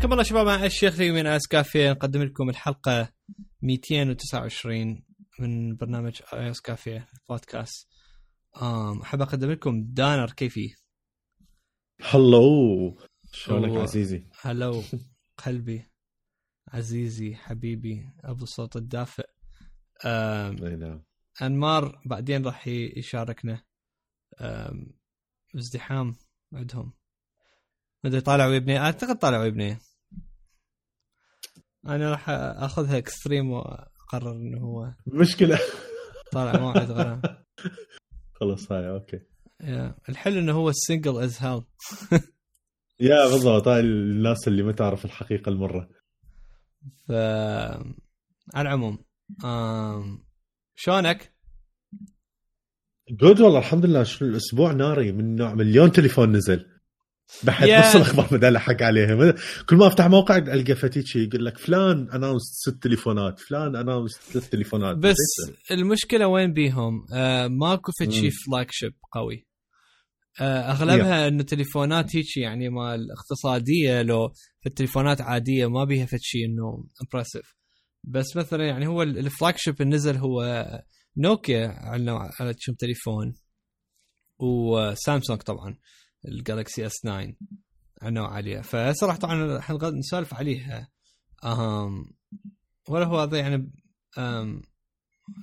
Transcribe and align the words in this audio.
حياكم 0.00 0.12
الله 0.12 0.24
شباب 0.24 0.46
مع 0.46 0.64
الشيخ 0.64 1.00
من 1.00 1.26
اس 1.26 1.46
كافيه. 1.46 1.90
نقدم 1.90 2.22
لكم 2.22 2.48
الحلقة 2.48 3.12
229 3.62 5.04
من 5.40 5.76
برنامج 5.76 6.20
اس 6.32 6.60
كافيه 6.60 7.08
بودكاست. 7.28 7.88
أحب 9.02 9.22
أقدم 9.22 9.50
لكم 9.50 9.84
دانر 9.84 10.32
كيفي؟ 10.32 10.74
هلو 12.02 12.98
شلونك 13.32 13.76
عزيزي؟ 13.76 14.26
هلو 14.40 14.82
قلبي 15.46 15.84
عزيزي 16.68 17.34
حبيبي 17.34 18.10
أبو 18.24 18.42
الصوت 18.42 18.76
الدافئ. 18.76 19.28
نعم. 20.04 21.02
أنمار 21.42 22.02
بعدين 22.06 22.46
راح 22.46 22.68
يشاركنا. 22.68 23.62
ازدحام 25.56 26.14
عندهم. 26.52 26.92
ما 28.04 28.10
أدري 28.10 28.20
طالع 28.20 28.46
ويبني؟ 28.46 28.78
أعتقد 28.78 29.18
طالع 29.18 29.40
ويبني. 29.40 29.78
أنا 31.86 32.10
راح 32.10 32.30
أخذها 32.30 32.98
اكستريم 32.98 33.50
وأقرر 33.50 34.32
إنه 34.32 34.58
هو 34.60 34.92
مشكلة. 35.06 35.58
طالع 36.32 36.60
موعد 36.60 36.90
غيره 36.90 37.20
خلاص 38.40 38.72
هاي 38.72 38.88
أوكي. 38.90 39.20
يا، 39.60 39.94
الحلو 40.08 40.38
إنه 40.38 40.52
هو 40.52 40.68
السنجل 40.68 41.22
از 41.22 41.38
هيل 41.42 41.62
يا 43.00 43.28
بالضبط 43.28 43.68
هاي 43.68 43.80
الناس 43.80 44.48
اللي 44.48 44.62
ما 44.62 44.72
تعرف 44.72 45.04
الحقيقة 45.04 45.48
المرة. 45.48 45.88
ف 47.08 47.12
على 48.54 48.68
العموم 48.68 48.98
آم، 49.44 50.24
شلونك؟ 50.74 51.34
good 53.10 53.40
والله 53.40 53.58
الحمد 53.58 53.86
لله. 53.86 54.02
شو 54.02 54.24
الأسبوع 54.24 54.72
ناري 54.72 55.12
من 55.12 55.36
نوع 55.36 55.54
مليون 55.54 55.92
تليفون 55.92 56.32
نزل. 56.32 56.79
بحد 57.44 57.68
يا. 57.68 57.80
نص 57.88 57.96
الأخبار 57.96 58.28
ما 58.32 58.38
دام 58.38 58.52
لحق 58.52 58.82
عليها. 58.82 59.34
كل 59.68 59.76
ما 59.76 59.86
أفتح 59.86 60.06
موقع 60.06 60.36
ألقى 60.36 60.74
فد 60.74 60.94
شي 60.94 61.24
يقول 61.24 61.44
لك 61.44 61.58
فلان 61.58 62.10
announce 62.10 62.42
ست 62.42 62.82
تليفونات 62.82 63.40
فلان 63.40 63.76
announce 63.76 64.10
ثلاث 64.32 64.48
تليفونات. 64.48 64.96
بس 64.96 65.16
المشكلة 65.70 66.26
وين 66.26 66.52
بيهم؟ 66.52 67.04
آه 67.14 67.46
ماكو 67.48 67.92
فد 68.00 68.10
شي 68.10 68.22
مم. 68.24 68.30
flagship 68.46 68.92
قوي. 69.12 69.46
آه 70.40 70.70
أغلبها 70.70 71.28
انه 71.28 71.42
تليفونات 71.42 72.16
هيك 72.16 72.36
يعني 72.36 72.68
مال 72.68 73.06
اقتصادية 73.18 74.02
لو 74.02 74.28
في 74.60 74.66
التليفونات 74.66 75.20
عادية 75.20 75.66
ما 75.70 75.84
بيها 75.84 76.06
فد 76.06 76.18
شي 76.22 76.38
إنه 76.44 76.84
impressive 77.02 77.54
بس 78.04 78.36
مثلا 78.36 78.64
يعني 78.66 78.86
هو 78.86 79.02
ال- 79.02 79.18
ال 79.18 79.54
flagship 79.56 79.82
اللي 79.82 79.94
نزل 79.96 80.16
هو 80.16 80.66
نوكيا 81.16 81.68
على 81.68 82.10
على 82.40 82.54
كم 82.66 82.72
تليفون. 82.78 83.34
وسامسونج 84.38 85.38
طبعا. 85.40 85.76
ال 86.28 86.36
Galaxy 86.36 86.86
S 86.86 86.92
9 87.02 87.12
على 88.02 88.14
نوع 88.14 88.34
عاليه 88.34 88.60
فصراحة 88.60 89.18
طبعا 89.18 89.34
راح 89.46 89.70
نغ- 89.70 89.94
نسولف 89.98 90.34
عليها 90.34 90.88
أهم 91.44 92.14
ولا 92.88 93.06
هو 93.06 93.18
هذا 93.20 93.38
يعني 93.38 93.72
أم 94.18 94.62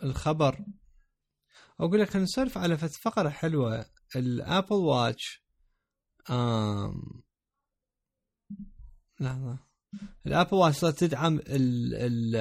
الخبر. 0.03 0.65
أقول 1.79 1.99
لك 1.99 2.15
نسولف 2.15 2.57
على 2.57 2.77
فقرة 2.77 3.29
حلوة 3.29 3.85
ال 4.15 4.25
Apple 4.25 4.75
Watch 4.75 5.43
أم 6.29 7.23
لحظة. 9.19 9.59
ال 10.27 10.31
Apple 10.31 10.53
Watch 10.57 10.75
صارت 10.77 10.99
تدعم 10.99 11.39
ال 11.39 11.95
ال 11.95 12.35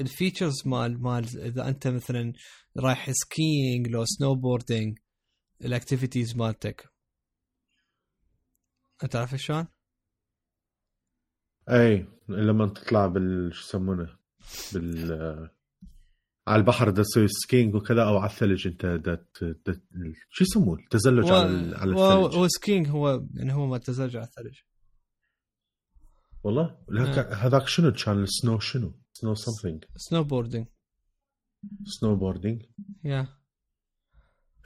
ال 0.00 0.07
features 0.07 0.66
مال 0.66 1.02
مال 1.02 1.40
إذا 1.40 1.68
أنت 1.68 1.88
مثلا 1.88 2.32
رايح 2.78 3.10
skiing 3.10 3.88
لو 3.88 4.04
snowboarding 4.04 4.34
ال 4.34 4.98
activities 5.64 6.36
مالتك. 6.36 6.91
انت 9.02 9.16
عارف 9.16 9.34
شلون؟ 9.34 9.66
اي 11.70 12.06
لما 12.28 12.66
تطلع 12.68 13.06
بال 13.06 13.54
شو 13.54 13.66
يسمونه؟ 13.68 14.18
بال 14.74 15.50
على 16.48 16.60
البحر 16.60 16.90
دا 16.90 17.02
تسوي 17.02 17.28
skiing 17.28 17.74
وكذا 17.74 18.02
أو 18.04 18.18
على 18.18 18.30
الثلج 18.30 18.66
أنت 18.66 18.86
دا 18.86 19.14
ت- 19.14 19.44
دا 19.66 19.80
شو 20.30 20.44
يسمونه 20.44 20.82
تزلج 20.90 21.30
على 21.30 21.46
ال- 21.46 21.74
على 21.74 21.94
هو 21.96 22.26
الثلج. 22.26 22.38
هو 22.38 22.48
skiing 22.48 22.88
هو 22.88 23.26
يعني 23.34 23.52
هو 23.52 23.66
ما 23.66 23.78
تزلج 23.78 24.16
على 24.16 24.26
الثلج. 24.26 24.58
والله؟ 26.44 26.78
لهك- 26.88 27.32
هذاك 27.32 27.66
شنو؟ 27.68 27.92
كان 27.92 28.22
ال 28.22 28.29
snow 28.29 28.58
شنو؟ 28.58 28.94
snow 29.12 29.34
something 29.34 29.84
سنو 29.96 30.24
بوردينج 30.24 30.66
سنو 31.84 32.16
بوردينج 32.16 32.62
يا 33.04 33.28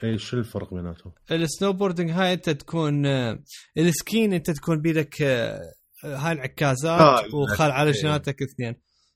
اي 0.03 0.17
شو 0.17 0.37
الفرق 0.37 0.73
بيناتهم؟ 0.73 1.13
ال 1.31 1.73
snowboarding 1.73 2.11
هاي 2.11 2.33
انت 2.33 2.49
تكون 2.49 3.05
آه، 3.05 3.43
ال 3.77 3.85
skiing 3.85 4.33
انت 4.33 4.51
تكون 4.51 4.81
بيدك 4.81 5.21
آه، 5.21 5.61
هاي 6.03 6.31
العكازات 6.31 7.01
آه، 7.01 7.35
وخال 7.35 7.71
على 7.71 7.91
جناتك 7.91 8.41
اثنين 8.41 8.75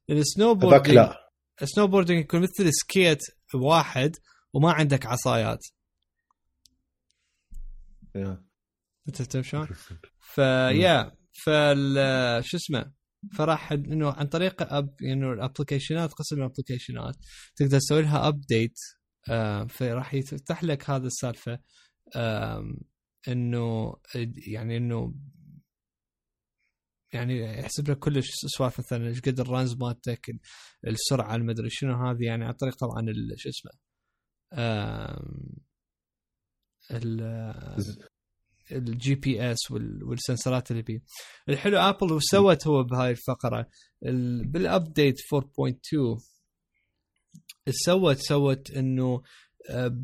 ال 0.09 0.18
snow 0.18 0.51
هذاك 0.51 0.61
boarding 0.61 0.95
لا 0.95 1.17
ال 1.61 1.87
snowboarding 1.87 2.19
يكون 2.19 2.41
مثل 2.41 2.73
skate 2.73 3.19
واحد 3.53 4.15
وما 4.53 4.71
عندك 4.71 5.05
عصايات 5.05 5.59
yeah. 8.15 8.43
انت 9.07 9.21
فهمت 9.21 9.45
شلون؟ 9.45 9.67
ف 10.19 10.38
yeah 10.38 11.11
فال 11.45 12.45
شو 12.45 12.57
اسمه 12.57 12.91
فراح 13.37 13.71
إنه 13.71 14.11
عن 14.11 14.27
طريق 14.27 14.73
app 14.73 14.95
انه 15.01 15.33
الابلكيشنات 15.33 16.13
قسم 16.13 16.35
الابلكيشنات 16.35 17.15
تقدر 17.55 17.79
تسوي 17.79 18.01
لها 18.01 18.27
update 18.27 18.79
فراح 19.69 20.13
يفتح 20.13 20.63
لك 20.63 20.89
هذا 20.89 21.07
السالفة 21.07 21.59
إنه 23.27 23.95
يعني 24.47 24.77
إنه 24.77 25.13
يعني 27.13 27.59
يحسب 27.59 27.89
لك 27.89 27.99
كل 27.99 28.17
السوالف 28.17 28.79
مثلا 28.79 29.07
إيش 29.07 29.21
قد 29.21 29.39
ال 29.39 29.47
runs 29.47 29.75
مالتك 29.75 30.31
السرعة 30.87 31.35
المدري 31.35 31.69
شنو 31.69 32.07
هذه 32.07 32.23
يعني 32.23 32.45
عن 32.45 32.53
طريق 32.53 32.75
طبعا 32.75 33.05
شو 33.37 33.49
اسمه 33.49 33.71
ال 38.71 39.15
GPS 39.15 39.71
والسنسرات 39.71 40.71
اللي 40.71 40.81
بيه 40.81 41.01
الحلو 41.49 41.77
Apple 41.77 42.13
Watch 42.13 42.23
سوت 42.23 42.67
هو 42.67 42.83
بهاي 42.83 43.11
الفقرة 43.11 43.69
ال- 44.05 44.47
بال 44.47 44.64
update 44.64 45.15
4.2 45.19 45.41
إيش 45.63 46.30
سوت 47.69 48.17
سوت 48.17 48.71
إنه 48.71 49.21
آه، 49.69 50.03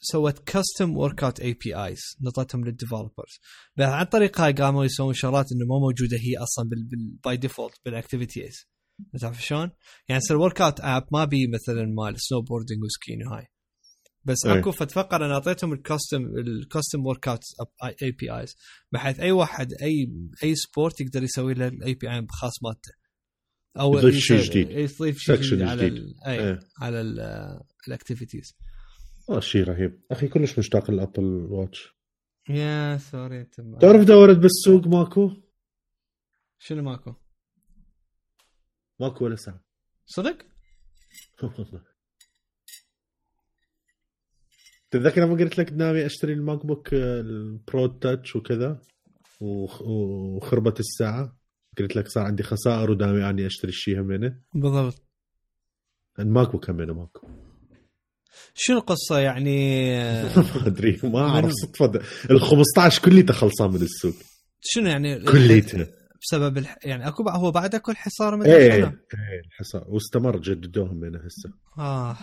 سوت 0.00 0.38
custom 0.38 0.96
workout 0.96 1.40
APIs 1.40 2.00
نطتهم 2.20 2.64
لل 2.64 2.77
developers 2.77 3.40
عن 3.78 4.04
طريق 4.04 4.40
هاي 4.40 4.52
قاموا 4.52 4.84
يسوون 4.84 5.14
شغلات 5.14 5.46
إنه 5.52 5.66
ما 5.66 5.78
موجودة 5.78 6.16
هي 6.16 6.36
أصلا 6.42 6.70
by 7.24 7.36
default 7.36 7.74
بال 7.84 7.99
activities 7.99 8.74
تعرف 9.20 9.42
شلون؟ 9.42 9.70
يعني 10.08 10.22
يصير 10.24 10.36
workout 10.36 10.80
app 10.80 11.06
ما 11.12 11.24
بي 11.24 11.46
مثلا 11.46 11.84
مال 11.84 12.20
snowboarding 12.20 12.42
و 12.42 12.82
skiing 12.84 13.26
وهاي. 13.26 13.46
بس 14.24 14.46
إيه. 14.46 14.58
أكو 14.58 14.70
فد 14.72 14.90
فقره 14.90 15.26
أنا 15.26 15.34
أعطيتهم 15.34 15.72
ال 15.72 15.79
custom 15.79 16.22
ال 16.38 16.48
custom 16.48 17.06
workout 17.06 17.40
APIs 18.02 18.56
بحيث 18.92 19.20
أي 19.20 19.32
واحد 19.32 19.72
أي 19.82 20.12
أي 20.42 20.54
sport 20.54 21.00
يقدر 21.00 21.22
يسوي 21.22 21.54
له 21.54 21.68
ال 21.68 21.94
API 21.94 22.18
الخاص 22.18 22.62
مالته. 22.62 23.03
أو 23.80 23.98
يضيف 23.98 24.14
شيء 24.16 24.40
جديد. 24.42 24.70
يضيف 24.70 25.18
شيء 25.18 25.36
جديد 25.40 25.62
على 25.62 25.86
جديد. 25.90 26.02
ال- 26.02 26.24
أي 26.26 26.40
إيه. 26.40 26.60
على 26.80 27.00
ال 27.88 27.94
activities 27.94 28.54
والله 29.28 29.40
شيء 29.40 29.64
رهيب 29.64 30.00
أخي 30.10 30.28
كلش 30.28 30.58
مشتاق 30.58 30.90
لل 30.90 31.00
Apple 31.00 31.24
Watch 31.50 31.94
yeah 32.48 32.96
sorry 32.98 33.44
تعرف 33.80 34.04
دورة 34.06 34.32
بالسوق 34.32 34.86
ماكو؟ 34.86 35.30
شنو 36.58 36.82
ماكو؟ 36.82 37.14
ماكو 39.00 39.24
ولا 39.24 39.36
ساعة 39.36 39.64
صدق؟ 40.06 40.38
تتذكر 44.90 45.20
لما 45.20 45.34
قلت 45.44 45.58
لك 45.58 45.72
ناوي 45.72 46.06
أشتري 46.06 46.32
ال 46.32 46.66
MacBook 46.66 46.94
ال 46.94 47.17
Pro 47.17 47.86
Touch 47.86 48.36
وكذا 48.36 48.80
وخ- 49.40 49.82
وخربت 49.82 50.80
الساعة 50.80 51.38
قلت 51.78 51.96
لك 51.96 52.08
صار 52.08 52.24
عندي 52.24 52.42
خسائر 52.42 52.90
ودامي 52.90 53.30
أني 53.30 53.46
أشتري 53.46 53.68
الشيء 53.68 54.00
همينه 54.00 54.40
بالضبط. 54.54 55.02
ال 56.18 56.52
MacBook 56.52 56.70
همينه 56.70 56.94
ماكو. 56.94 57.28
شنو 58.54 58.78
القصة 58.78 59.18
يعني؟ 59.18 59.88
ما 60.36 60.66
أدري 60.66 61.00
ما 61.04 61.20
أعرف 61.20 61.44
من- 61.44 61.52
صدفة 61.52 62.00
ال 62.30 62.40
15 62.40 63.02
كليته 63.04 63.34
خلصان 63.34 63.70
من 63.70 63.82
السوق. 63.82 64.14
شنو 64.60 64.86
يعني؟ 64.88 65.24
كليته 65.24 65.86
بسبب 66.22 66.58
الح... 66.58 66.78
يعني 66.84 67.08
أكو 67.08 67.28
هو 67.28 67.50
بعد 67.50 67.74
أكو 67.74 67.90
الحصار 67.90 68.36
مدري 68.36 68.52
إيه 68.56 68.72
إيه 68.74 69.40
الحصار. 69.46 69.84
واستمر 69.88 70.38
جددوهم 70.40 70.96
من 70.96 71.16
هسه. 71.16 71.52
آه. 71.78 72.16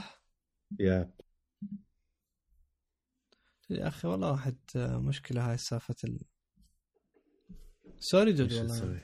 يا. 0.79 1.11
يا 3.69 3.87
أخي 3.87 4.07
والله 4.07 4.31
واحد 4.31 4.55
آه، 4.75 4.97
مشكلة 4.99 5.51
هاي 5.51 5.57
سالفة 5.57 5.95
ال... 6.03 6.19
سوري 7.99 8.33
دود 8.33 8.53
والله؟ 8.53 9.01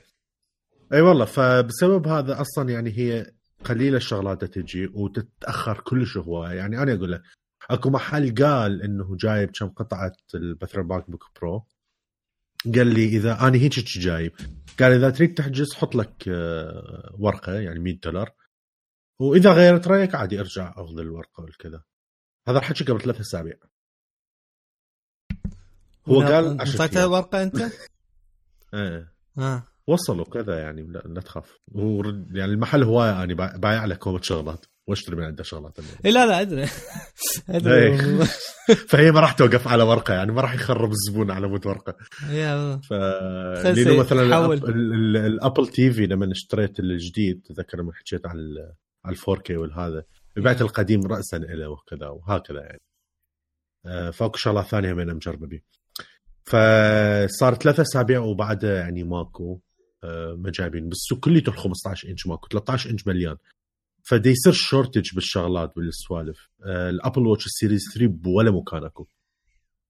أي 0.92 1.00
والله 1.00 1.24
فبسبب 1.24 2.08
هذا 2.08 2.40
أصلا 2.40 2.70
يعني 2.70 2.98
هي 2.98 3.32
قليلة 3.64 3.96
الشغلات 3.96 4.44
تجي 4.44 4.86
وتتأخر 4.86 5.80
كلش 5.80 6.16
هوايه 6.16 6.56
يعني 6.56 6.82
أنا 6.82 6.94
أقول 6.94 7.12
لك 7.12 7.22
أكو 7.70 7.90
محل 7.90 8.34
قال 8.44 8.82
إنه 8.82 9.16
جايب 9.16 9.50
كم 9.50 9.68
قطعة 9.68 10.12
ال 10.34 10.82
MacBook 10.82 11.24
Pro. 11.40 11.66
قال 12.74 12.86
لي 12.86 13.04
إذا 13.04 13.40
أنا 13.40 13.56
هيك 13.56 13.72
جايب. 13.78 14.32
قال 14.80 14.92
إذا 14.92 15.10
تريد 15.10 15.34
تحجز 15.34 15.74
حط 15.74 15.94
لك 15.94 16.28
آه، 16.28 17.14
ورقة 17.18 17.52
يعني 17.52 17.78
100 17.78 18.00
دولار. 18.00 18.34
وإذا 19.18 19.52
غيرت 19.52 19.88
رأيك 19.88 20.14
عادي 20.14 20.40
أرجع 20.40 20.74
أخذ 20.76 20.98
الورقة 20.98 21.42
والكذا 21.42 21.82
هذا 22.48 22.58
الحكي 22.58 22.84
قبل 22.84 23.00
ثلاث 23.00 23.20
أسابيع. 23.20 23.56
هو 26.08 26.20
قال 26.20 26.60
اعطيته. 26.60 27.08
ورقه 27.08 27.42
أنت؟ 27.42 27.56
إيه. 28.74 29.12
آه. 29.38 29.62
وصلوا 29.88 30.24
كذا 30.24 30.58
يعني 30.58 30.82
لا, 30.82 30.98
لا 31.06 31.20
تخاف. 31.20 31.56
هو 31.76 32.02
يعني 32.30 32.52
المحل 32.52 32.82
هوايه 32.82 33.22
أنا 33.22 33.34
با- 33.34 33.56
بايع 33.56 33.84
له 33.84 33.94
كومة 33.94 34.20
شغلات. 34.22 34.66
واشتري 34.88 35.16
من 35.16 35.22
عنده 35.24 35.42
شغلات 35.42 35.78
اي 36.04 36.10
لا 36.10 36.26
لا 36.26 36.40
أدري. 36.40 36.66
أدري. 37.48 37.74
إيه. 37.74 38.24
فهي 38.90 39.10
ما 39.12 39.20
راح 39.20 39.32
توقف 39.32 39.68
على 39.68 39.82
ورقة 39.82 40.14
يعني 40.14 40.32
ما 40.32 40.40
راح 40.40 40.54
يخرب 40.54 40.90
الزبون 40.90 41.30
على 41.30 41.48
مود 41.48 41.66
ورقة. 41.66 41.96
yeah 42.30 42.76
ف 42.76 42.92
لأنه 42.92 43.98
مثلا 44.00 44.22
ال- 44.54 44.64
ال- 44.68 45.16
ال 45.16 45.66
Apple 45.68 45.90
TV 45.92 46.06
لما 46.06 46.32
اشتريت 46.32 46.80
الجديد 46.80 47.42
تذكر 47.42 47.78
لما 47.78 47.92
حكيت 47.92 48.26
على 48.26 48.40
على 49.04 49.12
ال 49.12 49.38
4K 49.38 49.56
والهذا 49.56 50.04
بعت 50.36 50.60
القديم 50.62 51.00
راسا 51.06 51.36
له 51.36 51.68
وكذا 51.68 52.08
وهكذا 52.08 52.60
يعني. 52.60 52.80
آه، 53.86 54.10
فأكو 54.10 54.36
شغلات 54.36 54.66
ثانية 54.66 54.92
من 54.92 55.14
مجربه 55.14 55.60
فصار 56.44 57.54
ثلاثة 57.54 57.82
أسابيع 57.82 58.20
وبعدها 58.20 58.74
يعني 58.78 59.02
ماكو. 59.04 59.60
آه، 60.04 60.34
ما 60.38 60.50
جايبين 60.50 60.88
بس 60.88 61.12
كليته 61.20 61.50
ال 61.50 61.56
15 61.56 62.08
إنش 62.08 62.26
ماكو 62.26 62.48
13 62.48 62.90
إنش 62.90 63.06
مليان 63.06 63.36
فدي 64.02 64.30
يصير 64.30 64.52
shortage 64.52 65.14
بالشغلات 65.14 65.72
بالسوالف 65.76 66.48
آه، 66.64 66.90
ال 66.90 66.96
Apple 66.96 67.26
Watch 67.26 67.46
ال 67.46 67.51
Series 67.51 67.82
3 67.94 68.06
بولا 68.06 68.50
مكان 68.50 68.84
أكو. 68.84 69.06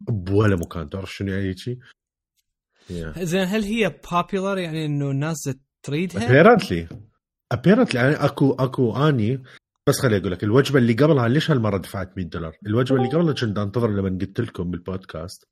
بولا 0.01 0.57
مكان. 0.57 0.91
تعرف 0.91 1.15
شنو 1.15 1.33
يعني 1.33 1.57
شيء؟ 1.57 1.79
yeah. 2.89 3.19
زين 3.23 3.45
هل 3.45 3.63
هي 3.63 4.01
popular 4.13 4.59
يعني 4.59 4.87
إنه 4.87 5.11
الناس 5.11 5.51
تريدها؟ 5.83 6.31
apparently 6.31 6.89
apparently 7.53 8.01
يعني 8.01 8.15
أكو 8.15 8.53
أكو 8.53 9.09
أني 9.09 9.43
بس 9.87 10.01
خليني 10.01 10.21
أقول 10.21 10.33
لك 10.33 10.45
الوجبة 10.45 10.79
اللي 10.79 10.93
قبلها 10.93 11.29
ليش 11.29 11.51
هالمرة 11.51 11.79
دفعت 11.79 12.17
100 12.17 12.27
دولار؟ 12.27 12.57
الوجبة 12.67 12.97
اللي 12.97 13.09
قبلها 13.09 13.35
كنت 13.35 13.59
أنتظر 13.59 13.91
لما 13.91 14.19
قلت 14.21 14.41
لكم 14.41 14.71
بالبودكاست. 14.71 15.49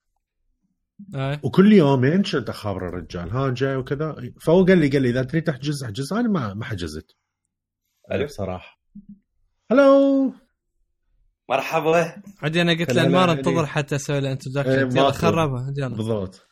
آه. 1.15 1.41
وكل 1.43 1.73
يومين 1.73 2.23
كنت 2.23 2.49
اخابر 2.49 2.89
الرجال 2.89 3.31
ها 3.31 3.51
جاي 3.51 3.77
وكذا 3.77 4.17
فهو 4.41 4.65
قال 4.65 4.79
لي 4.79 4.89
قال 4.89 5.03
لي 5.03 5.11
إذا 5.11 5.23
تريد 5.23 5.43
تحجز 5.43 5.85
احجز 5.85 6.13
أنا 6.13 6.29
ما 6.29 6.55
ما 6.55 6.65
حجزت 6.65 7.17
ألو. 8.13 8.25
بصراحة 8.25 8.81
هلو 9.73 10.33
مرحبا 11.49 12.23
عادي 12.43 12.63
أنا 12.63 12.73
قلت 12.73 12.93
له 12.93 13.09
ما 13.09 13.33
انتظر. 13.33 13.67
حتى 13.67 13.97
أسوي 13.97 14.21
له 14.21 14.27
إيه، 14.27 14.33
introduction 14.33 14.71
يلا 14.71 15.03
ماكو. 15.03 15.13
خربها 15.13 15.75
يلا 15.77 15.97
بالضبط 15.97 16.47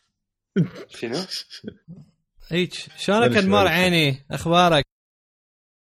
شنو؟ 0.88 1.18
هيك 2.50 2.72
شلونك 2.74 3.36
انمار. 3.36 3.68
عيني 3.68 4.26
أخبارك؟ 4.30 4.84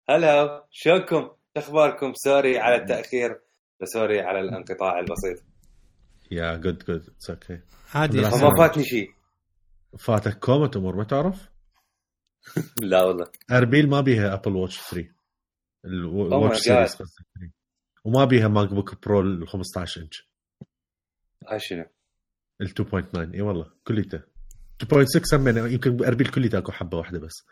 هلا 0.10 0.68
شلونكم؟ 0.72 1.22
شو 1.22 1.32
أخباركم؟ 1.58 2.14
sorry 2.14 2.60
على 2.60 2.76
التأخير 2.76 3.42
sorry 3.84 4.22
على 4.22 4.40
الانقطاع 4.40 5.00
البسيط 5.00 5.44
yeah 6.32 6.56
good 6.56 6.84
good 6.86 7.10
it's 7.10 7.30
okay 7.30 7.60
عادي 7.94 8.22
ما. 8.22 8.56
فاتني 8.58 8.84
شيء 8.84 9.12
فاتك 10.00 10.40
كومة 10.40 10.72
امور 10.76 10.96
ما 10.96 11.04
تعرف؟ 11.04 11.50
لا 12.82 13.04
والله 13.04 13.26
أربيل 13.52 13.90
ما 13.90 14.02
بيها 14.02 14.34
Apple 14.34 14.56
Watch 14.56 14.80
3 14.80 15.16
Oh 15.86 15.88
ال 15.88 16.00
Watch 16.00 16.58
Series. 16.58 16.96
3 16.96 17.06
وما 18.06 18.26
بيها 18.26 18.48
MacBook 18.48 19.06
Pro 19.06 19.22
ال 19.22 19.48
15 19.48 20.02
انش 20.02 20.30
هاي 21.50 21.60
شنو؟ 21.60 21.86
ال 22.62 22.70
2.9 22.70 23.34
إي 23.36 23.42
والله 23.42 23.72
كليته 23.88 24.22
2.6 24.84 25.06
سمينا 25.24 25.68
يمكن 25.68 26.06
أربيل 26.06 26.28
كليته 26.28 26.58
أكو 26.58 26.72
حبة 26.72 26.98
واحدة 26.98 27.20
بس 27.20 27.46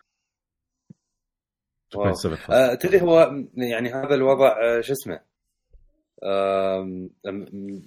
wow. 1.96 2.14
2.7 2.14 2.50
آه، 2.50 2.74
تدري 2.74 3.02
هو 3.02 3.32
يعني 3.54 3.94
هذا 3.94 4.16
الوضع 4.16 4.48
آه، 4.48 4.82
شو 4.82 4.94
اسمه 4.94 5.20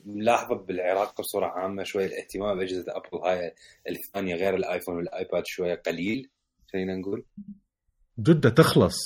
ملاحظة 0.06 0.54
بالعراق 0.54 1.20
بصورة 1.20 1.46
عامة 1.46 1.82
شوية 1.82 2.06
الاهتمام 2.06 2.58
بأجهزة 2.58 2.92
Apple 2.96 3.24
هاي 3.24 3.54
الثانية 3.90 4.34
غير 4.34 4.54
ال 4.54 4.60
iPhone 4.60 4.96
وال 4.96 5.12
iPad 5.12 5.42
شوية 5.46 5.74
قليل 5.74 6.30
خلينا 6.72 6.96
نقول 6.96 7.24
جدة 8.18 8.50
تخلص 8.50 8.96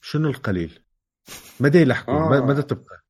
شنو 0.00 0.28
القليل؟ 0.28 0.78
مدى 1.60 1.78
يلحقون 1.78 2.14
آه. 2.16 2.46
مدى 2.46 2.62
تبقى 2.62 3.04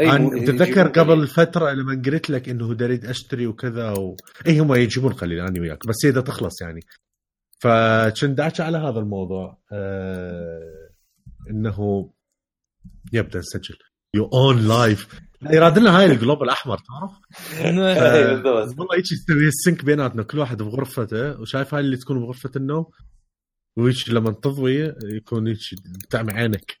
بتتذكر 0.00 0.86
يجيبون 0.86 1.14
قبل. 1.14 1.26
فترة 1.26 1.70
لما 1.70 2.02
قلت 2.06 2.30
لك 2.30 2.48
إنه 2.48 2.74
دريد 2.74 3.04
أشتري 3.04 3.46
وكذا 3.46 3.90
و... 3.90 4.16
اي 4.46 4.58
هم 4.58 4.74
يجيبون 4.74 5.12
قليل 5.12 5.40
أنا 5.40 5.60
وياك 5.60 5.86
بس 5.88 5.96
هي 6.04 6.12
تخلص 6.12 6.62
يعني 6.62 6.80
فكنت 7.60 8.40
احكي 8.40 8.62
على 8.62 8.78
هذا 8.78 8.98
الموضوع 8.98 9.58
آه... 9.72 10.90
إنه 11.50 12.10
يبدأ 13.12 13.38
نسجل 13.38 13.76
يو 14.14 14.24
اون 14.24 14.68
لايف 14.68 15.20
يراد 15.42 15.78
لنا 15.78 15.98
هاي 15.98 16.06
الجلوب 16.06 16.42
الاحمر 16.42 16.76
تعرف؟ 16.78 17.12
إنه- 17.62 18.02
أي 18.14 18.24
بالضبط. 18.24 18.78
والله 18.78 18.96
هيك 18.96 19.12
يستوي 19.12 19.46
السنك 19.48 19.84
بيناتنا 19.84 20.22
كل 20.22 20.38
واحد 20.38 20.62
بغرفته 20.62 21.40
وشايف 21.40 21.74
هاي 21.74 21.80
اللي 21.80 21.96
تكون 21.96 22.20
بغرفة 22.20 22.50
النوم 22.56 22.84
وهيك 23.76 24.08
لما 24.08 24.30
تضوي 24.32 24.92
يكون 25.04 25.46
هيك 25.48 25.58
بتعمي 26.04 26.32
عينك. 26.32 26.76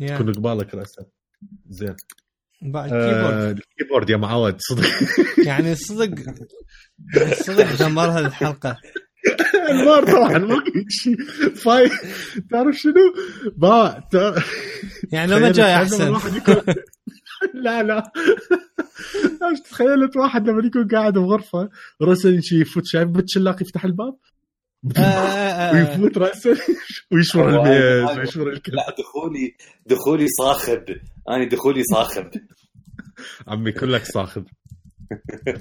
يا. 0.00 0.14
يكون 0.14 0.32
قبالك 0.32 0.74
راسك 0.74 1.06
زين. 1.68 1.94
آه، 2.92 3.10
كيبورد 3.10 3.58
الكيبورد 3.58 4.10
يا 4.10 4.16
معود 4.16 4.56
صدق. 4.58 4.84
يعني 5.46 5.74
صدق 5.74 6.20
يعني 7.14 7.34
صدق 7.34 7.76
دمرها 7.88 8.20
الحلقة. 8.20 8.76
انوار 9.70 10.04
طبعا 10.04 10.38
ما 10.38 10.60
في 10.64 10.84
شيء. 10.88 11.16
فاي 11.54 11.90
تعرف 12.50 12.76
شنو؟ 12.76 12.92
ما 13.56 14.02
تا- 14.12 14.42
يعني 15.12 15.30
لو 15.32 15.38
ما 15.38 15.52
جاي 15.52 15.66
لما 15.72 15.82
احسن 15.82 16.12
لا 17.54 17.82
لا. 17.82 18.12
تخيلت 19.70 20.16
واحد 20.16 20.48
لما 20.48 20.66
يكون 20.66 20.88
قاعد 20.88 21.12
بغرفه 21.12 21.68
راسل 22.02 22.42
شي 22.42 22.60
يفوت. 22.60 22.82
شايف 22.86 23.08
بتشلاق 23.08 23.62
يفتح 23.62 23.84
الباب؟ 23.84 24.16
آه، 24.96 25.00
آه، 25.00 25.02
آه. 25.02 25.74
ويفوت 25.74 26.18
راسه 26.18 26.56
الميز 27.48 27.66
هذا- 28.10 28.18
ويشمر 28.20 28.48
الكلام 28.48 28.76
لا 28.76 28.94
دخولي 28.98 29.54
دخولي 29.86 30.26
صاخب. 30.28 30.84
أنا 31.30 31.48
دخولي 31.48 31.82
صاخب. 31.84 32.30
عمي 33.48 33.72
كلك 33.72 34.04
صاخب. 34.04 34.44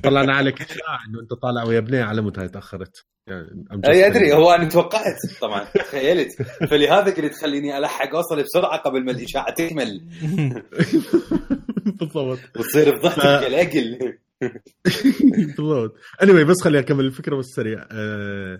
طلعنا 0.03 0.33
عليك 0.33 0.61
إشاعة 0.61 0.99
إنه 1.09 1.19
أنت 1.21 1.33
طالع 1.33 1.63
ويا 1.63 1.79
بنيه 1.79 2.03
على 2.03 2.21
متى 2.21 2.47
تأخرت؟ 2.47 3.05
يعني 3.27 3.65
أي 3.89 4.07
أدري 4.07 4.29
saying. 4.29 4.33
هو 4.33 4.51
أنا 4.51 4.69
توقعت 4.69 5.15
طبعا 5.41 5.63
تخيلت. 5.63 6.41
فلهذا 6.41 7.13
قلت 7.15 7.33
خليني 7.33 7.77
ألحق 7.77 8.15
أوصل 8.15 8.43
بسرعة 8.43 8.77
قبل 8.77 9.05
ما 9.05 9.11
الإشاعة 9.11 9.53
تكمل. 9.53 10.01
بالضبط. 11.99 12.39
وتصير 12.57 12.95
بضغطك 12.97 13.47
الاقل 13.47 14.17
بالضبط. 15.57 15.95
Anyway 16.23 16.45
بس 16.49 16.61
خليني 16.63 16.79
أكمل 16.85 17.05
الفكرة 17.05 17.35
بالسريع 17.35 17.87
آه، 17.91 18.59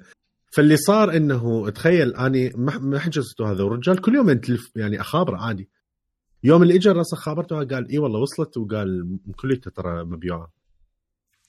فاللي 0.56 0.78
صار 0.78 1.16
إنه 1.18 1.70
تخيل 1.70 2.16
أني 2.16 2.52
ما 2.56 2.78
ما 2.78 3.00
حجزته 3.00 3.52
هذا 3.52 3.64
والرجال 3.64 4.02
كل 4.02 4.16
يوم 4.16 4.34
تلف 4.34 4.72
يعني 4.76 5.02
أخابره 5.02 5.38
عادي. 5.38 5.70
يوم 6.44 6.64
اللي 6.64 6.76
اجى 6.76 6.90
راسه 6.90 7.18
خابرته 7.18 7.56
قال 7.56 7.92
إي 7.92 7.98
والله 7.98 8.20
وصلت 8.20 8.58
وقال 8.58 9.20
كليته 9.36 9.72
ترى 9.72 10.04
مبيوعه 10.04 10.52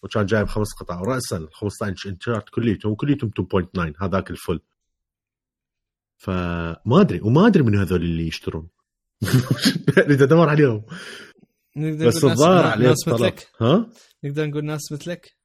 وكان 0.04 0.26
جايب 0.26 0.46
خمس 0.48 0.72
قطع. 0.80 1.00
وراسا 1.00 1.48
15 1.52 2.10
انشات 2.10 2.48
كليتهم 2.48 2.94
كليتهم 2.94 3.30
2.9 3.30 4.02
هذاك 4.02 4.30
الفل. 4.30 4.60
فما 6.18 7.00
أدري 7.00 7.20
وما 7.20 7.46
أدري 7.46 7.62
من 7.62 7.78
هذول 7.78 8.02
اللي 8.02 8.26
يشترون. 8.26 8.68
اريد 9.98 10.22
ادور 10.22 10.48
عليهم. 10.48 10.82
نقدر 11.76 12.06
بس 12.08 12.16
نقول 12.16 12.30
ناس- 12.30 12.40
الظاهر 12.40 12.64
عليه 12.66 12.88
ناس 12.88 13.08
مثلك؟ 13.08 13.48
ها؟ 13.60 13.90
نقدر 14.24 14.46
نقول 14.46 14.64
ناس 14.64 14.92
مثلك؟ 14.92 15.36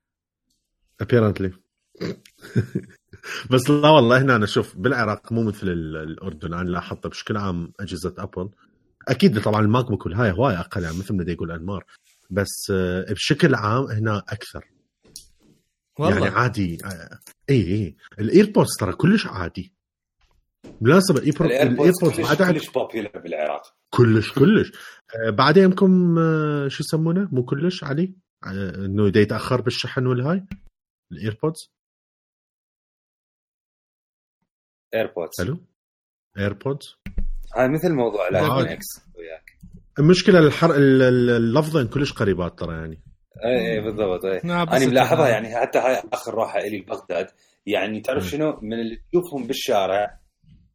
Apparently. 1.04 1.51
بس 3.51 3.70
لا 3.70 3.89
والله 3.89 4.22
هنا 4.22 4.36
أنا 4.36 4.46
شوف 4.46 4.78
بالعراق 4.78 5.32
مو 5.32 5.44
مثل 5.44 5.68
ال- 5.70 5.98
الأردن. 5.98 6.54
أنا 6.54 6.70
لاحظت 6.70 7.08
بشكل 7.08 7.38
عام 7.38 7.72
أجهزة 7.80 8.13
ابل 8.18 8.50
أكيد 9.08 9.42
طبعا 9.42 9.62
ال 9.62 9.86
MacBook 9.86 10.05
والهاي 10.06 10.32
هواي 10.32 10.56
أقل 10.60 10.84
يعني 10.84 10.98
مثل 10.98 11.13
ما 11.16 11.32
يقول 11.32 11.51
أنمار. 11.51 11.86
بس 12.29 12.71
آه، 12.71 13.13
بشكل 13.13 13.55
عام 13.55 13.83
هنا 13.83 14.17
أكثر. 14.17 14.71
والله. 16.00 16.19
يعني 16.19 16.36
عادي 16.36 16.77
آه، 16.86 17.19
اي 17.50 17.62
اي 17.62 17.95
ال 18.19 18.26
AirPods 18.26 18.69
ترى 18.79 18.93
كلش 18.93 19.27
عادي. 19.27 19.74
بالمناسبه 20.81 21.19
ال 21.19 21.24
AirPods 21.24 21.51
ال 21.51 21.58
AirPods 21.58 22.00
كلش 22.01 22.19
بعد 22.19 22.53
كلش 22.53 22.69
popular 22.69 23.19
بالعراق. 23.19 23.75
كلش 23.89 24.33
كلش. 24.33 24.71
آه، 25.15 25.29
بعدين 25.29 25.63
يمكن 25.63 26.15
شو 26.67 26.83
يسمونه؟ 26.83 27.29
مو 27.31 27.45
كلش 27.45 27.83
علي؟ 27.83 28.13
إنه 28.45 29.09
دا 29.09 29.19
يتأخر 29.19 29.62
بالشحن 29.62 30.05
والهاي؟ 30.05 30.45
ال 31.12 31.18
AirPods؟ 31.18 31.72
AirPods. 34.93 35.38
حلو. 35.39 35.57
AirPods؟ 36.38 36.96
هاي 37.55 37.69
مثل 37.69 37.93
موضوع 37.93 38.27
ال 38.27 38.33
iPhone. 38.33 38.67
X 38.67 38.86
المشكلة 40.00 40.39
الحر 40.39 40.75
ال- 40.75 41.01
ال- 41.01 41.29
اللفظين 41.29 41.88
كلش 41.88 42.13
قريبات 42.13 42.60
ترى 42.60 42.74
يعني. 42.75 43.03
اي 43.46 43.72
اي 43.74 43.82
بالضبط 43.82 44.25
اي 44.25 44.41
نعم، 44.44 44.70
أنا 44.70 44.86
ملاحظها. 44.86 45.27
يعني 45.29 45.56
حتى 45.56 45.79
هاي 45.79 46.01
آخر 46.13 46.34
روحه 46.34 46.60
إلي 46.60 46.82
ببغداد 46.82 47.27
يعني 47.65 48.01
تعرف 48.01 48.24
شنو؟ 48.27 48.60
من 48.62 48.74
اللي 48.79 48.98
تشوفهم 49.12 49.48
بالشارع 49.48 50.20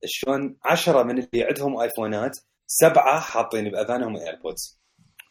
شلون 0.04 0.56
عشرة 0.64 1.02
من 1.02 1.10
اللي 1.18 1.44
عندهم 1.44 1.80
iPhone 1.80 2.23
ات 2.23 2.30
سبعة 2.66 3.20
حاطين 3.20 3.64
بأذانهم 3.70 4.16
إيربودز. 4.16 4.80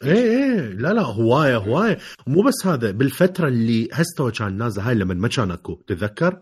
إيه 0.04 0.14
إيه. 0.14 0.60
لا 0.60 0.94
لا 0.94 1.02
هواية 1.02 1.58
هواية. 1.58 1.98
مو 2.28 2.42
بس 2.42 2.68
هذا 2.68 2.92
بالفترة 2.92 3.48
اللي 3.48 3.90
هسه 3.94 4.32
كان 4.32 4.58
نازل 4.58 4.82
هاي 4.82 4.96
لما 4.96 5.14
ما 5.14 5.28
كان 5.28 5.52
أكو. 5.52 5.76
تتذكر؟ 5.88 6.40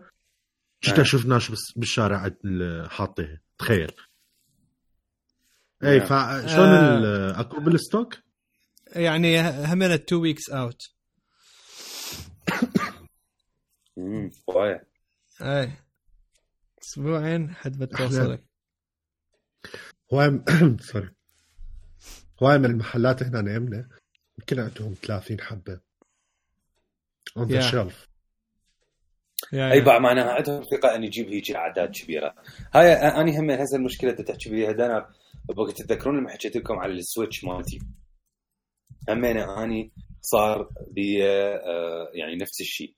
نعم. 0.88 1.04
شفنا 1.04 1.34
ناس 1.34 1.50
بس- 1.50 1.72
بالشارع 1.76 2.30
حاطيها 2.88 3.40
تخيل. 3.58 3.90
اي. 5.84 6.00
فشلون 6.00 6.68
آه. 7.04 7.40
أكو 7.40 7.60
بال 7.60 7.74
stock؟ 7.74 8.14
يعني 8.96 9.40
همنا 9.40 9.94
2 9.94 10.20
weeks 10.22 10.50
out 10.50 10.82
امم 13.98 14.30
اي 15.42 15.72
أسبوعين 16.82 17.54
حد 17.54 17.78
بتوصلك 17.78 18.44
هواي 20.12 20.40
sorry 20.80 21.10
هواي 22.42 22.58
من 22.58 22.64
المحلات 22.64 23.22
هنا 23.22 23.54
يمنا 23.54 23.88
يمكن 24.38 24.60
عندهم 24.60 24.94
30 24.94 25.40
حبة 25.40 25.80
on 27.36 27.48
the 27.48 27.60
Yeah. 27.60 27.70
shelf 27.70 28.08
أي. 29.54 29.80
بقى 29.80 30.00
معناها 30.00 30.30
عندهم 30.32 30.62
ثقة 30.62 30.94
ان 30.94 31.04
يجيب 31.04 31.28
هيك 31.28 31.50
أعداد 31.50 31.90
كبيرة 31.90 32.34
هاي 32.74 32.92
أني 32.92 33.38
هم 33.38 33.50
هسه 33.50 33.76
المشكلة 33.76 34.12
تحكي 34.12 34.50
بيها 34.50 34.72
دانا 34.72 35.10
بقى 35.48 35.72
تتذكرون 35.72 36.18
لما 36.18 36.30
حكيت 36.30 36.56
لكم 36.56 36.78
على 36.78 36.92
ال 36.92 36.99
Switch 36.99 37.44
مالتي. 37.44 37.78
همينه 39.08 39.62
أني 39.64 39.92
صار 40.20 40.68
بي 40.90 41.24
آه، 41.26 42.10
يعني 42.14 42.36
نفس 42.36 42.60
الشيء. 42.60 42.94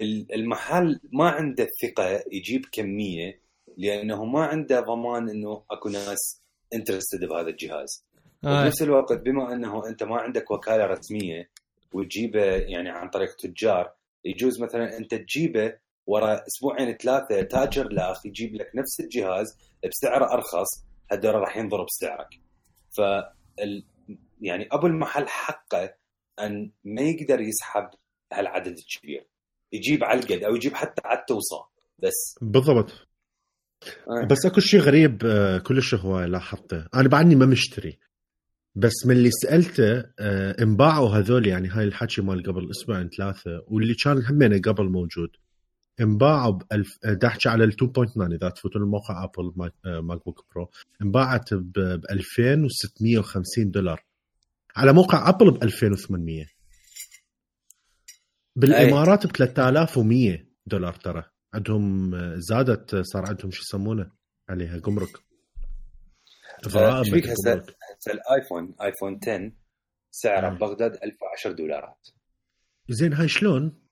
ال- 0.00 0.34
المحل 0.34 1.00
ما 1.12 1.28
عنده 1.30 1.64
الثقه 1.64 2.24
يجيب 2.32 2.66
كمية 2.72 3.40
لأنه 3.76 4.24
ما 4.24 4.44
عنده 4.44 4.80
ضمان 4.80 5.30
إنه 5.30 5.64
أكو 5.70 5.88
ناس 5.88 6.42
interested 6.74 7.24
بهذا 7.24 7.48
الجهاز. 7.48 8.06
آه. 8.44 8.60
وبنفس 8.60 8.82
الوقت 8.82 9.18
بما 9.22 9.52
إنه 9.52 9.86
أنت 9.88 10.02
ما 10.02 10.16
عندك 10.16 10.50
وكالة 10.50 10.86
رسمية 10.86 11.50
وتجيبه 11.92 12.44
يعني 12.44 12.88
عن 12.90 13.08
طريق 13.10 13.36
تجار 13.36 13.92
يجوز 14.24 14.60
مثلا 14.62 14.96
أنت 14.98 15.14
تجيبه 15.14 15.74
ورا 16.06 16.40
أسبوعين 16.46 16.96
ثلاثة 16.96 17.42
تاجر 17.42 17.88
لاخ 17.88 18.26
يجيب 18.26 18.54
لك 18.54 18.70
نفس 18.74 19.00
الجهاز 19.00 19.58
بسعر 19.88 20.32
أرخص 20.32 20.84
هذول 21.12 21.34
راح 21.34 21.56
ينضرب 21.56 21.86
سعرك. 21.88 22.28
ف 22.96 23.00
يعني 24.40 24.68
أبو 24.72 24.86
المحل 24.86 25.28
حقه 25.28 25.94
أن 26.40 26.72
ما 26.84 27.02
يقدر 27.02 27.40
يسحب 27.40 27.90
هالعدد 28.32 28.76
الكبير. 28.78 29.26
يجيب 29.72 30.04
على 30.04 30.20
القد 30.20 30.44
أو 30.44 30.54
يجيب 30.54 30.74
حتى 30.74 31.02
على 31.04 31.18
التوصى 31.18 31.62
بس. 31.98 32.38
بالضبط. 32.42 32.92
آه. 34.08 34.26
بس 34.30 34.46
أكو 34.46 34.60
شيء 34.60 34.80
غريب 34.80 35.22
آه، 35.24 35.58
كلش 35.58 35.94
هواي 35.94 36.26
لاحظته. 36.26 36.86
أنا 36.94 37.08
بعدني 37.08 37.34
ما 37.34 37.46
مشتري. 37.46 37.98
بس 38.74 39.06
من 39.06 39.16
اللي 39.16 39.30
سألته 39.30 40.04
آه، 40.20 40.56
انباعوا 40.62 41.08
هذول 41.08 41.46
يعني 41.46 41.68
هاي 41.68 41.84
الحكي 41.84 42.22
مال 42.22 42.42
قبل 42.42 42.70
أسبوعين 42.70 43.08
ثلاثة 43.08 43.50
واللي 43.66 43.94
كان 43.94 44.22
همينه 44.30 44.60
قبل 44.60 44.84
موجود. 44.84 45.30
انباعوا 46.00 46.52
ب 46.52 46.62
1000 46.72 46.98
آه، 47.04 47.12
دا 47.12 47.28
احكي 47.28 47.48
على 47.48 47.64
ال 47.64 47.72
2.9 47.72 48.32
إذا 48.32 48.48
تفوتون 48.48 48.82
الموقع 48.82 49.24
Apple 49.24 49.52
Mac, 49.56 49.72
آه، 49.86 50.00
Book 50.00 50.46
Pro 50.54 50.70
انباعت 51.02 51.54
ب 51.54 51.78
2650 52.10 53.70
دولار. 53.70 54.04
على 54.76 54.92
موقع 54.92 55.28
Apple 55.28 55.50
ب 55.50 55.62
2800 55.62 56.46
بالإمارات 58.56 59.26
ب 59.26 59.36
3100 59.36 60.46
دولار 60.66 60.94
ترى. 60.94 61.24
عندهم 61.54 62.14
آه، 62.14 62.34
زادت 62.36 62.94
آه، 62.94 63.02
صار 63.02 63.26
عندهم 63.26 63.50
شو 63.50 63.62
يسمونه؟ 63.62 64.10
عليها 64.48 64.78
جمرك 64.78 65.18
مثل 66.66 67.30
هسه. 67.30 67.52
هسه 67.52 68.12
الآيفون 68.12 68.74
آيفون 68.82 69.20
10 69.22 69.52
سعره 70.10 70.46
آه. 70.46 70.50
ببغداد 70.50 70.92
1010 70.92 71.52
دولارات. 71.52 72.08
زين 72.88 73.12
هاي 73.12 73.28
شلون؟ 73.28 73.82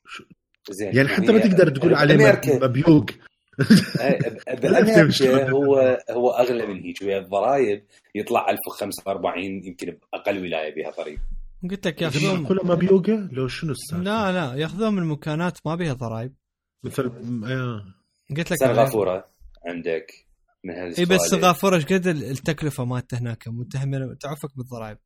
زين. 0.73 0.97
يعني 0.97 1.09
حتى 1.09 1.33
ما 1.33 1.39
تقدر 1.39 1.69
تقول 1.71 1.95
عليه 1.95 2.41
مبيوق 2.63 3.11
بامريكا 4.63 5.51
هو 5.51 5.99
هو 6.11 6.31
أغلى 6.31 6.67
من 6.67 6.83
هيك. 6.83 7.03
ويا 7.03 7.19
الضرايب 7.19 7.85
يطلع 8.15 8.51
1045 8.51 9.45
يمكن 9.45 9.97
بأقل 10.13 10.39
ولاية 10.43 10.75
بها 10.75 10.91
ضريب 10.91 11.19
قلت 11.71 11.87
لك 11.87 12.03
ياخذون 12.03 12.47
كلها 12.47 12.65
مبيوقه 12.65 13.29
لو 13.33 13.49
شنو 13.49 13.71
السالفة؟ 13.73 14.05
لا 14.05 14.33
لا 14.33 14.55
ياخذون 14.55 14.95
من 14.95 15.05
مكانات 15.05 15.59
ما 15.67 15.75
بيها 15.75 15.93
ضرائب 15.93 16.35
مثل. 16.85 17.11
قلت 18.37 18.51
لك 18.53 18.59
سنغافوره 18.59 19.25
عندك 19.67 20.13
من 20.65 20.75
إي 20.75 21.05
بس 21.05 21.21
سنغافوره 21.21 21.77
إيش 21.77 21.85
قد 21.85 22.07
ال- 22.07 22.25
التكلفة 22.25 22.85
مالته 22.85 23.19
هناك؟ 23.19 23.49
متهم 23.49 24.15
تعرفك 24.15 24.57
بالضرائب 24.57 24.99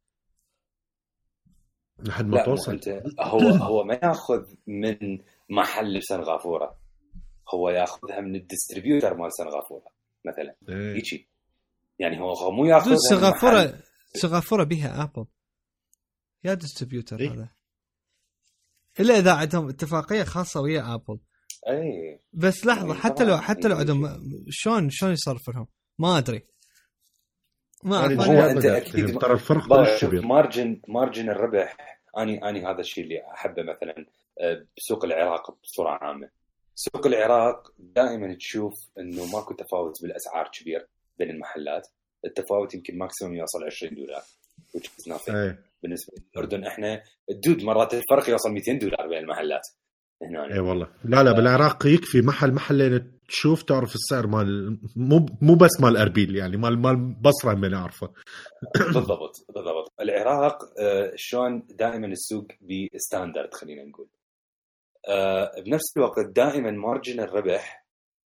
لحد 1.98 2.26
ما 2.26 2.44
توصل. 2.44 2.80
هو 3.20 3.40
هو 3.40 3.84
ما 3.84 3.94
ياخذ 4.02 4.42
من 4.66 5.18
محل 5.56 5.98
بسنغافوره 5.98 6.78
هو 7.54 7.70
ياخذها 7.70 8.20
من 8.20 8.36
ال 8.36 8.43
distributor 8.43 9.14
مال 9.14 9.32
سنغافوره 9.32 9.86
مثلا. 10.24 10.56
إيه. 10.68 10.94
هيجي. 10.94 11.28
يعني 11.98 12.20
هو 12.20 12.50
مو 12.50 12.64
ياخذها 12.64 12.96
سنغافوره 12.96 13.74
سنغافوره 14.14 14.64
بيها 14.64 15.02
Apple. 15.02 15.26
يا 16.44 16.54
distributor 16.54 17.20
إيه. 17.20 17.30
هذا. 17.32 17.48
إلا 19.00 19.18
إذا 19.18 19.32
عندهم 19.32 19.68
اتفاقية 19.68 20.24
خاصة 20.24 20.60
ويا 20.60 20.94
Apple. 20.94 21.18
اي 21.68 22.20
بس 22.32 22.66
لحظة 22.66 22.86
يعني 22.88 23.00
حتى 23.00 23.24
لو 23.24 23.38
حتى 23.38 23.68
لو 23.68 23.76
يعني 23.78 23.90
عندهم 23.90 24.20
شلون 24.48 24.90
شلون 24.90 25.12
يصرف 25.12 25.50
لهم 25.50 25.66
ما 25.98 26.18
أدري. 26.18 26.46
ما 27.84 28.00
يعني 28.00 28.14
أعرف. 28.18 28.28
هو 28.28 28.40
أنت 28.40 28.86
أكيد- 28.86 29.18
ترى 29.20 29.32
الفرق 29.32 29.72
margin 30.24 30.80
margin 30.88 31.30
الربح 31.30 32.00
اني 32.18 32.48
اني 32.48 32.66
هذا 32.66 32.80
الشيء 32.80 33.04
اللي 33.04 33.30
أحبه 33.34 33.62
مثلا. 33.62 34.06
بسوق 34.76 35.04
العراق 35.04 35.58
بصورة 35.62 35.90
عامة. 35.90 36.28
سوق 36.74 37.06
العراق 37.06 37.72
دائما 37.78 38.34
تشوف 38.34 38.74
إنه 38.98 39.32
ماكو 39.32 39.54
تفاوت 39.54 40.02
بالأسعار 40.02 40.48
كبير 40.48 40.86
بين 41.18 41.30
المحلات. 41.30 41.88
التفاوت 42.24 42.74
يمكن 42.74 42.98
maximum 42.98 43.34
يوصل 43.34 43.64
20 43.64 43.94
دولار 43.94 44.22
which 44.76 44.86
is 44.98 45.12
nothing. 45.12 45.34
إيه. 45.34 45.58
بالنسبة 45.82 46.12
للأردن 46.36 46.64
إحنا 46.64 47.02
الدود 47.30 47.64
مرات 47.64 47.94
الفرق 47.94 48.30
يوصل 48.30 48.50
200 48.52 48.72
دولار 48.78 49.08
بين 49.08 49.18
المحلات. 49.18 49.68
هنا. 50.22 50.54
اي 50.54 50.58
والله. 50.58 50.88
لا 51.04 51.22
لا 51.22 51.32
بالعراق 51.32 51.86
يكفي 51.86 52.20
محل 52.20 52.52
محلين 52.52 53.18
تشوف 53.28 53.62
تعرف 53.62 53.94
السعر 53.94 54.26
مال 54.26 54.78
مو 54.96 55.26
مو 55.42 55.54
بس 55.54 55.80
مال 55.80 55.96
أربيل 55.96 56.36
يعني 56.36 56.56
مال 56.56 56.78
مال 56.78 57.14
بصرة 57.20 57.54
من 57.54 57.74
أعرفه. 57.74 58.06
بالضبط 58.94 59.46
بالضبط. 59.54 59.92
العراق 60.00 60.58
آه، 60.80 61.12
شلون 61.16 61.66
دائما 61.70 62.06
السوق 62.06 62.46
ب 62.94 63.01
standard 63.01 63.54
خلينا 63.54 63.84
نقول. 63.84 64.08
بنفس 65.66 65.96
الوقت 65.96 66.26
دائما 66.26 66.70
margin 66.70 67.20
الربح 67.20 67.86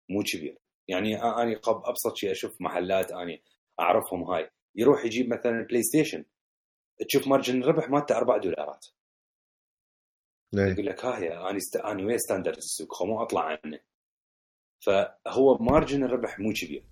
مو 0.10 0.24
كبير. 0.24 0.58
يعني 0.88 1.24
أني 1.24 1.56
قب 1.56 1.82
أبسط 1.86 2.16
شيء 2.16 2.32
أشوف 2.32 2.62
محلات 2.62 3.12
أني 3.12 3.44
أعرفهم 3.80 4.24
هاي. 4.24 4.50
يروح 4.76 5.06
يجيب 5.06 5.30
مثلا 5.30 5.66
PlayStation 5.70 6.26
تشوف 7.08 7.28
margin 7.28 7.64
الربح 7.64 7.90
مالته 7.90 8.18
4 8.18 8.38
دولارات. 8.38 8.86
إيه. 10.58 10.72
يقول 10.74 10.86
لك 10.86 11.06
ها 11.06 11.20
هي 11.20 11.50
أني 11.50 11.58
است... 11.58 11.76
أني 11.76 12.06
ويا 12.06 12.18
standard 12.18 12.58
السوق 12.58 12.94
خو 12.94 13.06
مو 13.06 13.24
أطلع 13.24 13.42
عنه. 13.42 13.80
فهو 14.80 15.58
margin 15.58 16.04
الربح 16.04 16.40
مو 16.40 16.54
كبير. 16.54 16.86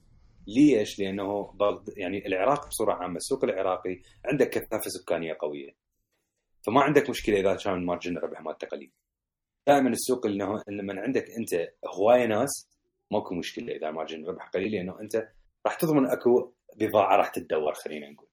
ليش؟ 0.47 0.99
لأنه. 0.99 1.55
يعني 1.97 2.27
العراق 2.27 2.67
بصورة 2.67 2.93
عامة 2.93 3.17
السوق 3.17 3.43
العراقي 3.43 4.01
عندك 4.25 4.49
كثافه 4.49 4.89
سكانيه 4.89 5.37
قوية. 5.39 5.75
فما 6.65 6.81
عندك 6.81 7.09
مشكلة 7.09 7.39
إذا 7.39 7.55
كان 7.55 7.85
margin 7.85 8.17
الربح 8.17 8.41
مالته 8.41 8.67
قليل. 8.67 8.91
دائما 9.69 9.89
السوق 9.89 10.25
انه 10.25 10.63
لما 10.67 11.01
عندك 11.01 11.25
أنت 11.37 11.67
هواية 11.99 12.25
ناس 12.25 12.69
ماكو 13.11 13.35
مشكلة. 13.35 13.75
إذا 13.75 13.91
مارجن 13.91 14.23
الربح 14.23 14.49
قليل 14.49 14.71
لأنه 14.71 14.99
أنت 15.01 15.27
راح 15.65 15.75
تضمن 15.75 16.05
أكو 16.05 16.53
بضاعة 16.75 17.17
راح 17.17 17.29
تتدور 17.29 17.73
خلينا 17.73 18.09
نقول. 18.09 18.27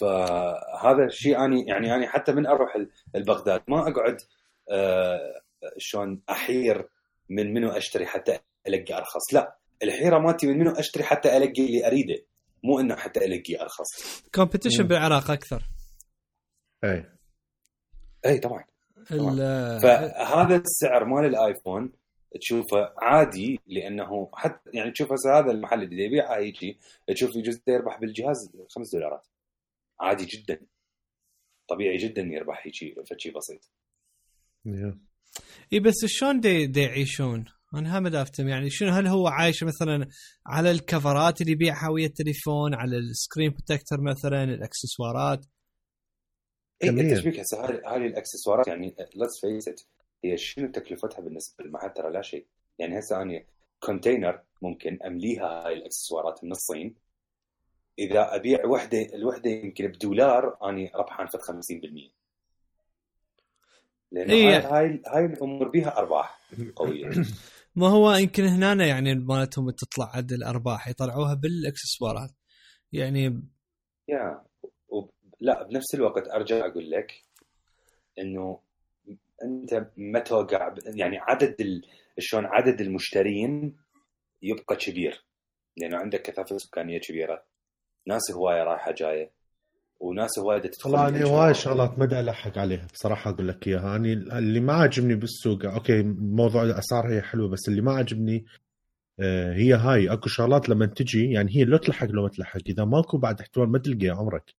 فهذا 0.00 1.04
الشيء 1.06 1.44
اني 1.44 1.64
يعني 1.66 1.94
اني 1.94 2.08
حتى 2.08 2.32
من 2.32 2.46
أروح 2.46 2.76
ال- 2.76 2.90
البغداد 3.14 3.62
ما 3.68 3.88
أقعد 3.88 4.16
آه، 4.70 5.42
شلون 5.78 6.22
أحير 6.30 6.88
من 7.28 7.54
منو 7.54 7.70
أشتري 7.70 8.06
حتى 8.06 8.38
ألقي 8.68 8.94
أرخص. 8.98 9.34
لا 9.34 9.58
الحيرة 9.82 10.18
مالتي 10.18 10.46
من 10.46 10.58
منو 10.58 10.70
أشتري 10.70 11.04
حتى 11.04 11.36
ألقي 11.36 11.66
اللي 11.66 11.86
أريده. 11.86 12.24
مو 12.64 12.80
إنه 12.80 12.96
حتى 12.96 13.24
ألقي 13.24 13.60
أرخص. 13.60 14.22
مم. 14.82 14.86
بالعراق 14.88 15.30
أكثر. 15.30 15.62
إيه. 16.84 17.18
اي 18.26 18.38
طبعا. 18.38 18.64
فهذا 19.82 20.56
السعر 20.56 21.04
مال 21.04 21.24
ال 21.24 21.34
iPhone 21.34 21.92
تشوفه 22.40 22.92
عادي 22.98 23.60
لأنه 23.66 24.30
حتى 24.34 24.70
يعني 24.72 24.90
تشوف 24.90 25.12
هسه 25.12 25.38
هذا 25.38 25.50
المحل 25.50 25.82
اللي 25.82 26.04
يبيعها 26.04 26.38
يجي 26.38 26.78
تشوف 27.06 27.36
يجوز 27.36 27.60
يربح 27.68 28.00
بالجهاز 28.00 28.36
5 28.76 28.98
دولارات. 28.98 29.26
عادي 30.00 30.24
جدا. 30.24 30.60
طبيعي 31.68 31.96
جدا 31.96 32.22
يربح 32.22 32.62
هيجي 32.66 32.94
فشي 33.10 33.30
بسيط. 33.30 33.70
إي 35.72 35.80
بس 35.80 35.94
شلون 36.06 36.40
دي, 36.40 36.66
دي 36.66 36.82
يعيشون؟ 36.82 37.44
أنا 37.74 37.98
هم 37.98 38.06
افتهم 38.06 38.48
يعني 38.48 38.70
شنو 38.70 38.90
هل 38.90 39.06
هو 39.06 39.28
عايش 39.28 39.64
مثلا 39.64 40.08
على 40.46 40.70
الكفرات 40.70 41.40
اللي 41.40 41.52
يبيعها 41.52 41.88
ويا 41.88 42.06
التليفون 42.06 42.74
على 42.74 42.98
ال 42.98 43.05
screen 43.05 43.50
protector 43.50 44.00
مثلا 44.00 44.44
الأكسسوارات؟ 44.44 45.46
اي 46.82 46.88
جميل. 46.88 47.06
انت 47.06 47.20
شبيك 47.20 47.40
هسه 47.40 47.64
هذه 47.64 48.06
الأكسسوارات 48.06 48.68
يعني 48.68 48.96
let's 49.14 49.40
face 49.40 49.70
it 50.24 50.36
شنو 50.36 50.70
تكلفتها 50.70 51.20
بالنسبة 51.20 51.64
للمحل 51.64 51.92
ترى 51.92 52.12
لا 52.12 52.22
شيء. 52.22 52.46
يعني 52.78 52.98
هسه 52.98 53.22
أنا 53.22 53.44
container 53.80 54.42
ممكن 54.62 54.98
أمليها 55.06 55.66
هاي 55.66 55.74
الأكسسوارات 55.74 56.44
من 56.44 56.50
الصين. 56.50 56.94
إذا 57.98 58.36
أبيع 58.36 58.66
وحدة 58.66 59.14
الوحدة 59.14 59.50
يمكن 59.50 59.86
بدولار 59.88 60.68
أني 60.68 60.92
ربحان 60.94 61.26
فد 61.26 61.40
50% 61.40 61.44
لأنه 64.12 64.32
إيه. 64.32 64.58
هاي 64.58 64.62
هاي 64.62 65.02
هاي 65.06 65.24
الأمور 65.24 65.68
بيها 65.68 65.98
أرباح 65.98 66.40
قوية. 66.76 67.10
ما 67.76 67.88
هو 67.88 68.12
يمكن 68.12 68.44
هنا 68.44 68.86
يعني 68.86 69.14
مالتهم 69.14 69.70
تطلع 69.70 70.16
عد 70.16 70.32
الارباح 70.32 70.88
يطلعوها 70.88 71.34
بالأكسسوارات. 71.34 72.30
يعني 72.92 73.42
يا 74.08 74.30
وب... 74.30 74.53
لا 75.44 75.62
بنفس 75.62 75.94
الوقت 75.94 76.28
أرجع 76.28 76.66
أقول 76.66 76.90
لك 76.90 77.12
إنه 78.18 78.58
أنت 79.44 79.86
ما 79.96 80.18
توقع 80.20 80.74
يعني 80.86 81.18
عدد 81.18 81.60
ال... 81.60 81.82
شلون 82.18 82.44
عدد 82.46 82.80
المشترين 82.80 83.76
يبقى 84.42 84.76
كبير. 84.76 85.24
لأنه 85.76 85.96
عندك 85.96 86.22
كثافة 86.22 86.58
سكانيه 86.58 86.98
كبيرة. 86.98 87.42
ناس 88.06 88.30
هواية 88.32 88.62
رايحة 88.62 88.92
جاية 88.92 89.30
وناس 90.00 90.38
هواية 90.38 90.58
تدخل 90.58 90.90
والله 90.90 91.08
أنا. 91.08 91.24
هواي 91.24 91.54
شغلات 91.54 91.98
ما 91.98 92.20
ألحق 92.20 92.58
عليها 92.58 92.86
بصراحة 92.92 93.30
أقول 93.30 93.48
لك 93.48 93.68
إياها. 93.68 93.96
اني 93.96 94.12
اللي 94.12 94.60
ما 94.60 94.72
عاجبني 94.72 95.14
بالسوق 95.14 95.64
أوكي 95.64 96.02
موضوع 96.18 96.62
الأسعار 96.62 97.12
هي 97.12 97.22
حلوة 97.22 97.48
بس 97.48 97.68
اللي 97.68 97.82
ما 97.82 97.92
عاجبني 97.92 98.44
آه، 99.20 99.52
هي 99.52 99.72
هاي. 99.72 100.12
أكو 100.12 100.28
شغلات 100.28 100.68
لما 100.68 100.86
تجي 100.86 101.30
يعني 101.32 101.56
هي 101.56 101.64
لو 101.64 101.76
تلحق 101.76 102.06
لو 102.06 102.22
ما 102.22 102.28
تلحق. 102.28 102.60
إذا 102.68 102.84
ماكو 102.84 103.18
بعد 103.18 103.40
احتمال 103.40 103.68
ما 103.68 103.78
تلقى 103.78 104.08
عمرك. 104.08 104.54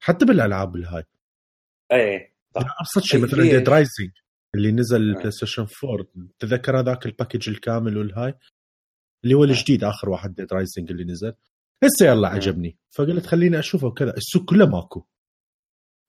حتى 0.00 0.24
بالألعاب 0.24 0.76
الهاي. 0.76 1.04
إيه 1.92 2.34
أبسط 2.56 3.02
شيء 3.02 3.20
مثلا؟ 3.20 3.42
Dead 3.42 3.68
Rising 3.68 4.10
اللي 4.54 4.72
نزل. 4.72 4.96
ال 4.96 5.30
PlayStation 5.30 5.66
4 5.84 6.06
تذكر 6.38 6.80
هذاك 6.80 7.06
ال 7.06 7.11
package 7.11 7.48
الكامل 7.48 7.98
والهاي؟ 7.98 8.34
اللي 9.24 9.34
هو 9.34 9.44
نعم. 9.44 9.50
الجديد 9.50 9.84
آخر 9.84 10.10
واحد 10.10 10.34
Dead 10.34 10.52
Rising 10.52 10.90
اللي 10.90 11.04
نزل. 11.04 11.34
هسه 11.84 12.06
يلا 12.06 12.28
نعم. 12.28 12.36
عجبني. 12.36 12.78
فقلت 12.90 13.26
خليني 13.26 13.58
أشوفه 13.58 13.86
وكذا. 13.86 14.16
السوق 14.16 14.44
كله 14.44 14.66
ماكو. 14.66 15.06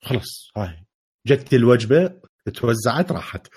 خلاص 0.03 0.51
هاي. 0.57 0.85
جت 1.27 1.53
الوجبة 1.53 2.21
توزعت 2.55 3.11
راحت. 3.11 3.47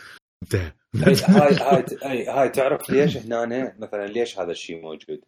انتهى 0.43 0.73
هاي 0.95 1.14
هاي 1.29 1.55
هاي 1.55 1.85
هاي, 2.03 2.26
هاي 2.26 2.49
تعرف 2.49 2.91
ليش 2.91 3.17
هنا 3.17 3.76
مثلا 3.79 4.07
ليش 4.07 4.38
هذا 4.38 4.50
الشيء 4.50 4.83
موجود؟ 4.83 5.21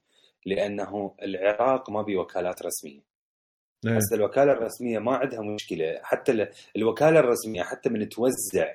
لأنه 0.46 1.16
العراق 1.22 1.90
ما 1.90 2.02
بي 2.02 2.16
وكالات 2.16 2.62
رسمية. 2.62 3.15
إيه. 3.86 3.96
هسه 3.96 4.16
الوكالة 4.16 4.52
الرسمية 4.52 4.98
ما 4.98 5.16
عندها 5.16 5.40
مشكلة. 5.54 6.00
حتى 6.02 6.32
ال- 6.32 6.52
الوكالة 6.76 7.20
الرسمية 7.20 7.62
حتى 7.62 7.88
من 7.88 8.08
توزع 8.08 8.72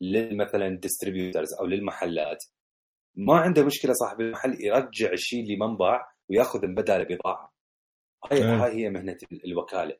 للمثلا 0.00 0.68
distributors 0.76 1.48
أو 1.60 1.66
للمحلات 1.66 2.44
ما 3.16 3.36
عنده 3.36 3.64
مشكلة 3.64 3.92
صاحب 3.92 4.20
المحل 4.20 4.56
يرجع 4.64 5.12
الشيء 5.12 5.42
اللي 5.42 5.56
منباع 5.56 6.12
ويأخذ 6.30 6.66
من 6.66 6.74
بداله 6.74 7.04
بضاعه 7.16 7.52
هاي 8.32 8.38
إيه. 8.38 8.64
هاي 8.64 8.72
هي 8.84 8.90
مهنة 8.90 9.18
ال- 9.32 9.44
الوكالة. 9.44 9.96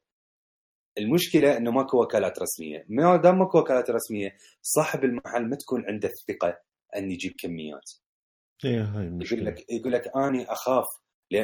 المشكلة 0.99 1.57
إنه 1.57 1.71
ماكو 1.71 2.03
وكالات 2.03 2.39
رسمية. 2.39 2.85
ما 2.89 3.17
دام 3.17 3.39
ماكو 3.39 3.59
وكالات 3.59 3.91
رسمية 3.91 4.37
صاحب 4.63 5.05
المحل 5.05 5.49
ما 5.49 5.57
تكون 5.57 5.85
عنده 5.87 6.09
الثقه 6.09 6.59
أن 6.97 7.11
يجيب 7.11 7.33
كميات. 7.39 7.91
إيه 8.65 8.81
هاي 8.83 9.05
يقول 9.05 9.07
المشكلة 9.07 9.43
لك 9.51 9.71
يقول 9.71 9.93
لك 9.93 10.17
اني 10.17 10.45
أخاف 10.53 10.85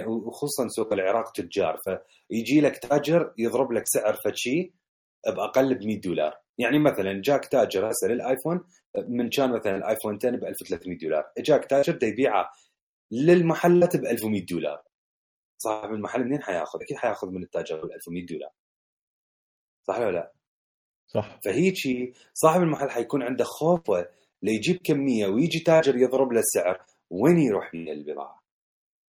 وخصوصا 0.07 0.69
سوق 0.69 0.93
العراق 0.93 1.33
تجار 1.33 1.77
فيجي 2.29 2.61
لك 2.61 2.79
تاجر 2.79 3.35
يضرب 3.39 3.73
لك 3.73 3.83
سعر 3.87 4.15
فشي 4.15 4.73
بأقل 5.27 5.75
ب 5.75 5.83
100 5.83 6.01
دولار 6.01 6.39
يعني 6.59 6.79
مثلا 6.79 7.23
جاك 7.25 7.47
تاجر 7.47 7.91
هسه 7.91 8.09
للآيفون 8.09 8.65
من 9.09 9.29
كان 9.29 9.53
مثلا 9.53 9.77
الآيفون 9.77 10.17
10 10.17 10.31
ب 10.31 10.45
1300 10.45 10.99
دولار 10.99 11.33
جاك 11.39 11.65
تاجر 11.65 11.99
يبيعه 12.03 12.51
للمحلات 13.11 13.97
ب 13.97 14.05
1100 14.05 14.47
دولار 14.47 14.83
صاحب 15.59 15.93
المحل 15.93 16.25
منين 16.25 16.43
حياخذ؟ 16.43 16.83
أكيد 16.83 16.97
حياخذ 16.97 17.31
من 17.31 17.43
التاجر 17.43 17.87
ب 17.87 17.91
1100 17.91 18.27
دولار 18.27 18.51
صح 19.89 19.99
ولا 19.99 20.13
لا؟ 20.13 20.33
صح 21.07 21.41
فهيجي 21.45 22.15
صاحب 22.35 22.63
المحل 22.63 22.91
حيكون 22.91 23.23
عنده 23.23 23.45
خوفه 23.45 24.09
ليجيب 24.43 24.77
كمية 24.77 25.27
ويجي 25.27 25.61
تاجر 25.61 25.97
يضرب 25.97 26.33
له 26.33 26.41
السعر 26.41 26.83
وين 27.11 27.39
يروح 27.39 27.73
بيه 27.73 27.93
البضاعة؟ 27.93 28.46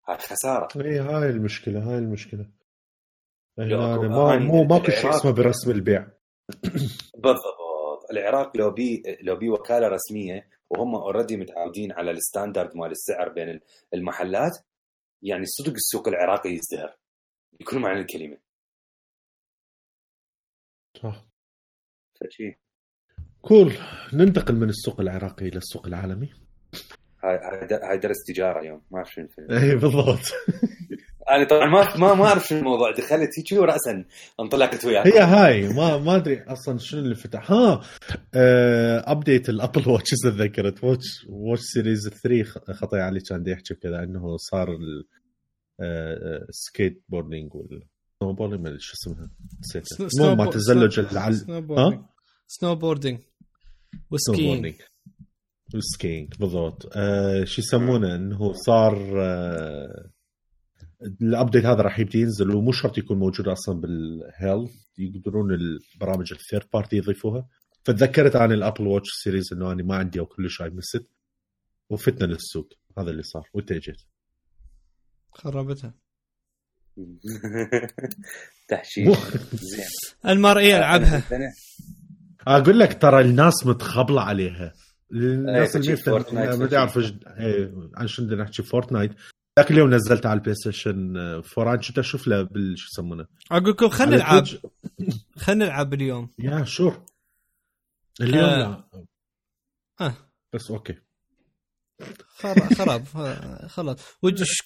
هاي 0.09 0.17
خسارة. 0.17 0.67
إيه 0.85 1.01
هاي 1.01 1.29
المشكلة 1.29 1.79
هاي 1.91 1.97
المشكلة. 1.97 2.43
أكو- 3.59 3.61
ما 3.61 4.37
مو 4.39 4.63
ماكو 4.63 4.91
شيء 4.91 5.09
اسمه 5.09 5.31
برسم 5.31 5.71
البيع. 5.71 6.07
بالضبط. 7.23 7.59
العراق 8.11 8.57
لو 8.57 8.71
بي 8.71 9.03
لو 9.21 9.35
بي 9.35 9.49
وكالة 9.49 9.87
رسمية 9.87 10.49
وهم 10.69 10.95
already 10.95 11.37
متعودين 11.37 11.91
على 11.91 12.11
ال 12.11 12.19
standard 12.19 12.77
مال 12.77 12.91
السعر 12.91 13.29
بين 13.29 13.59
المحلات 13.93 14.51
يعني 15.23 15.45
صدق 15.45 15.73
السوق 15.73 16.07
العراقي 16.07 16.49
يزدهر. 16.49 16.97
بكل 17.59 17.79
معنى 17.79 17.99
الكلمة. 17.99 18.37
صح. 21.03 21.25
فشي. 22.21 22.59
cool 23.41 23.73
ننتقل 24.13 24.55
من 24.55 24.69
السوق 24.69 24.99
العراقي 25.01 25.47
إلى 25.47 25.57
السوق 25.57 25.87
العالمي. 25.87 26.29
هاي 27.23 27.35
هاي 27.37 27.67
د- 27.67 27.83
هاي 27.83 27.97
درس 27.97 28.17
تجارة 28.27 28.59
اليوم 28.59 28.81
ما 28.91 28.97
أعرف 28.97 29.11
شنو 29.13 29.25
الفيلم. 29.25 29.51
اي 29.51 29.75
بالضبط. 29.75 30.19
أنا 31.29 31.43
طبعا 31.51 31.65
ما 31.65 31.95
ما 31.97 32.13
ما 32.13 32.25
أعرف 32.25 32.47
شنو 32.47 32.59
الموضوع 32.59 32.91
دخلت 32.91 33.29
هيك 33.39 33.61
وراسا 33.61 34.05
انطلقت 34.39 34.85
وياك. 34.85 35.07
هي 35.07 35.19
هاي 35.19 35.67
ما 35.73 35.97
ما 35.97 36.15
أدري 36.15 36.43
أصلا 36.43 36.77
شنو 36.77 36.99
اللي 37.01 37.15
فتح. 37.15 37.51
ها 37.51 37.81
آه 38.33 39.11
ابديت 39.11 39.49
ال 39.49 39.56
Apple 39.56 39.89
Watch 39.89 40.09
إذا 40.25 40.31
تذكرت. 40.31 40.83
Watch 40.83 41.25
Watch 41.29 41.61
Series 41.61 42.09
3 42.09 42.43
خ- 42.43 42.71
خطي 42.71 42.99
علي 42.99 43.19
كان 43.19 43.43
يحكي 43.47 43.73
كذا 43.75 44.03
إنه 44.03 44.37
صار 44.37 44.77
ال 46.49 47.03
skateboarding 47.09 47.55
وال 47.55 47.83
snowboarding 48.19 48.61
ما 48.61 48.67
أدري 48.69 48.79
شو 48.79 48.93
اسمها. 48.93 49.29
نسيتها 49.59 50.07
سنو- 50.07 50.07
المهم 50.23 50.37
ما 50.37 50.43
snow- 50.43 50.51
تزلج 50.53 50.99
snow- 50.99 51.11
العل 51.11 51.35
snowboarding 51.35 51.93
ها 52.01 52.09
snowboarding 52.47 53.19
snow 53.19 53.27
و 54.11 54.20
skiing 54.20 54.73
وال 55.73 55.88
skiing 55.88 56.33
بالضبط. 56.39 56.89
آه 56.95 57.43
شو 57.43 57.61
يسمونه؟ 57.61 58.15
إنه 58.15 58.53
صار 58.53 59.13
آه 59.17 60.09
ال 61.21 61.28
update 61.28 61.65
هذا 61.65 61.81
راح 61.81 61.99
يبدي 61.99 62.19
ينزل 62.21 62.55
ومو 62.55 62.71
شرط 62.71 62.97
يكون 62.97 63.19
موجود 63.19 63.47
أصلا 63.47 63.81
بال 63.81 64.04
Health 64.04 64.71
يقدرون 64.97 65.53
البرامج 65.53 66.33
ال 66.33 66.39
third 66.39 66.65
party 66.73 66.95
يضيفوها. 66.95 67.47
فتذكرت 67.83 68.35
عن 68.35 68.51
ال 68.51 68.57
Apple 68.57 68.87
Watch 68.87 69.09
Series 69.23 69.53
إنه 69.53 69.71
أنا 69.71 69.83
ما 69.83 69.95
عندي 69.95 70.19
أو 70.19 70.25
كلش 70.25 70.61
هاي 70.61 70.69
must. 70.69 71.07
وفتنا 71.89 72.25
للسوق 72.25 72.73
هذا 72.97 73.11
اللي 73.11 73.23
صار. 73.23 73.49
وإنت 73.53 73.71
اجيت 73.71 74.01
خربتها. 75.31 75.93
تحشيش. 78.69 79.17
زين. 79.53 79.85
المرئية 80.25 80.77
العبها 80.77 81.23
أقول 82.47 82.79
لك 82.79 83.01
ترى 83.01 83.21
الناس 83.21 83.65
متخبلة 83.65 84.21
عليها. 84.21 84.73
الناس 85.11 85.75
اللي 85.75 85.95
فشي 85.97 86.11
ما 86.11 86.87
إيش- 86.87 87.27
إيه، 87.39 87.89
عن 87.95 88.07
شنو 88.07 88.25
بدنا 88.27 88.43
نحكي 88.43 88.63
فورتنايت 88.63 89.11
ذاك 89.59 89.71
اليوم 89.71 89.93
نزلت 89.93 90.25
على 90.25 90.37
البلاي 90.37 90.55
ستيشن 90.55 91.17
4 91.17 91.73
أنا 91.73 91.81
كنت 91.81 91.99
أشوف 91.99 92.27
له 92.27 92.41
بال 92.41 92.73
شو 92.77 92.87
يسمونه؟ 92.93 93.27
أقول 93.51 93.69
لكم 93.69 93.89
خلينا 93.89 94.15
نلعب. 94.15 94.43
خلينا 95.37 95.65
نلعب 95.65 95.93
اليوم. 95.93 96.29
يا 96.39 96.63
شور. 96.63 97.05
اليوم 98.21 98.43
آه. 98.45 98.87
لا. 98.93 99.05
آه. 100.01 100.13
بس 100.53 100.71
أوكي. 100.71 100.95
خراب 102.27 102.73
خراب. 102.77 103.05
آه، 103.15 103.67
خلاص. 103.67 103.97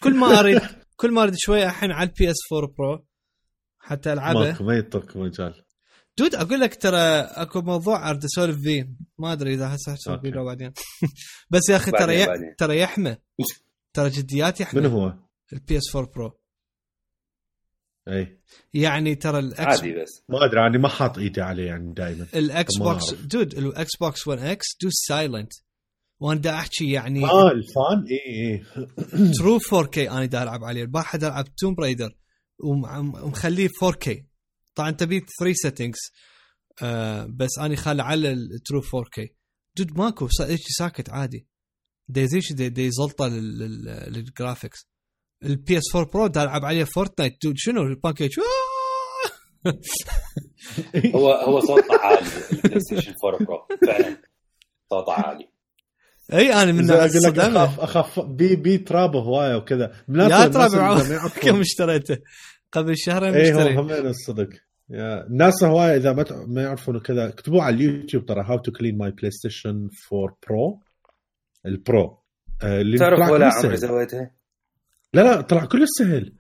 كل 0.03 0.15
ما 0.15 0.39
اريد 0.39 0.61
كل 0.95 1.11
ما 1.11 1.23
أريد 1.23 1.33
شوية 1.37 1.65
الحين 1.65 1.91
على 1.91 2.09
ال 2.09 2.31
PS 2.31 2.35
4 2.53 2.73
Pro 2.77 3.05
حتى 3.79 4.13
ألعبه. 4.13 4.39
ماكو 4.39 4.63
ما 4.63 4.75
يعطيك 4.75 5.17
مجال. 5.17 5.62
dude 6.17 6.35
أقول 6.35 6.59
لك 6.59 6.75
ترى 6.81 6.97
أكو 7.19 7.61
موضوع 7.61 8.09
اريد 8.09 8.23
أسولف 8.23 8.61
فيه. 8.61 8.89
ما 9.19 9.33
أدري 9.33 9.53
إذا 9.53 9.75
هسه 9.75 9.93
اسولف 9.93 10.21
فيه. 10.21 10.29
لو 10.29 10.45
بعدين. 10.45 10.73
بس 11.51 11.69
يا 11.69 11.75
أخي 11.75 11.91
ترى. 11.91 12.25
ترى 12.57 12.79
يحمى 12.79 13.17
ترى 13.93 14.09
جديات 14.09 14.61
من 14.61 14.67
يحمى 14.67 14.87
هو؟ 14.87 15.13
ال 15.53 15.77
PS 15.77 15.95
4 15.95 16.11
Pro 16.15 16.39
اي 18.07 18.39
يعني 18.73 19.15
ترى 19.15 19.39
الاكس 19.39 19.79
عادي 19.79 20.01
بس. 20.01 20.23
ما 20.29 20.45
أدري 20.45 20.59
أنا 20.67 20.77
ما 20.77 20.87
حاط 20.89 21.17
إيدي 21.17 21.41
عليه 21.41 21.65
يعني 21.67 21.93
دائما 21.93 22.27
الاكس 22.35 22.77
بوكس. 22.77 23.13
دود 23.13 23.53
الاكس 23.53 23.97
بوكس 24.01 24.27
1 24.27 24.39
إكس 24.39 24.65
دو 24.81 24.89
سايلنت 24.91 25.51
وأنا 26.19 26.39
دا 26.41 26.53
أحكي 26.53 26.91
يعني 26.91 27.25
آه 27.25 27.51
الفان؟ 27.51 28.05
اي 28.11 28.59
اي 29.19 29.31
ترو 29.31 29.59
4K 29.59 29.97
أنا 29.97 30.25
دا 30.25 30.43
ألعب 30.43 30.63
عليه. 30.63 30.81
البارحه 30.81 31.17
دا 31.17 31.27
ألعب 31.27 31.55
توم 31.55 31.75
برايدر 31.75 32.09
ومخليه 32.63 33.67
4K 33.67 34.32
طبعا 34.75 34.91
تبي 34.91 35.19
3 35.39 35.53
سيتنجز 35.55 35.99
آه 36.81 37.25
بس 37.29 37.49
أنا 37.59 37.75
خالي 37.75 38.03
على 38.03 38.31
الترو 38.31 38.81
4 38.95 39.09
كي 39.11 39.35
دود 39.77 39.97
ماكو 39.97 40.27
هيك 40.41 40.61
ساكت 40.77 41.09
عادي. 41.09 41.47
دايزيش 42.07 42.53
دي, 42.53 42.69
دي 42.69 42.91
زلطة 42.91 43.27
لل- 43.27 43.59
لل- 43.59 44.13
للجرافيكس 44.13 44.87
ال 45.43 45.77
PS 45.77 45.95
4 45.95 46.11
Pro 46.11 46.25
ألعب 46.25 46.65
عليه 46.65 46.83
Fortnite 46.83 47.33
dude 47.43 47.53
شنو 47.57 47.81
الباكيت 47.81 48.31
هو 51.15 51.31
هو 51.31 51.59
صوته 51.59 51.99
عالي 52.01 52.27
ال 52.53 52.79
PlayStation 52.79 53.13
4 53.25 53.45
Pro 53.45 53.67
فعلا. 53.87 54.17
صوته 54.89 55.11
عالي 55.13 55.49
إي 56.33 56.53
أنا 56.53 56.71
من 56.71 56.91
أقول 56.91 57.03
لك 57.23 57.39
اخاف 57.65 57.79
اخاف 57.79 58.19
بي 58.19 58.55
بي 58.55 58.77
ترابه 58.77 59.19
هواية 59.19 59.55
وكذا. 59.55 60.03
يا 60.31 60.37
يعرفون- 60.77 61.41
كم 61.41 61.59
اشتريته؟ 61.59 62.17
قبل 62.73 62.97
شهرين 62.97 63.33
اي 63.33 63.53
هو 63.53 63.57
مشتري. 63.57 63.75
همين 63.77 64.07
الصدق. 64.07 64.49
يا 64.89 65.27
الناس 65.27 65.63
هواية 65.63 65.95
إذا 65.95 66.13
ما 66.13 66.23
ت- 66.23 66.33
ما 66.47 66.61
يعرفون 66.63 66.99
كذا 66.99 67.27
اكتبوا 67.27 67.61
على 67.63 67.75
اليوتيوب 67.75 68.25
ترى 68.25 68.43
how 68.45 68.57
to 68.57 68.71
clean 68.71 68.97
my 68.97 69.11
PlayStation 69.11 69.89
4 70.13 70.37
Pro 70.49 70.79
ال 71.65 71.78
Pro 71.78 72.17
اللي 72.63 72.97
تعرف 72.97 73.19
طلع 73.19 73.29
ولا 73.29 73.45
عمري 73.45 73.77
سهل. 73.77 73.89
سويتها؟ 73.89 74.31
لا 75.13 75.21
لا 75.21 75.41
طلع 75.41 75.65
كله 75.65 75.85
سهل. 75.99 76.33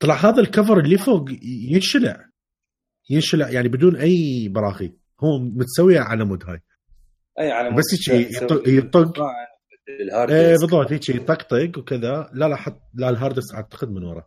طلع 0.00 0.14
هذا 0.14 0.40
ال 0.40 0.46
cover 0.46 0.78
اللي 0.78 0.98
فوق 0.98 1.24
ينشلع. 1.70 2.24
ينشلع 3.10 3.50
يعني 3.50 3.68
بدون 3.68 3.96
أي 3.96 4.48
براغي. 4.48 4.94
هو 5.24 5.38
متسويه 5.38 6.00
على 6.00 6.24
مود 6.24 6.44
هاي. 6.44 6.60
أي 7.40 7.50
على 7.50 7.76
بس 7.76 8.10
هيك 8.10 8.28
يط- 8.28 8.68
يطق. 8.68 9.22
ال 10.00 10.06
hard 10.06 10.30
إيه 10.32 10.48
disk. 10.50 10.60
بالضبط 10.60 10.92
هيك 10.92 11.08
يطقطق 11.08 11.78
وكذا. 11.78 12.30
لا 12.32 12.48
لا 12.48 12.56
حط 12.56 12.80
لا 12.94 13.08
ال 13.08 13.13
hard 13.13 13.34
disk 13.34 13.54
أعتقد 13.54 13.88
من 13.90 14.04
ورا. 14.04 14.24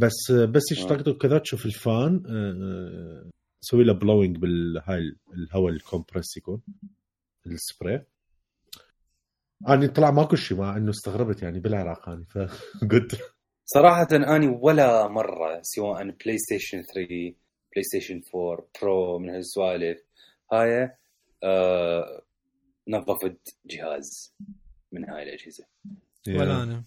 بس 0.00 0.32
بس 0.32 0.62
هيك 0.72 1.08
آه. 1.08 1.12
كذا 1.12 1.38
تشوف 1.38 1.66
ال 1.66 1.80
fan 1.80 2.22
آه، 2.26 2.52
آه، 2.52 3.30
تسوي 3.62 3.84
له 3.84 3.92
blowing 3.92 4.36
بالهاي 4.36 5.16
الهواء 5.34 5.72
ال 5.72 5.78
compressed 5.78 6.36
يكون 6.36 6.62
السبراي. 7.46 8.06
أني 9.68 9.88
طلع 9.88 10.10
ماكو 10.10 10.36
شيء 10.36 10.58
مع 10.58 10.76
إنه 10.76 10.90
استغربت 10.90 11.42
يعني 11.42 11.60
بالعراق 11.60 12.08
أني 12.08 12.24
ف 12.24 12.38
good 12.82 13.12
صراحة 13.64 14.08
أني 14.12 14.48
ولا 14.48 15.08
مرة 15.08 15.60
سواء 15.62 16.02
PlayStation 16.02 16.82
3 16.82 17.06
PlayStation 17.72 18.20
4 18.34 18.68
Pro 18.82 19.18
من 19.18 19.30
هالسوالف 19.30 19.98
هاي 20.52 20.96
آه 21.44 22.22
نظفت 22.88 23.56
جهاز 23.66 24.34
من 24.92 25.10
هاي 25.10 25.22
الأجهزة. 25.22 25.64
ولا 26.28 26.62
أنا. 26.62 26.84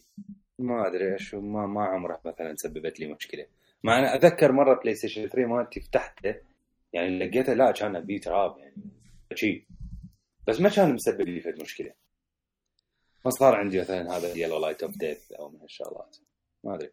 ما 0.64 0.88
أدري 0.88 1.14
إيش 1.14 1.34
ما 1.36 1.68
ما 1.68 1.84
عمره 1.86 2.22
مثلا 2.26 2.54
سببت 2.58 3.00
لي 3.00 3.14
مشكلة. 3.14 3.46
مع 3.84 4.00
أنا 4.00 4.16
أتذكر 4.16 4.52
مرة 4.52 4.80
PlayStation 4.82 5.28
3 5.28 5.46
مالتي 5.48 5.80
فتحته 5.82 6.36
يعني 6.94 7.20
لقيته 7.20 7.54
لا 7.54 7.72
كان 7.72 8.00
بيه 8.00 8.22
تراب 8.22 8.58
يعني 8.58 8.76
شيء 9.36 9.64
بس 10.48 10.62
ما 10.62 10.70
كان 10.70 10.94
مسبب 10.94 11.22
لي 11.22 11.40
فد 11.40 11.62
مشكلة. 11.62 11.92
ما 13.26 13.32
صار 13.32 13.56
عندي 13.56 13.80
مثلا 13.80 14.18
هذا 14.18 14.32
ال 14.32 14.60
yellow 14.60 14.73
light 14.73 14.84
of 14.84 14.98
death 14.98 15.32
أو 15.32 15.50
من 15.50 15.60
هالشغلات. 15.62 16.18
ما 16.64 16.76
أدري. 16.76 16.90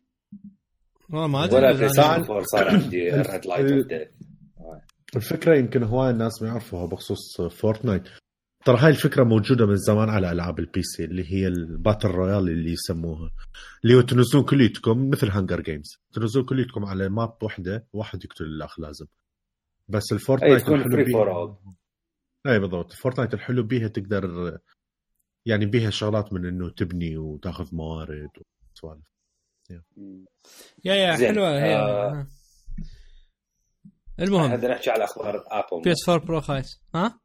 والله 1.10 1.26
ما 1.26 1.44
أدري 1.44 1.56
ولا 1.56 1.72
Play 1.72 1.88
أنا- 1.88 1.92
Station 1.92 2.08
4 2.10 2.42
صار 2.42 2.68
عندي 2.68 3.10
red 3.10 3.46
light 3.46 3.72
of 3.72 3.86
death 3.86 4.08
الفكرة 5.16 5.56
يمكن 5.58 5.82
هواي 5.82 6.10
الناس 6.10 6.42
ما 6.42 6.48
يعرفوها 6.48 6.86
بخصوص 6.86 7.40
Fortnite 7.40 8.02
ترى 8.64 8.76
هاي 8.78 8.90
الفكرة 8.90 9.24
موجودة 9.24 9.66
من 9.66 9.76
زمان 9.76 10.08
على 10.10 10.32
ألعاب 10.32 10.58
ال 10.58 10.82
PC 10.82 11.04
اللي 11.04 11.32
هي 11.32 11.46
ال 11.46 11.55
battle 11.55 12.08
royale 12.08 12.48
اللي 12.48 12.72
يسموها 12.72 13.30
اللي 13.84 13.94
هو 13.94 14.00
تنزلون 14.00 14.44
كليتكم 14.44 15.10
مثل 15.10 15.28
Hunger 15.30 15.60
Games 15.60 15.98
تنزلون 16.12 16.44
كليتكم 16.46 16.84
على 16.84 17.08
map 17.08 17.42
وحده 17.42 17.86
واحد 17.92 18.24
يقتل 18.24 18.44
الأخ 18.44 18.80
لازم. 18.80 19.06
بس 19.88 20.02
أي 20.12 20.16
ال 20.16 20.22
Fortnite 20.22 20.68
الحلو 20.68 21.04
بيها- 21.04 21.58
أي 22.46 22.58
بالضبط. 22.58 22.92
Fortnite 22.92 23.34
الحلو 23.34 23.62
بيها 23.62 23.88
تقدر 23.88 24.58
يعني 25.46 25.66
بيها 25.66 25.90
شغلات 25.90 26.32
من 26.32 26.46
إنه 26.46 26.70
تبني 26.70 27.16
وتاخذ 27.16 27.68
موارد 27.74 28.28
وسوالف 28.76 29.04
yeah 30.84 30.94
yeah. 30.94 31.16
حلوة. 31.16 31.50
هي 31.64 31.76
آه. 31.76 32.26
المهم. 34.20 34.50
هذا 34.50 34.68
نحكي 34.68 34.90
على 34.90 35.04
أخبار 35.04 35.44
Apple 35.50 35.82
بي 35.84 35.92
اس 35.92 36.08
4 36.08 36.26
Pro 36.26 36.40
خايس. 36.40 36.80
ها؟ 36.94 37.20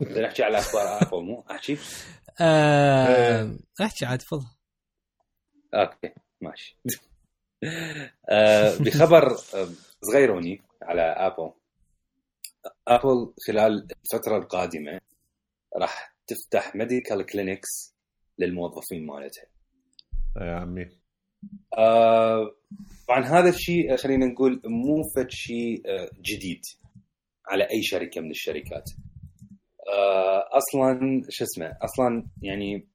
نحكي 0.00 0.42
على 0.42 0.58
أخبار 0.58 1.02
Apple 1.02 1.24
مو؟ 1.24 1.44
أحكي؟ 1.50 1.78
آه... 2.40 3.56
احكي 3.80 4.04
عاد 4.06 4.18
تفضل. 4.18 4.46
أوكي 5.74 6.14
ماشي. 6.40 6.78
آه، 8.30 8.76
بخبر 8.78 9.36
صغيروني 10.02 10.62
على 10.82 11.02
Apple 11.02 11.52
Apple 12.88 13.34
خلال 13.46 13.88
الفترة 14.04 14.36
القادمة 14.38 15.00
راح 15.76 16.16
تفتح 16.26 16.76
medical 16.76 17.26
clinics 17.26 17.94
للموظفين 18.38 19.06
مالتها. 19.06 19.46
يا 20.40 20.56
عمي. 20.56 20.90
آه، 21.78 22.56
طبعا 23.08 23.24
هذا 23.24 23.48
الشيء 23.48 23.96
خلينا 23.96 24.26
نقول 24.26 24.62
مو 24.64 25.02
فد 25.16 25.30
شيء 25.30 25.82
جديد 26.20 26.62
على 27.46 27.70
أي 27.70 27.82
شركة 27.82 28.20
من 28.20 28.30
الشركات. 28.30 28.90
أصلا 30.52 31.22
شو 31.30 31.44
اسمه 31.44 31.76
أصلا 31.82 32.26
يعني 32.42 32.88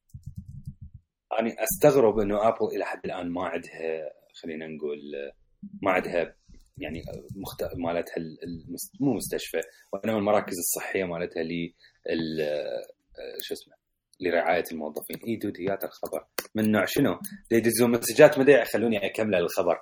أنا 1.39 1.56
أستغرب 1.63 2.19
إنه 2.19 2.47
آبل 2.47 2.75
إلى 2.75 2.86
حد 2.86 2.99
الآن 3.06 3.30
ما 3.30 3.45
عندها 3.45 4.10
خلينا 4.41 4.67
نقول 4.67 4.99
آه، 5.15 5.32
ما 5.82 5.91
عندها 5.91 6.36
يعني 6.77 7.01
مخت... 7.36 7.63
مالتها 7.77 8.17
ال- 8.17 8.38
المس... 8.43 8.91
مو 8.99 9.13
مستشفى 9.13 9.60
وإنما 9.93 10.17
المراكز 10.17 10.58
الصحية 10.58 11.04
مالتها 11.04 11.43
ل 11.43 11.73
ال... 12.10 12.41
آه، 12.41 13.38
شو 13.41 13.54
اسمه 13.54 13.73
لرعاية 14.19 14.63
الموظفين. 14.71 15.17
إي 15.27 15.36
دود 15.36 15.54
هيات 15.60 15.84
الخبر 15.84 16.25
من 16.56 16.71
نوع 16.71 16.86
شنو؟ 16.88 17.19
يدزون 17.51 17.91
مسجات 17.91 18.39
ما 18.39 18.51
يخلوني 18.51 19.06
أكمل 19.06 19.36
الخبر. 19.36 19.77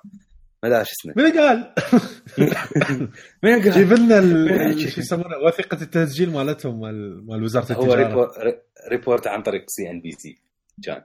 ما 0.64 0.70
دا 0.70 0.84
شو 0.84 0.92
اسمه 0.92 1.14
من 1.24 1.32
قال؟ 1.40 1.74
من 3.44 3.62
قال؟ 3.62 3.72
جيب 3.72 3.94
لنا. 3.94 4.22
شو 4.88 5.00
يسمونه 5.02 5.38
وثيقة 5.46 5.82
التسجيل 5.82 6.32
مالتهم 6.32 6.80
مال 6.80 7.26
مال 7.28 7.44
وزارة 7.44 7.74
هو 7.74 7.82
التجارة. 7.94 8.32
re- 8.44 8.62
report 8.92 9.28
عن 9.28 9.42
طريق 9.44 9.64
CNBC 9.68 10.38
كان. 10.86 11.04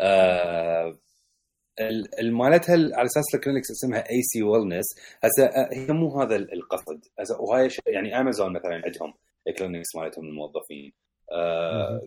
آه، 0.00 0.98
ال- 1.80 2.20
على 2.94 3.06
أساس 3.06 3.34
ال 3.34 3.38
clinics 3.38 3.70
اسمها 3.70 4.10
AC 4.10 4.42
Wellness 4.42 4.84
هسه 5.24 5.44
آه، 5.46 5.68
هي 5.72 5.86
مو 5.92 6.20
هذا 6.22 6.36
ال- 6.36 6.52
القصد 6.52 7.00
هسه 7.20 7.40
وهاي 7.40 7.68
يعني 7.86 8.20
امازون 8.20 8.52
مثلا 8.52 8.74
عندهم 8.84 9.14
clinics 9.58 9.96
مالتهم 9.96 10.24
للموظفين 10.24 10.92
آه، 10.92 11.05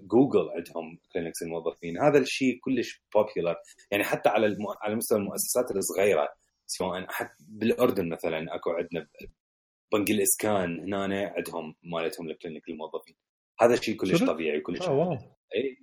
جوجل 0.08 0.50
عندهم 0.56 1.00
clinics 1.14 1.44
للموظفين 1.44 1.98
هذا 1.98 2.20
الشيء 2.20 2.60
كلش 2.62 3.04
popular 3.16 3.56
يعني 3.92 4.04
حتى 4.04 4.30
على 4.30 4.46
الم... 4.46 4.66
على 4.82 4.96
مستوى 4.96 5.20
المؤسسات 5.20 5.72
الصغيرة 5.76 6.30
سواء 6.66 7.06
حتى 7.10 7.44
بالأردن 7.48 8.10
مثلا 8.10 8.56
أكو 8.56 8.70
عندنا 8.70 9.08
بنك 9.94 10.12
الإسكان 10.12 10.94
هنا 10.94 11.34
عندهم 11.38 11.76
مالتهم 11.84 12.30
ال 12.30 12.36
clinic 12.36 12.70
للموظفين 12.70 13.16
هذا 13.62 13.74
الشيء 13.74 13.96
كلش؟ 13.96 14.24
طبيعي 14.24 14.60
وكلش 14.60 14.82
آه 14.88 14.94
wow. 14.94 15.14
إي. 15.56 15.78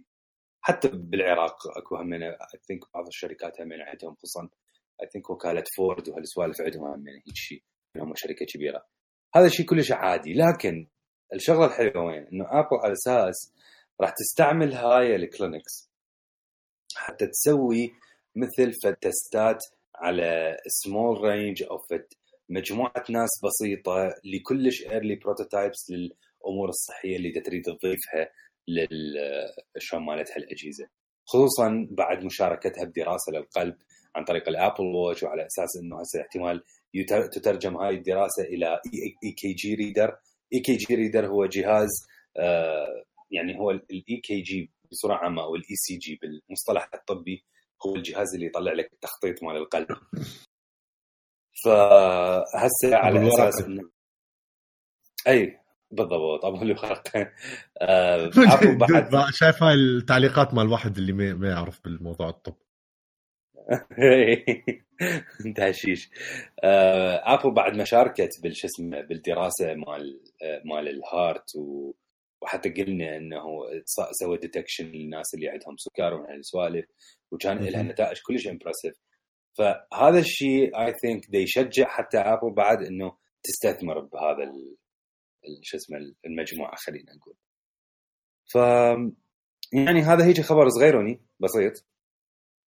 حتى 0.61 0.89
بالعراق 0.89 1.57
أكو 1.77 1.97
همنا 1.97 2.27
I 2.27 2.59
think 2.69 2.81
بعض 2.95 3.07
الشركات 3.07 3.61
همنا 3.61 3.85
عندهم 3.85 4.15
خصوصا 4.15 4.49
I 5.03 5.09
think 5.13 5.31
وكالة 5.31 5.65
فورد 5.77 6.09
وهالسوالف 6.09 6.61
عندهم 6.61 6.85
همنا 6.85 7.13
هيك 7.13 7.35
شيء. 7.37 7.63
هم 7.97 8.13
شركة 8.17 8.47
كبيرة. 8.47 8.87
هذا 9.35 9.47
الشيء 9.47 9.67
كلش 9.67 9.93
عادي. 9.93 10.35
لكن 10.35 10.89
الشغلة 11.35 11.67
الحلوة 11.67 12.05
وين؟ 12.05 12.27
إنه 12.33 12.45
Apple 12.45 12.77
على 12.85 12.93
أساس 12.93 13.53
راح 14.01 14.11
تستعمل 14.11 14.73
هاي 14.73 15.17
ال 15.17 15.26
clinics 15.26 15.91
حتى 16.97 17.27
تسوي 17.27 17.93
مثل 18.37 18.73
فد 18.85 18.97
تستات 18.97 19.65
على 19.97 20.57
small 20.67 21.21
range 21.21 21.63
أو 21.63 21.79
فد 21.79 22.07
مجموعة 22.49 23.05
ناس 23.11 23.31
بسيطة 23.45 24.15
لكلش 24.25 24.83
early 24.83 25.15
prototypes 25.15 25.91
للأمور 25.91 26.69
الصحية 26.69 27.17
اللي 27.17 27.41
تريد 27.41 27.63
تضيفها 27.63 28.31
لل 28.69 29.15
شلون 29.79 30.07
مالتها 30.07 30.37
الأجهزة 30.37 30.89
خصوصا 31.27 31.89
بعد 31.91 32.25
مشاركتها 32.25 32.85
بدراسة 32.85 33.33
للقلب 33.33 33.77
عن 34.17 34.25
طريق 34.25 34.49
ال 34.49 34.55
Apple 34.55 34.85
Watch 34.85 35.23
وعلى 35.23 35.47
أساس 35.47 35.77
إنه 35.77 36.01
هسه 36.01 36.21
احتمال 36.21 36.63
تترجم 37.33 37.77
هاي 37.77 37.95
الدراسة 37.95 38.43
إلى 38.43 38.81
اي 39.25 39.33
كي 39.33 39.53
جي 39.53 39.75
ريدر 39.75 40.17
إي 40.53 40.61
كي 40.61 40.77
جي 40.77 40.95
ريدر 40.95 41.27
هو 41.27 41.47
جهاز 41.47 41.89
آه، 42.37 43.05
يعني 43.31 43.59
هو 43.59 43.71
ال 43.71 44.21
EKG 44.25 44.73
بصورة 44.91 45.15
عامة 45.15 45.43
أو 45.43 45.55
ال 45.55 45.75
ECG 45.75 46.19
بالمصطلح 46.23 46.91
الطبي 46.95 47.45
هو 47.87 47.97
الجهاز 47.97 48.35
اللي 48.35 48.47
يطلع 48.47 48.73
لك 48.73 48.93
التخطيط 48.93 49.43
مال 49.43 49.57
القلب. 49.57 49.87
فهسه 51.65 52.97
على. 52.97 53.29
أساس 53.29 53.65
انه 53.65 53.91
أي 55.29 55.61
بالضبط 55.91 56.45
أبو 56.45 56.63
الورقة. 56.63 57.33
آه، 57.81 58.31
بعد. 59.13 59.33
شايف 59.33 59.63
هاي 59.63 59.75
التعليقات 59.75 60.55
مال 60.55 60.67
الواحد 60.67 60.99
اللي 60.99 61.13
ما 61.13 61.49
يعرف 61.49 61.81
بالموضوع 61.85 62.29
الطب. 62.29 62.55
انت 65.47 65.61
هشيش 65.61 66.11
آه، 66.65 67.35
Apple 67.35 67.51
بعد 67.55 67.77
ما 67.77 67.85
شاركت 67.85 68.31
بالش 68.43 68.65
اسمه 68.65 69.01
بالدراسة 69.01 69.75
مال 69.75 70.21
مال 70.65 70.89
ال 70.89 71.00
heart 71.00 71.57
و 71.57 71.93
وحتى 72.43 72.69
قلنا 72.69 73.17
إنه 73.17 73.45
سوى 74.11 74.39
detection 74.39 74.85
للناس 74.85 75.35
اللي 75.35 75.49
عندهم 75.49 75.77
سكر 75.77 76.15
ومن 76.15 76.31
هالسوالف 76.31 76.87
وكان 77.31 77.59
لها. 77.59 77.83
نتائج 77.83 78.17
كلش 78.27 78.49
impressive 78.49 78.95
فهذا 79.59 80.19
الشيء 80.19 80.81
I 80.81 80.93
think 81.03 81.35
يشجع 81.35 81.89
حتى 81.89 82.19
Apple 82.19 82.55
بعد 82.55 82.83
إنه 82.83 83.17
تستثمر 83.43 84.01
بهذا 84.01 84.53
شو 85.63 85.77
اسمه 85.77 85.99
المجموعة 86.27 86.77
خلينا 86.77 87.15
نقول. 87.15 87.35
ف 88.53 88.55
يعني 89.73 90.01
هذا 90.03 90.25
هيك 90.25 90.41
خبر 90.41 90.69
صغيروني 90.69 91.21
بسيط. 91.41 91.87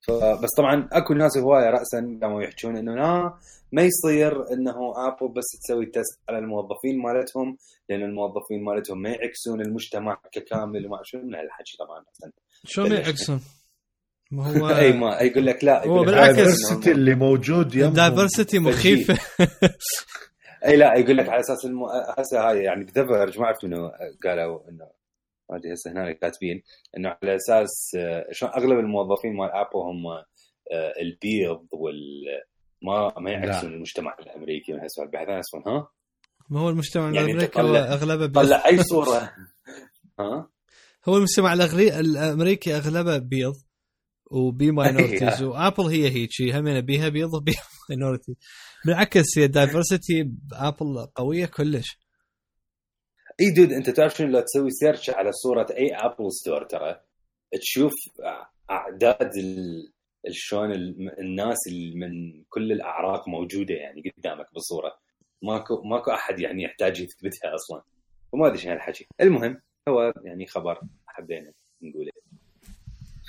فبس 0.08 0.50
طبعا 0.58 0.90
أكو 0.92 1.14
ناس 1.14 1.38
هواية 1.38 1.70
راسا 1.70 2.20
قاموا 2.22 2.42
يحجون 2.42 2.78
إنه 2.78 2.96
لا 2.96 3.34
ما 3.72 3.82
يصير 3.82 4.54
إنه 4.54 4.94
Apple 5.08 5.34
بس 5.34 5.46
تسوي 5.64 5.86
test 5.86 6.20
على 6.30 6.38
الموظفين 6.38 7.02
مالتهم 7.02 7.58
لأن 7.90 8.02
الموظفين 8.02 8.64
مالتهم 8.64 9.02
ما 9.02 9.10
يعكسون 9.10 9.62
المجتمع 9.62 10.22
ككامل 10.32 10.86
وما 10.86 11.00
شنو 11.04 11.22
من 11.22 11.36
هالحكي 11.36 11.78
طبعا. 11.80 12.04
شلون. 12.64 12.92
يعكسون؟ 12.92 13.42
ما 14.32 14.60
هو 14.60 14.70
أي 14.80 14.92
ما 14.92 15.18
يقول 15.22 15.46
لك 15.46 15.64
لا 15.64 15.88
هو 15.88 15.96
يقول 15.96 16.06
بالعكس. 16.06 16.88
اللي 16.88 17.16
موجود 17.16 17.76
يمهم 17.76 17.90
ال 17.90 17.97
diversity 17.97 18.60
مخيفه 18.60 19.18
أي 20.66 20.78
لا 20.78 20.96
يقول 20.98 21.18
لك 21.18 21.30
على 21.30 21.40
أساس 21.40 21.66
المو... 21.66 21.88
هسه 22.18 22.50
هاي 22.50 22.64
يعني 22.64 22.84
ب 22.84 22.90
The 22.90 23.09
Verge 23.09 23.40
ما 23.40 23.48
عرفت 23.48 23.66
منو 23.66 23.92
قالوا 24.24 24.70
إنه 24.70 24.99
ادري 25.56 25.74
هسه 25.74 25.92
هنا 25.92 26.12
كاتبين 26.12 26.64
إنه 26.98 27.18
على 27.24 27.36
أساس 27.36 27.96
آه، 27.98 28.28
شلون 28.32 28.52
أغلب 28.52 28.80
الموظفين 28.80 29.36
مال 29.36 29.52
Apple 29.52 29.80
هم 29.80 30.08
آه، 30.08 30.94
البيض 31.02 31.68
وال 31.72 32.26
ما 32.82 33.14
ما 33.20 33.32
يعكسون 33.32 33.74
المجتمع 33.74 34.16
الأمريكي 34.20 34.74
من 34.74 34.80
هالسوالف 34.80 35.12
بحيث 35.12 35.28
أنا 35.28 35.64
ها؟ 35.68 35.90
ما 36.50 36.60
هو 36.60 36.70
المجتمع 36.70 37.04
يعني 37.04 37.32
الأمريكي 37.32 37.60
أغلبه 37.62 38.26
بيض 38.26 38.36
طلع 38.36 38.66
أي 38.66 38.84
صورة. 38.84 39.32
ها؟ 40.20 40.50
هو 41.08 41.18
المجتمع 41.18 41.54
الأغري... 41.54 42.00
الأمريكي 42.00 42.76
أغلبه 42.76 43.18
بيض 43.18 43.56
وبي 44.32 44.72
minorities 44.72 45.44
و 45.44 45.50
Apple 45.50 45.84
هي 45.84 46.10
هيك 46.10 46.30
همين 46.56 46.82
بيها 46.82 47.10
بيض 47.10 47.34
وبيها 47.34 47.64
minority 47.90 48.36
بالعكس 48.86 49.38
هي 49.38 49.46
ال 49.46 49.54
diversity 49.54 50.24
ب 50.24 50.38
Apple 50.38 51.08
قوية 51.16 51.46
كلش. 51.46 52.00
إي 53.42 53.52
dude 53.52 53.74
أنت 53.74 53.90
تعرف 53.90 54.14
شنو 54.18 54.28
لو 54.28 54.40
تسوي 54.40 54.70
search 54.72 55.10
على 55.10 55.32
صورة 55.32 55.68
أي 55.78 55.96
Apple 55.96 56.32
Store 56.32 56.64
ترى؟ 56.64 57.00
تشوف 57.62 57.94
أعداد 58.72 59.32
ال- 59.38 59.92
شلون 60.32 60.72
ال- 60.72 61.20
الناس 61.20 61.58
اللي 61.68 61.96
من 61.96 62.44
كل 62.50 62.72
الأعراق 62.72 63.28
موجودة 63.30 63.74
يعني 63.76 64.14
قدامك 64.18 64.54
بالصورة. 64.54 64.92
ماكو 65.44 65.82
ماكو 65.82 66.12
أحد 66.12 66.40
يعني 66.40 66.64
يحتاج 66.64 67.00
يثبتها 67.00 67.56
أصلا. 67.56 67.82
وما 68.32 68.48
أدري 68.48 68.58
شنو 68.58 68.72
هالحكي. 68.72 69.08
المهم 69.22 69.62
هو 69.90 70.14
يعني 70.24 70.46
خبر 70.48 70.80
حبينا 71.08 71.52
نقوله. 71.82 72.12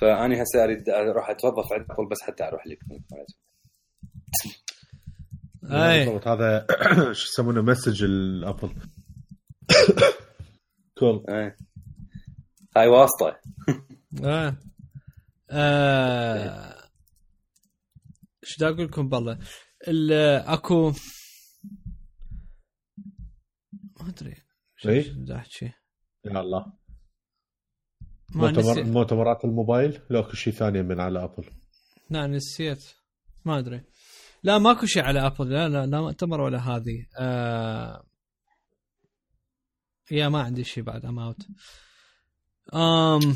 فأني 0.00 0.42
هسه 0.42 0.64
أريد 0.64 0.88
أروح 0.88 1.30
أتوظف 1.30 1.72
عند 1.72 1.86
Apple 1.90 2.08
بس 2.08 2.22
حتى 2.22 2.44
أروح 2.44 2.66
بالضبط 5.62 6.28
هذا 6.28 6.66
شو 7.12 7.28
يسمونه 7.32 7.62
message 7.62 8.04
ال 8.04 8.15
Apple 8.15 8.70
cool. 10.98 11.24
هاي 12.76 12.88
واسطه. 12.88 13.40
آه. 14.24 14.56
إيش 18.44 18.58
دا 18.58 18.68
أقول 18.68 18.84
لكم 18.84 19.08
بالله 19.08 19.38
ال- 19.88 20.12
اكو 20.46 20.92
ما 24.00 24.08
ادري 24.08 24.34
إي؟ 24.86 25.02
شو 25.04 25.12
دا 25.14 25.36
احكي 25.36 25.64
يا 26.24 26.40
الله 26.40 26.66
ما 28.34 28.46
مؤتمر 28.50 28.72
نسيت 28.72 28.86
مؤتمرات 28.86 29.44
الموبايل؟ 29.44 30.00
لو 30.10 30.20
أكو 30.20 30.32
شيء 30.32 30.52
ثاني 30.52 30.82
من 30.82 31.00
على 31.00 31.24
Apple 31.24 31.44
لا 32.10 32.26
نسيت. 32.26 32.84
ما 33.44 33.58
أدري. 33.58 33.84
لا 34.42 34.58
ماكو 34.58 34.86
شيء 34.86 35.02
على 35.02 35.26
Apple 35.26 35.50
لا 35.50 35.68
لا 35.68 35.86
لا 35.86 36.00
مؤتمر 36.00 36.40
ولا 36.40 36.58
هذه. 36.58 37.06
آه... 37.18 38.04
يا 40.10 40.28
ما 40.28 40.42
عندي 40.42 40.64
شيء 40.64 40.82
بعد 40.82 41.04
I'm 41.04 41.18
out 41.18 41.46
آم... 42.74 43.34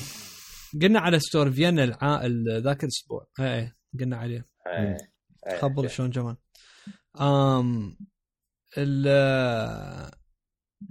قلنا 0.82 1.00
على 1.00 1.18
store 1.20 1.50
فيينا 1.52 1.84
الع... 1.84 2.26
ال- 2.26 2.62
ذاك 2.62 2.84
الأسبوع 2.84 3.26
اي 3.40 3.58
اي 3.60 3.72
قلنا 4.00 4.16
عليه 4.16 4.48
إيه. 4.66 4.96
إيه. 5.46 5.58
خبر 5.58 5.88
شلون 5.88 6.10
جمال 6.10 6.36
امم 7.20 7.96
ال 8.78 9.06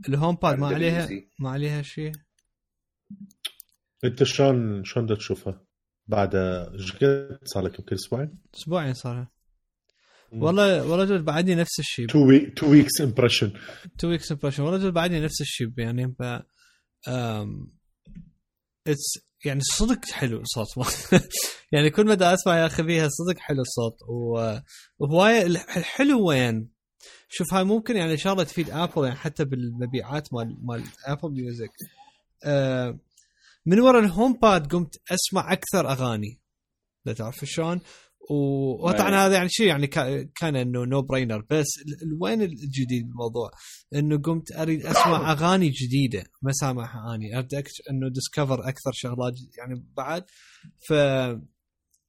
ال 0.09 0.35
HomePod 0.35 0.59
ما. 0.59 0.67
عليها 0.67 1.09
ما 1.39 1.49
عليها 1.49 1.81
شيء 1.81 2.11
أنت 4.03 4.23
شلون 4.23 4.83
شلون 4.83 5.05
بدك 5.05 5.17
تشوفها؟ 5.17 5.65
بعد 6.07 6.35
إيش 6.35 6.91
قد 6.95 7.39
صار 7.43 7.63
لك 7.63 7.79
يمكن 7.79 7.95
أسبوعين؟ 7.95 8.37
أسبوعين 8.55 8.93
صار 8.93 9.27
والله 10.33 10.87
والله 10.87 11.05
جد 11.05 11.25
بعدني 11.25 11.55
نفس 11.55 11.79
الشيء 11.79 12.07
two 12.07 12.27
week 12.27 12.57
two 12.57 12.71
weeks 12.71 13.01
impression 13.01 13.53
two 13.99 14.07
weeks 14.07 14.31
impression 14.31 14.63
والله 14.63 14.77
جد 14.87 14.93
بعدني 14.93 15.19
نفس 15.19 15.41
الشيء 15.41 15.67
يعني. 15.77 16.05
ب 16.07 16.39
آم 17.07 17.73
it's 18.87 19.13
يعني 19.45 19.59
صدق 19.63 20.05
حلو 20.05 20.41
الصوت. 20.41 20.87
يعني 21.73 21.89
كل 21.89 22.05
ما 22.05 22.13
دا 22.13 22.33
اسمع 22.33 22.57
يا 22.59 22.65
أخي 22.65 22.83
فيها 22.83 23.07
صدق 23.09 23.39
حلو 23.39 23.61
الصوت. 23.61 23.97
وهواية 24.99 25.41
الح- 25.45 25.77
الحلو 25.77 26.27
وين 26.29 26.69
شوف 27.29 27.53
هاي 27.53 27.63
ممكن 27.63 27.95
يعني 27.97 28.17
شغله 28.17 28.43
تفيد 28.43 28.69
Apple 28.69 29.03
يعني 29.03 29.15
حتى 29.15 29.45
بالمبيعات 29.45 30.33
مال 30.33 30.57
مال 30.65 30.83
Apple 31.05 31.31
Music 31.31 31.69
آه 32.43 32.99
من 33.65 33.79
ورا 33.79 33.99
ال 33.99 34.33
HomePod 34.33 34.71
قمت 34.71 34.95
أسمع 35.11 35.53
أكثر 35.53 35.89
أغاني. 35.91 36.39
لا 37.05 37.13
تعرف 37.13 37.45
شلون؟ 37.45 37.81
وطبعا 38.29 39.09
أي. 39.09 39.15
هذا 39.25 39.33
يعني 39.35 39.49
شيء 39.49 39.67
يعني 39.67 39.87
كا- 39.87 40.23
كان 40.23 40.55
إنه 40.55 40.85
no 40.85 41.01
brainer 41.01 41.45
بس 41.49 41.67
وين 42.21 42.41
الجديد 42.41 43.07
بالموضوع؟ 43.07 43.51
إنه 43.95 44.17
قمت 44.17 44.51
أريد 44.51 44.85
أسمع 44.85 45.31
أغاني 45.31 45.69
جديدة. 45.69 46.23
ما 46.41 46.51
سامع 46.51 47.05
أغاني. 47.07 47.37
أريد 47.39 47.49
إنه 47.89 48.09
discover 48.09 48.67
أكثر 48.69 48.91
شغلات 48.93 49.33
يعني 49.57 49.85
بعد. 49.97 50.25
ف 50.87 50.93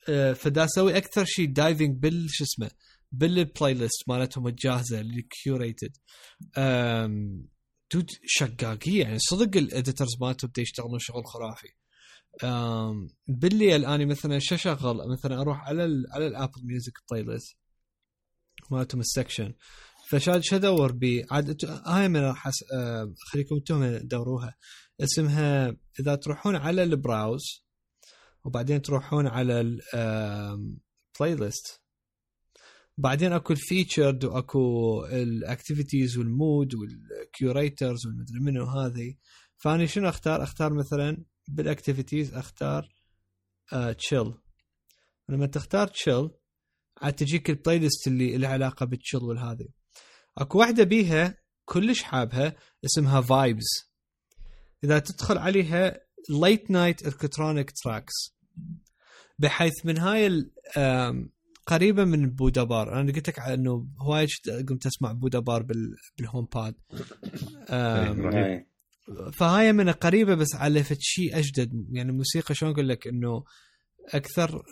آه، 0.09 0.33
فدا 0.33 0.64
أسوي 0.64 0.96
أكثر 0.96 1.24
شيء 1.24 1.53
diving 1.52 1.96
بال 2.03 2.27
شو 2.31 2.44
اسمه 2.44 2.70
بال 3.12 3.74
playlist 3.74 4.09
مالتهم 4.09 4.46
الجاهزة 4.46 5.00
اللي 5.00 5.22
curated 5.22 5.96
dude 7.94 8.11
شقاقية. 8.27 9.03
يعني 9.03 9.18
صدق 9.18 9.57
ال 9.57 9.63
editors 9.63 10.09
مالتهم 10.20 10.50
يشتغلون 10.59 10.98
شغل 10.98 11.24
خرافي. 11.27 11.68
بالليل 13.29 13.85
اني 13.85 14.07
مثلا 14.07 14.38
شو 14.38 14.55
اشغل 14.55 15.09
مثلا 15.12 15.40
أروح 15.40 15.68
على 15.68 15.85
ال 15.85 16.07
على 16.11 16.27
ال 16.26 16.64
Apple 16.64 16.92
Music 17.11 17.22
playlist 17.22 17.57
مالتهم 18.70 19.01
ال 19.00 19.07
section. 19.07 19.54
فشاد 20.09 20.40
شو 20.42 20.57
ادور 20.57 20.92
بي؟ 20.92 21.27
عاد 21.31 21.64
هاي 21.87 22.09
من 22.09 22.20
راح 22.20 22.47
أس... 22.47 22.64
أه، 22.73 23.14
خليكم 23.33 23.55
أنتم 23.55 23.99
تدوروها 23.99 24.57
اسمها 25.01 25.77
إذا 26.01 26.14
تروحون 26.14 26.57
على 26.57 26.83
ال 26.83 26.94
browse 26.94 27.64
وبعدين 28.44 28.83
تروحون 28.83 29.27
على 29.27 29.61
ال 29.61 31.35
playlist 31.35 31.80
بعدين 32.99 33.33
أكو 33.33 33.53
ال 33.52 33.61
featured 33.61 34.24
وأكو 34.25 35.05
ال 35.04 35.15
activities 35.15 36.18
وال 36.18 36.37
mood 36.37 36.74
وال 36.74 37.01
curators 37.01 38.07
والمدري 38.07 38.40
منو 38.40 38.64
هذه. 38.64 39.14
فأني 39.57 39.87
شنو 39.87 40.09
أختار؟ 40.09 40.42
أختار 40.42 40.75
مثلا 40.75 41.25
بال 41.48 41.63
activities 41.63 42.35
أختار 42.35 42.88
chill 43.98 44.35
لما 45.28 45.46
تختار 45.46 45.88
chill 45.88 46.30
عاد 47.02 47.12
تجيك 47.12 47.50
ال 47.50 47.78
playlist 47.78 48.07
اللي 48.07 48.37
لها 48.37 48.50
علاقة 48.50 48.87
بال 48.87 48.96
chill 48.96 49.20
والهذه 49.22 49.68
أكو 50.38 50.59
واحدة 50.59 50.85
بيها 50.85 51.38
كلش 51.64 52.02
حابها 52.02 52.57
اسمها 52.85 53.20
vibes 53.20 53.66
إذا 54.85 54.98
تدخل 54.98 55.38
عليها 55.38 56.00
late 56.30 56.70
night 56.70 57.07
electronic 57.07 57.70
tracks 57.70 58.12
بحيث 59.38 59.87
من 59.87 59.98
هاي 59.98 60.50
قريبة 61.66 62.04
من 62.04 62.30
Buddha 62.30 62.77
Bar 62.77 63.00
أنا 63.00 63.12
قلت 63.12 63.28
لك 63.28 63.38
إنه 63.40 63.88
هواي 63.98 64.26
قمت 64.68 64.87
أسمع 64.87 65.12
Buddha 65.12 65.46
Bar 65.46 65.62
بال- 65.62 65.96
بال 66.18 66.44
HomePod. 66.54 66.74
فهاي 69.32 69.72
من 69.72 69.90
قريبة 69.90 70.34
بس 70.34 70.54
على 70.54 70.84
فد 70.84 70.96
شيء 71.00 71.38
أجدد. 71.38 71.86
يعني 71.92 72.12
موسيقى 72.12 72.54
شلون 72.54 72.72
أقول 72.72 72.88
لك؟ 72.88 73.06
إنه 73.06 73.44
أكثر 74.14 74.62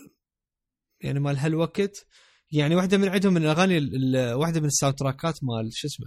يعني 1.01 1.21
مال 1.21 1.37
هالوقت 1.39 2.07
يعني 2.51 2.75
واحدة 2.75 2.99
من 2.99 3.09
عندهم 3.09 3.35
من 3.35 3.43
الأغاني 3.43 3.79
ال- 3.79 4.17
ال- 4.17 4.33
واحدة 4.35 4.61
من 4.61 4.67
ال 4.67 4.95
soundtrack 4.95 5.31
ات 5.31 5.35
مال 5.45 5.71
شو 5.73 5.87
اسمه؟ 5.87 6.07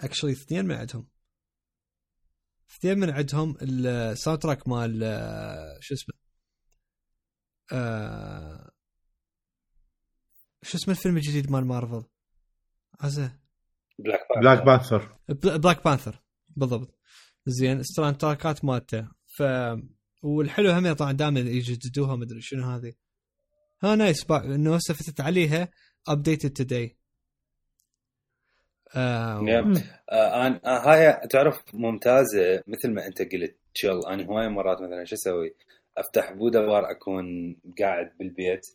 actually 0.00 0.32
اثنين 0.32 0.64
من 0.66 0.74
عندهم. 0.74 1.08
اثنين 2.78 2.98
من 2.98 3.10
عندهم 3.10 3.56
ال 3.62 4.38
soundtrack 4.42 4.68
مال 4.68 5.00
آه، 5.04 5.78
شو 5.80 5.94
اسمه؟ 5.94 6.14
آه 7.72 8.70
شو 10.62 10.78
اسم 10.78 10.90
الفيلم 10.90 11.16
الجديد 11.16 11.50
مال 11.50 11.64
مارفل؟ 11.66 12.04
عزة. 13.00 13.38
Black 13.98 14.20
Black 14.40 14.62
Panther 14.62 15.18
بل- 15.28 15.58
Black 15.58 15.84
Panther 15.84 16.22
بالضبط. 16.48 16.93
زين 17.46 17.80
ال 17.80 18.16
soundtrack 18.16 18.60
ات 18.60 18.64
مالته 18.64 19.08
ف 19.36 19.42
والحلو 20.22 20.70
هم 20.70 20.92
طبعا 20.92 21.12
دائما 21.12 21.40
يجددوها 21.40 22.16
مدري 22.16 22.40
شنو 22.40 22.64
هذه 22.64 22.92
ها 23.82 23.96
nice. 23.96 24.30
إنه 24.30 24.74
هسه 24.76 24.94
فتت 24.94 25.20
عليها 25.20 25.68
updated 26.08 26.50
today 26.50 26.96
yep. 28.96 29.76
آه 30.10 30.46
أنا 30.46 30.60
آه 30.64 30.78
هاي 30.78 31.28
تعرف 31.28 31.74
ممتازة 31.74 32.62
مثل 32.66 32.90
ما 32.90 33.06
أنت 33.06 33.22
قلت 33.22 33.56
تشيل 33.74 34.06
أنا 34.06 34.24
هواي 34.24 34.48
مرات 34.48 34.82
مثلا 34.82 35.04
شو 35.04 35.14
أسوي؟ 35.14 35.54
أفتح 35.96 36.32
بودوار 36.32 36.90
أكون 36.90 37.56
قاعد 37.80 38.12
بالبيت 38.18 38.66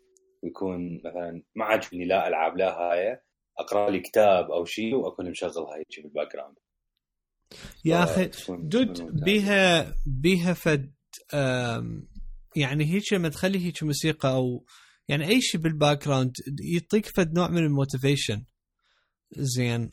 ويكون 0.44 1.02
مثلا 1.06 1.44
ما 1.56 1.66
عاجبني 1.66 2.06
لا 2.06 2.28
ألعاب 2.28 2.58
لا 2.58 2.78
هاي 2.80 3.22
أقرأ 3.60 3.90
لي 3.90 4.00
كتاب 4.00 4.52
أو 4.52 4.66
شيء 4.66 4.96
وأكون 4.96 5.30
مشغل 5.30 5.64
هاي 5.64 5.86
بالباك 6.04 6.34
جراوند 6.34 6.56
يا 7.86 8.04
أخي 8.04 8.32
دود. 8.50 9.24
بيها 9.24 9.96
بيها 10.06 10.54
فد 10.54 10.94
يعني 12.56 12.86
هيك 12.86 13.14
لما 13.14 13.30
تخلي 13.30 13.66
هيك 13.66 13.84
موسيقى 13.84 14.32
أو 14.32 14.66
يعني 15.08 15.28
أي 15.28 15.42
شيء 15.42 15.62
بال 15.62 16.06
background 16.06 16.34
يعطيك 16.62 17.06
فد 17.06 17.34
نوع 17.34 17.48
من 17.48 17.58
ال 17.58 17.66
motivation 17.66 18.44
زين 19.38 19.92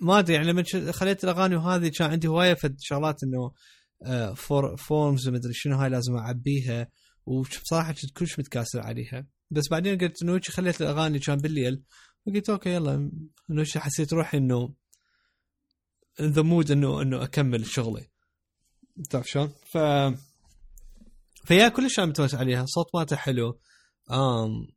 ما 0.00 0.18
أدري 0.18 0.34
يعني 0.34 0.46
لما 0.46 0.64
خليت 0.92 1.24
الأغاني 1.24 1.56
وهذه 1.56 1.88
كان 1.88 2.10
عندي 2.10 2.28
هواية 2.28 2.54
فد 2.54 2.76
شغلات 2.80 3.22
إنه 3.22 3.52
آه، 4.02 4.34
for 4.34 4.76
forms 4.76 5.28
ومدري 5.28 5.52
شنو 5.54 5.76
هاي 5.76 5.88
لازم 5.88 6.16
أعبيها 6.16 6.88
وبصراحة 7.26 7.92
كنت 7.92 8.10
كلش 8.10 8.38
متكاسل 8.38 8.78
عليها 8.78 9.26
بس 9.50 9.68
بعدين 9.70 9.98
قلت 9.98 10.22
إنه 10.22 10.40
خليت 10.48 10.80
الأغاني 10.80 11.18
كان 11.18 11.38
بالليل 11.38 11.82
وقلت 12.26 12.50
أوكي 12.50 12.70
يلا 12.70 13.10
إنه 13.50 13.64
حسيت 13.76 14.12
روحي 14.12 14.38
إنه 14.38 14.64
in 14.64 14.74
the 16.20 16.42
mood 16.42 16.70
انه 16.70 17.02
إنه 17.02 17.24
أكمل 17.24 17.66
شغلي. 17.66 18.10
تعرف 19.10 19.28
شلون؟ 19.28 19.48
ف 19.48 19.78
فيا 21.44 21.68
كلش 21.68 21.98
أنا 21.98 22.06
متوسع 22.06 22.38
عليها. 22.38 22.64
صوت 22.66 22.86
مالته 22.94 23.16
حلو. 23.16 23.60
um, 24.10 24.72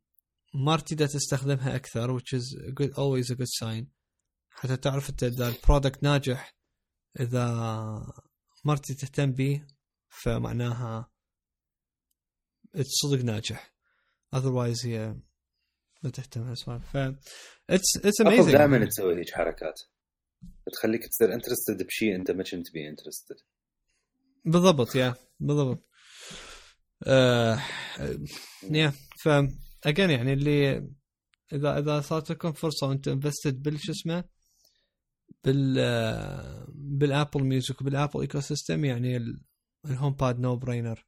مارتي 0.54 0.94
دا 0.94 1.06
تستخدمها 1.06 1.76
أكثر 1.76 2.18
which 2.18 2.32
is 2.38 2.56
a 2.58 2.72
good, 2.72 2.90
always 2.94 3.30
a 3.30 3.34
good 3.34 3.48
sign. 3.60 3.86
حتى 4.50 4.76
تعرف 4.76 5.10
أنت 5.10 5.22
إذا 5.22 5.48
ال 5.48 5.55
product 5.55 6.02
ناجح 6.02 6.56
إذا 7.20 7.46
مارتي 8.64 8.94
تهتم 8.94 9.32
به 9.32 9.66
فمعناها 10.08 11.10
صدق 13.02 13.24
ناجح. 13.24 13.74
Otherwise 14.36 14.84
هي 14.84 15.16
ما 16.02 16.10
تهتم 16.10 16.42
هالسوالف 16.42 16.96
ف 16.96 16.96
it's 17.72 18.00
it's 18.00 18.20
Apple 18.20 18.42
amazing. 18.42 18.52
دائما 18.52 18.84
تسوي 18.84 19.18
هيك 19.18 19.30
حركات. 19.30 19.80
تخليك 20.72 21.06
تصير 21.06 21.34
interested 21.34 21.82
بشيء 21.86 22.14
انت 22.16 22.30
ما 22.30 22.42
كنت 22.44 22.72
بيه 22.72 22.88
انترستد 22.88 23.36
بالضبط 24.44 24.94
يا 24.94 25.14
بالضبط. 25.40 25.88
آه 27.06 27.58
يا 28.70 28.92
ف 29.22 29.28
again 29.84 30.10
يعني 30.10 30.32
اللي 30.32 30.88
إذا 31.52 31.78
إذا 31.78 32.00
صارت 32.00 32.30
لكم 32.30 32.52
فرصة 32.52 32.86
وانت 32.88 33.08
invested 33.08 33.62
بال 33.62 33.80
شو 33.80 33.92
اسمه 33.92 34.24
بال 35.44 35.74
بال 36.74 36.94
Apple 36.94 37.44
Music 37.44 37.80
وبال 37.80 37.95
Apple 37.95 38.20
ecosystem 38.20 38.84
يعني 38.84 39.16
ال- 39.16 39.40
ال 39.86 40.12
HomePod 40.12 40.40
no 40.40 40.56
brainer 40.56 41.06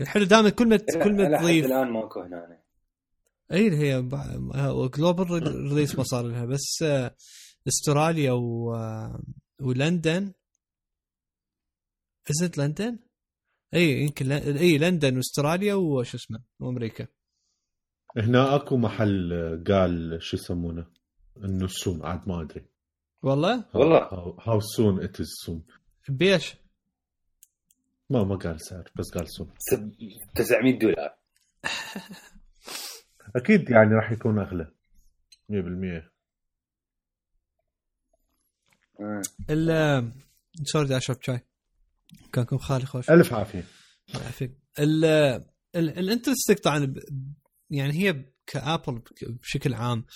الحلو 0.00 0.24
دائما 0.24 0.50
كل 0.50 0.68
ما 0.68 0.76
كل 0.76 1.12
ما 1.16 1.38
تضيف. 1.38 1.66
الآن 1.66 1.90
ماكو 1.90 2.20
هنا 2.20 2.61
أي 3.52 3.70
هي 3.70 4.02
global 4.96 5.30
release 5.72 5.94
ما 5.98 6.04
صار 6.04 6.26
لها 6.26 6.44
بس 6.44 6.82
آه، 6.82 7.14
أستراليا 7.68 8.32
و 8.32 8.74
آه، 8.74 9.22
ولندن. 9.60 10.32
is 12.30 12.44
it 12.44 12.58
لندن؟ 12.58 12.98
أي 13.74 14.00
يمكن 14.02 14.26
ل- 14.28 14.58
أي 14.58 14.78
لندن 14.78 15.16
وأستراليا 15.16 15.74
وش 15.74 16.14
اسمه 16.14 16.42
وأمريكا. 16.60 17.06
هنا 18.16 18.56
أكو 18.56 18.76
محل 18.76 19.32
قال 19.68 20.18
شو 20.22 20.36
يسمونه 20.36 20.86
إنه 21.44 21.66
soon 21.66 22.04
عاد 22.04 22.28
ما 22.28 22.40
أدري. 22.42 22.64
والله؟ 23.22 23.64
والله. 23.74 23.98
how 24.40 24.60
soon 24.60 25.04
it 25.04 25.20
is 25.20 25.26
soon 25.44 25.62
بيش 26.08 26.54
ما 28.10 28.24
ما 28.24 28.36
قال 28.36 28.60
سعر 28.60 28.90
بس 28.98 29.10
قال 29.14 29.28
soon 29.28 29.50
سب- 29.58 29.92
900 30.34 30.78
دولار. 30.80 31.16
أكيد 33.36 33.70
يعني 33.70 33.94
راح 33.94 34.12
يكون 34.12 34.38
أغلى. 34.38 34.72
100% 35.48 36.12
آه. 39.00 39.22
ال 39.50 40.12
sorry 40.64 40.96
أشرب 40.96 41.16
شاي. 41.22 41.40
كانكم 42.32 42.58
خالي 42.58 42.86
خوش. 42.86 43.10
ألف 43.10 43.32
عافية. 43.34 43.64
الله 44.08 44.22
يعافيك 44.22 44.52
ال 44.78 45.04
ال- 45.76 45.98
ال 45.98 46.03
interesting 46.03 46.58
طبعا 46.58 46.94
يعني 47.70 47.92
هي 47.92 48.24
ك 48.46 48.55
Apple 48.55 49.02
بشكل 49.22 49.74
عام. 49.74 50.06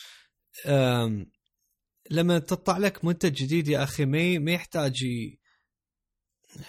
لما 2.10 2.38
تطلع 2.38 2.78
لك 2.78 3.04
منتج 3.04 3.32
جديد 3.32 3.68
يا 3.68 3.82
أخي 3.82 4.04
ما 4.38 4.52
يحتاج 4.52 4.94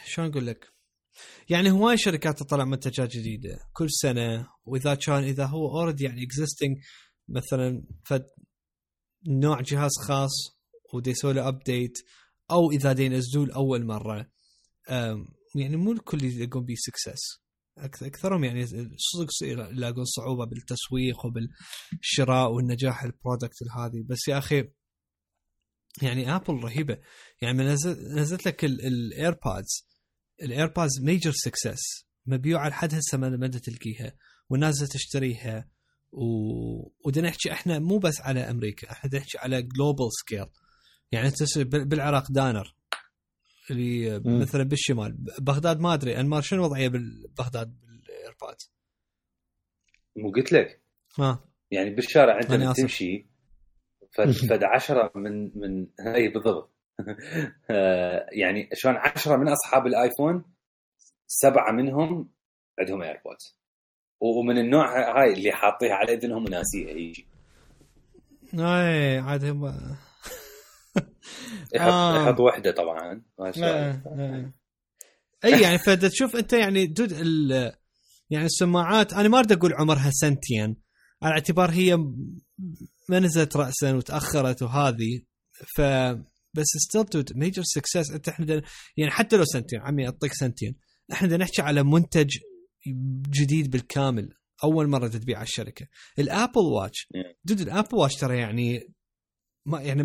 شلون 0.06 0.28
أقول 0.30 0.48
لك؟ 0.48 0.74
يعني 1.50 1.72
هواي 1.72 1.98
شركات 1.98 2.40
تطلع 2.40 2.66
منتجات 2.66 3.10
جديدة. 3.10 3.60
كل 3.74 3.88
سنة 3.90 4.48
وإذا 4.66 4.96
كان 4.96 5.24
إذا 5.24 5.46
هو 5.46 5.80
already 5.80 6.04
يعني 6.04 6.24
existing 6.24 6.78
مثلا 7.30 7.84
فد 8.06 8.26
نوع 9.28 9.62
جهاز 9.62 9.92
خاص 10.08 10.58
ودي 10.94 11.10
يسوي 11.10 11.34
له 11.34 11.48
update 11.48 11.98
أو 12.52 12.72
إذا 12.72 12.94
دي 12.94 13.06
ينزلوه 13.06 13.46
لأول 13.46 13.86
مرة 13.86 14.32
يعني 15.56 15.76
مو 15.78 15.92
الكل 15.92 16.24
يلاقون 16.24 16.66
بيه 16.66 16.76
success 16.78 17.48
أكثرهم 17.78 18.44
يعني 18.44 18.66
صدق 18.98 19.28
يلاقون 19.44 20.06
صعوبة 20.06 20.46
بالتسويق 20.46 21.26
وبالشراء 21.26 22.52
والنجاح 22.52 23.04
ال 23.04 23.11
product 23.11 23.64
هذه 23.78 24.04
بس 24.10 24.28
يا 24.28 24.38
أخي 24.38 24.64
يعني 26.02 26.36
Apple 26.36 26.54
رهيبة. 26.54 26.98
يعني 27.42 27.64
نزلت 28.18 28.46
لك 28.46 28.66
ال 28.66 28.81
AirPods 28.81 29.88
ال 30.42 30.49
AirPods 30.49 31.02
major 31.02 31.32
success 31.32 32.08
مبيوعه 32.26 32.70
لحد 32.70 32.94
هسه 32.94 33.18
ما 33.18 33.30
ما 33.30 33.48
تلقيها 33.48 34.14
والناس 34.50 34.80
تشتريها. 34.80 35.70
و... 36.12 36.28
ودنا 37.06 37.28
نحكي 37.28 37.52
إحنا 37.52 37.80
مو 37.80 37.98
بس 37.98 38.22
على 38.22 38.40
أمريكا 38.40 38.92
إحنا 38.92 39.20
نحكي 39.20 39.38
على 39.38 39.62
global 39.62 40.08
scale 40.12 40.46
يعني 41.12 41.32
بالعراق 41.64 42.32
دانر 42.32 42.76
اللي. 43.72 44.20
مثلا 44.20 44.64
بالشمال. 44.64 45.18
بغداد 45.40 45.80
ما 45.80 45.94
أدري 45.94 46.20
أنمار 46.20 46.42
شنو 46.42 46.60
الوضعيه 46.60 46.88
ببغداد 46.88 47.80
بال 47.80 47.99
AirPod 47.99 48.56
مو 50.16 50.32
قلت 50.32 50.52
لك. 50.52 50.82
ها. 51.20 51.46
يعني 51.72 51.90
بالشارع 51.90 52.40
آسف. 52.40 52.78
تمشي 52.78 53.28
فد 54.12 54.32
فد 54.32 54.64
عشرة 54.64 55.12
من 55.16 55.60
من 55.60 55.88
اي 56.00 56.28
بالضبط. 56.28 56.77
يعني 58.42 58.70
شلون 58.74 58.96
عشرة 58.96 59.36
من 59.36 59.48
أصحاب 59.48 59.88
الآيفون 59.88 60.44
سبعة 61.28 61.72
منهم 61.72 62.30
عندهم 62.80 63.02
AirPods 63.02 63.60
ومن 64.20 64.58
النوع 64.58 65.20
هاي 65.22 65.34
اللي 65.34 65.52
حاطيها 65.52 65.94
على 65.94 66.14
اذنهم 66.14 66.46
وناسيها 66.46 66.90
يجي 66.90 67.28
إي 68.54 69.18
عاد 69.18 69.46
هم 69.46 69.66
يحط 71.76 71.92
آه. 71.92 72.24
يحط 72.24 72.40
وحدة 72.40 72.72
طبعا 72.72 73.24
ما 73.40 73.52
آه،. 73.58 74.02
آه. 74.08 74.54
إي 75.46 75.62
يعني 75.62 75.78
فدا 75.78 76.08
تشوف 76.08 76.36
أنت 76.36 76.54
يعني 76.54 76.86
dude 76.86 77.12
ال 77.12 77.52
يعني 78.30 78.46
السماعات 78.46 79.14
أنا 79.14 79.30
ما 79.30 79.40
أريد 79.40 79.52
أقول 79.52 79.74
عمرها 79.74 80.12
سنتين 80.14 80.78
على 81.24 81.34
اعتبار 81.34 81.72
هي 81.72 81.96
ما 83.10 83.20
نزلت 83.20 83.58
راسا 83.58 83.94
وتأخرت 83.94 84.62
وهذه 84.62 85.22
ف 85.76 85.82
بس 86.58 86.66
still 86.66 87.06
dude 87.06 87.38
major 87.38 87.64
success 87.66 88.12
إنت 88.12 88.30
إحنا. 88.30 88.62
يعني 88.98 89.12
حتى 89.12 89.38
لو 89.38 89.46
سنتين 89.46 89.80
عمي 89.82 90.06
أعطيك 90.06 90.34
سنتين. 90.34 90.76
إحنا 91.12 91.28
بدنا 91.28 91.44
نحكي 91.44 91.62
على 91.62 91.84
منتج 91.84 92.30
جديد 93.30 93.72
بالكامل. 93.72 94.34
أول 94.64 94.88
مرة 94.88 95.08
تبيع 95.08 95.38
على 95.38 95.46
الشركة. 95.46 95.88
ال 96.20 96.27
Apple 96.27 96.62
Watch. 96.62 97.08
dude 97.44 97.60
ال 97.62 97.68
Apple 97.68 97.98
Watch 97.98 98.16
ترى 98.16 98.38
يعني 98.38 98.94
ما 99.66 99.82
يعني 99.82 100.04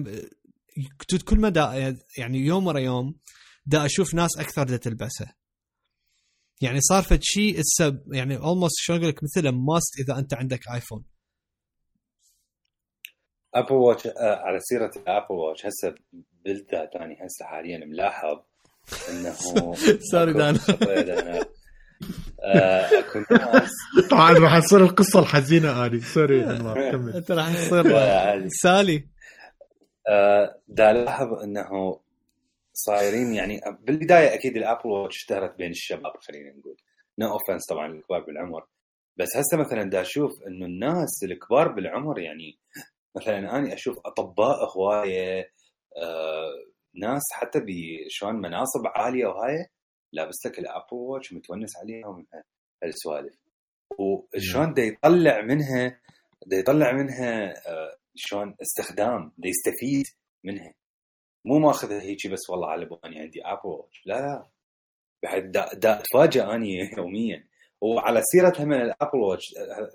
dude 1.10 1.22
كل 1.22 1.40
ما 1.40 1.48
دا 1.48 1.96
يعني 2.18 2.38
يوم 2.38 2.66
ورا 2.66 2.78
يوم 2.78 3.18
دا 3.66 3.86
أشوف 3.86 4.14
ناس 4.14 4.38
أكثر 4.38 4.62
دا 4.62 4.76
تلبسه. 4.76 5.42
يعني 6.62 6.80
صار 6.80 7.02
فد 7.02 7.22
شيء 7.22 7.62
يعني 8.12 8.36
almost 8.36 8.76
شلون 8.78 8.98
أقول 8.98 9.10
لك 9.10 9.20
مثله 9.22 9.50
must 9.50 10.00
إذا 10.00 10.18
أنت 10.18 10.34
عندك 10.34 10.60
ايفون 10.74 11.04
Apple 13.54 13.74
Watch 13.74 14.06
آه، 14.06 14.10
على 14.20 14.60
سيرة 14.60 14.90
ال 14.96 15.02
Apple 15.02 15.34
Watch 15.34 15.66
هسه 15.66 15.94
بالذات 16.44 16.96
أنا 16.96 17.14
هسه 17.14 17.44
حاليا 17.44 17.78
ملاحظ 17.86 18.38
إنه 19.10 19.32
sorry 20.10 20.32
دانا. 20.32 20.58
آه، 22.44 22.98
أكو 22.98 23.18
ناس. 23.30 23.70
طبعا 24.10 24.32
راح 24.32 24.58
تصير 24.58 24.80
القصة 24.80 25.20
الحزينة 25.20 25.70
هذه. 25.70 25.98
sorry 25.98 26.44
انمار 26.44 26.76
كمل. 26.92 27.16
أنت 27.16 27.30
راح 27.32 27.54
تصير. 27.54 28.48
سالي. 28.62 29.08
آه، 30.08 30.58
دا 30.68 30.90
الاحظ 30.90 31.32
إنه 31.44 32.00
صايرين 32.72 33.34
يعني 33.34 33.60
بالبداية 33.80 34.34
أكيد 34.34 34.56
ال 34.56 34.61
Apple 34.61 34.86
Watch 34.88 35.16
اشتهرت 35.16 35.58
بين 35.58 35.70
الشباب 35.70 36.12
خلينا 36.20 36.50
نقول. 36.50 36.76
no 37.18 37.30
no 37.30 37.38
offense 37.38 37.66
طبعا 37.68 37.92
الكبار 37.92 38.20
بالعمر. 38.20 38.66
بس 39.16 39.28
هسه 39.36 39.56
مثلا 39.56 39.90
دا 39.90 40.00
أشوف 40.00 40.32
إنه 40.46 40.66
الناس 40.66 41.10
الكبار 41.24 41.68
بالعمر 41.68 42.18
يعني 42.18 42.58
مثلا 43.16 43.38
أنا 43.58 43.74
أشوف 43.74 43.96
أطباء 44.06 44.56
هواية 44.76 45.50
ناس 46.94 47.22
حتى 47.32 47.60
بشلون 47.60 48.34
مناصب 48.34 48.86
عالية 48.86 49.26
وهاي 49.26 49.66
لابس 50.12 50.46
لك 50.46 50.58
الأبل 50.58 50.86
واتش 50.92 51.32
متونس 51.32 51.76
عليها 51.76 52.06
ومن 52.06 52.24
هالسوالف. 52.82 53.34
وشلون 53.98 54.74
دا 54.74 54.82
يطلع 54.82 55.40
منها 55.40 56.00
دا 56.46 56.56
يطلع 56.56 56.92
منها 56.92 57.52
آه 57.68 57.96
شلون 58.14 58.56
استخدام 58.62 59.32
دا 59.38 59.48
يستفيد 59.48 60.06
منها. 60.44 60.74
مو 61.44 61.58
ماخذها 61.58 62.00
هيجي 62.02 62.28
بس 62.28 62.50
والله 62.50 62.68
على 62.70 62.88
اني 63.04 63.20
عندي 63.20 63.42
Apple 63.44 63.60
Watch 63.68 64.02
لا 64.06 64.14
لا. 64.14 64.50
بعد 65.22 65.50
دا, 65.52 65.74
دا 65.74 66.00
اتفاجئ 66.00 66.54
أني 66.54 66.78
يوميا. 66.98 67.48
وعلى 67.80 68.22
سيرتها 68.22 68.64
من 68.64 68.76
ال 68.82 68.88
Apple 68.88 69.18
Watch 69.18 69.54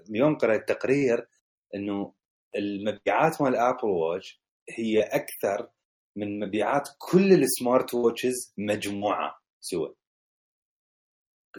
اليوم 0.10 0.38
قرأت 0.38 0.70
تقرير 0.70 1.28
إنه 1.76 2.14
المبيعات 2.56 3.42
مال 3.42 3.52
ال 3.52 3.58
Apple 3.58 3.88
Watch 3.88 4.42
هي 4.78 5.02
أكثر 5.02 5.70
من 6.18 6.40
مبيعات 6.40 6.90
كل 6.98 7.34
ال 7.34 7.44
smart 7.44 7.94
watches 7.94 8.54
مجموعة 8.58 9.42
سوا 9.60 9.90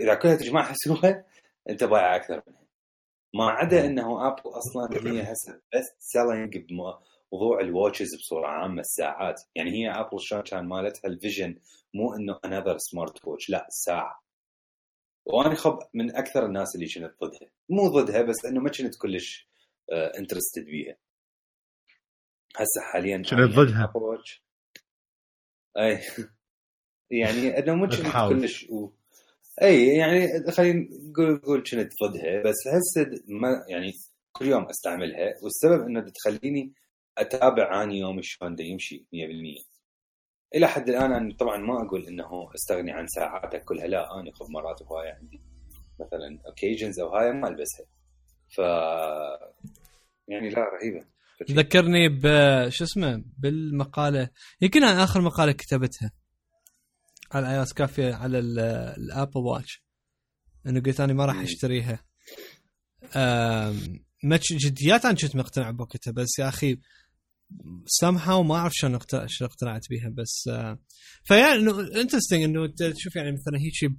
إذا 0.01 0.15
كلها 0.15 0.37
تجمعها 0.37 0.75
سوا 0.77 1.23
أنت 1.71 1.85
بايع 1.85 2.17
أكثر 2.17 2.43
منها. 2.47 2.67
ما 3.35 3.45
عدا 3.51 3.87
إنه 3.87 4.29
Apple 4.29 4.43
أصلا 4.47 5.11
هي 5.13 5.23
هسه 5.23 5.63
best 5.75 5.85
selling 5.99 6.59
بموضوع 6.59 7.61
ال 7.61 7.68
watches 7.68 8.17
بصورة 8.19 8.47
عامة 8.47 8.81
الساعات. 8.81 9.43
يعني 9.55 9.71
هي 9.71 9.91
Apple 9.91 10.21
شلون 10.21 10.43
كان 10.43 10.69
مالتها 10.69 11.09
ال 11.09 11.16
vision 11.16 11.61
مو 11.95 12.15
إنه 12.15 12.41
another 12.45 12.79
smart 12.79 13.25
watch 13.25 13.51
لا 13.51 13.67
الساعة 13.69 14.23
وأنا 15.27 15.55
خب 15.55 15.79
من 15.95 16.17
أكثر 16.17 16.47
الناس 16.47 16.75
اللي 16.75 16.87
كنت 16.87 17.25
ضدها. 17.25 17.51
مو 17.69 17.89
ضدها 17.89 18.23
بس 18.23 18.45
إنه 18.45 18.61
ما 18.61 18.71
كنت 18.71 18.97
كلش 18.97 19.49
interested 19.93 20.65
بيها. 20.65 20.97
هسه 22.57 22.81
حاليا 22.93 23.17
كنت 23.17 23.35
ضدها. 23.35 23.93
أي. 25.79 26.01
يعني 27.11 27.59
انه 27.59 27.75
مو. 27.75 27.89
كلش 28.29 28.67
و... 28.71 28.91
أي 29.63 29.87
يعني 29.87 30.51
خلينا 30.51 30.89
نقول 31.11 31.33
نقول 31.33 31.63
كنت 31.71 31.93
ضدها 32.03 32.43
بس 32.43 32.57
هسه 32.67 33.23
ما 33.29 33.65
يعني 33.69 33.93
كل 34.33 34.47
يوم 34.47 34.65
أستعملها 34.65 35.35
والسبب 35.43 35.87
إنه 35.87 36.11
تخليني 36.11 36.73
أتابع 37.19 37.83
اني 37.83 37.99
يومي 37.99 38.23
شلون 38.23 38.57
يمشي 38.61 39.07
100% 39.15 39.79
إلى 40.55 40.67
حد 40.69 40.89
الآن 40.89 41.13
أنا 41.13 41.37
طبعا 41.37 41.57
ما 41.57 41.87
أقول 41.87 42.07
إنه 42.07 42.55
استغني 42.55 42.93
عن 42.93 43.07
ساعاتك 43.07 43.65
كلها 43.65 43.87
لا 43.87 44.21
أنا 44.21 44.33
خب 44.33 44.47
مرات 44.51 44.83
هواية 44.83 45.13
عندي 45.13 45.41
مثلا 46.01 46.39
occasions 46.47 47.01
أو 47.01 47.09
هاي 47.09 47.33
ما 47.33 47.49
ألبسها. 47.49 47.87
ف 48.49 48.59
يعني 50.29 50.49
لا 50.51 50.65
رهيبة. 50.65 51.05
ذكرني 51.51 52.09
ب 52.09 52.23
شو 52.69 52.85
اسمه 52.85 53.25
بالمقالة. 53.39 54.29
يمكن 54.61 54.85
آخر 54.85 55.21
مقالة 55.21 55.53
كتبتها. 55.53 56.13
على 57.33 57.51
اي 57.51 57.63
اس 57.63 57.73
كافية 57.73 58.15
على 58.15 58.39
ال- 58.39 58.59
ال 58.99 59.06
Apple 59.06 59.41
Watch. 59.41 59.83
إنه 60.67 60.81
قلت 60.81 61.01
أنا 61.01 61.13
ما 61.13 61.27
راح. 61.27 61.37
أشتريها. 61.37 62.05
ما 64.25 64.39
جديات 64.53 65.05
أنا 65.05 65.15
كنت 65.15 65.37
مقتنع 65.37 65.71
بوقتها 65.71 66.11
بس 66.11 66.39
يا 66.39 66.49
أخي 66.49 66.79
سامها 67.87 68.35
وما 68.35 68.55
أعرف 68.55 68.73
شلون 68.75 68.99
شلون 69.27 69.51
اقتنعت 69.51 69.89
بيها 69.91 70.09
بس 70.09 70.51
فيعني 71.25 71.55
إنه 71.61 71.81
interesting 71.81 72.43
إنه 72.43 72.67
تشوف 72.67 73.17
يعني 73.17 73.33
مثلا 73.33 73.59
هيك 73.59 73.93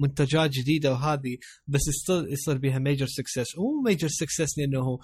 منتجات 0.00 0.50
جديدة 0.50 0.92
وهذه 0.92 1.36
بس 1.66 1.80
يصير 1.88 2.28
يصير 2.28 2.58
بها 2.58 2.78
major 2.78 3.06
success 3.06 3.58
مو 3.58 3.82
major 3.86 4.08
success 4.08 4.58
لأنه 4.58 4.98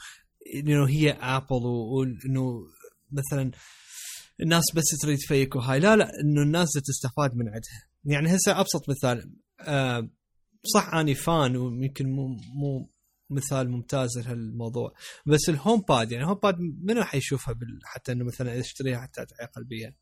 إنه 0.54 0.88
هي 0.88 1.10
Apple 1.10 1.66
وإنه 1.66 2.66
مثلا 3.12 3.50
الناس 4.40 4.64
بس 4.74 4.84
تريد 5.02 5.18
fake 5.18 5.56
وهاي 5.56 5.80
لا 5.80 5.96
لا 5.96 6.10
إنه 6.24 6.42
الناس 6.42 6.68
تستفاد 6.72 7.36
من 7.36 7.46
عندها. 7.46 7.88
يعني 8.04 8.36
هسه 8.36 8.60
أبسط 8.60 8.90
مثال 8.90 9.32
آه 9.60 10.10
صح 10.74 10.94
أني 10.94 11.14
fan 11.14 11.56
ويمكن 11.56 12.08
مو 12.08 12.26
مو 12.54 12.90
مثال 13.30 13.70
ممتاز 13.70 14.18
لهالموضوع 14.18 14.94
بس 15.26 15.48
ال 15.48 15.84
HomePod 15.88 16.12
يعني 16.12 16.24
ال 16.24 16.38
HomePod 16.42 16.56
منو 16.60 17.04
حيشوفها 17.04 17.54
بال... 17.54 17.78
حتى 17.84 18.12
إنه 18.12 18.24
مثلا 18.24 18.60
أشتريها 18.60 19.00
حتى 19.00 19.26
تعيق 19.26 19.58
البيئه 19.58 19.92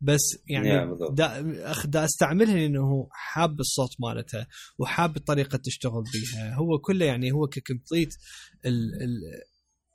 بس 0.00 0.20
يعني. 0.46 0.96
دا, 1.10 1.40
دا 1.84 2.04
أستعملها 2.04 2.54
لأنه 2.54 3.08
حاب 3.10 3.60
الصوت 3.60 3.90
مالتها 3.98 4.46
وحاب 4.78 5.16
الطريقة 5.16 5.60
تشتغل 5.64 6.02
بيها. 6.12 6.54
هو 6.54 6.78
كله 6.78 7.06
يعني 7.06 7.32
هو 7.32 7.46
ك 7.46 7.54
complete 7.54 8.14
ال... 8.66 9.02
ال... 9.02 9.20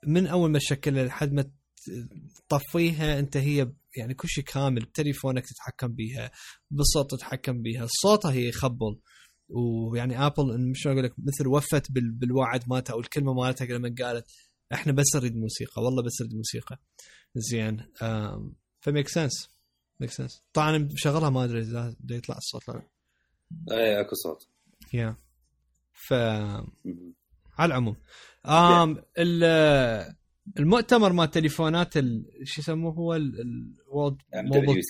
من 0.06 0.26
أول 0.26 0.50
ما 0.50 0.58
تشكلها 0.58 1.04
لحد 1.04 1.32
ما 1.32 1.50
تطفيها 2.48 3.18
أنت 3.18 3.36
هي 3.36 3.72
يعني 3.96 4.14
كل 4.14 4.28
شيء 4.28 4.44
كامل 4.44 4.84
بتليفونك 4.84 5.44
تتحكم 5.46 5.88
بيها 5.88 6.30
بالصوت 6.70 7.10
تتحكم 7.10 7.62
بيها 7.62 7.86
صوتها 8.02 8.32
هي 8.32 8.48
يخبل. 8.48 8.98
ويعني 9.48 10.26
Apple 10.26 10.70
مش 10.70 10.86
أقول 10.86 11.04
لك 11.04 11.14
مثل 11.18 11.46
وفت 11.46 11.92
بال... 11.92 12.12
بالوعد 12.12 12.64
مالتها 12.68 12.94
أو 12.94 13.00
الكلمة 13.00 13.34
مالتها 13.34 13.66
لما 13.66 13.94
قالت 14.02 14.26
إحنا 14.72 14.92
بس 14.92 15.16
نريد 15.16 15.36
موسيقى 15.36 15.82
والله 15.82 16.02
بس 16.02 16.20
نريد 16.20 16.34
موسيقى. 16.34 16.78
زين. 17.34 17.92
ف 18.80 18.86
make 18.86 19.08
sense 19.08 19.48
make 20.00 20.10
sense 20.10 20.42
طبعا 20.52 20.78
مشغلها 20.78 21.30
ما 21.30 21.44
أدري 21.44 21.60
إذا 21.60 21.96
يطلع 22.10 22.36
الصوت 22.36 22.68
لا. 22.68 22.82
اي 23.70 24.00
أكو 24.00 24.14
صوت. 24.14 24.48
yeah 24.92 25.16
ف. 25.92 26.12
على 27.58 27.68
العموم. 27.72 27.96
آم 28.48 29.02
ال- 29.18 30.14
المؤتمر 30.58 31.12
مال 31.12 31.30
تليفونات 31.30 31.96
ال- 31.96 32.24
شو 32.44 32.60
يسموه 32.60 32.92
هو؟ 32.94 33.14
ال 33.14 33.31
World 33.31 34.16
Mobile 34.34 34.82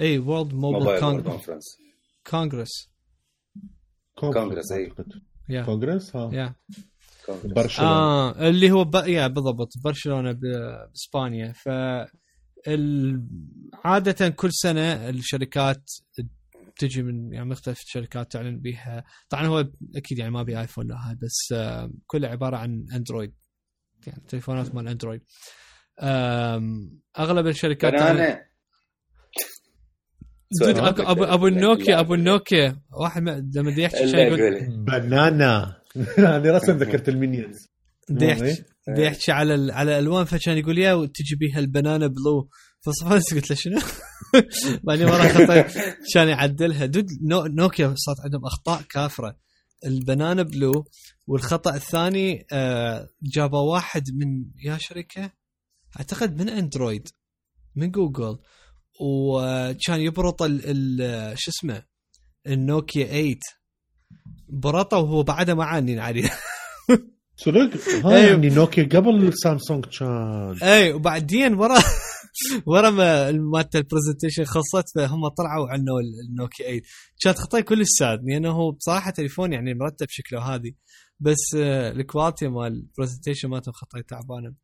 إي 0.00 0.18
World 0.18 0.54
Mobile 0.54 1.00
Conference 1.00 1.78
Congress 2.30 2.92
Congress،. 4.14 4.72
yeah 5.48 5.62
Congress 5.62 6.16
ها 6.16 6.32
يا 6.34 6.54
برشلونة. 7.28 7.90
آه 7.90 8.48
اللي 8.48 8.70
هو 8.70 8.84
ب... 8.84 8.94
yeah 8.94 9.26
بالضبط 9.26 9.72
برشلونة 9.84 10.32
ب- 10.32 10.40
بإسبانيا. 10.90 11.52
ف 11.52 11.68
ال... 12.68 13.22
عادة 13.84 14.28
كل 14.28 14.52
سنة 14.52 15.08
الشركات 15.08 15.90
تجي 16.78 17.02
من 17.02 17.32
يعني 17.32 17.48
مختلف 17.48 17.80
الشركات 17.80 18.32
تعلن 18.32 18.60
بها 18.60 19.04
طبعا 19.28 19.46
هو 19.46 19.68
أكيد 19.96 20.18
يعني 20.18 20.30
ما 20.30 20.42
بي 20.42 20.60
iPhone 20.60 20.86
لا 20.86 20.94
هاي 21.08 21.14
بس 21.22 21.54
كله 22.06 22.28
عبارة 22.28 22.56
عن 22.56 22.84
Android 22.94 23.34
يعني 24.06 24.22
تليفونات 24.28 24.74
مال 24.74 24.88
Android 24.88 25.22
أغلب 27.18 27.46
الشركات 27.46 27.92
تعلن- 27.94 28.38
دود، 30.60 30.76
أكو- 30.76 31.08
ابو 31.10 31.24
ابو 31.24 31.46
النوكيا 31.46 32.00
أبو 32.00 32.14
النوكيا 32.14 32.80
واحد 33.00 33.22
ما- 33.22 33.50
لما 33.54 33.70
بده 33.70 33.82
يحكي 33.82 34.08
شيء 34.08 34.18
يقول 34.18 34.84
بنانا. 35.00 35.82
هذه 36.18 36.50
رسم 36.50 36.72
ذكرت 36.76 37.08
المينيونز. 37.08 37.68
بده 38.10 38.26
يحكي 38.26 38.62
يحكي 39.02 39.32
على 39.32 39.54
ال- 39.54 39.70
على 39.70 39.98
الألوان 39.98 40.24
فكان 40.24 40.58
يقول 40.58 40.78
يا 40.78 40.92
وتجي 40.94 41.36
بيها 41.36 41.58
البنانا 41.58 42.06
بلو. 42.06 42.48
فصفرت 42.80 43.34
قلت 43.34 43.50
له 43.50 43.56
شنو؟ 43.56 43.78
بعدين 44.84 45.06
ورا 45.08 45.28
خطيت 45.28 45.66
كان 46.14 46.28
يعدلها. 46.28 46.86
دود 46.86 47.06
نو 47.22 47.46
نوكيا 47.46 47.94
صارت 47.96 48.20
عندهم 48.20 48.44
أخطاء 48.46 48.82
كافرة. 48.82 49.36
البنانا 49.86 50.42
بلو 50.42 50.84
والخطأ 51.26 51.74
الثاني 51.74 52.46
آه 52.52 53.08
جابوا 53.22 53.72
واحد 53.72 54.04
من 54.14 54.44
يا 54.64 54.78
شركة؟ 54.80 55.30
أعتقد 55.98 56.40
من 56.42 56.48
أندرويد 56.48 57.08
من 57.76 57.90
جوجل. 57.90 58.38
وكان 59.00 60.00
يبرط 60.00 60.42
ال 60.42 60.60
ال- 60.64 61.38
شو 61.38 61.50
اسمه؟ 61.50 61.82
النوكيا 62.46 63.06
8 63.06 63.36
برطه 64.48 64.96
وهو 64.98 65.22
بعده 65.22 65.54
ما 65.54 65.64
عانين 65.64 65.98
عليه. 65.98 66.30
صدق؟ 67.36 67.70
ها 68.04 68.16
أيوه. 68.16 68.18
يعني 68.30 68.48
نوكيا 68.48 68.84
قبل 68.84 69.26
السامسونج 69.28 69.84
كان. 69.84 70.58
اي 70.62 70.92
وبعدين 70.92 71.54
ورا 71.54 71.78
ورا 72.66 72.90
ما 72.90 73.32
مالت 73.32 73.76
البرزنتيشن 73.76 74.44
خلصت 74.44 74.84
فهم 74.94 75.28
طلعوا 75.28 75.68
عنه 75.68 75.92
النوكيا 76.30 76.66
8 76.66 76.82
كانت 77.22 77.38
خطايا 77.38 77.62
كلش 77.62 77.88
ساد 77.98 78.20
لأنه 78.24 78.50
هو 78.50 78.70
بصراحة 78.70 79.10
تليفون 79.10 79.52
يعني 79.52 79.74
مرتب 79.74 80.06
شكله 80.10 80.40
هذه 80.54 80.72
بس 81.20 81.38
آه، 81.56 81.90
ال 81.92 81.99
quality 81.99 82.48
مال 82.48 82.66
ال 82.66 82.72
presentation 82.72 83.48
مالتهم 83.48 83.72
خطايا 83.74 84.02
تعبانة. 84.08 84.54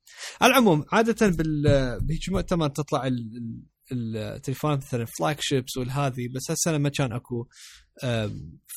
على 0.41 0.51
العموم 0.51 0.85
عادة 0.93 1.27
بال 1.29 1.63
بهيك 2.01 2.29
مؤتمر 2.29 2.69
تطلع 2.69 3.07
ال- 3.07 3.63
ال- 3.93 4.17
التليفونات 4.17 4.79
مثلا 4.79 5.05
flagships 5.05 5.77
والهذه 5.77 6.29
بس 6.35 6.51
هالسنة 6.51 6.79
ما 6.79 6.89
كان 6.89 7.13
أكو 7.13 7.49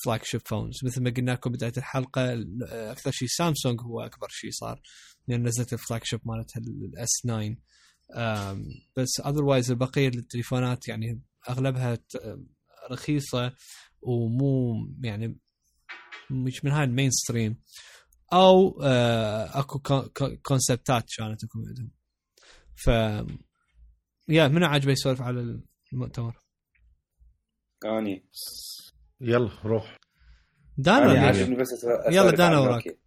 flagship 0.06 0.42
phones 0.46 0.76
مثل 0.86 1.04
ما 1.04 1.10
قلنا 1.10 1.32
لكم 1.32 1.52
بداية 1.52 1.74
الحلقة 1.78 2.22
آه، 2.68 2.92
أكثر 2.92 3.12
شيء 3.12 3.28
سامسونج 3.28 3.82
هو 3.82 4.02
أكبر 4.02 4.28
شيء 4.30 4.50
صار 4.52 4.82
لأن 5.28 5.44
نزلت 5.48 5.74
ال 5.74 6.04
flagship 6.04 6.20
مالتها 6.26 6.60
ال 6.60 7.10
S9 7.24 7.38
آم، 7.48 7.58
بس 8.98 9.20
otherwise 9.26 9.72
البقية 9.72 10.08
التليفونات 10.08 10.88
يعني 10.88 11.22
أغلبها 11.50 11.98
رخيصة 12.92 13.54
ومو 14.02 14.74
يعني 15.04 15.38
مش 16.32 16.66
من 16.66 16.72
هاي 16.72 16.84
ال 16.84 17.12
mainstream 17.12 17.62
أو 18.34 18.82
آه 18.84 19.60
أكو 19.60 19.80
con- 19.80 20.08
con- 20.18 20.36
concept 20.36 20.97
ات 20.97 21.06
كانت 21.18 21.44
اكو 21.44 21.60
عندهم. 21.68 21.92
ف 22.76 22.88
yeah 24.30 24.48
منو 24.48 24.66
عاجبه 24.66 24.92
يسولف 24.92 25.22
على 25.22 25.60
المؤتمر؟ 25.94 26.42
أني. 27.86 28.26
يلا 29.22 29.52
روح. 29.66 29.98
دانا. 30.78 31.14
يلا. 32.14 32.32
دانا 32.32 32.60
وراك. 32.60 32.98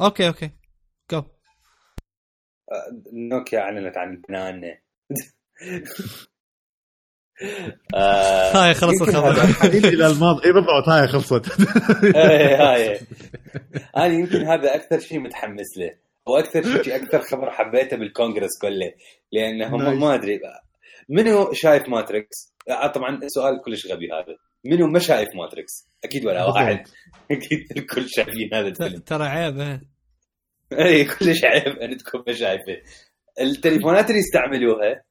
Okay. 0.00 0.28
Okay 0.28 0.50
go 1.10 1.22
Nokia 3.12 3.58
أعلنت 3.58 3.96
عن 3.96 4.10
ال 4.12 4.21
banana 4.21 4.78
آه، 7.94 8.52
هاي 8.56 8.74
خلص 8.74 9.00
يمكن 9.00 9.16
الخبر. 9.16 9.34
حنين 9.34 9.84
إلى 9.94 10.06
الماضي 10.06 10.44
اي 10.46 10.52
بالضبط 10.52 10.88
هاي 10.88 11.08
خلصت 11.08 11.46
إيه، 12.16 12.72
هاي 12.72 13.00
أنا 13.96 14.06
يمكن 14.14 14.42
هذا 14.42 14.74
أكثر 14.74 14.98
شيء 14.98 15.18
متحمس 15.20 15.78
له 15.78 15.94
وأكثر 16.26 16.82
شيء 16.82 16.96
أكثر 16.96 17.20
خبر 17.20 17.50
حبيته 17.50 17.96
بالكونغرس 17.96 18.58
كله 18.62 18.92
لأنه 19.32 19.66
هم 19.76 19.82
nice. 19.82 19.98
ما 20.02 20.14
أدري 20.14 20.40
منو 21.08 21.52
شايف 21.52 21.88
ماتريكس؟ 21.88 22.54
آه، 22.68 22.86
طبعا 22.86 23.20
سؤال 23.26 23.62
كلش 23.64 23.86
غبي 23.86 24.08
هذا 24.12 24.36
منو 24.64 24.86
ما 24.86 24.98
شايف 24.98 25.28
ماتريكس؟ 25.34 25.88
أكيد 26.04 26.26
ولا 26.26 26.44
واحد. 26.44 26.86
أكيد 27.30 27.66
الكل 27.76 28.08
شايفين 28.08 28.54
هذا 28.54 28.68
الفيلم 28.68 29.00
ترى 29.00 29.24
عيب 29.24 29.58
إيه. 29.60 29.80
اي 30.78 31.04
كلش 31.04 31.44
عيب 31.44 31.78
ان 31.78 31.96
تكون 31.96 32.22
ما 32.26 32.32
شايفه 32.32 32.82
التليفونات 33.40 34.08
اللي 34.10 34.18
يستعملوها 34.20 35.02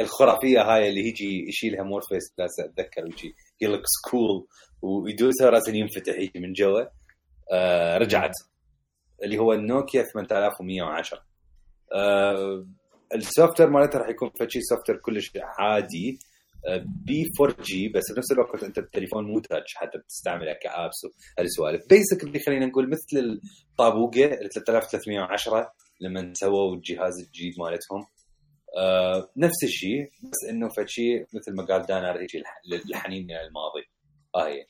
الخرافية 0.00 0.62
هاي 0.62 0.88
اللي 0.88 1.08
يجي 1.08 1.48
يشيلها 1.48 1.82
مورفيس 1.82 2.32
لا 2.38 2.46
أتذكر 2.60 3.04
ويجي 3.04 3.34
هي 3.62 3.68
looks 3.68 3.90
cool 4.10 4.46
ويدوسها 4.82 5.50
راسا 5.50 5.72
ينفتح 5.72 6.14
يجي 6.18 6.40
من 6.40 6.52
جوا. 6.52 6.82
آه 7.52 7.98
رجعت. 7.98 8.32
اللي 9.24 9.38
هو 9.38 9.52
النوكيا 9.52 10.02
8110 10.02 11.22
آه 11.94 12.66
ال 13.14 13.60
software 13.60 13.70
مالتها 13.70 13.98
راح 13.98 14.08
يكون 14.08 14.30
فشي 14.40 14.60
software 14.60 14.98
كلش 14.98 15.32
عادي. 15.58 16.18
بي 17.06 17.24
4G 17.40 17.88
بس 17.88 18.12
بنفس 18.12 18.32
الوقت 18.32 18.64
انت 18.64 18.78
بالتليفون 18.80 19.24
مو 19.24 19.40
touch 19.40 19.74
حتى 19.74 19.98
تستعملها 20.08 20.54
ك 20.62 20.68
apps 20.68 20.94
وهالسوالف. 21.38 21.82
basically 21.90 22.38
خلينا 22.38 22.66
نقول 22.66 22.90
مثل 22.90 23.40
الطابوقة 23.70 24.24
ال 24.24 24.48
3310 24.50 25.72
لما 26.00 26.32
سووا 26.34 26.74
الجهاز 26.74 27.18
الجديد 27.20 27.52
مالتهم. 27.58 28.06
آه 28.78 29.30
نفس 29.36 29.64
الشيء 29.64 30.04
بس 30.22 30.50
انه 30.50 30.68
فشي 30.68 31.20
مثل 31.20 31.54
ما 31.56 31.64
قال 31.64 31.82
دانا 31.86 32.20
يجي 32.22 32.38
الح- 32.38 32.60
الحنين 32.90 33.24
إلى 33.30 33.46
الماضي. 33.46 33.84
آه 34.36 34.46
هي. 34.48 34.66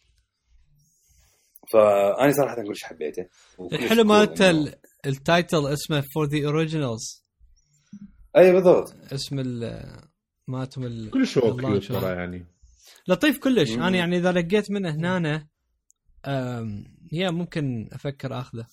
فانا 1.72 2.32
صراحة 2.32 2.62
كلش 2.62 2.82
حبيته. 2.84 3.26
الحلو 3.72 4.05
مالته 4.05 4.53
إنه- 4.64 4.74
ال 5.06 5.16
title 5.16 5.66
اسمه 5.66 6.05
for 6.14 6.26
the 6.28 6.46
originals 6.46 7.24
اي 8.36 8.53
بالضبط. 8.53 8.95
اسم 9.12 9.39
ال 9.39 9.64
مالتهم 10.49 10.84
ال- 10.84 11.11
كلش 11.11 11.38
هو 11.38 11.57
cute. 11.56 11.84
ترى 11.84 12.16
يعني. 12.16 12.46
لطيف 13.09 13.38
كلش. 13.38 13.70
مم. 13.70 13.82
أنا 13.82 13.96
يعني 13.96 14.16
إذا 14.16 14.32
لقيت 14.32 14.70
منه 14.70 14.90
هنا 14.90 15.49
أم، 16.26 16.84
يا 17.12 17.30
ممكن 17.30 17.88
أفكر 17.92 18.38
آخذه. 18.40 18.66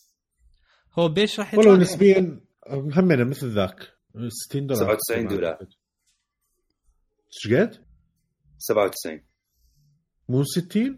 هو 1.00 1.10
بيش 1.10 1.40
راح 1.40 1.54
والله 1.54 1.72
يطلع 1.74 1.82
نسبيا 1.84 2.42
همنا 2.70 3.24
مثل 3.24 3.50
ذاك. 3.54 3.92
60 4.28 4.68
دولار. 4.68 4.98
97 4.98 5.28
دولار. 5.28 5.58
إيش 7.28 7.54
قد؟ 7.54 7.86
97 8.58 9.22
مو 10.30 10.44
60 10.44 10.98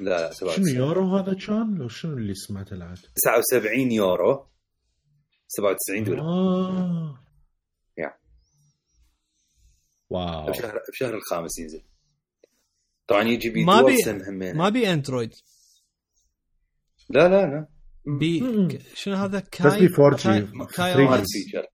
لا 0.00 0.10
لا 0.10 0.32
شنو 0.32 0.50
97 0.50 0.76
يورو 0.76 1.16
هذا 1.16 1.34
كان؟ 1.34 1.74
لو 1.74 1.88
شنو 1.88 2.16
اللي 2.16 2.34
سمعته 2.34 2.74
العاد؟ 2.74 2.98
79 3.14 3.92
يورو. 3.92 4.46
97 5.48 6.04
دولار. 6.04 6.24
يا. 6.24 7.25
واو. 10.10 10.50
بشهر 10.50 10.80
بشهر 10.92 11.14
الخامس 11.14 11.58
ينزل. 11.58 11.82
طبعا 13.06 13.22
يجي 13.22 13.50
بي 13.50 13.64
ما 13.64 13.82
بي- 13.82 14.52
ما 14.52 14.68
بي 14.68 14.92
اندرويد 14.92 15.34
لا 17.10 17.28
لا 17.28 17.46
لا. 17.46 17.66
بي 18.18 18.40
شنو 18.94 19.14
هذا؟ 19.14 19.38
بس 19.38 19.48
كاي 19.48 19.80
بي 19.88 19.94
4 19.94 20.16
كاي- 20.22 20.40
جي 20.40 20.46
كاي 20.74 20.94
3 20.94 20.94
سمارت 20.94 21.24
فيتشر 21.32 21.66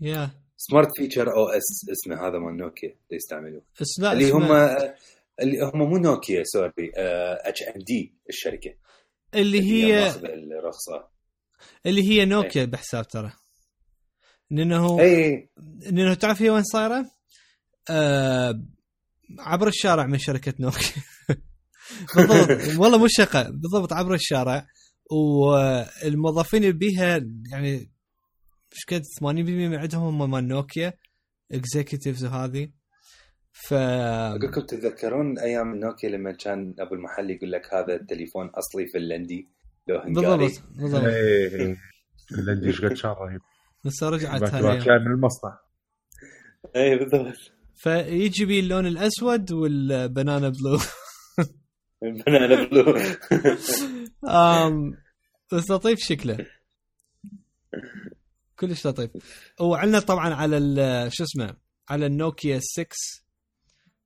يا 0.00 0.30
سمارت 0.56 0.88
فيتشر 0.96 1.36
أو 1.36 1.48
اس 1.48 1.62
اسمه 1.92 2.28
هذا 2.28 2.38
مال 2.38 2.56
نوكيا 2.56 2.88
اللي 2.88 3.16
يستعملوه. 3.16 3.62
بس 3.80 4.00
اللي 4.00 4.30
هم 4.30 4.52
اللي 5.42 5.60
هم 5.62 5.78
مو 5.90 5.96
نوكيا 5.98 6.42
سوري. 6.44 6.72
اتش 6.96 7.62
ام 7.62 7.80
دي 7.86 8.14
الشركة. 8.28 8.74
اللي 9.34 9.60
هي 9.62 10.00
ماخذه 10.04 10.26
الرخصة. 10.34 11.08
اللي 11.86 12.02
هي 12.10 12.24
نوكيا 12.24 12.64
بحساب 12.64 13.08
ترى. 13.08 13.32
لأنه 14.50 15.00
إي. 15.00 15.48
لأنه 15.90 16.14
تعرف 16.14 16.42
هي 16.42 16.50
وين 16.50 16.62
صايرة؟ 16.62 17.10
آه 17.90 18.62
عبر 19.38 19.68
الشارع 19.68 20.06
من 20.06 20.18
شركة 20.18 20.54
نوكيا 20.60 21.02
بالضبط. 22.16 22.50
والله 22.80 22.98
مو 22.98 23.06
شقه 23.08 23.42
بالضبط 23.42 23.92
عبر 23.92 24.14
الشارع. 24.14 24.66
والموظفين 25.10 26.62
اللي 26.62 26.72
بيها 26.72 27.20
يعني 27.50 27.90
إيش 28.72 28.84
قد 28.88 29.02
80% 29.02 29.22
من 29.22 29.74
عندهم 29.74 30.22
هم 30.22 30.30
مال 30.30 30.48
نوكيا 30.48 30.92
اكزيكتيفز 31.52 32.24
وهذه 32.24 32.68
ف 33.52 33.72
أقول 33.72 34.40
لكم 34.40 34.60
تتذكرون 34.60 35.38
أيام 35.38 35.72
النوكيا 35.72 36.08
لما 36.08 36.32
كان 36.32 36.74
أبو 36.78 36.94
المحل 36.94 37.30
يقول 37.30 37.52
لك 37.52 37.74
هذا 37.74 37.94
التليفون 37.94 38.46
أصلي 38.46 38.86
فنلندي 38.86 39.48
لو 39.88 39.98
هنغاري 39.98 40.44
بالضبط 40.44 40.62
بالضبط. 40.76 41.04
إيه. 41.04 41.76
اللندي 42.38 42.66
إيش 42.66 42.80
قد 42.80 42.92
كان 42.92 43.10
رهيب 43.10 43.40
بس 43.86 44.02
رجعت 44.02 44.42
هالايام 44.54 44.84
كان 44.84 45.00
من 45.04 45.12
المصنع. 45.12 45.58
اي 46.76 46.98
بالضبط. 46.98 47.36
فيجي 47.74 48.44
بي 48.44 48.60
اللون 48.60 48.86
الأسود 48.86 49.52
وال 49.52 49.76
banana 49.76 50.48
yellow. 50.48 50.78
ال 52.02 52.11
banana 52.11 52.64
yellow. 52.64 52.96
آم 54.28 54.92
بس 55.52 55.70
لطيف 55.70 55.98
شكله. 55.98 56.46
كلش 58.58 58.86
لطيف. 58.86 59.10
وعندنا 59.60 60.00
طبعا 60.00 60.34
على 60.34 60.56
ال- 60.58 61.12
شو 61.12 61.24
اسمه 61.24 61.56
على 61.88 62.06
النوكيا 62.06 62.58
6 62.62 62.86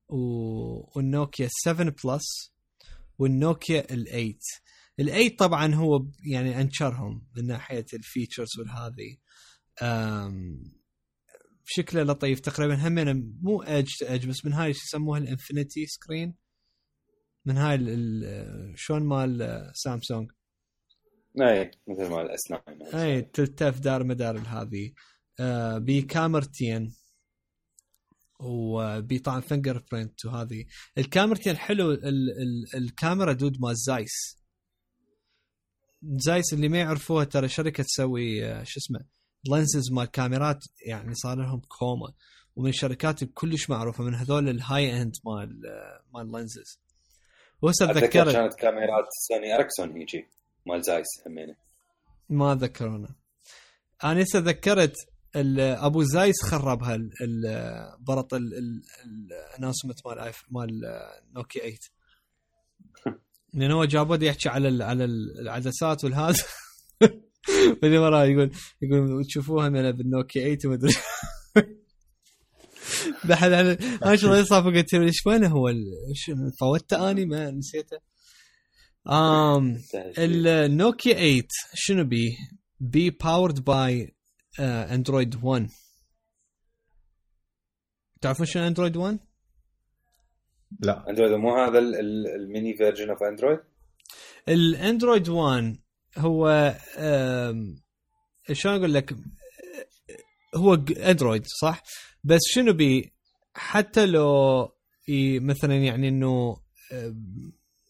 و- 0.08 0.96
والنوكيا 0.98 1.48
7 1.64 1.94
بلس 2.04 2.54
والنوكيا 3.18 3.82
ال8 3.82 4.60
ال8 5.02 5.36
طبعا 5.38 5.74
هو 5.74 6.06
يعني 6.32 6.60
أنشرهم 6.60 7.26
من 7.36 7.46
ناحية 7.46 7.86
ال 7.94 8.00
features 8.00 8.48
والهذه 8.58 9.16
شكله 11.64 12.02
لطيف. 12.02 12.40
تقريبا 12.40 12.88
هم 12.88 13.38
مو 13.42 13.62
edge 13.62 13.88
to 14.00 14.06
edge 14.06 14.28
بس 14.28 14.44
من 14.44 14.52
هاي 14.52 14.70
يسموها 14.70 15.18
ال 15.18 15.26
infinity 15.26 15.86
screen 15.86 16.34
من 17.44 17.56
هاي 17.56 17.76
شلون 18.76 19.02
مال 19.02 19.42
آه، 19.42 19.72
سامسونج. 19.74 20.30
اي 21.40 21.70
مثل 21.88 22.10
ما 22.10 22.22
ال 22.22 22.42
S9 22.42 22.82
اي 22.94 23.22
تلتف 23.22 23.78
دار 23.78 24.04
مدار 24.04 24.38
هذه. 24.38 24.92
آه 25.40 25.78
بكاميرتين 25.78 26.94
وبي 28.40 29.18
طبعا 29.18 29.40
fingerprint 29.40 30.24
وهذه 30.24 30.64
الكاميرتين 30.98 31.56
حلو 31.56 31.92
ال 31.92 32.06
ال 32.06 32.76
الكاميرا 32.76 33.32
دود 33.32 33.60
مال 33.60 33.76
زايس 33.76 34.40
زايس 36.02 36.52
اللي 36.52 36.68
ما 36.68 36.78
يعرفوها 36.78 37.24
ترى 37.24 37.48
شركة 37.48 37.82
تسوي 37.82 38.46
آه، 38.46 38.62
شو 38.64 38.80
اسمه 38.80 39.00
lenses 39.48 39.92
مال 39.92 40.04
كاميرات 40.04 40.64
يعني 40.86 41.14
صار 41.14 41.36
لهم 41.38 41.60
كوما. 41.60 42.12
ومن 42.56 42.68
الشركات 42.68 43.24
كلش 43.24 43.70
معروفة 43.70 44.04
من 44.04 44.14
هذول 44.14 44.48
ال 44.48 45.02
high 45.02 45.09
end 45.09 45.14
مال 45.26 45.62
مال 46.14 46.32
lenses 46.32 46.80
وهسه 47.62 47.90
أتذكر 47.90 48.32
كانت 48.32 48.54
كاميرات 48.54 49.04
سوني 49.28 49.54
إريكسون 49.56 49.90
هيجي 49.96 50.28
مال 50.66 50.82
زايس 50.82 51.06
همينة. 51.26 51.56
ما 52.28 52.54
ذكرونا. 52.54 53.14
أنا 54.04 54.22
هسه 54.22 54.38
ذكرت 54.38 54.94
أبو 55.36 56.02
زايس 56.02 56.42
خربها 56.42 56.98
برط 58.00 58.34
الاناونسمنت 58.34 60.06
مال 60.06 60.32
مال 60.50 60.70
نوكيا 61.36 61.62
8 61.62 61.78
لأن 63.54 63.70
هو 63.70 63.84
جابوه 63.84 64.16
دي 64.16 64.26
يحكي 64.26 64.48
على 64.48 64.68
ال- 64.68 64.82
على 64.82 65.04
ال- 65.04 65.40
العدسات 65.40 66.04
والهذا. 66.04 66.44
اللي 67.84 67.98
وراه 67.98 68.24
يقول 68.24 68.50
يقول 68.82 69.24
تشوفوها 69.24 69.68
من 69.68 69.92
بالنوكيا 69.92 70.54
8 70.54 70.58
وما 70.64 70.74
ادري 70.74 70.92
بحد 73.24 73.52
أنا 73.52 73.78
أنا 74.04 74.16
شو 74.16 74.44
صار 74.44 74.62
قلت 74.76 74.92
له 74.94 75.02
إيش 75.06 75.26
وين 75.26 75.44
هو 75.44 75.68
ال- 75.68 75.84
شو- 76.14 76.50
فوتته 76.60 77.10
اني 77.10 77.24
ما 77.26 77.50
نسيته 77.50 77.98
ام 79.08 79.80
النوكيا 80.18 81.14
8 81.14 81.42
شنو 81.74 82.04
بي؟ 82.04 82.36
بي 82.80 83.10
باورد 83.10 83.64
باي 83.64 84.14
اندرويد 84.60 85.44
1 85.44 85.68
تعرفون 88.20 88.46
شنو 88.46 88.66
اندرويد 88.66 88.96
1؟ 88.98 89.18
لا 90.80 91.10
اندرويد 91.10 91.32
مو 91.32 91.56
هذا 91.56 91.78
ال- 91.78 91.94
ال- 91.94 92.26
ال 92.26 92.36
mini 92.36 92.76
version 92.76 93.10
of 93.10 93.22
Android 93.22 93.58
الاندرويد 94.48 95.28
1 95.28 95.76
هو 96.18 96.74
شلون 98.52 98.74
أقول 98.76 98.94
لك؟ 98.94 99.14
هو 100.56 100.74
أندرويد 100.96 101.42
صح؟ 101.62 101.82
بس 102.24 102.40
شنو 102.50 102.72
بي؟ 102.72 103.12
حتى 103.54 104.06
لو 104.06 104.68
مثلا 105.40 105.74
يعني 105.76 106.08
إنه 106.08 106.56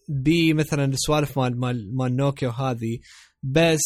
بي 0.08 0.54
مثلا 0.54 0.84
السوالف 0.84 1.38
مال 1.38 1.60
مال 1.60 1.96
مال 1.96 2.16
نوكيا 2.16 2.48
وهذه 2.48 2.98
بس 3.42 3.82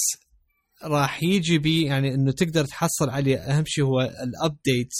راح 0.84 1.22
يجي 1.22 1.58
بي 1.58 1.82
يعني 1.84 2.14
إنه 2.14 2.32
تقدر 2.32 2.64
تحصل 2.64 3.10
عليه. 3.10 3.36
أهم 3.38 3.64
شيء 3.66 3.84
هو 3.84 4.00
ال 4.00 4.13
update 4.13 4.92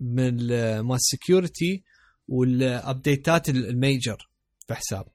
من 0.00 0.40
ال- 0.40 0.80
مال 0.80 0.96
ال 0.96 1.06
security 1.06 1.84
وال 2.28 2.55
update 2.55 3.35
ات 3.35 3.48
ال 3.48 3.59
major 3.59 4.16
في 4.68 4.74
حساب 4.74 5.06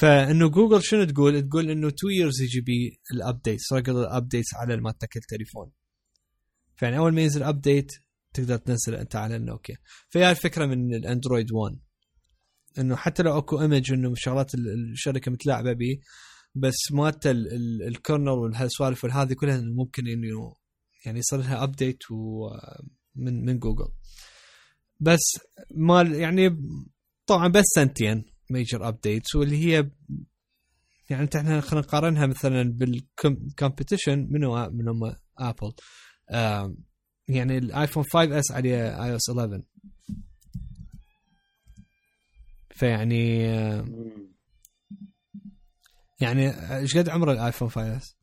فإنه 0.00 0.48
جوجل 0.48 0.82
شنو 0.82 1.04
تقول؟ 1.04 1.48
تقول 1.48 1.70
إنه 1.70 1.88
2 1.88 1.96
years 2.18 2.40
يجي 2.42 2.60
بي 2.60 3.00
ال 3.12 3.19
updates 3.19 3.72
regular 3.72 4.00
ال 4.00 4.07
updates 4.07 4.54
على 4.54 4.76
مالتك 4.76 5.16
التليفون. 5.16 5.70
فيعني 6.76 6.98
أول 6.98 7.12
ما 7.14 7.20
ينزل 7.22 7.42
update 7.42 7.92
تقدر 8.32 8.56
تنزله 8.56 9.00
أنت 9.00 9.16
على 9.16 9.36
النوكيا. 9.36 9.76
فهي 10.10 10.30
الفكرة 10.30 10.66
من 10.66 10.94
الأندرويد 10.94 11.52
1 11.52 11.78
إنه 12.78 12.96
حتى 12.96 13.22
لو 13.22 13.38
أكو 13.38 13.60
image 13.60 13.92
إنه 13.92 14.12
شغلات 14.16 14.54
ال- 14.54 14.90
الشركة 14.92 15.30
متلاعبة 15.30 15.72
به 15.72 15.98
بس 16.54 16.92
مالت 16.92 17.26
ال- 17.26 17.52
ال- 17.52 17.82
ال 17.88 17.94
kernel 17.94 18.30
والسوالف 18.38 19.04
هذه 19.06 19.32
كلها 19.32 19.60
ممكن 19.60 20.08
إنه 20.08 20.54
يعني 21.06 21.18
يصير 21.18 21.38
لها 21.38 21.62
update 21.64 21.98
من 23.14 23.44
من 23.44 23.58
جوجل. 23.58 23.88
بس 25.00 25.20
مال 25.76 26.14
يعني 26.14 26.56
طبعا 27.26 27.48
بس 27.48 27.64
سنتين 27.74 28.24
major 28.54 28.88
updates 28.88 29.34
واللي 29.34 29.56
هي 29.56 29.90
يعني 31.10 31.22
انت 31.22 31.36
إحنا 31.36 31.60
خلينا 31.60 31.86
نقارنها 31.86 32.26
مثلا 32.26 32.62
بال 32.72 32.93
competition 32.93 34.08
منو 34.08 34.70
من 34.70 34.88
هم 34.88 35.14
ابل 35.38 35.72
يعني 37.28 37.58
الايفون 37.58 38.02
5S 38.02 38.52
عليه 38.52 39.04
iOS 39.04 39.30
11 39.30 39.62
فيعني 42.70 43.38
يعني 46.20 46.50
إيش 46.76 46.96
قد 46.96 47.08
عمر 47.08 47.32
الايفون 47.32 47.68
5S؟ 47.68 48.16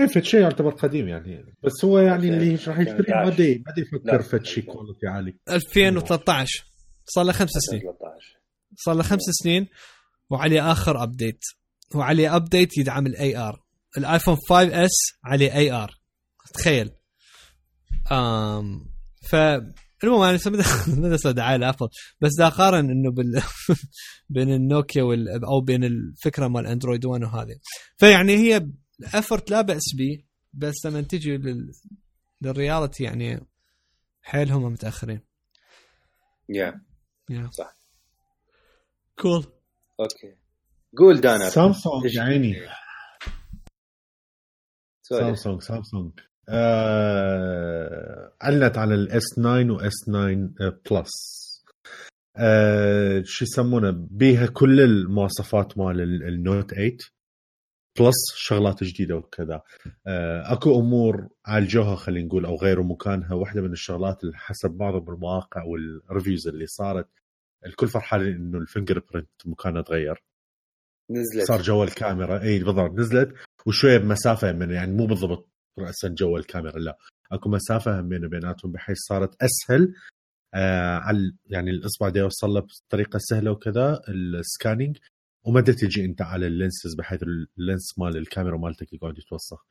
إيه 0.00 0.06
فد 0.06 0.22
شيء 0.22 0.40
يعتبر 0.40 0.70
قديم 0.70 1.08
يعني 1.08 1.54
بس 1.62 1.84
هو 1.84 1.98
يعني 1.98 2.28
اللي 2.28 2.54
راح 2.54 2.78
يشتري 2.78 2.98
2011. 2.98 3.24
ما 3.26 3.30
دي 3.36 3.64
ما. 3.66 3.72
يفكر 3.82 4.22
فد 4.22 4.44
شيء 4.44 4.64
quality 4.64 5.06
عالي 5.06 5.38
2013 5.50 6.64
صار 7.06 7.24
له 7.24 7.32
خمس 7.32 7.50
سنين. 7.50 7.80
13 7.80 8.38
صار 8.76 8.94
له 8.94 9.02
خمس 9.02 9.22
سنين 9.42 9.66
وعليه 10.30 10.72
آخر 10.72 11.02
update 11.02 11.40
وعليه 11.94 12.36
update 12.36 12.78
يدعم 12.78 13.06
ال 13.06 13.36
AR 13.36 13.64
الآيفون 13.98 14.36
5S 14.48 14.90
عليه 15.24 15.54
AR 15.54 15.94
تخيل. 16.54 16.90
امم 18.12 18.94
ف 19.30 19.34
المهم 20.04 20.22
أنا 20.22 20.38
ما 20.88 21.14
أسوي 21.14 21.32
دعاية 21.32 21.56
لأبل. 21.56 21.88
بس 22.20 22.30
دا 22.38 22.46
اقارن 22.46 22.90
إنه 22.90 23.10
بال 23.10 23.42
بين 24.34 24.52
النوكيا 24.52 25.02
وال 25.02 25.44
أو 25.44 25.60
بين 25.60 25.84
الفكرة 25.84 26.48
مال 26.48 26.66
أندرويد 26.66 27.04
1 27.04 27.22
وهذه. 27.22 27.56
فيعني 27.96 28.36
هي 28.36 28.68
effort 29.14 29.50
لا 29.50 29.60
بأس 29.60 29.82
به 29.98 30.24
بس 30.52 30.74
لما 30.84 31.00
تجي 31.00 31.36
لل... 31.36 31.72
لل 32.42 32.56
reality 32.56 33.04
يعني 33.04 33.46
حيل 34.22 34.52
هم 34.52 34.72
متأخرين. 34.72 35.20
يا 36.48 36.80
صح. 37.50 37.74
cool 39.18 39.44
okay 40.00 40.36
قول 40.98 41.20
دانا. 41.20 41.48
سامسونج 41.50 42.14
يا 42.14 42.22
عيني 42.22 42.54
sorry. 45.02 45.20
سامسونج 45.20 45.62
سامسونج 45.62 46.12
آه 46.48 48.32
اعلنت 48.42 48.78
عن 48.78 48.92
الاس 48.92 49.22
9 49.36 49.70
واس 49.70 49.92
9 50.06 50.72
plus 50.90 51.10
آه 52.36 53.22
شو 53.24 53.44
يسمونه؟ 53.44 53.90
بيها 54.10 54.46
كل 54.46 54.80
المواصفات 54.80 55.78
مال 55.78 56.00
ال- 56.00 56.28
النوت 56.28 56.70
8 56.74 56.96
plus 57.98 58.34
شغلات 58.34 58.84
جديدة 58.84 59.16
وكذا. 59.16 59.62
آه 60.06 60.52
أكو 60.52 60.80
أمور 60.80 61.28
عالجوها 61.46 61.96
خلينا 61.96 62.26
نقول 62.26 62.44
أو 62.44 62.56
غيروا 62.56 62.84
مكانها. 62.84 63.34
واحدة 63.34 63.62
من 63.62 63.72
الشغلات 63.72 64.24
اللي 64.24 64.36
حسب 64.36 64.70
بعض 64.70 65.10
المواقع 65.10 65.62
وال 65.64 65.83
reviews 65.83 66.48
اللي 66.48 66.66
صارت. 66.66 67.08
الكل 67.66 67.88
فرحان 67.88 68.20
إنه 68.20 68.58
ال 68.58 69.02
fingerprint 69.12 69.30
مكانه 69.46 69.80
تغير. 69.80 70.22
نزلت. 71.10 71.48
صار 71.48 71.62
جوا 71.62 71.84
الكاميرا 71.84 72.42
إي 72.42 72.58
بالضبط 72.58 72.98
نزلت. 72.98 73.34
وشوية 73.66 73.98
بمسافة 73.98 74.52
من 74.52 74.70
يعني 74.70 74.92
مو 74.92 75.06
بالضبط 75.06 75.48
راسا 75.78 76.08
جوا 76.08 76.38
الكاميرا 76.38 76.78
لا. 76.78 76.98
أكو 77.32 77.48
مسافة 77.48 78.00
همين 78.00 78.28
بيناتهم 78.28 78.72
بحيث 78.72 78.98
صارت 78.98 79.42
أسهل. 79.42 79.94
آه 80.54 80.96
على 80.98 81.32
يعني 81.46 81.70
الإصبع 81.70 82.08
دي 82.08 82.18
يوصل 82.18 82.50
له 82.50 82.60
بطريقة 82.60 83.18
سهلة 83.18 83.50
وكذا 83.50 84.00
ال 84.08 84.18
scanning 84.18 84.98
وما 85.46 85.60
تجي 85.60 86.04
انت 86.04 86.22
على 86.22 86.46
ال 86.46 86.53
lenses 86.53 86.94
بحيث 86.94 87.22
ال 87.58 87.66
lens 87.66 87.98
مال 87.98 88.16
الكاميرا 88.16 88.58
مالتك 88.58 88.92
يقعد 88.92 89.18
يتوسخ. 89.18 89.66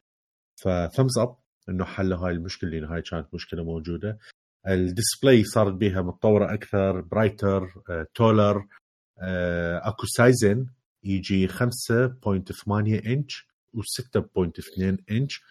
ف 0.61 0.69
thumbs 0.69 1.17
up 1.17 1.35
إنه 1.69 1.85
حلوا 1.85 2.17
هاي 2.17 2.31
المشكلة 2.31 2.69
لأن 2.69 2.83
هاي 2.83 3.01
كانت 3.01 3.33
مشكلة 3.33 3.63
موجودة. 3.63 4.17
ال 4.67 4.77
display 4.77 5.43
صارت 5.43 5.73
بيها 5.73 6.01
متطورة 6.01 6.53
أكثر 6.53 7.01
brighter 7.01 7.73
taller 8.15 8.67
أكو 9.83 10.05
size 10.05 10.48
ين 10.48 10.69
يجي 11.03 11.47
5.8 11.47 11.57
انش 13.07 13.47
و6.2 13.77 14.97
انش 15.11 15.41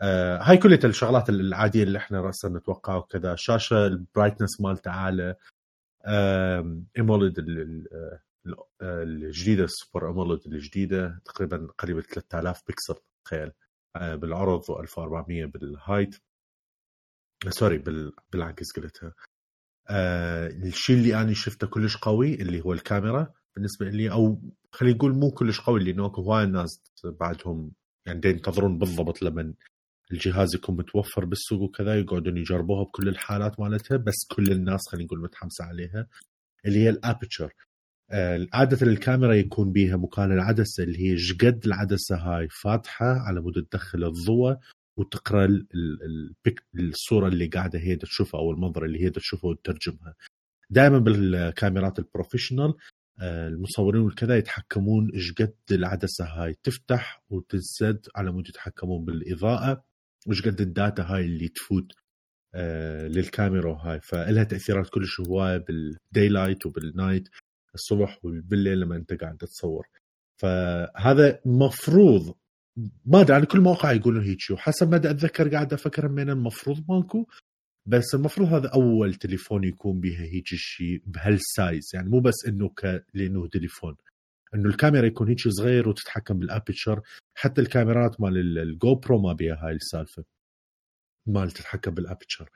آه 0.00 0.38
هاي 0.42 0.56
كلها 0.56 0.78
الشغلات 0.84 1.28
العادية 1.28 1.82
اللي 1.82 1.98
إحنا 1.98 2.20
راسا 2.20 2.48
نتوقعها 2.48 2.96
وكذا. 2.96 3.34
شاشة 3.34 3.86
ال 3.86 3.93
brightness 3.93 4.60
مالته 4.60 4.90
اعلى 4.90 5.36
AMOLED 6.96 7.38
الجديدة 8.82 9.64
ال 9.64 9.71
super 9.71 10.08
AMOLED 10.08 10.40
الجديدة 10.46 11.20
تقريبا 11.24 11.68
قريبه 11.78 12.00
3000 12.00 12.62
بكسل 12.68 12.94
تخيل. 13.24 13.52
آه 13.96 14.14
بالعرض 14.14 14.62
و1400 14.62 15.26
بال 15.52 15.66
height. 15.66 16.16
آه، 17.46 17.50
sorry 17.50 17.78
بال... 17.78 18.12
بالعكس 18.32 18.72
قلتها. 18.76 19.14
آه 19.90 20.46
الشيء 20.48 20.96
اللي 20.96 21.20
أنا 21.22 21.34
شفته 21.34 21.66
كلش 21.66 21.96
قوي 21.96 22.34
اللي 22.34 22.60
هو 22.64 22.72
الكاميرا 22.72 23.32
بالنسبة 23.54 23.88
لي 23.90 24.10
أو 24.12 24.40
خلينا 24.72 24.96
نقول 24.96 25.12
مو 25.14 25.30
كلش 25.30 25.60
قوي 25.60 25.84
لأنه 25.84 26.06
أكو 26.06 26.22
هواي 26.22 26.46
ناس 26.46 26.82
بعدهم 27.04 27.72
يعني 28.06 28.20
ينتظرون 28.24 28.78
بالضبط 28.78 29.22
لما 29.22 29.54
الجهاز 30.12 30.54
يكون 30.54 30.76
متوفر 30.76 31.24
بالسوق 31.24 31.60
وكذا 31.62 31.98
يقعدون 32.00 32.36
يجربوها 32.36 32.84
بكل 32.84 33.08
الحالات 33.08 33.60
مالتها 33.60 33.96
بس 33.96 34.14
كل 34.36 34.52
الناس 34.52 34.80
خلينا 34.92 35.06
نقول 35.06 35.20
متحمسة 35.22 35.64
عليها 35.64 36.06
اللي 36.66 36.78
هي 36.78 36.88
ال 36.90 36.96
aperture. 36.96 37.52
عادة 38.52 38.86
الكاميرا 38.86 39.34
يكون 39.34 39.72
بيها 39.72 39.96
مكان 39.96 40.32
العدسة 40.32 40.82
اللي 40.84 40.98
هي 41.12 41.18
شقد 41.18 41.60
العدسة 41.66 42.16
هاي 42.16 42.48
فاتحة 42.48 43.06
على 43.06 43.40
مود 43.40 43.54
تدخل 43.70 44.04
الضوء 44.04 44.56
وتقرأ 44.98 45.44
ال- 45.44 45.66
ال- 45.74 46.02
ال 46.02 46.17
pic 46.17 46.62
الصورة 46.78 47.28
اللي 47.28 47.46
قاعدة 47.46 47.78
هي 47.78 47.96
تشوفها 47.96 48.40
أو 48.40 48.50
المنظر 48.50 48.84
اللي 48.84 49.04
هي 49.04 49.10
تشوفه 49.10 49.48
وتترجمها. 49.48 50.14
دائما 50.70 50.98
بالكاميرات 50.98 51.98
ال 51.98 52.04
professional 52.04 52.74
آه، 53.20 53.48
المصورين 53.48 54.02
والكذا 54.02 54.36
يتحكمون 54.36 55.10
إيش 55.14 55.32
قد 55.32 55.54
العدسة 55.70 56.24
هاي 56.24 56.56
تفتح 56.62 57.22
وتنسد 57.30 58.06
على 58.16 58.32
مود 58.32 58.48
يتحكمون 58.48 59.04
بالإضاءة 59.04 59.84
وايش 60.26 60.42
قد 60.42 60.60
ال 60.60 60.68
data 60.68 61.02
هاي 61.02 61.24
اللي 61.24 61.48
تفوت 61.48 61.92
آه، 62.54 63.08
للكاميرا 63.08 63.74
هاي. 63.74 64.00
فلها 64.00 64.44
تأثيرات 64.44 64.88
كلش 64.88 65.20
هواية 65.20 65.56
بال 65.56 66.28
daylight 66.28 66.66
وبال 66.66 66.87
night. 66.87 67.28
الصبح 67.74 68.18
وبالليل 68.24 68.80
لما 68.80 68.96
انت 68.96 69.12
قاعد 69.12 69.36
تصور 69.36 69.86
فهذا 70.40 71.40
مفروض 71.46 72.34
ما 73.04 73.20
أدري 73.20 73.36
أنا 73.36 73.44
كل 73.44 73.60
موقع 73.60 73.92
يقولون 73.92 74.24
هيك 74.24 74.38
وحسب 74.52 74.90
ما 74.90 74.96
أتذكر 74.96 75.48
قاعد 75.48 75.72
أفكر 75.72 76.08
من 76.08 76.30
المفروض 76.30 76.84
ماكو 76.88 77.26
بس 77.86 78.14
المفروض 78.14 78.48
هذا 78.48 78.68
أول 78.68 79.14
تليفون 79.14 79.64
يكون 79.64 80.00
بها 80.00 80.20
هيك 80.22 80.46
شيء 80.46 81.02
بهال 81.06 81.42
size 81.42 81.90
يعني 81.94 82.08
مو 82.10 82.20
بس 82.20 82.34
إنه 82.48 82.68
ك... 82.68 83.04
لأنه 83.14 83.48
تليفون. 83.48 83.96
إنه 84.54 84.68
الكاميرا 84.68 85.06
يكون 85.06 85.28
هيك 85.28 85.48
صغير 85.48 85.88
وتتحكم 85.88 86.38
بال 86.38 86.50
aperture 86.50 87.00
حتى 87.34 87.60
الكاميرات 87.60 88.20
مال 88.20 88.38
ال- 88.38 88.58
ال 88.58 88.94
GoPro 88.94 89.18
ما 89.22 89.32
بيها 89.32 89.66
هاي 89.66 89.72
السالفة. 89.72 90.24
مال 91.26 91.50
تتحكم 91.50 91.90
بال 91.94 92.05
aperture 92.05 92.50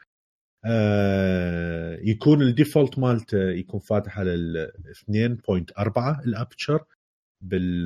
آه 0.64 1.98
يكون 2.02 2.42
ال 2.42 2.49
default 2.49 2.98
مالته 2.98 3.50
يكون 3.50 3.80
فاتح 3.80 4.18
على 4.18 4.34
ال 4.34 4.70
2.4 5.10 6.26
ال 6.26 6.33
aperture 6.33 6.84
بال 7.40 7.84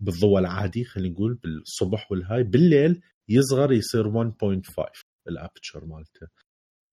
بالضوء 0.00 0.38
العادي 0.38 0.84
خلينا 0.84 1.14
نقول 1.14 1.34
بالصبح 1.34 2.12
والهاي. 2.12 2.42
بالليل 2.42 3.02
يصغر 3.28 3.72
يصير 3.72 4.30
1.5 4.30 5.04
ال 5.28 5.34
aperture 5.34 5.84
مالته. 5.84 6.26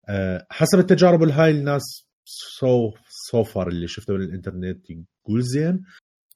أه 0.10 0.48
حسب 0.50 0.80
التجارب 0.80 1.24
الهاي 1.24 1.52
الناس 1.52 1.82
so 2.26 2.92
so 3.30 3.44
far 3.44 3.68
اللي 3.68 3.88
شفته 3.88 4.14
من 4.14 4.22
الإنترنت 4.22 4.90
يقول 4.90 5.42
زين. 5.42 5.84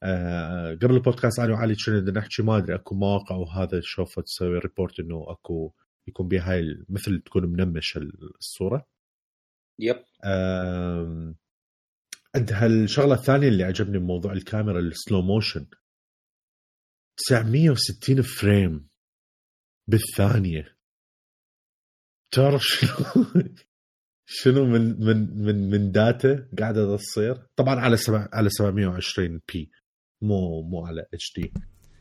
أه 0.02 0.74
قبل 0.74 0.94
البودكاست 0.94 1.38
أنا 1.40 1.52
وعلي 1.54 1.74
كنا 1.86 2.10
نحكي 2.10 2.42
ما 2.42 2.56
أدري 2.56 2.74
أكو 2.74 2.94
مواقع 2.94 3.36
وهذا 3.36 3.80
شوفه 3.82 4.22
تسوي 4.22 4.58
report 4.58 5.00
إنه 5.00 5.24
أكو 5.28 5.72
يكون 6.08 6.28
بها 6.28 6.52
هاي 6.52 6.62
مثل 6.88 7.22
تكون 7.26 7.46
منمشة 7.46 7.98
الصورة 8.40 8.86
yep. 9.78 10.04
عندها 12.34 12.66
الشغله 12.66 13.14
الثانية 13.14 13.48
اللي 13.48 13.64
عجبني 13.64 13.98
بموضوع 13.98 14.32
الكاميرا 14.32 14.80
ال 14.80 14.88
slow 14.88 15.22
motion. 15.22 15.66
960 17.16 18.22
frame 18.22 18.88
بالثانية. 19.88 20.76
تعرف 22.30 22.62
شنو؟ 22.62 23.24
شنو 24.28 24.64
من 24.64 25.00
من 25.00 25.38
من 25.38 25.70
من 25.70 25.92
data 25.92 26.48
قاعدة 26.58 26.96
تصير؟ 26.96 27.46
طبعا 27.56 27.74
على 27.80 27.96
سبع 27.96 28.28
على 28.32 28.48
720 28.50 29.40
p 29.52 29.70
مو 30.22 30.62
مو 30.62 30.86
على 30.86 31.06
HD. 31.14 31.52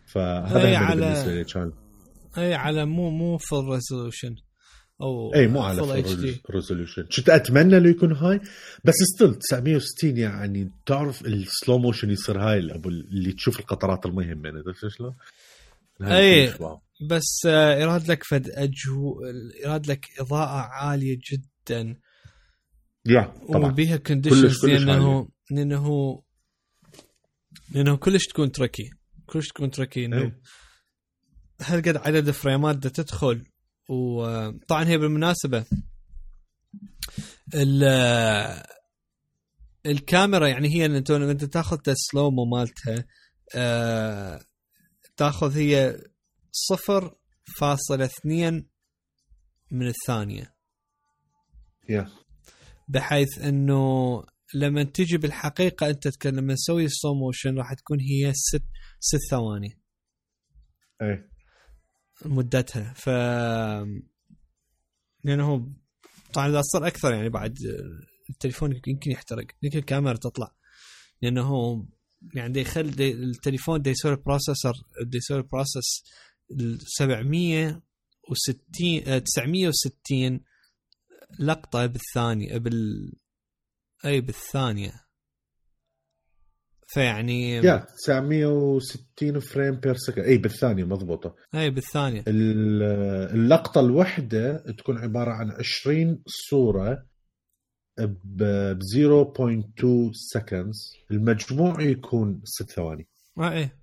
فهذا 0.07 0.77
على 0.77 1.01
بالنسبة 1.01 1.33
لي 1.33 1.43
كان. 1.43 1.84
اي 2.37 2.53
على 2.53 2.85
مو 2.85 3.09
مو 3.09 3.37
full 3.37 3.65
resolution 3.65 4.35
أو 5.01 5.33
اي 5.35 5.47
مو 5.47 5.61
على 5.61 5.79
full 5.79 6.39
resolution 6.49 7.03
كنت 7.03 7.29
أتمنى 7.29 7.79
لو 7.79 7.89
يكون 7.89 8.11
هاي 8.11 8.39
بس 8.83 8.93
still 9.15 9.35
960 9.35 10.17
يعني 10.17 10.71
تعرف 10.85 11.25
ال 11.25 11.36
slow 11.36 11.77
motion 11.77 12.09
يصير 12.09 12.39
هاي 12.39 12.57
اللي 12.57 13.31
تشوف 13.31 13.59
القطرات 13.59 14.05
المي 14.05 14.33
همين 14.33 14.57
عرفت 14.57 14.87
شلون؟ 14.87 15.15
اي 16.01 16.53
بس 17.09 17.45
يراد 17.45 18.11
لك 18.11 18.23
فد 18.23 18.49
اجو 18.49 19.21
يراد 19.63 19.87
لك 19.87 20.05
إضاءة 20.19 20.67
عالية 20.71 21.19
جدا. 21.31 21.95
يا 23.05 23.33
طبعا. 23.53 23.71
وبيها 23.71 23.97
conditions 23.97 24.65
لأنه 24.65 25.29
لأنه 25.51 26.21
لأنه 27.73 27.97
كلش 27.97 28.25
تكون 28.27 28.51
tricky 28.51 28.89
كلش 29.25 29.47
تكون 29.47 29.71
tricky 29.71 30.05
إنه 30.05 30.31
هل 31.65 31.81
قد 31.81 31.97
عدد 31.97 32.31
frame 32.31 32.68
ات 32.68 32.75
دا 32.75 32.89
تدخل 32.89 33.45
وطبعا 33.89 34.83
هي 34.87 34.97
بالمناسبة 34.97 35.65
الكاميرا 39.85 40.47
يعني 40.47 40.69
هي 40.69 40.85
انت 40.85 41.11
إنت 41.11 41.45
تاخذ 41.45 41.79
ال 41.87 41.95
slow-mo 41.95 42.45
مالتها 42.45 43.05
آه 43.55 44.45
تاخذ 45.17 45.57
هي 45.57 45.97
صفر 46.51 47.15
فاصلة 47.59 48.05
اثنين 48.05 48.69
من 49.71 49.87
الثانية. 49.87 50.55
Yeah. 51.91 52.09
بحيث 52.87 53.39
إنه 53.39 54.23
لما 54.53 54.83
تجي 54.83 55.17
بالحقيقة 55.17 55.89
أنت 55.89 56.25
لما 56.25 56.53
تسوي 56.53 56.87
slow 56.89 57.13
motion 57.13 57.57
راح 57.57 57.73
تكون 57.73 57.99
هي 57.99 58.33
ست 58.33 58.63
ست 58.99 59.19
ثواني. 59.31 59.81
إيه. 61.01 61.34
مدتها. 62.25 62.93
ف 62.93 63.09
لأنه 65.23 65.73
طبعا 66.33 66.49
إذا 66.49 66.61
صار 66.61 66.87
أكثر 66.87 67.13
يعني 67.13 67.29
بعد 67.29 67.57
التليفون 68.29 68.81
يمكن 68.87 69.11
يحترق. 69.11 69.45
يمكن 69.61 69.79
الكاميرا 69.79 70.17
تطلع. 70.17 70.55
لأنه 71.21 71.49
يعني 72.33 72.53
دي 72.53 72.61
يخل 72.61 72.91
دي 72.91 73.11
التليفون 73.11 73.81
دي 73.81 73.89
يسوي 73.89 74.15
processor 74.15 74.73
دي 75.01 75.17
يسوي 75.17 75.41
process 75.41 76.03
760 76.97 79.23
960 79.23 80.39
لقطة 81.39 81.85
بالثانية 81.85 82.57
بال 82.57 83.13
أي 84.05 84.21
بالثانية. 84.21 85.04
فيعني 86.87 87.51
يا 87.51 87.85
960 88.05 89.39
frame 89.39 89.75
per 89.75 89.95
second. 89.95 90.25
اي 90.25 90.37
بالثانية 90.37 90.83
مضبوطة. 90.83 91.35
اي 91.55 91.69
بالثانية. 91.69 92.23
اللقطة 92.27 93.81
الواحده 93.81 94.57
تكون 94.77 94.97
عبارة 94.97 95.31
عن 95.31 95.51
20 95.51 96.23
صورة 96.49 97.05
ب 98.23 98.73
0.2 98.73 100.11
seconds. 100.13 100.93
المجموع 101.11 101.81
يكون 101.81 102.41
6 102.43 102.65
ثواني. 102.73 103.07
آه 103.39 103.51
إيه. 103.51 103.77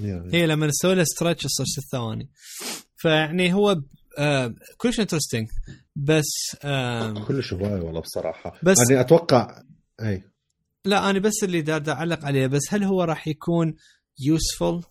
يعني. 0.00 0.34
هي 0.34 0.46
لما 0.46 0.66
نسوي 0.66 0.94
له 0.94 1.04
stretch 1.04 1.42
تصير 1.42 1.66
6 1.66 1.82
ثواني. 1.92 2.30
فيعني 2.96 3.54
هو 3.54 3.82
آه 4.18 4.54
كلش 4.76 5.00
interesting 5.00 5.48
بس 5.96 6.56
آه 6.64 7.24
كلش 7.24 7.52
هواي 7.52 7.80
والله 7.80 8.00
بصراحة. 8.00 8.58
بس 8.62 8.76
يعني 8.90 9.00
أتوقع 9.00 9.62
اي 10.02 10.22
لا 10.84 11.10
أنا 11.10 11.18
بس 11.18 11.44
اللي 11.44 11.60
دار 11.62 11.90
أعلق 11.90 12.24
عليه 12.24 12.46
بس 12.46 12.62
هل 12.70 12.84
هو 12.84 13.02
راح 13.02 13.28
يكون 13.28 13.74
useful 14.26 14.84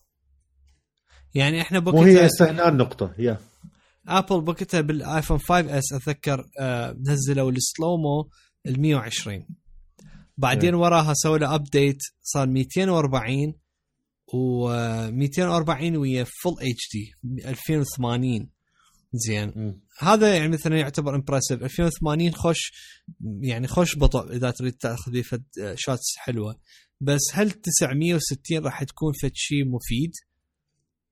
يعني 1.35 1.61
إحنا 1.61 1.79
بوقتها 1.79 1.99
وهي 2.01 2.25
هسه 2.25 2.69
النقطة 2.69 3.13
yeah 3.19 3.37
ابل 4.07 4.41
بوقتها 4.41 4.81
بالآيفون 4.81 5.37
5 5.37 5.77
اس 5.77 5.93
أتذكر 5.93 6.45
آه 6.59 6.95
نزلوا 6.99 7.51
ال 7.51 7.61
slow-mo 7.61 8.29
ال 8.65 8.81
120 8.81 9.47
بعدين 10.37 10.73
وراها 10.75 11.13
سووا 11.13 11.37
له 11.37 11.55
update 11.55 11.97
صار 12.21 12.47
240 12.47 13.53
و 14.33 14.67
240 15.11 15.97
ويا 15.97 16.23
full 16.23 16.53
HD 16.61 17.13
2080 17.49 18.49
زين. 19.13 19.47
م. 19.49 19.81
هذا 19.99 20.35
يعني 20.35 20.47
مثلا 20.47 20.77
يعتبر 20.77 21.15
impressive 21.15 21.63
2080 21.63 22.31
خوش 22.31 22.71
يعني 23.41 23.67
خوش 23.67 23.97
بطء 23.97 24.35
إذا 24.35 24.51
تريد 24.51 24.73
تأخذ 24.73 25.11
به 25.11 25.23
shots 25.75 26.17
حلوة. 26.17 26.59
بس 27.01 27.21
هل 27.33 27.51
960 27.51 28.65
راح 28.65 28.83
تكون 28.83 29.13
فد 29.21 29.31
شيء 29.33 29.65
مفيد؟ 29.65 30.11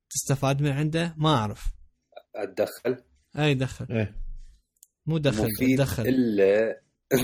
تستفاد 0.10 0.62
من 0.62 0.70
عنده؟ 0.72 1.16
ما 1.18 1.30
أعرف. 1.30 1.64
اتدخل 2.36 3.04
أي 3.40 3.54
دخل. 3.54 3.88
إيه. 3.92 4.22
مو 5.06 5.18
دخل 5.18 5.44
مفيد 5.44 5.78
دخل. 5.78 6.08
إلا 6.08 6.82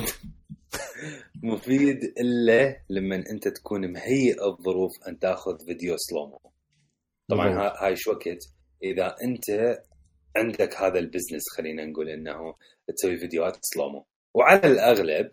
مفيد 1.44 2.04
إلا 2.04 2.84
لما 2.90 3.16
أنت 3.16 3.48
تكون 3.48 3.92
مهيئ 3.92 4.46
الظروف 4.46 4.92
أن 5.08 5.20
تأخذ 5.20 5.66
فيديو 5.66 5.96
slow-mo 5.98 6.42
طبعا 7.28 7.72
هاي 7.82 7.96
شو 7.96 8.12
وقت؟ 8.12 8.50
إذا 8.84 9.16
أنت 9.24 9.78
عندك 10.38 10.76
هذا 10.76 11.00
ال 11.00 11.05
business 11.05 11.44
خلينا 11.58 11.86
نقول 11.86 12.10
إنه 12.10 12.56
تسوي 12.96 13.18
فيديوهات 13.18 13.58
slow-mo 13.62 14.06
وعلى 14.34 14.68
الأغلب 14.68 15.32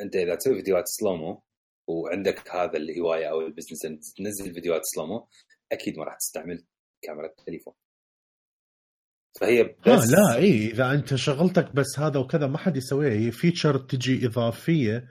أنت 0.00 0.16
إذا 0.16 0.34
تسوي 0.34 0.54
فيديوهات 0.54 0.84
slow-mo 0.86 1.42
وعندك 1.88 2.50
هذا 2.50 2.76
الهواية 2.76 3.30
أو 3.30 3.40
ال 3.40 3.45
business 3.45 3.84
ان 3.84 4.00
تنزل 4.16 4.54
فيديوهات 4.54 4.80
slow-mo 4.84 5.28
أكيد 5.72 5.98
ما 5.98 6.04
راح 6.04 6.16
تستعمل 6.16 6.64
كاميرا 7.02 7.26
التليفون. 7.26 7.74
فهي 9.40 9.62
بس 9.62 9.88
آه 9.88 10.10
لا 10.10 10.36
إي 10.36 10.66
إذا 10.66 10.92
أنت 10.92 11.14
شغلتك 11.14 11.74
بس 11.74 11.98
هذا 11.98 12.20
وكذا 12.20 12.46
ما 12.46 12.58
حد 12.58 12.76
يسويها 12.76 13.12
هي 13.12 13.30
feature 13.30 13.78
تجي 13.78 14.26
إضافية. 14.26 15.08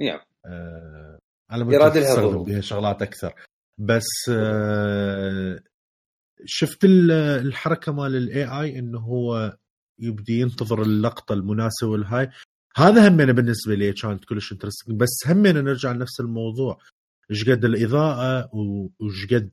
نعم. 0.00 0.20
آه 0.46 1.18
على 1.50 1.90
تستخدم 1.90 2.44
بها 2.44 2.60
شغلات 2.60 3.02
أكثر. 3.02 3.34
بس 3.78 4.30
آه 4.30 5.60
شفت 6.44 6.84
الحركة 6.84 7.92
مال 7.92 8.16
ال 8.16 8.44
AI 8.44 8.78
إنه 8.78 8.98
هو 8.98 9.56
يبدي 9.98 10.40
ينتظر 10.40 10.82
اللقطة 10.82 11.32
المناسبة 11.32 11.90
والهاي. 11.90 12.30
هذا 12.76 13.08
همنا 13.08 13.32
بالنسبة 13.32 13.74
لي 13.74 13.92
كانت 13.92 14.24
كلش 14.24 14.52
interesting 14.52 15.00
بس 15.00 15.24
همنا 15.26 15.62
نرجع 15.62 15.92
لنفس 15.92 16.20
الموضوع. 16.20 16.78
إيش 17.30 17.50
قد 17.50 17.64
الإضاءة 17.64 18.50
وإيش 18.54 19.26
قد 19.30 19.50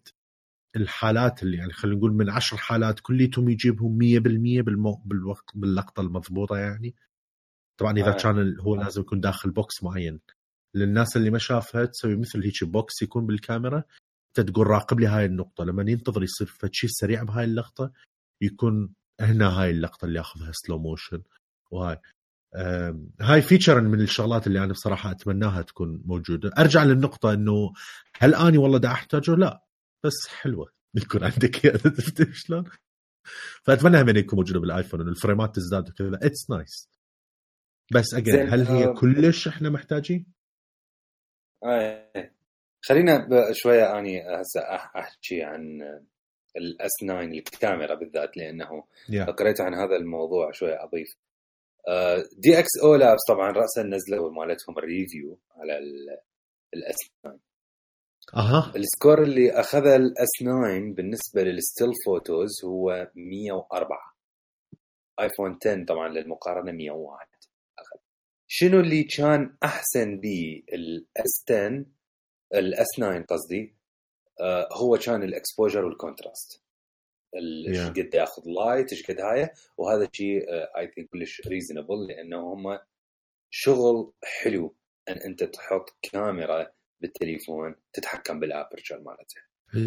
الحالات 0.75 1.43
اللي 1.43 1.57
يعني 1.57 1.73
خلينا 1.73 1.97
نقول 1.97 2.13
من 2.13 2.29
عشر 2.29 2.57
حالات 2.57 2.99
كليتهم 2.99 3.49
يجيبهم 3.49 3.99
100% 3.99 4.63
بالمو... 4.63 5.01
بالوقت 5.05 5.51
باللقطة 5.55 6.01
المضبوطة 6.01 6.57
يعني. 6.57 6.95
طبعا 7.79 7.97
إذا 7.97 8.09
آه. 8.09 8.17
كان 8.17 8.59
هو 8.59 8.75
لازم 8.75 9.01
يكون 9.01 9.19
داخل 9.19 9.51
box 9.51 9.83
معين. 9.83 10.19
للناس 10.75 11.17
اللي 11.17 11.29
ما 11.29 11.37
شافها 11.37 11.85
تسوي 11.85 12.15
مثل 12.15 12.43
هيك 12.43 12.63
box 12.63 13.01
يكون 13.01 13.25
بالكاميرا. 13.25 13.83
انت 14.39 14.49
تقول 14.49 14.67
راقب 14.67 14.99
لي 14.99 15.07
هاي 15.07 15.25
النقطة. 15.25 15.63
لما 15.63 15.91
ينتظر 15.91 16.23
يصير 16.23 16.53
شيء 16.71 16.89
سريع 16.89 17.23
بهاي 17.23 17.43
اللقطة 17.43 17.91
يكون 18.41 18.93
هنا 19.21 19.49
هاي 19.49 19.69
اللقطة 19.69 20.05
اللي 20.05 20.17
ياخذها 20.17 20.51
slow 20.53 20.79
motion 20.79 21.23
وهاي. 21.71 21.97
هاي 23.21 23.41
feature 23.41 23.81
من 23.81 24.01
الشغلات 24.01 24.47
اللي 24.47 24.63
أنا 24.63 24.73
بصراحة 24.73 25.11
أتمناها 25.11 25.61
تكون 25.61 26.01
موجودة. 26.05 26.51
أرجع 26.57 26.83
للنقطة 26.83 27.33
إنه 27.33 27.73
هل 28.19 28.35
أني 28.35 28.57
والله 28.57 28.77
دا 28.77 28.91
أحتاجه؟ 28.91 29.31
لا. 29.35 29.63
بس 30.05 30.27
حلوة. 30.27 30.71
يكون 30.95 31.23
عندك 31.23 31.77
شلون؟ 32.33 32.63
فأتمنى 33.63 34.01
هم 34.01 34.09
يكون 34.09 34.39
موجودة 34.39 34.59
بالآيفون 34.59 35.01
إنه 35.01 35.09
الفريمات 35.09 35.55
تزداد 35.55 35.89
وكذا. 35.89 36.19
it's 36.23 36.49
nice 36.49 36.89
بس 37.93 38.13
again 38.13 38.49
هل 38.49 38.67
هي 38.67 38.85
آه، 38.85 38.93
كلش 38.93 39.47
إحنا 39.47 39.69
محتاجين؟ 39.69 40.25
آه. 41.63 42.31
خلينا 42.87 43.27
شوية 43.51 43.99
أني 43.99 44.21
هسه 44.21 44.61
أحكي 44.95 45.43
عن 45.43 45.81
الأس 46.57 46.91
9 47.01 47.21
الكاميرا 47.21 47.95
بالذات 47.95 48.37
لأنه 48.37 48.83
yeah 49.09 49.25
قريت 49.25 49.61
عن 49.61 49.73
هذا 49.73 49.95
الموضوع 49.95 50.51
شوية 50.51 50.83
أضيف. 50.83 51.07
DxO 52.37 52.77
Labs 52.83 53.19
طبعا 53.27 53.51
راسا 53.51 53.83
نزلوا 53.83 54.31
مالتهم 54.31 54.77
ال 54.77 54.86
review 54.86 55.39
على 55.55 55.77
الأس 56.73 56.95
9 57.23 57.39
أها. 58.35 58.73
ال 58.75 58.83
score 58.83 59.23
اللي 59.23 59.51
أخذه 59.51 59.95
الأس 59.95 60.29
9 60.39 60.93
بالنسبة 60.93 61.41
لل 61.43 61.57
still 61.57 61.91
photos 62.05 62.65
هو 62.65 63.11
104 63.15 64.15
آيفون 65.19 65.57
10 65.65 65.85
طبعا 65.85 66.09
للمقارنة 66.09 66.71
101 66.71 67.27
أخذ. 67.79 67.99
شنو 68.47 68.79
اللي 68.79 69.03
كان 69.03 69.57
أحسن 69.63 70.19
بالاس 70.19 71.43
10 71.49 71.85
الأس 72.53 72.87
9 72.97 73.21
قصدي 73.29 73.75
آه 74.41 74.69
هو 74.73 74.97
كان 74.97 75.23
ال 75.23 75.30
exposure 75.30 75.85
وال 75.85 75.99
contrast. 75.99 76.63
ال- 77.35 77.67
إيش 77.67 77.77
Yeah. 77.87 77.89
قد 77.89 78.13
ياخذ 78.15 78.41
light 78.45 78.91
إيش 78.93 79.03
قد 79.11 79.19
هاي 79.21 79.49
وهذا 79.77 80.09
شيء 80.13 80.43
I 80.77 80.91
think 80.95 81.09
كلش 81.09 81.41
reasonable 81.47 82.07
لأنه 82.07 82.53
هم 82.53 82.79
شغل 83.49 84.11
حلو. 84.23 84.75
إن 85.09 85.13
أنت 85.13 85.43
تحط 85.43 85.89
كاميرا 86.01 86.67
بالتليفون 87.01 87.75
تتحكم 87.93 88.39
بال 88.39 88.50
aperture 88.50 88.95
مالته 88.99 89.35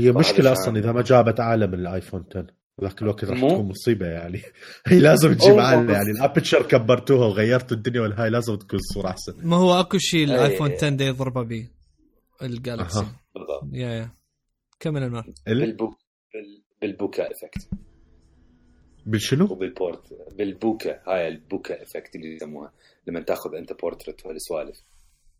هي 0.04 0.12
مشكلة 0.12 0.52
أصلا 0.52 0.78
إذا 0.78 0.92
ما 0.92 1.02
جابت 1.02 1.40
اعلى 1.40 1.66
من 1.66 1.74
الآيفون 1.74 2.24
10 2.30 2.46
ذاك 2.80 3.02
الوقت 3.02 3.24
راح؟ 3.24 3.38
تكون 3.38 3.68
مصيبة 3.68 4.06
يعني. 4.06 4.40
هي 4.86 4.98
لازم 5.00 5.34
تجيب 5.34 5.54
اعلى 5.58 5.92
يعني. 5.92 6.10
ال 6.10 6.16
aperture 6.16 6.62
كبرتوها 6.68 7.26
وغيرتوا 7.26 7.76
الدنيا 7.76 8.00
والهاي 8.00 8.30
لازم 8.30 8.56
تكون 8.56 8.78
الصورة 8.78 9.08
أحسن. 9.08 9.34
ما 9.48 9.56
هو 9.56 9.80
أكو 9.80 9.98
شيء 9.98 10.24
الآيفون 10.24 10.70
أي. 10.70 10.76
10 10.76 10.88
دا 10.88 11.04
يضربه 11.04 11.42
به 11.42 11.68
الجالكسي. 12.42 13.06
بالضبط. 13.34 13.64
yeah 13.72 13.88
yeah. 13.88 14.10
كمل 14.80 15.02
المال؟ 15.02 15.34
ال- 15.48 15.60
بالبو... 15.60 15.86
بال... 15.86 16.62
بال 16.82 16.94
bokeh 16.94 17.22
effect. 17.30 17.68
بالشنو؟ 19.06 19.44
وبال 19.44 19.69
port 19.69 20.02
بال 20.38 20.54
bokeh. 20.54 21.02
هاي 21.08 21.28
ال 21.28 21.37
bokeh 21.37 21.82
effect 21.82 22.16
اللي 22.16 22.34
يسموها. 22.34 22.72
لما 23.06 23.20
تاخذ 23.20 23.54
أنت 23.54 23.72
بورتريت 23.72 24.26
وهالسوالف. 24.26 24.76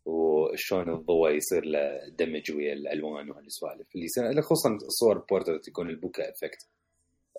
وشلون 0.04 0.94
الضوء 0.94 1.30
يصير 1.30 1.64
له 1.64 1.80
دمج 2.18 2.52
ويا 2.56 2.72
الألوان 2.72 3.30
وهالسوالف. 3.30 3.86
اللي 3.94 4.04
يصير 4.06 4.42
خصوصا 4.42 4.78
صور 4.88 5.24
بورتريت 5.30 5.68
يكون 5.68 5.90
ال 5.90 5.96
bokeh 5.96 6.22
effect. 6.22 6.68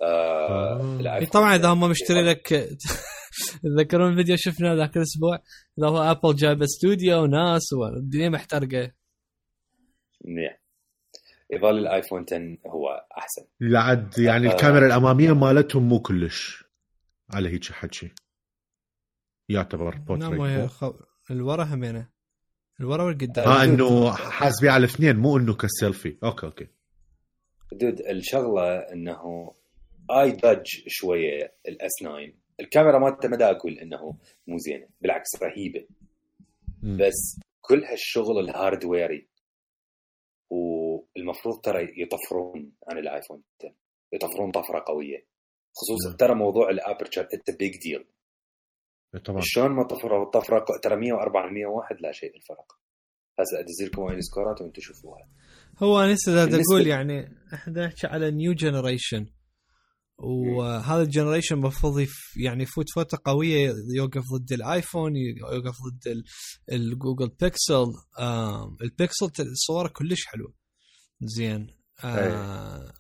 آه 0.02 0.80
آه. 1.22 1.26
طبعا 1.26 1.56
إذا 1.56 1.68
هم 1.70 1.90
مشتري 1.90 2.22
لك 2.30 2.48
تذكرون 3.64 4.12
الفيديو 4.12 4.36
شفناه 4.38 4.74
ذاك 4.76 4.98
الأسبوع؟ 4.98 5.36
إذا 5.80 5.88
هو 5.88 5.98
ابل 5.98 6.36
جايب 6.36 6.62
استوديو 6.62 7.24
وناس 7.24 7.74
والدنيا 7.74 8.30
محترقة. 8.30 8.92
منيح. 10.26 10.62
يظل 11.52 11.78
الآيفون 11.78 12.26
10 12.32 12.58
هو 12.68 13.06
أحسن. 13.18 13.42
لعد 13.62 14.20
يعني 14.20 14.48
آه. 14.48 14.52
الكاميرا 14.52 14.86
الأمامية 14.86 15.32
مالتهم 15.34 15.90
مو 15.90 16.00
كلش 16.00 16.64
على 17.34 17.50
هيك 17.50 17.72
حكي 17.72 18.12
يعتبر 19.50 19.96
نعم 19.96 20.40
وهي 20.40 20.58
بورتريت 20.58 20.70
خو... 20.72 20.94
الورا 21.32 21.64
همينه 21.64 22.10
الورا 22.80 23.04
والقدام. 23.04 23.48
آه 23.48 23.64
إنه 23.64 24.12
حاسبيه 24.12 24.72
على 24.72 24.86
الاثنين 24.86 25.16
مو 25.16 25.38
إنه 25.38 25.54
ك 25.56 25.65
selfie 25.65 26.18
okay 26.24 26.46
okay. 26.46 26.68
dude 27.72 28.00
الشغلة 28.00 28.78
إنه 28.94 29.54
I 30.12 30.32
judge 30.32 30.66
شوية 30.88 31.54
الأس 31.68 31.92
9 32.02 32.18
الكاميرا 32.60 33.00
مالته 33.00 33.30
ما 33.30 33.38
دا 33.38 33.52
أقول 33.52 33.80
إنه 33.80 34.18
مو 34.48 34.58
زينة 34.58 34.88
بالعكس 35.02 35.30
رهيبة. 35.44 35.88
مم. 36.84 36.98
بس 36.98 37.40
كل 37.62 37.84
هالشغل 37.84 38.40
ال 38.40 38.49
hardware 38.49 39.19
ي 39.19 39.28
والمفروض 40.52 41.62
ترى 41.62 41.88
يطفرون 41.98 42.72
عن 42.88 42.98
الآيفون 42.98 43.44
10 43.60 43.76
يطفرون 44.14 44.52
طفرة 44.52 44.84
قوية. 44.88 45.26
خصوصا 45.76 46.10
نعم. 46.10 46.18
ترى 46.18 46.36
موضوع 46.36 46.70
ال 46.70 46.76
aperture 46.76 47.22
it's 47.22 47.56
big 47.60 47.72
deal 47.84 48.06
طبعا. 49.26 49.40
شلون 49.44 49.72
ما 49.72 49.84
طفروا 49.84 50.26
الطفره 50.26 50.66
ترى 50.84 50.96
104 50.96 51.50
101 51.50 52.02
لا 52.02 52.12
شيء 52.12 52.36
الفرق 52.36 52.78
هسه 53.40 53.60
أدز 53.60 53.84
لكم 53.88 54.02
وين 54.02 54.18
السكورات 54.18 54.62
وأنتم 54.62 54.82
شوفوها 54.82 55.30
هو 55.84 56.00
أنا 56.00 56.14
لسه 56.14 56.44
أقول 56.44 56.88
يعني 56.88 57.38
إحنا 57.54 57.86
نحكي 57.86 58.08
على 58.08 58.32
new 58.32 58.54
generation 58.54 59.26
وهذا 60.24 61.02
ال 61.02 61.07
generation 61.07 61.56
المفروض 61.56 62.06
يعني 62.38 62.64
يفوت 62.64 62.86
فترة 62.96 63.20
قوية 63.26 63.74
يوقف 63.96 64.24
ضد 64.34 64.52
الآيفون 64.54 65.16
يوقف 65.16 65.76
ضد 65.88 66.08
ال- 66.08 66.24
الجوجل 66.72 67.28
بيكسل 67.42 67.86
البيكسل 68.82 69.32
صوره 69.54 69.88
كلش 69.88 70.26
حلوة. 70.26 70.54
زين. 71.22 71.68
آه 72.04 72.94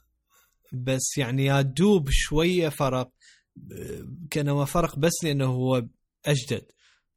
بس 0.74 1.18
يعني 1.18 1.46
يا 1.46 1.62
دوب 1.62 2.08
شوية 2.12 2.70
فرق 2.70 3.12
كأنما 4.32 4.66
فرق 4.66 5.00
بس 5.00 5.12
لأنه 5.24 5.46
هو 5.46 5.88
أجدد 6.26 6.66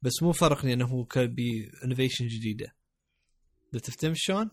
بس 0.01 0.11
مو 0.23 0.31
فرق 0.31 0.65
لأنه 0.65 0.85
هو 0.85 1.07
بـ 1.15 1.25
innovation 1.25 2.27
جديدة. 2.27 2.75
انت 3.73 3.85
تفتهم 3.85 4.13
شلون؟ 4.15 4.49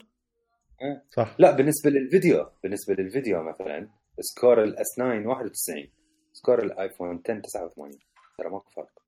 صح. 1.17 1.37
لا 1.39 1.57
بالنسبة 1.57 1.91
للفيديو 1.91 2.47
بالنسبة 2.63 2.95
للفيديو 2.95 3.37
مثلا 3.43 3.91
score 4.20 4.62
ال 4.64 4.76
S 4.76 4.87
9 4.97 5.27
91 5.27 5.89
score 6.33 6.62
الايفون 6.65 7.23
10 7.25 7.41
89 7.41 7.91
ترى 8.39 8.51
ماكو 8.51 8.71
فرق. 8.71 9.03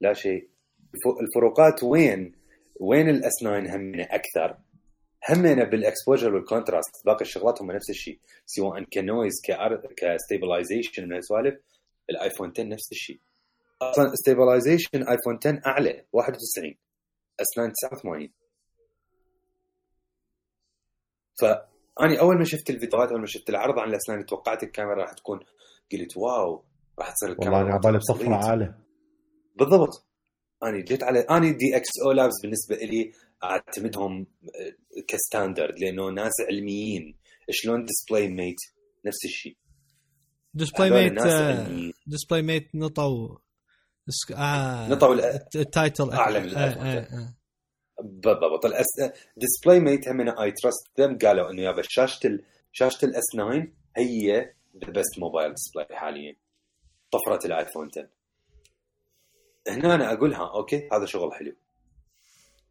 لا 0.00 0.12
شيء. 0.12 0.48
الف- 0.94 1.20
الفروقات 1.20 1.82
وين؟ 1.82 2.32
وين 2.80 3.08
ال 3.08 3.20
S 3.20 3.32
9 3.40 3.58
همنا 3.76 4.02
أكثر؟ 4.14 4.58
همنا 5.30 5.64
بال 5.64 5.78
exposure 5.78 6.34
وال 6.34 6.48
contrast 6.48 7.06
باقي 7.06 7.20
الشغلات 7.20 7.62
هم 7.62 7.70
نفس 7.72 7.90
الشيء. 7.90 8.20
سواء 8.46 8.82
ك 8.84 8.92
noise 8.92 9.32
ك 9.96 10.04
stabilization 10.04 11.04
من 11.04 11.12
هالسوالف 11.12 11.60
الايفون 12.10 12.50
10 12.50 12.62
نفس 12.64 12.92
الشيء. 12.92 13.20
أصلا 13.82 14.12
stabilization 14.14 15.08
ايفون 15.08 15.38
10 15.46 15.60
أعلى 15.66 16.04
91 16.12 16.74
S 17.40 17.46
9 17.56 17.72
89 17.72 18.32
فاني 21.98 22.20
أول 22.20 22.38
ما 22.38 22.44
شفت 22.44 22.70
الفيديوهات 22.70 23.08
أول 23.10 23.20
ما 23.20 23.26
شفت 23.26 23.50
العرض 23.50 23.78
عن 23.78 23.88
ال 23.88 24.01
S9 24.01 24.26
توقعت 24.26 24.62
الكاميرا 24.62 24.94
راح 25.02 25.12
تكون. 25.12 25.40
قلت 25.92 26.16
واو 26.16 26.64
راح 26.98 27.10
تصير 27.12 27.28
الكاميرا 27.30 27.56
والله 27.56 27.66
أنا 27.68 27.74
عبالي 27.74 27.92
مالتها 27.92 28.14
بطفره 28.14 28.40
obsolete. 28.40 28.44
عالي 28.44 28.74
بالضبط. 29.58 30.06
اني 30.64 30.82
جيت 30.82 31.02
على 31.02 31.20
اني 31.20 31.52
دي 31.52 31.76
إكس 31.76 31.88
أو 32.06 32.12
لابس 32.12 32.34
بالنسبة 32.42 32.76
لي 32.76 33.12
أعتمدهم 33.44 34.20
آه، 34.20 35.02
كستاندرد 35.08 35.78
لأنه 35.78 36.10
ناس 36.10 36.32
علميين. 36.50 37.18
شلون 37.50 37.84
ديسبلاي 37.84 38.28
ميت 38.28 38.56
نفس 39.06 39.24
الشيء. 39.24 39.56
ديسبلاي 40.54 40.90
ميت 40.90 41.12
ديسبلاي 42.06 42.42
ميت 42.42 42.70
نطوا 42.74 43.36
آه 44.36 44.88
نطوا 44.88 45.14
ال- 45.14 45.20
الت- 45.20 45.56
التايتل 45.56 46.10
أعلى 46.10 46.40
من 46.40 46.48
آه، 46.48 46.52
الآيفون. 46.52 46.86
آه، 46.86 46.98
آه. 46.98 47.34
بالضبط 48.00 48.66
الأس... 48.66 48.86
ديسبلاي 49.36 49.80
ميت 49.80 50.08
هم 50.08 50.20
اي 50.20 50.52
تراست 50.52 51.00
ذم 51.00 51.18
قالوا 51.18 51.50
إنه 51.50 51.62
يابا 51.62 51.82
شاشه 51.82 52.26
ال... 52.26 52.44
شاشه 52.72 53.04
ال 53.04 53.14
S 53.14 53.24
9 53.32 53.66
هي 53.96 54.52
the 54.84 54.92
best 54.92 55.18
mobile 55.18 55.54
display 55.54 55.98
حاليا. 55.98 56.36
طفرة 57.10 57.46
الآيفون 57.46 57.88
10 57.88 58.08
هنا 59.68 59.94
أنا 59.94 60.12
أقولها 60.12 60.50
okay 60.54 60.88
هذا 60.92 61.06
شغل 61.06 61.32
حلو. 61.32 61.52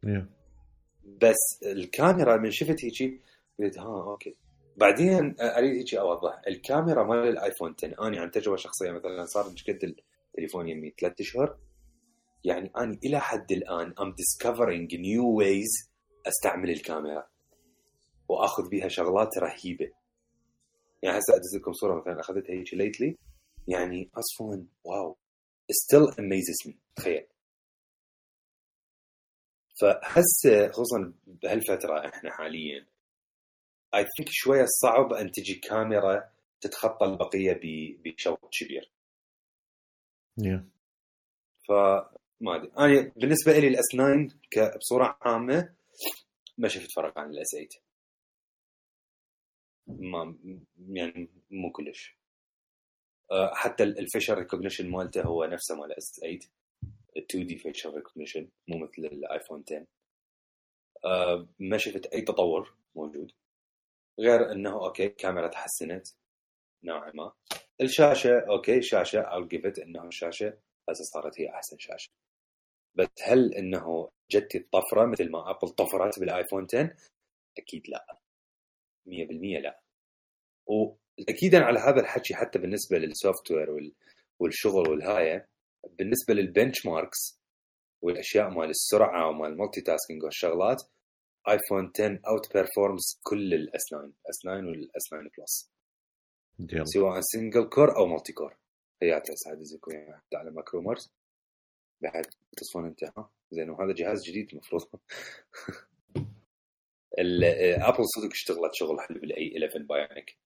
Yeah. 0.06 0.24
بس 1.04 1.62
الكاميرا 1.66 2.36
من 2.36 2.50
شفت 2.50 2.84
هيجي 2.84 3.20
قلت 3.58 3.78
ها 3.78 4.02
okay. 4.02 4.36
بعدين 4.76 5.34
أريد 5.40 5.76
هيجي 5.76 6.00
أوضح. 6.00 6.42
الكاميرا 6.48 7.04
مال 7.04 7.28
الآيفون 7.28 7.74
10 7.78 8.06
أنا 8.06 8.20
عن 8.20 8.30
تجربة 8.30 8.56
شخصية 8.56 8.90
مثلا 8.90 9.24
صار 9.24 9.50
شقد 9.50 9.96
التليفون 10.34 10.68
يمي 10.68 10.94
ثلاث 11.00 11.20
أشهر. 11.20 11.56
يعني 12.44 12.72
أنا 12.76 12.98
إلى 13.04 13.20
حد 13.20 13.52
الآن 13.52 13.94
I'm 14.00 14.12
discovering 14.12 14.88
new 14.90 15.42
ways 15.42 15.88
أستعمل 16.26 16.70
الكاميرا 16.70 17.28
وأخذ 18.28 18.68
بيها 18.68 18.88
شغلات 18.88 19.38
رهيبة. 19.38 19.92
يعني 21.02 21.18
هسه 21.18 21.34
أدز 21.36 21.56
لكم 21.56 21.72
صورة 21.72 22.00
مثلا 22.00 22.20
أخذتها 22.20 22.52
هيك 22.54 22.74
ليتلي 22.74 23.16
يعني 23.68 24.10
أصلا 24.14 24.66
واو. 24.84 25.16
Still 25.72 26.10
amazes 26.14 26.70
me. 26.70 26.74
تخيل. 26.96 27.26
فهسه 29.80 30.68
خصوصا 30.72 31.12
بهالفترة 31.26 32.08
إحنا 32.08 32.30
حاليا 32.30 32.86
اي 33.94 34.06
ثينك 34.16 34.28
شوية 34.30 34.64
صعب 34.82 35.12
أن 35.12 35.30
تجي 35.32 35.54
كاميرا 35.54 36.30
تتخطى 36.60 37.06
البقية 37.06 37.52
ب- 37.52 38.02
بشوط 38.02 38.40
كبير. 38.60 38.92
Yeah. 40.40 40.62
فما 42.40 42.56
أدري. 42.56 42.72
أنا 42.78 43.12
بالنسبة 43.16 43.58
لي 43.58 43.68
ال 43.68 43.76
S 43.76 43.84
9 43.92 44.28
ك- 44.50 44.76
بصورة 44.78 45.18
عامة 45.22 45.74
ما 46.58 46.68
شفت 46.68 46.90
فرق 46.96 47.18
عن 47.18 47.30
ال 47.30 47.40
S 47.40 47.50
8 47.50 47.68
ما 49.86 50.36
يعني 50.92 51.28
مو 51.50 51.72
كلش. 51.72 52.18
حتى 53.52 53.82
ال 53.84 53.91
facial 53.91 54.34
recognition 54.34 54.90
مالته 54.90 55.22
هو 55.22 55.44
نفسه 55.44 55.74
مال 55.74 55.92
S 55.92 56.12
8 56.20 56.38
2D 57.16 57.58
facial 57.58 57.94
recognition 57.94 58.48
مو 58.68 58.78
مثل 58.78 59.04
الايفون 59.04 59.64
10 59.70 59.86
آه، 61.04 61.48
ما 61.58 61.76
شفت 61.78 62.06
أي 62.06 62.20
تطور 62.20 62.74
موجود. 62.94 63.32
غير 64.20 64.52
إنه 64.52 64.72
okay 64.86 65.06
الكاميرا 65.06 65.48
تحسنت 65.48 66.06
نوعا 66.84 67.12
ما. 67.14 67.32
الشاشة 67.80 68.40
okay 68.40 68.82
شاشة 68.82 69.22
I'll 69.22 69.48
give 69.48 69.62
it 69.72 69.82
انه 69.82 70.04
الشاشه 70.08 70.58
هسه 70.90 71.04
صارت 71.04 71.40
هي 71.40 71.50
أحسن 71.50 71.78
شاشة. 71.78 72.10
بس 72.94 73.08
هل 73.22 73.54
إنه 73.54 74.10
جت 74.30 74.54
الطفرة 74.54 75.06
مثل 75.06 75.30
ما 75.30 75.50
Apple 75.50 75.68
طفرت 75.68 76.18
بالآيفون 76.20 76.66
10 76.74 76.96
أكيد 77.58 77.88
لا. 77.88 78.18
100% 79.06 79.62
لا. 79.62 79.80
واكيدا 80.66 81.64
على 81.64 81.78
هذا 81.78 82.00
الحكي 82.00 82.34
حتى 82.34 82.58
بالنسبة 82.58 82.98
لل 82.98 83.50
software 83.50 83.92
والشغل 84.40 84.90
والهايه 84.90 85.48
بالنسبة 85.98 86.34
لل 86.34 86.86
benchmarks 86.86 87.40
والأشياء 88.02 88.50
مال 88.50 88.70
السرعة 88.70 89.28
ومال 89.28 89.50
ال 89.50 89.80
multitasking 89.80 90.24
والشغلات 90.24 90.82
آيفون 91.48 91.92
10 91.94 92.20
outperforms 92.28 93.20
كل 93.22 93.54
ال 93.54 93.69
S 93.69 93.84
9 93.84 94.12
S 94.30 94.38
9 94.42 94.54
وال 94.56 94.88
S 94.88 95.04
9 95.08 95.20
Plus 95.38 95.70
سواء 96.84 97.20
سنجل 97.20 97.68
كور 97.68 97.96
أو 97.96 98.06
مالتي 98.06 98.32
كور 98.32 98.56
هي 99.02 99.22
زيكو 99.60 99.90
يعني 99.90 100.22
على 100.34 100.50
ماكرومرز 100.50 101.12
بعد 102.00 102.26
تصفون 102.56 102.86
انت 102.86 103.04
ها؟ 103.04 103.30
زين 103.50 103.70
وهذا 103.70 103.92
جهاز 103.92 104.24
جديد 104.24 104.48
المفروض. 104.52 104.82
ابل 107.18 108.04
صدق 108.04 108.30
اشتغلت 108.32 108.74
شغل 108.74 109.00
حلو 109.00 109.20
بالاي 109.20 109.52
11 109.56 109.82
بايونيك 109.82 110.38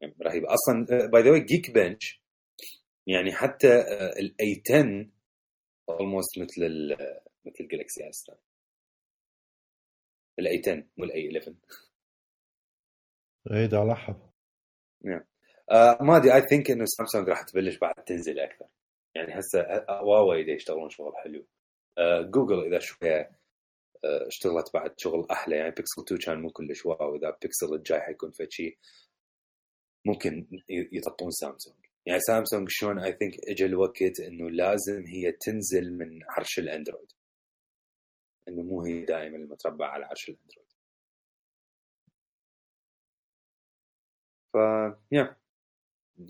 يعني 0.00 0.14
رهيب. 0.22 0.44
أصلا 0.44 1.06
باي 1.06 1.22
ذا 1.22 1.38
جيك 1.38 1.70
بنش 1.70 2.22
يعني 3.06 3.32
حتى 3.32 3.80
الاي 4.20 4.62
10 4.70 5.10
اولموست 5.88 6.38
مثل 6.38 6.62
ال 6.62 6.92
مثل 7.44 7.56
الجالكسي 7.64 8.08
اس 8.08 8.30
الاي 10.38 10.58
10 10.58 10.84
مو 10.96 11.04
الاي 11.04 11.28
11 11.28 11.54
اي 13.52 13.66
ده 13.66 13.84
لاحظ. 13.84 14.16
آه 15.70 15.98
ما 16.00 16.16
أدري 16.16 16.34
I 16.34 16.42
think 16.42 16.70
إنه 16.70 16.84
سامسونج 16.84 17.28
راح 17.28 17.42
تبلش 17.42 17.78
بعد 17.78 17.94
تنزل 17.94 18.38
أكثر. 18.40 18.66
يعني 19.14 19.38
هسه 19.38 19.60
اذا 19.60 20.52
يشتغلون 20.52 20.90
شغل 20.90 21.12
حلو. 21.16 21.46
جوجل 22.30 22.66
إذا 22.66 22.78
شوية 22.78 23.38
اشتغلت 24.04 24.74
بعد 24.74 24.94
شغل 25.00 25.26
أحلى 25.30 25.56
يعني 25.56 25.70
بيكسل 25.70 26.02
2 26.02 26.20
كان 26.20 26.42
مو 26.42 26.50
كلش 26.50 26.86
wow. 26.86 27.16
إذا 27.16 27.30
بيكسل 27.42 27.74
الجاي 27.74 28.00
حيكون 28.00 28.30
في 28.30 28.46
شيء 28.50 28.78
ممكن 30.06 30.48
يطون 30.68 31.30
سامسونج 31.30 31.76
يعني 32.06 32.20
سامسونج 32.20 32.68
شلون 32.70 32.98
I 32.98 33.12
think 33.12 33.34
اجى 33.48 33.64
الوقت 33.66 34.20
إنه 34.20 34.50
لازم 34.50 35.06
هي 35.06 35.32
تنزل 35.32 35.92
من 35.98 36.20
عرش 36.28 36.58
الأندرويد. 36.58 37.12
إنه 38.48 38.62
مو 38.62 38.82
هي 38.84 39.04
دائما 39.04 39.36
المتربع 39.36 39.86
على 39.86 40.04
عرش 40.04 40.28
الأندرويد. 40.28 40.68
ف 44.52 44.56
yeah 45.12 45.36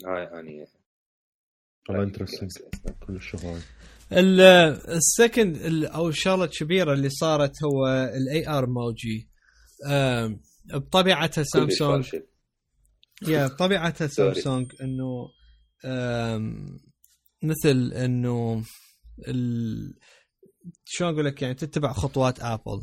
هاي 0.06 0.40
أني 0.40 0.66
والله 1.88 2.02
interesting 2.02 2.50
كل 3.06 3.16
الشغل 3.16 3.60
ال 4.12 4.37
second 4.37 5.84
أو 5.84 6.08
الشغلة 6.08 6.44
الكبيرة 6.44 6.92
اللي 6.92 7.10
صارت 7.10 7.52
هو 7.64 7.86
ال 8.14 8.48
AR 8.48 8.66
Emoji. 8.66 9.28
بطبيعتها 10.74 11.44
سامسونج. 11.44 12.16
yeah 13.28 13.46
بطبيعتها 13.46 14.06
سامسونج 14.06 14.72
إنه 14.80 15.28
مثل 17.42 17.92
إنه 17.92 18.64
شلون 20.84 21.12
أقول 21.12 21.24
لك 21.24 21.42
يعني 21.42 21.54
تتبع 21.54 21.92
خطوات 21.92 22.40
Apple 22.40 22.80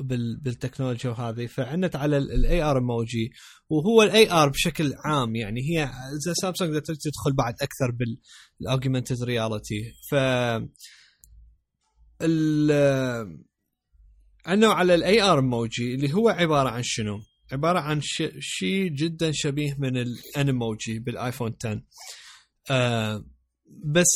بالتكنولوجيا 0.00 1.10
وهذه 1.10 1.46
فعندت 1.46 1.96
على 1.96 2.18
ال 2.18 2.62
AR 2.62 2.80
Emoji 2.80 3.30
وهو 3.68 4.02
ال 4.02 4.30
AR 4.30 4.48
بشكل 4.48 4.92
عام 5.04 5.36
يعني 5.36 5.60
هي 5.60 5.90
تريد 6.12 6.34
سامسونج 6.34 6.78
تدخل 6.82 7.32
بعد 7.38 7.54
أكثر 7.62 7.90
بال 8.60 8.71
augmented 8.71 9.22
reality 9.22 9.92
ف 10.10 10.14
عندنا 14.46 14.72
على 14.72 14.94
ال 14.94 15.22
AR 15.22 15.40
Emoji 15.40 15.94
اللي 15.94 16.12
هو 16.12 16.28
عبارة 16.28 16.68
عن 16.68 16.82
شنو؟ 16.84 17.20
عبارة 17.52 17.78
عن 17.80 18.00
شيء 18.40 18.88
جدا 18.88 19.32
شبيه 19.34 19.74
من 19.78 19.96
ال 19.96 20.09
Animoji 20.09 20.98
بالآيفون 20.98 21.54
10 21.64 21.82
آه 22.70 23.24
بس 23.84 24.06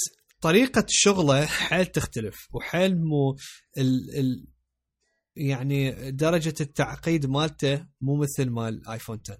طريقة 0.40 0.84
شغله 0.88 1.46
حيل 1.46 1.86
تختلف 1.86 2.48
وحيل 2.52 2.98
مو 2.98 3.36
ال 3.78 4.18
ال 4.18 4.51
يعني 5.36 6.10
درجة 6.10 6.54
التعقيد 6.60 7.26
مالته 7.26 7.86
مو 8.00 8.16
مثل 8.16 8.50
مال 8.50 8.74
الايفون 8.74 9.20
10 9.24 9.38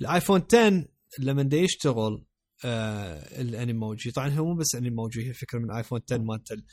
الايفون 0.00 0.42
10 0.52 0.84
لما 1.18 1.42
دا 1.42 1.56
يشتغل 1.56 2.24
آه 2.64 3.40
ال 3.40 3.48
Animoji. 3.48 4.10
طبعا 4.10 4.28
هو 4.28 4.44
مو 4.44 4.54
بس 4.54 4.74
Animoji 4.74 5.28
هي 5.28 5.32
فكرة 5.32 5.58
من 5.58 5.70
ايفون 5.70 6.00
10 6.10 6.22
مالت 6.22 6.64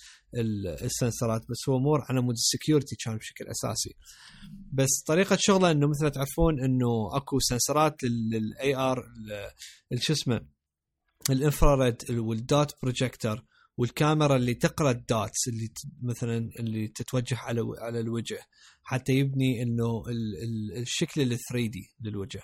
ال 0.84 0.91
sensor 0.91 1.34
ات 1.35 1.42
بس 1.50 1.70
هو 1.70 1.80
مور 1.80 2.00
على 2.10 2.22
مود 2.22 2.34
ال 2.34 2.41
security 2.41 2.96
كان 2.96 3.18
بشكل 3.18 3.46
أساسي. 3.48 3.96
بس 4.74 5.04
طريقة 5.08 5.38
شغله 5.40 5.72
إنه 5.72 5.88
مثل 5.88 6.04
ما 6.04 6.10
تعرفون 6.10 6.64
إنه 6.64 7.18
أكو 7.18 7.40
sensor 7.40 7.95
ات 7.95 8.04
لل 8.04 8.76
IR 8.76 9.06
شو 9.96 10.14
اسمه 10.14 10.42
ال 11.30 11.37
infrared 11.37 11.96
وال 12.10 12.36
dot 12.36 12.76
projector 12.82 13.44
والكاميرا 13.78 14.36
اللي 14.36 14.54
تقرأ 14.54 14.92
ال 14.92 15.03
dots 15.03 15.48
اللي 15.48 15.70
مثلا 16.02 16.50
اللي 16.60 16.88
تتوجه 16.88 17.38
على 17.38 17.62
على 17.78 18.00
الوجه 18.00 18.40
حتى 18.84 19.14
يبني 19.14 19.62
إنه 19.62 20.04
الشكل 20.78 21.22
ال 21.22 21.38
3D 21.50 21.90
للوجه. 22.02 22.42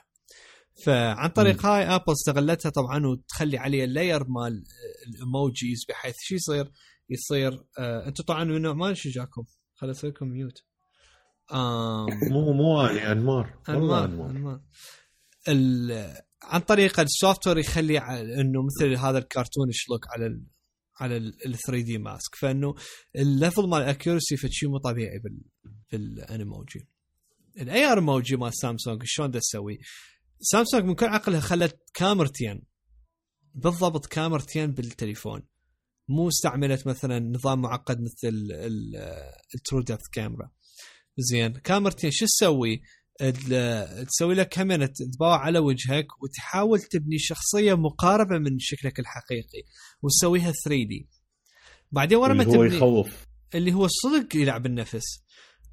فعن 0.86 1.30
طريق 1.30 1.65
م. 1.65 1.67
هاي 1.67 1.84
Apple 1.84 2.12
استغلتها 2.13 2.69
طبعا 2.69 3.05
وتخلي 3.05 3.57
عليه 3.57 3.84
ال 3.84 3.90
layer 3.90 4.24
مال 4.28 4.63
ال 5.08 5.19
emojis 5.19 5.86
بحيث 5.89 6.15
شو 6.19 6.36
يصير؟ 6.36 6.71
يصير 7.09 7.63
آه 7.80 8.07
أنتم 8.07 8.23
طبعا 8.23 8.43
من 8.43 8.61
نوع 8.61 8.73
ما 8.73 8.93
جاكم؟ 8.95 9.43
خليني 9.75 9.97
أسوي 9.97 10.09
لكم 10.09 10.28
mute 10.28 10.64
آم 11.53 12.07
مو 12.32 12.53
مو 12.53 12.82
اني 12.82 13.11
أنمار. 13.11 13.59
أنمار 13.69 14.05
أنمار. 14.05 14.61
عن 16.43 16.59
طريق 16.59 16.99
ال 16.99 17.47
software 17.47 17.58
يخلي 17.57 17.97
إنه 18.41 18.63
مثل 18.65 18.95
هذا 18.95 19.17
الكرتون 19.17 19.67
look 19.89 20.05
على 20.09 20.41
على 21.00 21.18
ال 21.18 21.58
3D 21.68 21.97
mask 21.97 22.36
فإنه 22.36 22.76
ال 23.16 23.24
level 23.24 23.68
مال 23.70 23.82
ال 23.82 23.88
accuracy 23.88 24.38
فشي 24.38 24.68
مو 24.68 24.78
طبيعي 24.78 25.20
بال 25.20 25.41
بال 25.91 26.11
Animoji. 26.11 26.88
ال 27.62 27.86
AR 27.86 28.01
Emoji 28.01 28.36
مال 28.36 28.52
سامسونج 28.56 29.02
شلون 29.06 29.32
تسوي؟ 29.32 29.80
سامسونج 30.41 30.84
من 30.84 30.95
كل 30.95 31.06
عقلها 31.06 31.39
خلت 31.39 31.78
كاميرتين 31.93 32.64
بالضبط 33.54 34.06
كاميرتين 34.06 34.72
بالتليفون. 34.72 35.48
مو 36.10 36.28
استعملت 36.28 36.88
مثلا 36.88 37.20
نظام 37.20 37.62
معقد 37.62 38.02
مثل 38.02 38.48
ال 39.55 39.82
TrueDepth 39.82 40.08
camera 40.12 40.51
زين 41.18 41.54
كاميرتين 41.54 42.12
شو 42.12 42.26
تسوي؟ 42.26 42.82
تسوي 44.07 44.36
لك 44.36 44.49
كاميرا 44.49 44.86
تباوع 44.86 45.38
على 45.38 45.59
وجهك 45.59 46.24
وتحاول 46.24 46.80
تبني 46.80 47.20
شخصية 47.20 47.74
مقاربة 47.74 48.38
من 48.38 48.59
شكلك 48.59 48.99
الحقيقي 48.99 49.63
وتسويها 50.01 50.51
3 50.51 50.70
دي 50.70 51.09
بعدين 51.91 52.18
ورا 52.18 52.34
ما 52.34 52.43
تبني 52.43 52.57
هو 52.57 52.63
يخوف. 52.63 53.28
اللي 53.55 53.74
هو 53.74 53.88
صدق 53.88 54.36
يلعب 54.36 54.65
النفس. 54.65 55.24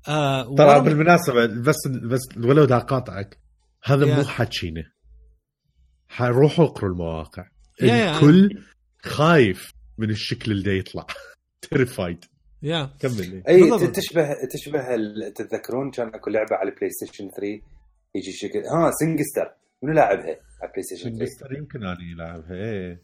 آه 0.09 0.55
ترى 0.57 0.81
بالمناسبة 0.81 1.47
بس 1.47 1.89
بس 1.89 2.21
ولو 2.37 2.65
دا 2.65 2.79
قاطعك 2.79 3.39
هذا 3.85 4.17
مو 4.17 4.25
حكينا 4.25 4.83
حروحوا 6.09 6.65
اقروا 6.65 6.91
المواقع. 6.91 7.49
الكل 7.83 8.63
خايف 9.03 9.73
من 9.99 10.11
الشكل 10.11 10.53
اللي 10.53 10.79
يطلع. 10.79 11.07
تريفايد 11.71 12.25
يا. 12.65 12.91
كمل 13.01 13.43
أي 13.49 13.91
تشبه 13.91 14.35
تشبه 14.53 14.97
تتذكرون 15.31 15.91
كان 15.91 16.09
أكو 16.09 16.31
لعبة 16.31 16.57
على 16.57 16.71
ال 16.71 16.91
PlayStation 16.91 17.31
3 17.31 17.61
يجي 18.15 18.33
شكل 18.33 18.59
ها 18.59 18.91
سينجستر 18.91 19.55
منو 19.83 19.93
لاعبها 19.93 20.25
على 20.25 20.39
البلاي 20.65 20.83
ستيشن 20.83 21.03
3 21.03 21.17
سينجستر 21.17 21.53
يمكن 21.59 21.85
أني 21.87 22.13
العبها 22.13 22.55
إيه. 22.55 23.01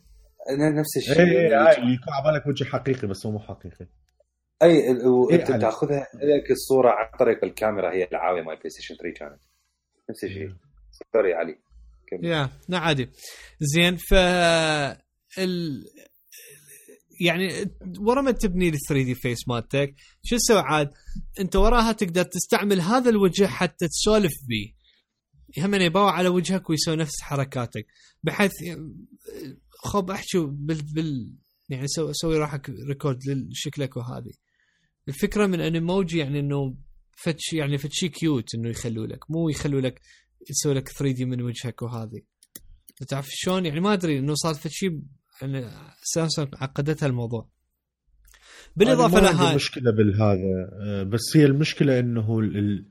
نفس 0.79 0.97
الشيء. 0.97 1.21
اي 1.21 1.29
اي 1.47 1.79
اللي 1.79 1.95
يكون 1.95 2.13
على 2.13 2.33
بالك 2.33 2.47
وجه 2.47 2.65
حقيقي 2.65 3.09
بس 3.09 3.27
هو 3.27 3.33
مو 3.33 3.39
حقيقي. 3.39 3.87
أي 4.63 4.91
وانت 5.05 5.51
إيه 5.51 5.59
تأخذها 5.59 6.07
لك 6.15 6.51
الصورة 6.51 6.91
عن 6.91 7.19
طريق 7.19 7.45
الكاميرا 7.45 7.93
هي 7.93 8.05
العاويه 8.13 8.43
مال 8.43 8.57
PlayStation 8.57 8.95
3 8.95 9.19
كانت. 9.19 9.41
نفس 10.11 10.25
الشيء. 10.25 10.53
sorry 11.12 11.35
علي. 11.35 11.59
يا 12.23 12.49
لا 12.69 12.79
عادي. 12.79 13.11
زين 13.61 13.97
ف 13.97 14.15
ال... 15.39 15.85
يعني 17.21 17.71
ورا 17.99 18.23
ما 18.23 18.31
تبني 18.31 18.68
ال 18.68 18.79
3D 18.89 19.14
face 19.14 19.49
مالتك 19.49 19.95
شو 20.23 20.37
تسوي 20.37 20.59
عاد؟ 20.59 20.91
انت 21.41 21.57
وراها 21.57 21.93
تقدر 21.93 22.23
تستعمل 22.23 22.81
هذا 22.81 23.11
الوجه 23.11 23.47
حتى 23.47 23.89
تسولف 23.89 24.33
به 24.49 24.73
هم 25.59 25.75
يباوع 25.75 26.12
على 26.12 26.29
وجهك 26.29 26.71
ويسوي 26.71 26.97
نفس 26.97 27.21
حركاتك. 27.21 27.87
بحيث 28.23 28.53
خب 29.79 30.11
احكي 30.11 30.39
بال, 30.39 30.83
بال 30.95 31.35
يعني 31.68 31.87
سوي 31.89 32.14
سوي 32.14 32.39
راحك 32.39 32.71
record 32.70 33.18
لشكلك 33.27 33.97
وهذه 33.97 34.31
الفكرة 35.09 35.47
من 35.47 35.61
Animoji 35.61 36.18
يعني 36.18 36.41
إنه 36.41 36.77
فتشي 37.16 37.57
يعني 37.57 37.79
فتشي 37.79 38.09
cute 38.09 38.55
إنه 38.55 38.68
يخلوا 38.71 39.07
لك. 39.07 39.31
مو 39.31 39.49
يخلوا 39.49 39.81
لك 39.81 40.01
يسوي 40.51 40.75
لك 40.75 40.89
3D 40.89 41.24
من 41.25 41.43
وجهك 41.43 41.83
وهذه 41.83 42.21
تعرف 43.09 43.27
شلون؟ 43.31 43.66
يعني 43.66 43.81
ما 43.81 43.93
أدري 43.93 44.18
إنه 44.18 44.35
صار 44.35 44.55
فتشي 44.55 45.01
سامسونج 46.03 46.49
عقدتها 46.55 47.07
الموضوع. 47.07 47.49
بالإضافة 48.76 49.20
لهذا 49.20 49.55
مشكلة 49.55 49.91
بالهذا 49.91 50.70
آه، 50.82 51.03
بس 51.03 51.36
هي 51.36 51.45
المشكلة 51.45 51.99
إنه 51.99 52.38
ال... 52.38 52.86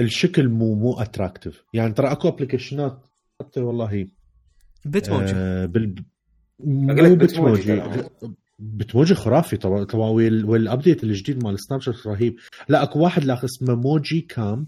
الشكل 0.00 0.48
مو 0.48 0.74
مو 0.74 1.00
attractive 1.00 1.64
يعني 1.74 1.92
ترى 1.92 2.12
أكو 2.12 2.28
application 2.28 2.99
ات 2.99 3.06
حتى 3.40 3.60
والله 3.60 4.08
Bitmoji 4.86 5.32
آه 5.34 5.66
بال 5.66 5.94
مو 6.60 7.14
Bitmoji 7.16 7.82
Bitmoji 8.58 9.14
خرافي 9.14 9.56
طبعا 9.56 9.84
طبعا 9.84 10.10
وال 10.10 10.34
update 10.34 11.04
الجديد 11.04 11.44
مال 11.44 11.60
Snapchat 11.60 12.06
رهيب. 12.06 12.36
لا 12.68 12.82
أكو 12.82 12.98
واحد 13.00 13.24
لاخ 13.24 13.44
اسمه 13.44 13.74
Moji 13.74 14.20
Cam 14.20 14.66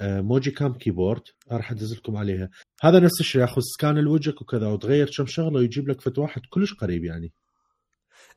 Moji 0.00 0.50
Cam 0.50 0.74
keyboard 0.74 1.22
راح 1.50 1.72
أدز 1.72 1.94
لكم 1.94 2.16
عليها. 2.16 2.50
هذا 2.82 3.00
نفس 3.00 3.20
الشيء 3.20 3.40
ياخذ 3.40 3.60
scan 3.60 3.98
لوجهك 3.98 4.42
وكذا 4.42 4.66
وتغير 4.66 5.10
كم 5.16 5.26
شغلة 5.26 5.58
ويجيب 5.58 5.88
لك 5.88 6.00
فت 6.00 6.18
واحد 6.18 6.42
كلش 6.50 6.74
قريب 6.74 7.04
يعني. 7.04 7.32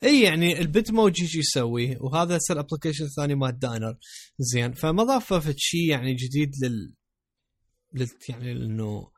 إي 0.04 0.22
يعني 0.22 0.62
ال 0.62 0.92
Bitmoji 0.92 1.28
شو 1.28 1.40
يسوي؟ 1.40 1.98
وهذا 2.00 2.38
صار 2.38 2.60
application 2.60 3.08
ثاني 3.08 3.36
مال 3.36 3.60
داينر 3.60 3.98
زين 4.40 4.74
فما 4.74 5.04
ضافوا 5.04 5.54
شيء 5.58 5.90
يعني 5.90 6.14
جديد 6.14 6.52
لل, 6.64 6.94
لل... 7.94 8.08
يعني 8.30 8.52
إنه 8.52 9.12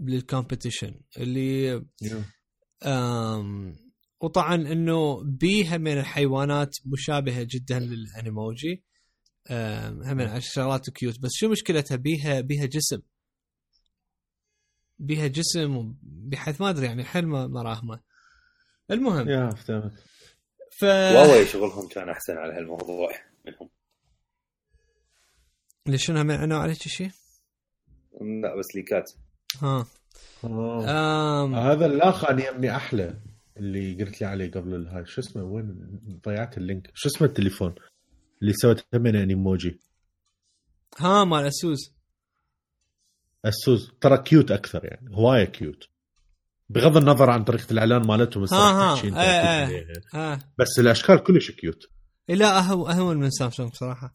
لل 0.00 0.14
competition 0.14 0.92
اللي 1.18 1.82
أم... 2.84 3.76
وطبعا 4.20 4.54
إنه 4.54 5.22
بيها 5.24 5.76
من 5.76 5.92
الحيوانات 5.92 6.76
مشابهة 6.86 7.46
جدا 7.50 7.78
لل 7.78 7.99
Animoji. 7.99 8.84
هم 9.50 10.16
من 10.16 10.36
الشغلات 10.36 10.90
كيوت. 10.90 11.20
بس 11.20 11.30
شو 11.32 11.48
مشكلتها؟ 11.48 11.96
بيها 11.96 12.40
بيها 12.40 12.66
جسم. 12.66 13.00
بيها 14.98 15.26
جسم 15.26 15.94
بحيث 16.02 16.60
ما 16.60 16.70
أدري 16.70 16.86
يعني 16.86 17.04
حل 17.04 17.26
ما 17.26 17.62
راهمه. 17.62 18.00
المهم. 18.90 19.28
يا 19.28 19.50
فهمت 19.50 19.92
ف 20.78 20.82
واوي 20.82 21.46
شغلهم 21.46 21.88
كان 21.88 22.08
أحسن 22.08 22.36
على 22.36 22.54
هالموضوع 22.54 23.10
منهم. 23.46 23.70
ليش 25.86 26.06
شنو 26.06 26.24
من 26.24 26.34
عنوا 26.34 26.58
عليك 26.58 26.78
شيء؟ 26.78 27.10
لا 28.42 28.58
بس 28.58 28.76
ليكات. 28.76 29.12
ها. 29.62 29.86
آم... 30.44 31.54
هذا 31.54 31.86
الأخ 31.86 32.24
أنا 32.24 32.48
يمني 32.48 32.76
أحلى 32.76 33.20
اللي 33.56 34.04
قلت 34.04 34.20
لي 34.20 34.26
عليه 34.26 34.50
قبل 34.50 34.74
الهاي 34.74 35.06
شو 35.06 35.20
اسمه؟ 35.20 35.42
وين 35.42 36.00
ضيعت 36.26 36.58
ال 36.58 36.63
link؟ 36.63 36.90
شو 36.94 37.08
اسمه 37.08 37.28
التليفون؟ 37.28 37.74
اللي 38.42 38.52
سوت 38.52 38.86
همين 38.94 39.16
ايموجي 39.16 39.80
ها 40.98 41.24
مال 41.24 41.46
Asus 41.46 41.92
Asus 43.44 43.92
ترى 44.00 44.18
cute 44.18 44.50
أكثر 44.50 44.84
يعني. 44.84 45.16
هواية 45.16 45.44
cute 45.44 45.88
بغض 46.68 46.96
النظر 46.96 47.30
عن 47.30 47.44
طريقة 47.44 47.72
الإعلان 47.72 48.06
مالتهم 48.06 48.44
ها 48.52 48.56
ها. 48.56 49.02
إيه 49.04 49.68
إيه. 49.68 49.92
آه. 50.14 50.38
بس 50.58 50.78
الأشكال 50.78 51.22
كلش 51.22 51.50
كيوت 51.50 51.82
لا 52.28 52.58
أهو 52.58 52.88
اهون 52.88 53.16
من 53.16 53.30
سامسونج 53.30 53.70
بصراحة. 53.70 54.12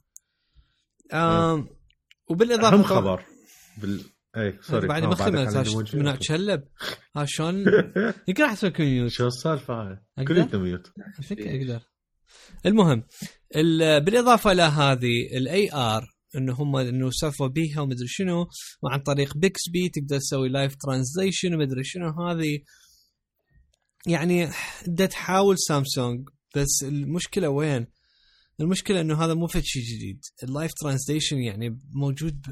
آم 1.13 1.67
وبالإضافة 2.27 2.75
اهم 2.75 2.83
خبر. 2.83 3.25
بال 3.77 4.01
اي 4.37 4.57
sorry 4.61 4.87
بعد 4.87 5.03
مخي 5.03 5.31
من 5.93 6.07
اتشلب 6.07 6.67
ها 7.15 7.25
شلون؟ 7.25 7.55
يمكن 8.27 8.43
راح 8.43 8.51
أسوي 8.51 9.09
شو 9.09 9.27
السالفة 9.27 9.99
هاي؟ 10.17 10.25
كليته 10.25 10.59
mute 10.59 10.91
أقدر. 11.31 11.81
المهم 12.65 13.03
بالإضافة 14.05 14.51
إلى 14.51 14.61
هذه 14.61 15.37
ال 15.37 15.73
AR 15.73 16.15
إنه 16.35 16.53
هم 16.53 16.75
إنه 16.75 17.11
ضافوا 17.11 17.47
بيها 17.47 17.81
ومدري 17.81 18.07
شنو 18.07 18.47
وعن 18.83 18.99
طريق 18.99 19.37
Bixby 19.37 19.89
تقدر 19.89 20.17
تسوي 20.17 20.49
live 20.49 20.75
translation 20.75 21.53
ومدري 21.53 21.83
شنو 21.83 22.09
هذه 22.09 22.59
يعني 24.07 24.49
بدها 24.87 25.05
تحاول 25.05 25.59
سامسونج 25.59 26.29
بس 26.55 26.83
المشكلة 26.83 27.49
وين؟ 27.49 27.87
المشكلة 28.61 29.01
إنه 29.01 29.25
هذا 29.25 29.33
مو 29.33 29.47
فد 29.47 29.63
شيء 29.63 29.83
جديد 29.83 30.21
ال 30.43 30.49
live 30.49 30.71
translation 30.73 31.37
يعني 31.37 31.79
موجود 31.93 32.45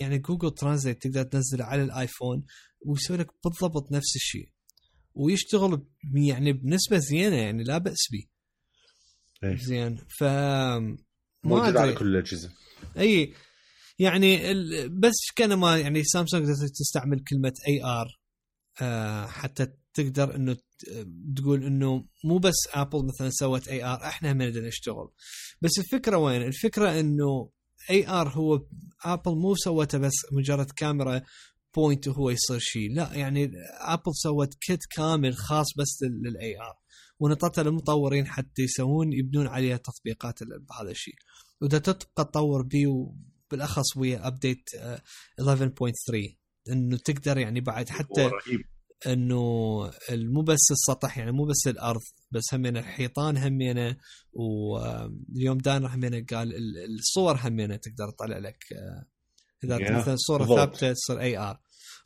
يعني 0.00 0.18
Google 0.18 0.50
Translate 0.50 1.02
تقدر 1.02 1.22
تنزله 1.22 1.64
على 1.64 1.82
ال 1.82 1.91
iPhone 1.91 2.44
ويسوي 2.86 3.16
لك 3.16 3.28
بالضبط 3.44 3.92
نفس 3.92 4.16
الشيء 4.16 4.48
ويشتغل 5.14 5.86
يعني 6.14 6.52
بنسبة 6.52 6.98
زينة 6.98 7.36
يعني 7.36 7.64
لا 7.64 7.78
بأس 7.78 8.08
به. 8.12 8.39
زين. 9.44 9.96
ف 10.18 10.24
موجود 11.44 11.76
على 11.76 11.92
كل 11.92 12.06
الأجهزة. 12.06 12.50
أي 12.98 13.34
يعني 13.98 14.54
بس 14.88 15.16
كان 15.36 15.54
ما 15.54 15.78
يعني 15.78 16.04
سامسونج 16.04 16.46
تستعمل 16.80 17.24
كلمة 17.24 17.52
AR 17.68 18.20
آه 18.82 19.26
حتى 19.26 19.66
تقدر 19.94 20.36
إنه 20.36 20.56
تقول 21.36 21.64
إنه 21.64 22.04
مو 22.24 22.38
بس 22.38 22.56
Apple 22.74 23.06
مثلا 23.06 23.30
سوت 23.30 23.68
AR 23.68 24.04
إحنا 24.04 24.32
نقدر 24.32 24.66
نشتغل. 24.66 25.08
بس 25.62 25.78
الفكرة 25.78 26.16
وين؟ 26.16 26.42
الفكرة 26.42 27.00
إنه 27.00 27.50
AR 27.90 28.28
هو 28.28 28.66
Apple 29.04 29.34
مو 29.34 29.54
سوته 29.54 29.98
بس 29.98 30.14
مجرد 30.32 30.70
camera 30.70 31.22
point 31.76 32.08
وهو 32.08 32.30
يصير 32.30 32.58
شيء 32.58 32.94
لا 32.94 33.14
يعني 33.14 33.52
Apple 33.80 34.12
سوت 34.14 34.54
kit 34.54 34.80
كامل 34.96 35.34
خاص 35.34 35.66
بس 35.78 35.98
لل 36.02 36.60
AR 36.60 36.79
ونطتها 37.20 37.64
للمطورين 37.64 38.26
حتى 38.26 38.62
يسوون 38.62 39.12
يبنون 39.12 39.46
عليها 39.46 39.76
تطبيقات 39.76 40.38
بهذا 40.42 40.90
الشيء. 40.90 41.14
وإذا 41.60 41.78
تبقى 41.78 42.24
تطور 42.24 42.62
بيه 42.62 43.12
بالاخص 43.50 43.96
ويا 43.96 44.26
update 44.26 44.70
11.3 45.40 46.40
إنه 46.70 46.96
تقدر 46.96 47.38
يعني 47.38 47.60
بعد 47.60 47.88
حتى 47.88 48.30
إنه 49.06 49.42
مو 50.10 50.42
بس 50.42 50.70
السطح 50.70 51.18
يعني 51.18 51.32
مو 51.32 51.44
بس 51.44 51.66
الأرض 51.66 52.00
بس 52.30 52.54
همين 52.54 52.76
الحيطان 52.76 53.36
همينه 53.36 53.96
واليوم 54.32 55.58
دان 55.58 55.84
همينه 55.84 56.24
قال 56.30 56.54
الصور 56.98 57.36
همينه 57.42 57.76
تقدر 57.76 58.10
تطلع 58.10 58.38
لك 58.38 58.64
آه، 58.72 59.06
إذا 59.64 59.78
yeah. 59.78 59.90
مثلا 59.90 60.16
صورة 60.16 60.44
ثابتة 60.44 60.92
تصير 60.92 61.20
AR 61.20 61.60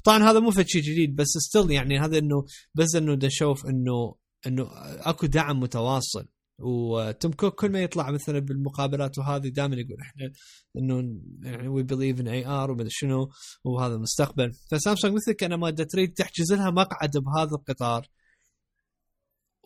طبعا 0.05 0.30
هذا 0.30 0.40
مو 0.40 0.51
شيء 0.51 0.82
جديد 0.82 1.16
بس 1.16 1.26
still 1.26 1.70
يعني 1.70 1.98
هذا 1.98 2.18
إنه 2.18 2.44
بس 2.74 2.94
إنه 2.97 3.14
نشوف 3.14 3.66
إنه 3.66 4.14
إنه 4.46 4.68
أكو 5.10 5.26
دعم 5.26 5.60
متواصل. 5.60 6.28
و 6.59 6.77
Tim 6.77 7.32
Cook 7.32 7.55
كل 7.60 7.72
ما 7.72 7.82
يطلع 7.82 8.10
مثلا 8.10 8.38
بالمقابلات 8.38 9.18
وهذه 9.18 9.48
دائما 9.48 9.76
يقول 9.76 10.00
إحنا 10.00 10.32
إنه 10.78 11.20
يعني 11.42 11.68
we 11.68 11.82
believe 11.82 12.20
in 12.20 12.28
AR 12.28 12.70
ومدري 12.70 12.90
شنو 12.90 13.30
وهذا 13.64 13.94
المستقبل. 13.94 14.52
فسامسونج 14.70 15.14
مثل 15.14 15.32
كان 15.32 15.54
ما 15.54 15.70
تريد 15.70 16.12
تحجز 16.12 16.52
لها 16.52 16.70
مقعد 16.70 17.10
بهذا 17.16 17.50
القطار. 17.52 18.08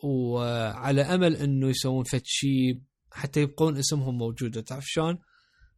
وعلى 0.03 1.01
أمل 1.01 1.35
إنه 1.35 1.69
يسوون 1.69 2.03
فد 2.03 2.21
حتى 3.11 3.41
يبقون 3.41 3.77
اسمهم 3.77 4.17
موجود 4.17 4.63
تعرف 4.63 4.85
شلون؟ 4.87 5.19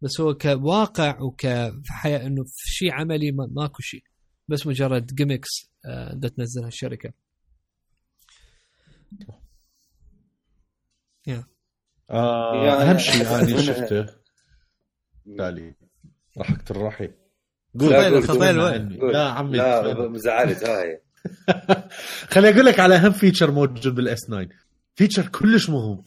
بس 0.02 0.22
هو 0.22 0.34
كواقع 0.34 1.22
وكحياة 1.22 2.28
إنه 2.28 2.44
شيء 2.56 2.92
عملي 2.94 3.32
ماكو 3.32 3.82
شيء 3.82 4.04
بس 4.48 4.68
مجرد 4.68 5.06
جيمكس 5.06 5.50
آه 5.86 6.14
تنزلها 6.14 6.68
الشركة. 6.68 7.14
يا 11.28 11.44
آه 12.10 12.82
أهم 12.82 12.98
شيء 12.98 13.28
أنا 13.36 13.62
شفته. 13.62 14.06
تالي 15.38 15.76
ضحكت 16.40 16.72
الراحي 16.72 17.10
قول. 17.80 18.24
خطيل 18.24 18.58
لا 19.12 19.30
عمي 19.30 19.58
لا 19.58 20.12
زعلت 20.18 20.64
هاي 20.64 21.02
خليني 22.34 22.56
أقول 22.56 22.66
لك 22.66 22.80
على 22.80 22.96
أهم 22.96 23.12
feature 23.12 23.52
موجود 23.52 23.96
بال 23.96 24.20
S9 24.28 24.48
feature 24.96 25.28
كلش 25.28 25.70
مهم. 25.70 26.04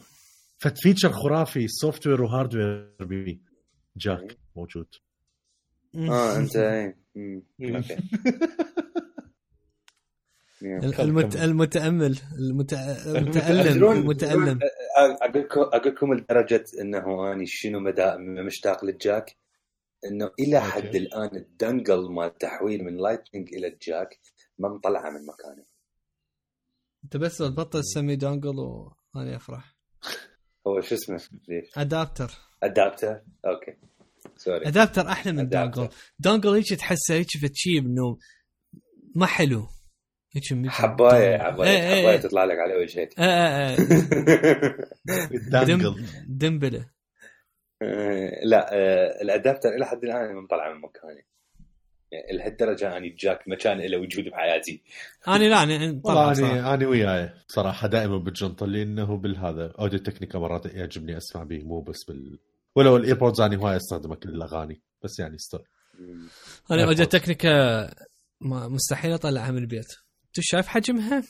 فت 0.57 0.77
feature 0.77 1.11
خرافي 1.11 1.67
software 1.67 2.07
و 2.07 2.21
hardware 2.21 2.95
بي 2.99 3.41
jack 3.97 4.37
موجود. 4.55 4.87
آه 5.95 6.37
انت 6.37 6.55
إيه. 6.55 6.97
أوكي. 7.61 7.97
المت... 10.63 11.35
المتأمل 11.35 12.19
المتألم 12.39 13.91
المتألم. 13.91 14.59
أقول 15.55 15.91
لكم 15.93 16.13
لدرجة 16.13 16.65
إنه 16.81 17.33
أني 17.33 17.45
شنو 17.47 17.79
مدى 17.79 18.15
مشتاق 18.17 18.85
لل 18.85 19.02
jack 19.02 19.37
إنه 20.05 20.31
إلى 20.39 20.61
حد 20.61 20.95
الآن 20.95 21.35
ال 21.35 21.46
dongle 21.46 22.11
مال 22.11 22.37
تحويل 22.37 22.83
من 22.83 22.97
Lightning 22.97 23.53
إلى 23.53 23.67
ال 23.67 23.77
jack 23.77 24.19
ما 24.59 24.69
مطلعة 24.69 25.09
من 25.09 25.25
مكانه. 25.25 25.65
أنت 27.03 27.17
بس 27.17 27.37
تبطل 27.37 27.81
تسمي 27.81 28.15
dongle 28.15 28.59
وأنا 29.15 29.35
أفرح. 29.35 29.75
هو 30.67 30.81
شو 30.81 30.95
اسمه؟ 30.95 31.21
ليش؟ 31.47 31.77
adapter 31.77 32.31
adapter 32.63 33.21
okay. 33.45 33.77
sorry 34.37 34.67
adapter 34.67 35.07
أحلى 35.07 35.31
من. 35.31 35.49
dongle 35.49 35.89
dongle 36.19 36.49
هيك 36.49 36.73
تحسه 36.73 37.13
هيك 37.15 37.27
ف 37.41 37.48
cheap 37.48 37.85
إنه 37.85 38.17
ما 39.15 39.25
حلو. 39.25 39.67
هيك 40.35 40.43
مثل- 40.53 40.69
حباية 40.69 41.37
حباية 41.37 41.69
إيه، 41.69 41.77
إيه، 41.93 42.01
حباية 42.01 42.15
إيه. 42.15 42.21
تطلع 42.21 42.43
لك 42.43 42.57
على 42.59 42.75
وجهك 42.75 43.19
آه. 43.19 43.75
دانجل 45.51 45.77
دم 45.83 46.05
دمبلة 46.27 46.85
لا 48.43 48.71
الأدابتر 49.21 49.69
إلى 49.69 49.85
حد 49.85 50.03
الآن 50.03 50.35
ما 50.35 50.47
طلع 50.47 50.73
من 50.73 50.81
مكاني 50.81 51.25
يعني 52.11 52.37
لهالدرجة 52.37 52.97
اني 52.97 53.09
جاك 53.09 53.39
مكان 53.47 53.77
له 53.77 53.97
وجود 53.97 54.25
بحياتي 54.25 54.81
أنا 55.27 55.43
لا 55.43 55.63
أنا 55.63 56.01
طلع 56.03 56.27
والله. 56.27 56.51
أنا 56.59 56.73
أنا 56.73 56.87
وياي 56.87 57.29
صراحة 57.47 57.87
دائما 57.87 58.17
بالجنطه 58.17 58.65
لأنه 58.65 59.17
بالهذا 59.17 59.73
اوديو 59.79 59.99
تكنيكا 59.99 60.39
مرات 60.39 60.65
يعجبني 60.65 61.17
أسمع 61.17 61.43
به 61.43 61.63
مو 61.63 61.81
بس 61.81 62.03
بال 62.07 62.39
ولو 62.75 62.97
الإيربودز 62.97 63.41
اني 63.41 63.57
هواي 63.57 63.75
استخدمها 63.75 64.15
كل 64.15 64.29
الأغاني 64.29 64.81
بس 65.03 65.19
يعني 65.19 65.35
استر. 65.35 65.61
أنا. 66.71 66.83
اوجه 66.85 67.03
تكنيكا 67.03 67.49
ما 68.41 68.67
مستحيل 68.67 69.13
اطلعها 69.13 69.51
من 69.51 69.57
البيت 69.57 69.93
انت 70.37 70.45
شايف 70.45 70.67
حجمها؟ 70.67 71.23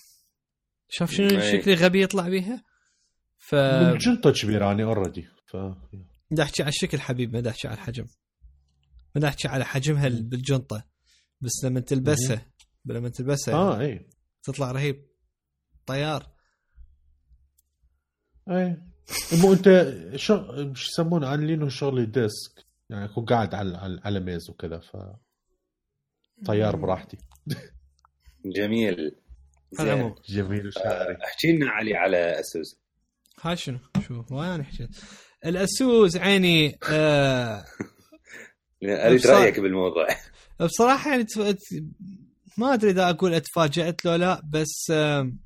شايف 0.89 1.11
شنو. 1.11 1.27
الشكل 1.27 1.71
الغبي 1.71 2.01
يطلع 2.03 2.29
بيها؟ 2.29 2.63
ف 3.37 3.55
بالجنطه 3.55 4.31
كبيره 4.31 4.71
اني 4.71 4.83
اوريدي 4.83 5.27
ف 5.47 5.57
بدي 6.31 6.41
أحكي 6.43 6.63
على 6.63 6.69
الشكل 6.69 6.99
حبيبي 6.99 7.31
ما 7.33 7.39
بدي 7.39 7.49
أحكي 7.49 7.67
على 7.67 7.75
الحجم. 7.75 8.05
بدي 9.15 9.27
أحكي 9.27 9.47
على 9.47 9.65
حجمها 9.65 10.07
ال- 10.07 10.23
بالجنطة. 10.23 10.83
بس 11.41 11.51
لما 11.63 11.79
تلبسها 11.79 12.51
لما 12.85 13.09
تلبسها 13.09 13.53
آه 13.55 13.79
اي 13.79 14.09
تطلع 14.43 14.71
رهيب. 14.71 15.05
طيار. 15.85 16.31
اي 18.49 18.77
مو 19.41 19.53
أنت 19.53 19.93
شو 20.15 20.37
شو 20.73 20.89
يسمونه؟ 20.91 21.33
أنا 21.33 21.45
لينو 21.45 21.69
شغلي 21.69 22.05
ديسك. 22.05 22.65
يعني 22.89 23.05
اكون 23.05 23.25
قاعد 23.25 23.55
على 23.55 23.77
على, 23.77 24.01
على 24.03 24.19
ميز 24.19 24.49
وكذا 24.49 24.79
ف 24.79 24.97
طيار 26.45 26.75
براحتي. 26.75 27.17
جميل. 28.45 29.15
العموم 29.79 30.15
جميل 30.29 30.67
وشاعري 30.67 31.17
احكي 31.25 31.51
لنا 31.51 31.69
علي 31.69 31.95
على 31.95 32.39
اسوس 32.39 32.79
هاي 33.41 33.57
شنو؟ 33.57 33.79
شو 34.07 34.23
وين 34.31 34.63
حكيت. 34.63 34.89
الاسوس 35.45 36.17
عيني 36.17 36.77
آه 36.89 37.65
أريد 38.83 39.21
بصراحة- 39.21 39.29
رأيك 39.29 39.59
بالموضوع. 39.59 40.07
بصراحة 40.59 41.11
يعني 41.11 41.25
ما 42.57 42.73
أدري 42.73 42.91
إذا 42.91 43.09
أقول 43.09 43.33
أتفاجأت 43.33 44.05
لو 44.05 44.15
لا 44.15 44.41
بس 44.49 44.87
آم، 44.91 45.39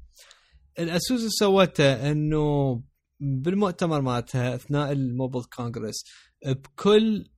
الاسوس 0.80 1.20
اللي 1.20 1.30
سوته 1.30 2.12
إنه 2.12 2.82
بالمؤتمر 3.20 4.02
مالتها 4.02 4.56
أثناء 4.56 4.92
الموبل 4.92 5.44
كونغرس 5.44 6.04
بكل 6.46 7.30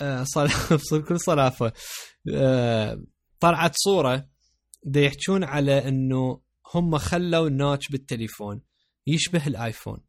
آه،. 0.00 0.24
بكل 0.92 1.20
صلافه 1.20 1.72
آه، 2.34 3.02
طلعت 3.40 3.72
صورة 3.76 4.28
دا 4.84 5.00
يحجون 5.00 5.44
على 5.44 5.88
إنه 5.88 6.40
هم 6.74 6.98
خلوا 6.98 7.48
ال 7.48 7.55
notch 7.55 7.88
بالتليفون 7.88 8.62
يشبه 9.06 9.46
الآيفون. 9.46 10.00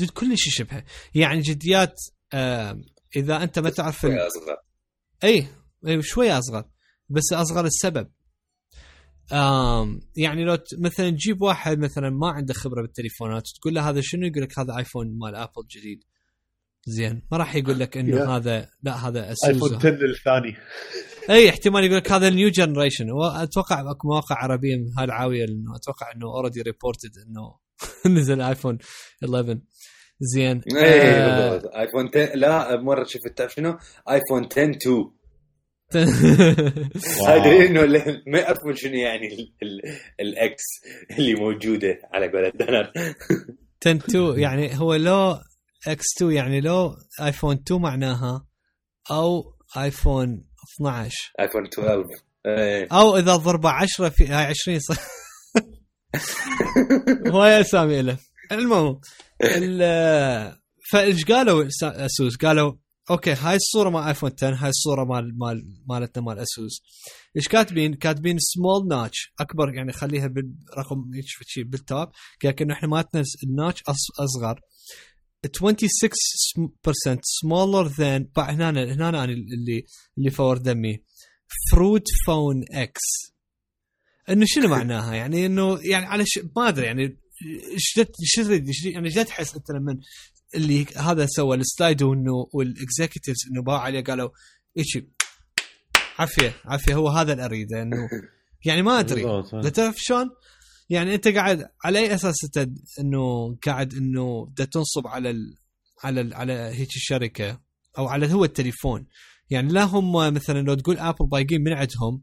جد 0.00 0.10
كلش 0.10 0.46
يشبهه 0.46 0.84
يعني 1.14 1.40
جديات 1.40 1.94
آه، 2.32 2.80
إذا 3.16 3.42
أنت 3.42 3.58
ما 3.58 3.70
تعرف 3.70 4.04
يا 4.04 4.26
أصغر. 4.26 4.56
إي 5.24 5.46
إي 5.86 6.02
شوي 6.02 6.32
أصغر 6.32 6.64
بس 7.08 7.32
أصغر 7.32 7.64
السبب. 7.64 8.10
آم 9.32 10.00
يعني 10.16 10.44
لو 10.44 10.58
مثلا 10.78 11.10
تجيب 11.10 11.42
واحد 11.42 11.78
مثلا 11.78 12.10
ما 12.10 12.28
عنده 12.30 12.54
خبرة 12.54 12.82
بالتليفونات 12.82 13.48
تقول 13.60 13.74
له 13.74 13.88
هذا 13.88 14.00
شنو؟ 14.00 14.26
يقول 14.26 14.42
لك 14.42 14.58
هذا 14.58 14.78
آيفون 14.78 15.18
مال 15.18 15.34
ابل 15.34 15.66
جديد. 15.70 16.04
زين 16.86 17.22
ما 17.32 17.38
راح 17.38 17.56
يقول 17.56 17.78
لك 17.78 17.96
إنه 17.96 18.16
يا. 18.16 18.24
هذا 18.26 18.68
لا 18.82 19.08
هذا 19.08 19.28
ايفون 19.30 19.50
اسوس 19.68 19.72
10 19.72 19.88
الثاني 19.90 20.56
إي 21.30 21.48
احتمال 21.50 21.84
يقول 21.84 21.96
لك 21.96 22.12
هذا 22.12 22.28
ال 22.28 22.33
new 22.33 22.48
generation 22.48 23.10
واتوقع 23.10 23.90
أكو 23.90 24.08
مواقع 24.08 24.36
عربية 24.36 24.76
من 24.76 24.84
هاي 24.98 25.04
العاوية 25.04 25.44
إنه 25.44 25.76
أتوقع 25.76 26.12
إنه 26.16 26.26
already 26.26 26.62
reported 26.62 27.10
إنه 27.26 27.56
نزل 28.20 28.40
ايفون 28.40 28.78
11 29.24 29.58
زين. 30.20 30.60
إي 30.76 31.00
آه، 31.00 31.50
بالضبط. 31.50 31.74
ايفون 31.74 32.08
10 32.08 32.34
لا 32.36 32.76
مرة 32.82 33.04
شفت 33.04 33.28
تعرف 33.38 33.52
شنو؟ 33.54 33.78
ايفون 34.10 34.48
10 34.52 34.70
2 34.70 34.94
واو. 34.94 35.12
هذا 37.28 37.66
انه 37.66 37.80
ما 38.26 38.38
يعرفون 38.38 38.74
شنو 38.76 38.94
يعني 38.94 39.26
ال- 39.26 39.54
ال- 39.62 39.96
ال 40.20 40.42
X 40.42 40.64
اللي 41.18 41.34
موجودة 41.34 41.98
على 42.12 42.28
قولة 42.28 42.48
دنر 42.54 42.92
10 43.86 43.96
2 43.96 44.38
يعني 44.40 44.78
هو 44.80 44.94
لو 44.94 45.38
X 45.88 46.04
2 46.16 46.32
يعني 46.32 46.60
لو 46.60 46.96
آيفون 47.22 47.56
2 47.66 47.80
معناها 47.80 48.46
أو 49.10 49.54
آيفون 49.76 50.44
12 50.76 51.14
آيفون 51.40 51.66
12 51.66 52.04
إيه. 52.46 52.88
أو 52.92 53.16
إذا 53.16 53.36
ضربه 53.36 53.70
10 53.70 54.08
في 54.08 54.26
هاي 54.26 54.44
20 54.44 54.78
صح 54.80 54.96
هواي 57.28 57.60
أسامي 57.60 58.02
له 58.02 58.18
المهم 58.52 59.00
ال- 59.44 60.56
فايش 60.92 61.24
قالوا 61.24 61.68
أسوس؟ 61.82 62.36
قالوا 62.36 62.72
أوكي 63.10 63.32
هاي 63.32 63.56
الصورة 63.56 63.90
مال 63.90 64.02
آيفون 64.02 64.30
10 64.38 64.54
هاي 64.54 64.68
الصورة 64.68 65.04
مال 65.04 65.38
مال 65.38 65.62
مالتنا 65.88 66.22
مال 66.24 66.38
أسوس. 66.38 66.82
إيش 67.36 67.48
كاتبين؟ 67.48 67.94
كاتبين 67.94 68.36
small 68.38 68.88
notch 68.88 69.32
أكبر 69.40 69.74
يعني 69.74 69.92
خليها 69.92 70.26
بالرقم 70.26 71.10
شيء 71.46 71.64
بالتوب 71.64 71.98
قال 71.98 72.12
لك 72.44 72.62
انه 72.62 72.74
إحنا 72.74 72.88
مالتنا 72.88 73.22
الناتش 73.46 73.82
أصغر. 74.20 74.60
26% 75.46 75.50
smaller 77.16 77.88
than 77.88 78.22
بقى 78.36 78.52
هنا 78.52 78.70
هنا 78.70 79.08
أنا 79.08 79.24
اللي 79.24 79.84
اللي 80.18 80.30
فور 80.30 80.58
دمي. 80.58 81.04
فروت 81.72 82.06
فون 82.26 82.64
إكس 82.72 83.02
إنه 84.28 84.44
شنو 84.48 84.68
معناها؟ 84.68 85.14
يعني 85.14 85.46
انه 85.46 85.78
يعني 85.82 86.06
على 86.06 86.24
ش... 86.26 86.40
ما 86.56 86.68
أدري 86.68 86.86
يعني 86.86 87.02
إيش 87.72 87.98
إيش 87.98 88.32
تريد 88.46 88.66
إيش 88.66 88.84
يعني 88.84 89.08
جد 89.08 89.24
تحس 89.24 89.54
انت 89.56 89.70
لما 89.70 89.98
اللي 90.54 90.86
هذا 90.96 91.26
سوى 91.26 91.56
السلايد 91.56 92.02
وانه 92.02 92.46
والاكزيكتيفز 92.52 93.38
إنه 93.52 93.62
باعوا 93.62 93.80
عليه 93.80 94.00
قالوا 94.04 94.30
إيش؟ 94.78 94.98
عافية 96.18 96.54
عافية 96.64 96.94
هو 96.94 97.08
هذا 97.08 97.32
اللي 97.32 97.44
اريده 97.44 97.82
انه 97.82 98.08
يعني 98.64 98.82
ما 98.82 99.00
أدري. 99.00 99.22
تعرف 99.70 99.94
شلون؟ 99.98 100.30
يعني 100.90 101.14
انت 101.14 101.28
قاعد 101.28 101.68
على 101.84 101.98
أي 101.98 102.14
أساس 102.14 102.44
انت 102.44 102.70
إنه 103.00 103.56
قاعد 103.66 103.94
إنه 103.94 104.46
دا 104.56 104.64
تنصب 104.64 105.06
على 105.06 105.30
ال 105.30 105.54
على 106.04 106.20
ال 106.20 106.34
على 106.34 106.52
هيك 106.52 106.88
الشركة 106.96 107.60
أو 107.98 108.06
على 108.08 108.32
هو 108.32 108.44
التليفون؟ 108.44 109.06
يعني 109.50 109.72
لا 109.72 109.84
هم 109.84 110.34
مثلا 110.34 110.60
لو 110.60 110.74
تقول 110.74 110.98
ابل 110.98 111.26
بايقين 111.26 111.60
من 111.62 111.72
عندهم 111.72 112.22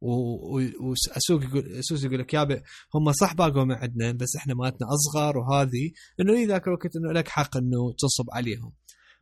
وأسوس 0.00 1.44
يقول 1.44 1.72
أسوس 1.72 2.04
يقول 2.04 2.18
لك 2.18 2.34
يابا 2.34 2.62
هم 2.94 3.12
صح 3.12 3.34
باقوا 3.34 3.64
من 3.64 3.74
عندنا 3.74 4.12
بس 4.12 4.36
إحنا 4.36 4.54
مالتنا 4.54 4.88
أصغر 4.94 5.38
وهذه 5.38 5.90
إنه 6.20 6.32
اي 6.32 6.46
ذاك 6.46 6.66
الوقت 6.68 6.96
إنه 6.96 7.12
لك 7.12 7.28
حق 7.28 7.56
إنه 7.56 7.92
تنصب 7.98 8.30
عليهم. 8.32 8.72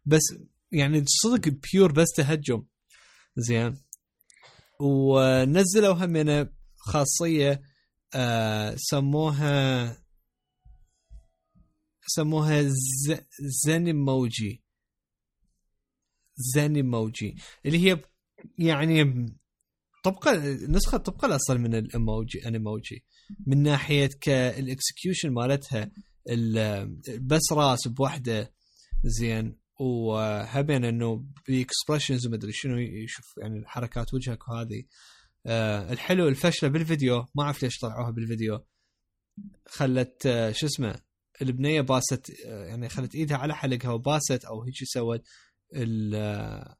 بس 0.07 0.23
يعني 0.73 1.05
صدق 1.07 1.55
pure 1.73 1.93
بس 1.93 2.09
تهجم. 2.17 2.63
زين. 3.37 3.77
ونزلوا 4.81 5.95
همنا 5.95 6.53
خاصية 6.77 7.63
آه 8.15 8.75
سموها 8.79 9.97
سموها 12.07 12.63
ز... 12.63 13.15
ZeniMoji. 13.67 14.63
ZeniMoji. 16.37 17.37
اللي 17.67 17.79
هي 17.93 18.03
يعني 18.59 19.27
طبقا 20.05 20.37
نسخة 20.69 20.99
طبقا 20.99 21.29
الأصل 21.29 21.59
من 21.59 21.75
ال 21.75 21.87
emoji 21.87 22.49
Animoji 22.49 23.05
من 23.47 23.63
ناحية 23.63 24.11
كال 24.21 24.41
execution 24.41 25.31
مالتها 25.31 25.91
ال- 26.31 26.97
بس 27.21 27.53
راس 27.53 27.89
بوحدة 27.89 28.55
زين. 29.05 29.59
وهبين 29.81 30.85
إنه 30.85 31.25
ب 31.49 31.55
expressions 31.55 32.27
ومدري 32.27 32.53
شنو 32.53 32.79
يشوف 32.79 33.25
يعني 33.39 33.63
حركات 33.67 34.15
وجهك 34.15 34.49
وهذه. 34.49 34.85
آه 35.47 35.93
الحلو 35.93 36.29
الفشلة 36.29 36.69
بالفيديو 36.69 37.27
ما 37.35 37.43
أعرف 37.43 37.63
ليش 37.63 37.79
طلعوها 37.79 38.11
بالفيديو. 38.11 38.65
خلت 39.69 40.27
آه 40.27 40.53
شو 40.53 40.67
اسمه 40.67 41.01
البنية 41.43 41.81
باست 41.81 42.31
آه 42.47 42.65
يعني 42.67 42.89
خلت 42.89 43.15
إيدها 43.15 43.37
على 43.37 43.55
حلقها 43.55 43.91
وباست 43.93 44.45
أو 44.45 44.63
هيك 44.63 44.75
سوت 44.85 45.23
آه، 46.15 46.77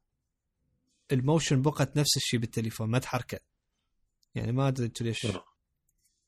ال 1.11 1.18
motion 1.18 1.61
بقت 1.61 1.97
نفس 1.97 2.17
الشيء 2.17 2.39
بالتليفون 2.39 2.89
ما 2.89 2.99
تحركت. 2.99 3.43
يعني 4.35 4.51
ما 4.51 4.67
أدري 4.67 4.85
أنتوا 4.85 5.05
ليش. 5.05 5.27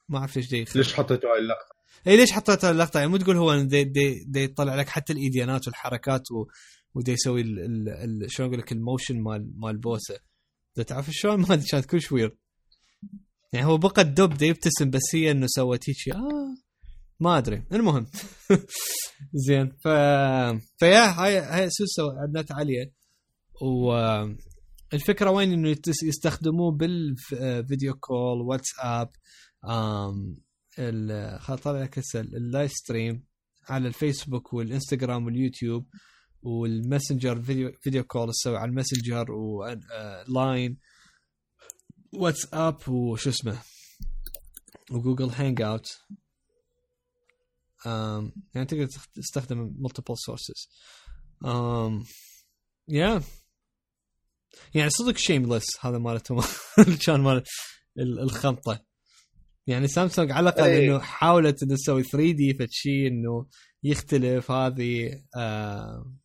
ما 0.10 0.18
أعرف 0.18 0.36
ليش 0.36 0.50
دي 0.50 0.66
ليش 0.76 0.94
حطيتوا 0.94 1.30
هاي 1.30 1.40
اللقطة؟ 1.40 1.76
اي 2.08 2.18
ليش 2.18 2.32
حطيت 2.32 2.66
اللقطة؟ 2.66 2.98
يعني 2.98 3.12
مو 3.12 3.18
تقول 3.18 3.38
هو 3.38 3.62
دي 3.62 3.84
دي, 3.84 4.24
دي 4.28 4.44
يطلع 4.44 4.76
لك 4.76 4.90
حتى 4.90 5.14
الإيديانات 5.14 5.68
والحركات 5.68 6.32
و 6.32 6.46
ودي 6.94 7.12
يسوي 7.12 7.42
ال- 7.42 7.60
ال- 7.60 8.24
ال- 8.24 8.32
شلون 8.32 8.48
أقول 8.50 8.60
لك 8.60 8.72
ال 8.72 8.79
motion 8.79 9.22
مال 9.24 9.52
مال 9.60 9.78
بوسة. 9.78 10.20
تعرف 10.82 11.10
شلون؟ 11.12 11.40
ما 11.42 11.54
أدري 11.54 11.66
كانت 11.72 11.86
كلش 11.86 12.12
weird 12.12 12.38
يعني 13.54 13.66
هو 13.66 13.78
بقى 13.78 14.02
الدب 14.02 14.42
يبتسم 14.42 14.90
بس 14.90 15.02
هي 15.16 15.32
إنه 15.32 15.48
سوت 15.50 15.90
هيك 15.90 16.16
آه 16.16 16.56
ما 17.20 17.38
أدري. 17.38 17.64
المهم. 17.72 18.08
زين 19.48 19.70
ف 19.84 19.88
فيا 20.78 21.06
هاي 21.24 21.38
هاي 21.40 21.70
أسوس 21.70 22.18
اعلنت 22.20 22.52
عليه 22.52 22.94
والفكرة 23.62 25.30
وين 25.32 25.52
إنه 25.54 25.76
يستخدموه 26.04 26.72
بال 26.72 27.07
video 27.07 27.94
call 27.94 28.42
واتساب 28.42 29.10
آم، 29.70 30.38
ال- 30.80 31.58
طلع 31.64 31.82
لك 31.84 32.00
ال 32.16 32.27
live 32.27 32.72
stream 32.72 33.24
على 33.70 33.88
الفيسبوك 33.88 34.54
والإنستغرام 34.54 35.26
واليوتيوب. 35.26 35.88
والماسنجر 36.48 37.42
video 37.42 37.72
video 37.82 38.04
call 38.04 38.32
تسوي 38.32 38.58
على 38.58 38.70
الماسنجر 38.70 39.32
ولاين 39.32 40.78
واتساب 42.14 42.90
وشو 42.90 43.30
اسمه 43.30 43.62
و 44.92 45.30
Google 45.30 45.62
Hangout 45.62 45.88
يعني 47.86 48.66
تقدر 48.68 48.86
تخ- 48.86 49.08
تستخدم 49.16 49.74
multiple 49.88 50.16
sources. 50.30 50.68
um, 51.46 52.06
yeah. 52.92 53.24
يعني 54.76 54.90
صدق 54.90 55.18
shameless 55.18 55.66
هذا 55.82 55.98
مالتهم 55.98 56.44
كان 57.06 57.22
مال 57.22 57.44
ال- 58.00 58.20
الخنطه 58.20 58.86
يعني 59.68 59.88
سامسونج 59.88 60.32
على 60.32 60.50
الأقل 60.50 60.64
إيه. 60.70 60.88
إنه 60.90 61.00
حاولت 61.00 61.64
إنه 61.64 61.76
تسوي 61.76 62.04
3D 62.04 62.54
فشي 62.54 63.08
إنه 63.08 63.48
يختلف 63.84 64.52
هذه 64.52 65.22
آه 65.38 66.16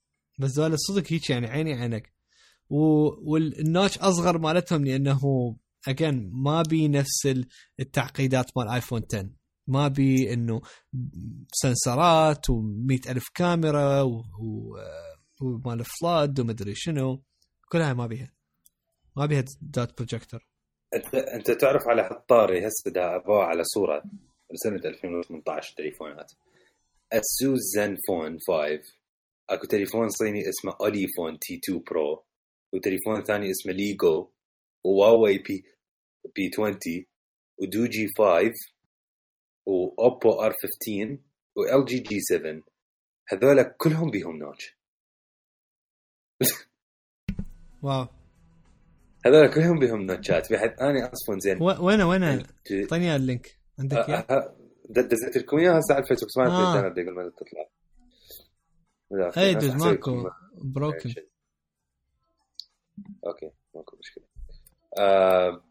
بس 0.42 0.50
ذولا 0.58 0.76
صدق 0.76 1.12
هيك 1.12 1.30
يعني 1.30 1.46
عيني 1.46 1.74
عينك. 1.74 2.12
و- 2.70 3.30
وال 3.32 3.51
notch 3.51 3.98
أصغر 3.98 4.38
مالتهم 4.38 4.84
لأنه 4.84 5.20
again 5.88 6.30
ما 6.32 6.62
بي 6.62 6.88
نفس 6.88 7.26
ال- 7.26 7.46
التعقيدات 7.80 8.50
مال 8.56 8.68
iPhone 8.68 9.02
10 9.14 9.30
ما 9.66 9.88
بي 9.88 10.32
إنه 10.32 10.60
sensorات 11.52 12.46
و100 12.50 13.10
ألف 13.10 13.24
كاميرا 13.34 14.00
و- 14.02 14.22
و- 14.40 14.76
ومال 15.42 15.84
flood 15.84 16.40
ومدري 16.40 16.74
شنو. 16.74 17.22
كلها 17.68 17.92
ما 17.94 18.06
بيها. 18.06 18.32
ما 19.16 19.26
بيها 19.26 19.44
dot 19.62 19.96
projector 19.96 20.46
انت 20.94 21.14
أنت 21.14 21.50
تعرف 21.50 21.82
على 21.88 22.02
هالطاري 22.02 22.66
هسه 22.66 22.90
دا 22.90 23.16
أبوه 23.16 23.44
على 23.44 23.62
صورة. 23.64 24.02
سنة 24.54 24.76
2018 24.84 25.74
تليفونات. 25.76 26.32
Asus 27.12 27.60
ZenFone 27.76 28.38
5 28.48 29.01
اكو 29.50 29.66
تليفون 29.66 30.08
صيني 30.08 30.48
اسمه 30.48 30.76
Ulefone 30.80 31.38
T2 31.38 31.60
Pro 31.64 32.24
وتليفون 32.72 33.22
ثاني 33.22 33.50
اسمه 33.50 33.72
Leagoo 33.72 34.30
و 34.84 35.38
Huawei 35.38 35.61
P 35.61 35.64
P20 36.34 36.50
و 36.54 36.78
Doogee 37.58 38.08
5 38.18 38.52
و 39.66 40.32
Oppo 40.32 40.52
R15 40.52 41.18
و 41.56 41.66
LG 41.66 41.84
G7 41.84 42.62
هذول 43.28 43.62
كلهم 43.62 44.10
بيهم 44.10 44.36
notch. 44.36 44.76
Wow. 47.82 48.06
هذول 49.26 49.54
كلهم 49.54 49.78
بيهم 49.78 50.02
notchات. 50.02 50.52
بحيث 50.52 50.80
أنا 50.80 51.12
أصلا 51.12 51.38
زين. 51.38 51.62
وين 51.62 52.02
وين 52.02 52.22
اعطيني 52.22 53.16
ال 53.16 53.24
link 53.24 53.56
عندك 53.78 53.96
آه، 53.96 54.08
إياه؟ 54.08 54.26
آه، 54.30 54.56
دزيت 54.90 55.36
لكم 55.36 55.58
إياها؟ 55.58 55.78
هسه 55.78 55.94
على 55.94 56.02
الفيسبوك 56.02 56.38
ما. 56.38 56.86
ادري 56.86 57.04
ما 57.04 57.30
تطلع. 57.30 57.68
It 59.12 59.54
does 59.54 59.70
حسوي 59.70 59.90
ماكو 59.90 60.30
broken 60.54 61.14
okay 63.26 63.50
ماكو 63.74 63.96
مشكلة. 63.96 64.24
آه 64.98 65.64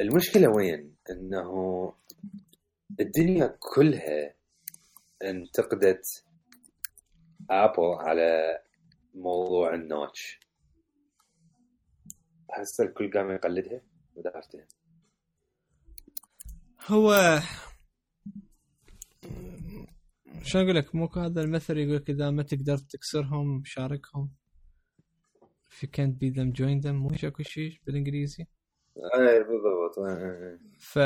المشكلة 0.00 0.48
وين؟ 0.48 0.94
إنه 1.10 1.94
الدنيا 3.00 3.56
كلها 3.60 4.34
انتقدت 5.22 6.24
ابل 7.50 7.94
على 7.98 8.58
موضوع 9.14 9.74
النوتش. 9.74 10.40
هسه 12.50 12.84
الكل 12.84 13.10
قام 13.10 13.30
يقلدها؟ 13.30 13.80
ودارتها 14.14 14.66
هو 16.86 17.40
شلون 20.42 20.64
أقول 20.64 20.76
لك؟ 20.76 20.94
مو 20.94 21.06
هذا 21.06 21.42
المثل 21.42 21.78
يقول 21.78 21.96
لك 21.96 22.10
إذا 22.10 22.30
ما 22.30 22.42
تقدر 22.42 22.78
تكسرهم 22.78 23.62
شاركهم. 23.64 24.30
If 25.72 25.82
you 25.82 25.88
can't 25.88 26.14
beat 26.20 26.34
them 26.34 26.52
join 26.60 26.82
them. 26.84 26.86
مو 26.86 27.10
أكو 27.24 27.42
شيء 27.42 27.80
بالإنجليزي؟ 27.86 28.42
اي 28.96 29.38
بالضبط. 29.44 29.98
آه، 29.98 30.12
آه، 30.12 30.54
آه. 30.54 30.58
ف 30.80 30.98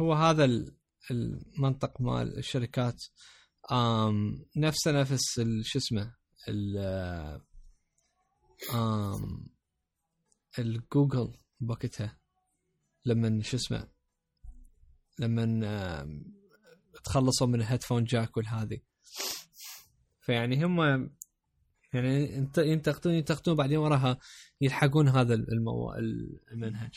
هو 0.00 0.12
هذا 0.12 0.44
ال- 0.44 0.76
المنطق 1.10 2.00
مال 2.00 2.38
الشركات. 2.38 3.04
آم 3.72 4.44
نفسه 4.56 4.92
نفس 5.00 5.40
شو 5.62 5.78
اسمه؟ 5.78 6.14
ال 6.48 6.78
آم 8.74 9.46
الجوجل 10.58 11.32
بوقتها 11.60 12.18
لما 13.04 13.42
شو 13.42 13.56
اسمه؟ 13.56 13.88
لما 15.18 15.44
تخلصوا 17.04 17.46
من 17.46 17.54
ال 17.60 17.64
headphone 17.64 18.04
jack 18.04 18.36
والهذه 18.36 18.80
فيعني 20.20 20.64
هم 20.64 21.10
يعني 21.92 22.32
ينت- 22.36 22.58
ينتقدون 22.58 23.14
ينتقدون 23.14 23.56
بعدين 23.56 23.76
وراها 23.78 24.18
يلحقون 24.60 25.08
هذا 25.08 25.34
المو... 25.34 25.94
المنهج 26.52 26.94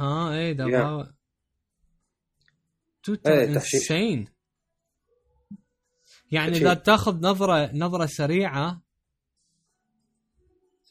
ها 0.00 0.32
إيه 0.32 0.52
ده 0.52 0.64
Yeah. 0.64 1.12
تويتر. 3.02 3.44
Insane 3.44 4.28
يعني. 6.32 6.56
إذا 6.56 6.74
تاخذ 6.74 7.16
نظره 7.26 7.70
نظرة 7.76 8.06
سريعة 8.06 8.82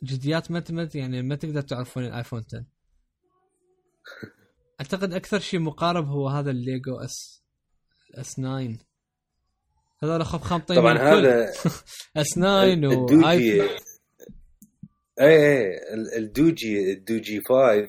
جديات 0.03 0.51
ما 0.51 0.63
يعني 0.95 1.21
ما 1.21 1.35
تقدر 1.35 1.61
تعرفون 1.61 2.05
ال 2.05 2.11
iPhone 2.11 2.43
10 2.47 2.65
أعتقد 4.79 5.13
أكثر 5.13 5.39
شيء 5.39 5.59
مقارب 5.59 6.07
هو 6.07 6.27
هذا 6.29 6.51
ال 6.51 6.58
Leagoo 6.58 6.95
S 6.97 7.43
S9 8.15 8.77
هذول 10.03 10.25
خب 10.25 10.41
خامطين 10.41 10.75
طبعا. 10.75 10.97
هذا 10.97 11.51
S9 12.17 12.63
ال 12.63 12.71
Doogee 12.71 13.15
و 13.15 13.16
iPhone 13.16 13.23
اي 13.25 13.61
اي 15.21 15.67
ال- 15.93 16.13
ال 16.17 16.28
Doogee 16.28 16.91
ال 16.93 17.00
Doogee 17.00 17.41
5 17.41 17.87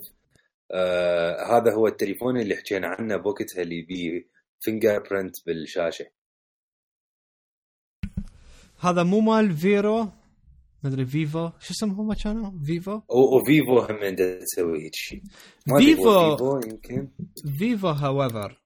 آه 0.73 1.57
هذا 1.57 1.75
هو 1.75 1.87
التليفون 1.87 2.41
اللي 2.41 2.57
حكينا 2.57 2.87
عنه 2.89 3.17
بوقتها 3.17 3.63
اللي 3.63 3.83
بيه 3.83 4.29
fingerprint 4.61 5.47
بالشاشة. 5.47 6.07
هذا 8.81 9.03
مو 9.03 9.21
مال 9.21 9.57
فيرو 9.57 10.13
مدري 10.85 11.07
Vivo 11.07 11.51
شو 11.61 11.75
اسمهم 11.75 12.01
هم 12.01 12.13
كانوا 12.13 12.65
Vivo 12.65 13.01
و 13.09 13.23
Vivo 13.23 13.79
هم 13.79 13.97
عنده 14.05 14.41
تسوي 14.41 14.85
هيك 14.85 14.95
شيء. 14.95 15.23
ما 15.67 15.79
فيفو. 15.79 16.37
فيفو 16.37 16.61
يمكن. 16.71 17.09
فيفو 17.59 17.89
هاويفر 17.89 18.63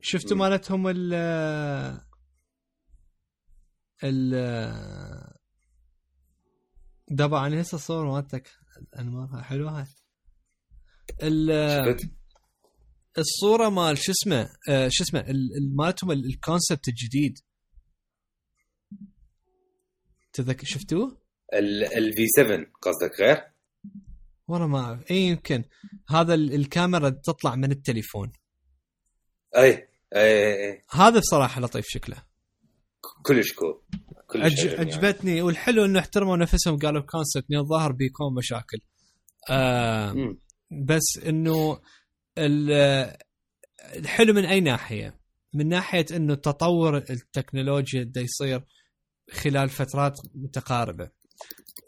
شفتوا. 0.00 0.36
مالتهم 0.36 0.88
ال 0.88 1.14
ال 4.04 5.30
دابا 7.08 7.46
أنا 7.46 7.60
هسه 7.60 7.78
صور 7.78 8.06
مالتك. 8.12 8.50
انمارها 8.98 9.42
حلوة 9.42 9.78
هاي. 9.80 9.86
ال- 11.22 11.96
الصورة 13.18 13.68
مال 13.68 13.98
شو 13.98 14.12
اسمه؟ 14.12 14.48
آه، 14.68 14.88
شو 14.88 15.04
اسمه؟ 15.04 15.20
ال- 15.20 15.28
ال- 15.56 15.76
مالتهم 15.76 16.10
ال- 16.10 16.26
الكونسبت 16.26 16.88
الجديد. 16.88 17.38
تذكر 20.32 20.64
شفتوه؟ 20.66 21.20
ال 21.96 22.26
V7 22.36 22.66
قصدك 22.82 23.20
غير؟ 23.20 23.42
والله 24.48 24.66
ما 24.66 24.78
أعرف 24.80 25.10
اي 25.10 25.16
يمكن 25.16 25.64
هذا 26.08 26.34
ال- 26.34 26.54
الكاميرا 26.54 27.08
تطلع 27.08 27.54
من 27.56 27.70
التليفون 27.72 28.32
أي 29.56 29.64
أي 29.64 29.88
أي, 30.16 30.70
أي. 30.72 30.82
هذا 30.90 31.18
بصراحة 31.18 31.60
لطيف 31.60 31.84
شكله 31.88 32.16
كلش 33.22 33.52
cool 33.52 33.82
كلش 34.26 34.42
عج... 34.44 34.58
عجبني 34.68 34.72
يعني. 34.74 34.92
عجبتني 34.92 35.42
والحلو 35.42 35.84
إنه 35.84 35.98
احترموا 35.98 36.36
نفسهم 36.36 36.78
قالوا 36.78 37.02
concept 37.02 37.44
لأن 37.48 37.60
الظاهر 37.60 37.92
بيكون 37.92 38.34
مشاكل 38.34 38.78
آه. 39.50 40.36
بس 40.70 41.18
إنه 41.26 41.80
ال- 42.38 43.16
الحلو 43.96 44.32
من 44.32 44.44
أي 44.44 44.60
ناحية؟ 44.60 45.20
من 45.54 45.68
ناحية 45.68 46.06
إنه 46.12 46.34
تطور 46.34 46.96
التكنولوجيا 46.96 48.02
دا 48.02 48.20
يصير 48.20 48.62
خلال 49.30 49.68
فترات 49.68 50.18
متقاربة. 50.34 51.10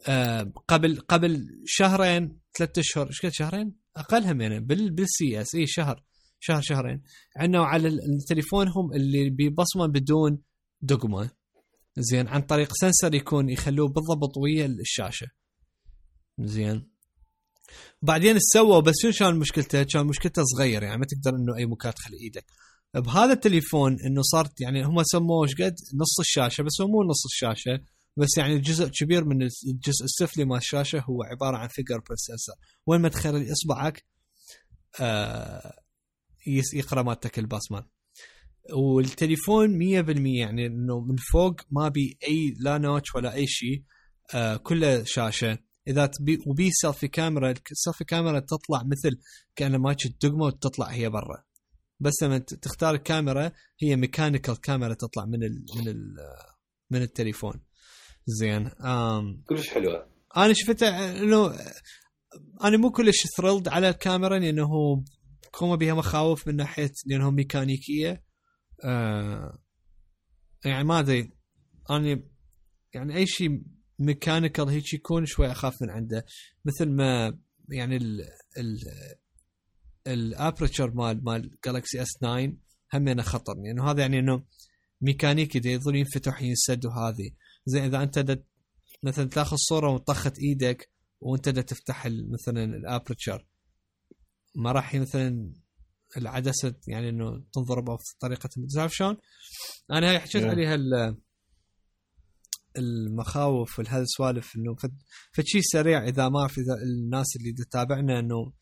آه 0.08 0.52
قبل 0.68 1.00
قبل 1.00 1.62
شهرين 1.66 2.40
ثلاثة 2.58 2.80
أشهر 2.80 3.06
إيش 3.06 3.20
قد 3.20 3.32
شهرين؟ 3.32 3.74
أقلهم 3.96 4.40
يعني 4.40 4.60
بال 4.60 4.90
بال 4.90 5.40
CES 5.40 5.66
شهر 5.66 6.04
شهر 6.40 6.60
شهرين 6.60 7.02
عندنا 7.36 7.64
على 7.64 7.88
التليفون 7.88 8.68
هم 8.68 8.92
اللي 8.92 9.30
بيبصمه 9.30 9.86
بدون 9.86 10.38
دقمه 10.80 11.30
زين 11.98 12.28
عن 12.28 12.42
طريق 12.42 12.72
sensor 12.72 13.14
يكون 13.14 13.48
يخلوه 13.48 13.88
بالضبط 13.88 14.38
ويا 14.38 14.66
الشاشة 14.66 15.26
زين 16.40 16.92
بعدين 18.02 18.36
سووا 18.38 18.80
بس 18.80 18.94
شو 19.02 19.18
كان 19.18 19.36
مشكلته؟ 19.36 19.82
كان 19.82 20.06
مشكلته 20.06 20.42
صغير 20.44 20.82
يعني 20.82 20.98
ما 20.98 21.06
تقدر 21.06 21.36
إنه 21.36 21.56
أي 21.56 21.66
مكان 21.66 21.94
تخلي 21.94 22.16
إيدك. 22.20 22.44
بهذا 22.94 23.32
التليفون 23.32 24.00
إنه 24.00 24.22
صارت 24.22 24.60
يعني 24.60 24.84
هم 24.84 25.02
سموه 25.02 25.44
إيش 25.44 25.54
قد؟ 25.54 25.74
نص 25.94 26.20
الشاشة 26.20 26.62
بس 26.62 26.80
هو 26.80 26.86
مو 26.88 27.02
نص 27.02 27.24
الشاشة 27.24 27.80
بس 28.16 28.28
يعني 28.38 28.58
جزء 28.58 28.88
كبير 28.88 29.24
من 29.24 29.42
الجزء 29.42 30.04
السفلي 30.04 30.44
مال 30.44 30.56
الشاشة 30.56 31.00
هو 31.00 31.22
عبارة 31.22 31.56
عن 31.56 31.68
finger 31.68 31.98
processor 31.98 32.54
وين 32.86 33.00
ما 33.00 33.08
تخلي 33.08 33.52
اصبعك 33.52 34.04
آه 35.00 35.72
يقرأ 36.74 37.02
مالتك 37.02 37.38
البصمه 37.38 37.86
والتليفون 38.72 39.78
100% 39.78 40.38
يعني 40.38 40.66
إنه 40.66 41.00
من 41.00 41.16
فوق 41.32 41.60
ما 41.70 41.88
بي 41.88 42.18
أي 42.28 42.54
لا 42.60 42.78
notch 42.78 43.14
ولا 43.14 43.34
أي 43.34 43.46
شيء 43.46 43.82
آه 44.34 44.56
كله 44.56 45.04
شاشة. 45.04 45.58
إذا 45.88 46.06
تبي 46.06 46.38
وبي 46.46 46.70
selfie 46.72 47.08
camera 47.08 47.54
ال 47.70 47.75
selfie 47.75 48.04
camera 48.04 48.40
تطلع 48.40 48.82
مثل 48.82 49.18
كانها 49.56 49.78
ماكش 49.78 50.06
الدقمة 50.06 50.44
وتطلع 50.44 50.86
هي 50.86 51.08
برا. 51.10 51.44
بس 52.02 52.22
لما 52.22 52.38
تختار 52.38 52.94
الكاميرا 52.94 53.52
هي 53.82 53.96
mechanical 53.96 54.60
camera 54.60 54.94
تطلع 54.94 55.24
من 55.24 55.42
ال 55.44 55.64
من 55.76 55.88
ال 55.88 56.16
من 56.90 57.02
التليفون. 57.02 57.64
زين 58.26 58.66
آم 58.66 59.42
كلش 59.48 59.68
حلوة. 59.68 60.06
أنا 60.36 60.52
شفتها 60.52 61.22
إنه 61.22 61.58
أنا 62.64 62.76
مو 62.76 62.90
كلش 62.90 63.26
thrilled 63.36 63.68
على 63.68 63.88
الكاميرا 63.88 64.38
لأنه 64.38 64.68
كوما 65.50 65.76
بها 65.76 65.94
مخاوف 65.94 66.48
من 66.48 66.56
ناحية 66.56 66.92
لأنه 67.06 67.30
ميكانيكية. 67.30 68.24
آه 68.84 69.58
يعني 70.64 70.84
ما 70.84 70.98
أدري. 70.98 71.32
أنا 71.90 72.22
يعني 72.94 73.16
أي 73.16 73.26
شيء 73.26 73.62
mechanical 73.98 74.68
هيك 74.68 74.94
يكون 74.94 75.26
شوي 75.26 75.52
أخاف 75.52 75.82
من 75.82 75.90
عنده. 75.90 76.24
مثل 76.64 76.90
ما 76.90 77.38
يعني 77.68 77.96
ال 77.96 78.20
ال 78.58 78.78
ال 80.06 80.16
aperture 80.16 80.90
مال 80.94 81.24
مال 81.24 81.56
Galaxy 81.66 82.02
S9 82.02 82.52
همينه 82.94 83.22
خطر 83.22 83.54
لأنه 83.54 83.66
يعني 83.66 83.80
هذا 83.90 84.00
يعني 84.00 84.18
إنه 84.18 84.44
ميكانيكي 85.00 85.58
دا 85.58 85.70
يظل 85.70 85.96
ينفتح 85.96 86.42
ينسد 86.42 86.86
وهذه 86.86 87.30
زي 87.66 87.86
إذا 87.86 88.02
أنت 88.02 88.18
دا 88.18 88.42
مثلا 89.02 89.28
تاخذ 89.28 89.56
صورة 89.56 89.90
وطخت 89.90 90.38
إيدك 90.38 90.90
وأنت 91.20 91.48
دا 91.48 91.62
تفتح 91.62 92.06
مثلا 92.06 92.64
ال 92.64 92.74
aperture 92.74 93.46
ما 94.56 94.72
راح 94.72 94.94
مثلا 94.94 95.52
العدسة 96.16 96.74
يعني 96.88 97.08
إنه 97.08 97.44
تنضرب 97.52 97.90
أو 97.90 97.96
في 97.96 98.14
طريقة 98.20 98.48
تعرف 98.74 98.94
شلون؟ 98.94 99.16
أنا 99.90 100.10
هاي 100.10 100.18
حكيت. 100.18 100.42
عليها 100.44 100.74
ال- 100.74 101.16
المخاوف 102.78 103.78
والهذا 103.78 104.02
السوالف 104.02 104.56
إنه 104.56 104.74
فد- 104.74 105.02
فد 105.32 105.44
شيء 105.46 105.60
سريع 105.64 106.04
إذا 106.08 106.28
ما 106.28 106.46
إذا 106.46 106.74
الناس 106.82 107.36
اللي 107.36 107.52
تتابعنا 107.52 108.18
إنه 108.18 108.52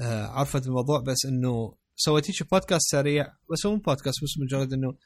آه، 0.00 0.26
عرفت 0.26 0.66
الموضوع 0.66 1.00
بس 1.00 1.18
إنه 1.26 1.76
سويت 1.96 2.30
هيك 2.30 2.50
بودكاست 2.50 2.90
سريع 2.90 3.26
بس 3.52 3.66
هو 3.66 3.72
مو 3.72 3.78
بودكاست 3.80 4.24
بس 4.24 4.30
مجرد 4.38 4.72
إنه 4.72 4.96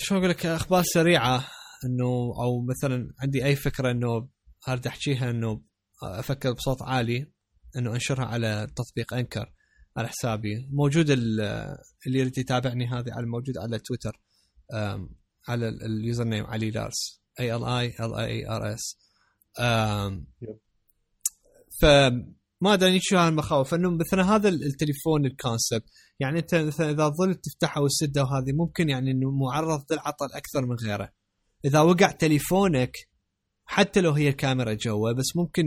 شو 0.00 0.16
أقول 0.18 0.30
لك 0.30 0.46
أخبار 0.46 0.82
سريعة 0.86 1.48
إنه 1.84 2.04
أو 2.42 2.62
مثلا 2.68 3.14
عندي 3.22 3.44
أي 3.44 3.56
فكرة 3.56 3.90
إنه 3.90 4.28
اريد 4.68 4.86
احكيها 4.86 5.30
إنه 5.30 5.62
أفكر 6.02 6.52
بصوت 6.52 6.82
عالي 6.82 7.32
إنه 7.76 7.94
أنشرها 7.94 8.24
على 8.24 8.66
تطبيق 8.76 9.14
انكر 9.14 9.52
على 9.96 10.08
حسابي 10.08 10.68
موجود 10.72 11.10
ال- 11.10 11.40
اللي 12.06 12.18
يريد 12.18 12.38
يتابعني 12.38 12.86
هذه 12.86 13.12
على 13.12 13.26
موجود 13.26 13.58
على 13.58 13.78
تويتر 13.78 14.20
على 15.48 15.68
ال- 15.68 15.82
ال 15.84 16.24
username 16.24 16.46
علي 16.46 16.70
لارس 16.70 17.22
A 17.40 17.54
L 17.56 17.64
I 17.64 17.94
L 18.00 18.14
A 18.14 18.48
R 18.48 18.74
S 18.74 18.98
Yep. 20.42 20.56
فما 22.60 22.74
أدري 22.74 22.98
شو 23.02 23.16
هالمخاوف 23.16 23.74
إنه 23.74 23.90
مثلا 23.90 24.36
هذا 24.36 24.48
ال- 24.48 24.64
التليفون 24.66 25.26
ال 25.26 25.33
concept 25.33 25.84
يعني 26.20 26.38
أنت 26.38 26.54
مثلا 26.54 26.90
إذا 26.90 27.08
ظلت 27.08 27.40
تفتحه 27.44 27.80
وتسده 27.82 28.22
وهذه 28.22 28.52
ممكن 28.52 28.88
يعني 28.88 29.10
إنه 29.10 29.30
معرض 29.30 29.92
للعطل 29.92 30.26
أكثر 30.32 30.66
من 30.66 30.76
غيره. 30.86 31.12
إذا 31.64 31.80
وقع 31.80 32.10
تليفونك 32.10 32.96
حتى 33.64 34.00
لو 34.00 34.12
هي 34.12 34.32
كاميرا 34.32 34.72
جوا 34.72 35.12
بس 35.12 35.36
ممكن 35.36 35.66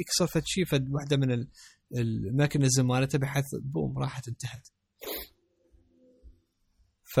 يكسر 0.00 0.26
فد 0.26 0.42
شيء 0.46 0.64
فد 0.64 0.88
واحدة 0.90 1.16
من 1.16 1.32
ال- 1.32 1.48
ال 1.96 2.05
mechanism 2.05 2.86
مالته 2.86 3.18
بحيث 3.18 3.44
boom 3.62 3.98
راحت 3.98 4.28
انتهت 4.28 4.68
ف 7.14 7.20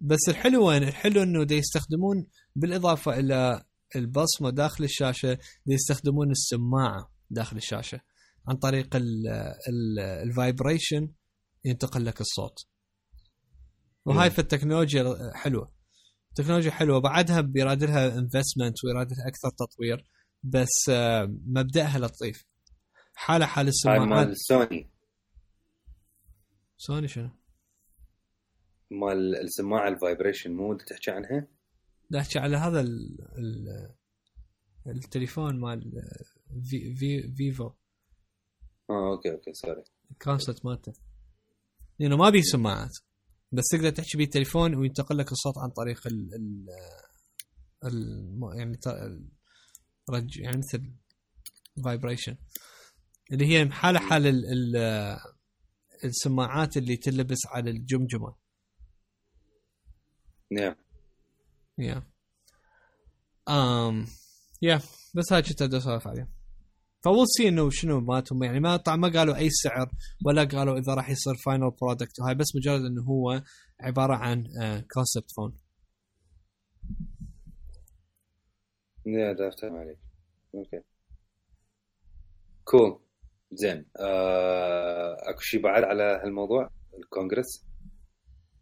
بس 0.00 0.28
الحلو 0.28 0.68
وين؟ 0.68 0.82
الحلو 0.82 1.22
إنه 1.22 1.44
دا 1.44 1.54
يستخدمون 1.54 2.26
بالإضافة 2.56 3.18
إلى 3.18 3.64
البصمة 3.96 4.50
داخل 4.50 4.84
الشاشة 4.84 5.34
دا 5.66 5.74
يستخدمون 5.74 6.30
السماعة. 6.30 7.13
داخل 7.34 7.56
الشاشة 7.56 8.00
عن 8.48 8.56
طريق 8.56 8.88
ال 10.22 10.31
vibration 10.31 11.12
ينتقل 11.64 12.04
لك 12.04 12.20
الصوت. 12.20 12.66
وهاي 14.04 14.30
في 14.30 14.38
التكنولوجيا 14.38 15.32
حلوة. 15.34 15.72
تكنولوجيا 16.34 16.70
حلوة 16.70 17.00
بعدها 17.00 17.40
بيراد 17.40 17.84
لها 17.84 18.18
investment 18.18 18.84
ويراد 18.84 19.12
لها 19.12 19.28
أكثر 19.28 19.50
تطوير 19.50 20.06
بس 20.42 20.88
آه، 20.90 21.24
مبدأها 21.46 21.98
لطيف. 21.98 22.46
حالة 23.14 23.46
حال 23.46 23.68
السماعات 23.68 24.26
مال 24.26 24.36
سوني. 24.36 24.90
سوني 26.76 27.08
شنو؟ 27.08 27.30
مال 28.90 29.36
السماعة 29.36 29.88
ال 29.88 29.94
vibration 29.94 30.50
مو 30.50 30.72
أنت 30.72 30.82
تحكي 30.82 31.10
عنها؟ 31.10 31.48
لا 32.10 32.20
احكي 32.20 32.38
على 32.38 32.56
هذا 32.56 32.80
ال 32.80 33.18
ال 33.38 33.94
التليفون 34.86 35.60
مال 35.60 35.92
في 36.62 36.94
في 36.94 37.32
Vivo. 37.36 37.70
آه 38.90 39.12
okay 39.12 39.32
okay 39.32 39.52
sorry. 39.52 39.84
ال 40.10 40.17
concept 40.17 40.66
مالته. 40.66 40.92
لأنه 41.98 42.16
ما 42.16 42.30
بيه 42.30 42.42
سماعات. 42.42 42.98
بس 43.52 43.64
تقدر 43.72 43.90
تحكي 43.90 44.16
بيه 44.18 44.24
التليفون 44.24 44.74
وينتقل 44.74 45.18
لك 45.18 45.32
الصوت 45.32 45.58
عن 45.58 45.70
طريق 45.70 46.06
ال 46.06 46.34
ال 46.34 46.68
ال 47.84 48.40
يعني 48.58 48.78
رج 50.10 50.36
يعني 50.36 50.56
مثل 50.56 50.92
vibration 51.84 52.36
اللي 53.32 53.46
هي 53.46 53.70
حالة 53.70 53.98
حال 53.98 54.26
ال 54.26 54.46
ال 54.46 54.76
السماعات 56.04 56.76
اللي 56.76 56.96
تلبس 56.96 57.46
على 57.46 57.70
الجمجمة. 57.70 58.34
نعم. 60.50 60.76
yeah 61.78 62.02
um 63.48 64.06
yeah 64.64 64.80
بس 65.14 65.32
هاي 65.32 65.42
كنت 65.42 65.62
بدي 65.62 65.76
أسولف 65.76 66.06
عليه 66.08 66.28
فول 67.04 67.26
سي 67.28 67.48
إنه 67.48 67.70
شنو 67.70 68.00
مالتهم 68.00 68.42
يعني 68.42 68.60
ما 68.60 68.76
طبعا 68.76 68.96
ما 68.96 69.08
قالوا 69.08 69.36
أي 69.36 69.50
سعر 69.50 69.90
ولا 70.26 70.44
قالوا 70.44 70.78
إذا 70.78 70.94
راح 70.94 71.10
يصير 71.10 71.34
final 71.34 71.70
product 71.80 72.20
وهاي 72.20 72.34
بس 72.34 72.56
مجرد 72.56 72.80
إنه 72.80 73.02
هو 73.02 73.42
عبارة 73.80 74.14
عن 74.14 74.44
concept 74.94 75.30
phone 75.36 75.56
yeah 79.06 79.32
دا 79.32 79.48
افتهم 79.48 79.76
عليك 79.76 79.98
okay 80.54 80.80
cool 82.64 83.00
زين. 83.52 83.86
آه، 84.00 85.16
أكو 85.30 85.40
شيء 85.40 85.62
بعد 85.62 85.84
على 85.84 86.20
هالموضوع؟ 86.24 86.70
الكونغرس؟ 86.98 87.66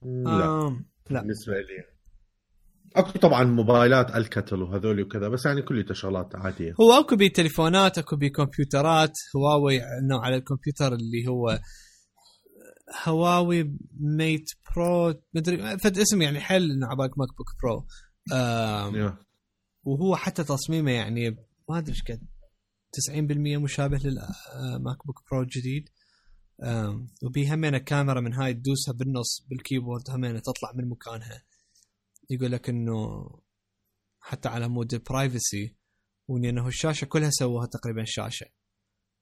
لا. 0.02 0.82
لا. 1.10 1.20
بالنسبة 1.20 1.54
لي. 1.54 1.91
أكو 2.96 3.18
طبعا 3.18 3.44
موبايلات 3.44 4.16
الكتل 4.16 4.62
وهذول 4.62 5.00
وكذا 5.00 5.28
بس 5.28 5.46
يعني 5.46 5.62
كلها 5.62 5.92
شغلات 5.92 6.36
عادية. 6.36 6.74
هو 6.80 6.92
أكو 6.92 7.16
بي 7.16 7.28
تليفونات 7.28 7.98
أكو 7.98 8.16
بي 8.16 8.30
كمبيوترات 8.30 9.12
هواوي 9.36 9.82
انه 9.82 10.20
على 10.20 10.36
الكمبيوتر 10.36 10.92
اللي 10.92 11.28
هو 11.28 11.60
هواوي 13.04 13.76
Mate 14.00 14.44
Pro 14.76 15.14
مدري 15.34 15.78
فد 15.78 15.98
اسم 15.98 16.22
يعني 16.22 16.40
حل 16.40 16.70
إنه 16.70 16.86
عبالك 16.86 17.18
MacBook 17.18 17.46
Pro. 17.62 17.86
وهو 19.84 20.16
حتى 20.16 20.44
تصميمه 20.44 20.90
يعني 20.90 21.30
ما 21.68 21.78
أدري 21.78 21.92
إيش 21.92 22.02
قد 22.02 22.22
90% 23.10 23.12
مشابه 23.58 23.98
لل 23.98 25.06
MacBook 25.06 25.22
Pro 25.30 25.42
الجديد. 25.42 25.88
وبي 27.22 27.54
همينه 27.54 27.78
كاميرا 27.78 28.20
من 28.20 28.34
هاي 28.34 28.54
تدوسها 28.54 28.94
بالنص 28.94 29.46
بال 29.50 29.62
keyboard 29.62 30.10
همينة 30.10 30.38
تطلع 30.38 30.72
من 30.74 30.88
مكانها. 30.88 31.42
يقول 32.32 32.52
لك 32.52 32.68
إنه 32.68 33.30
حتى 34.20 34.48
على 34.48 34.68
مود 34.68 34.94
ال 34.94 35.05
privacy 35.05 35.76
وإنه 36.28 36.68
الشاشة 36.68 37.04
كلها 37.04 37.30
سووها 37.30 37.66
تقريبا 37.66 38.04
شاشة 38.06 38.46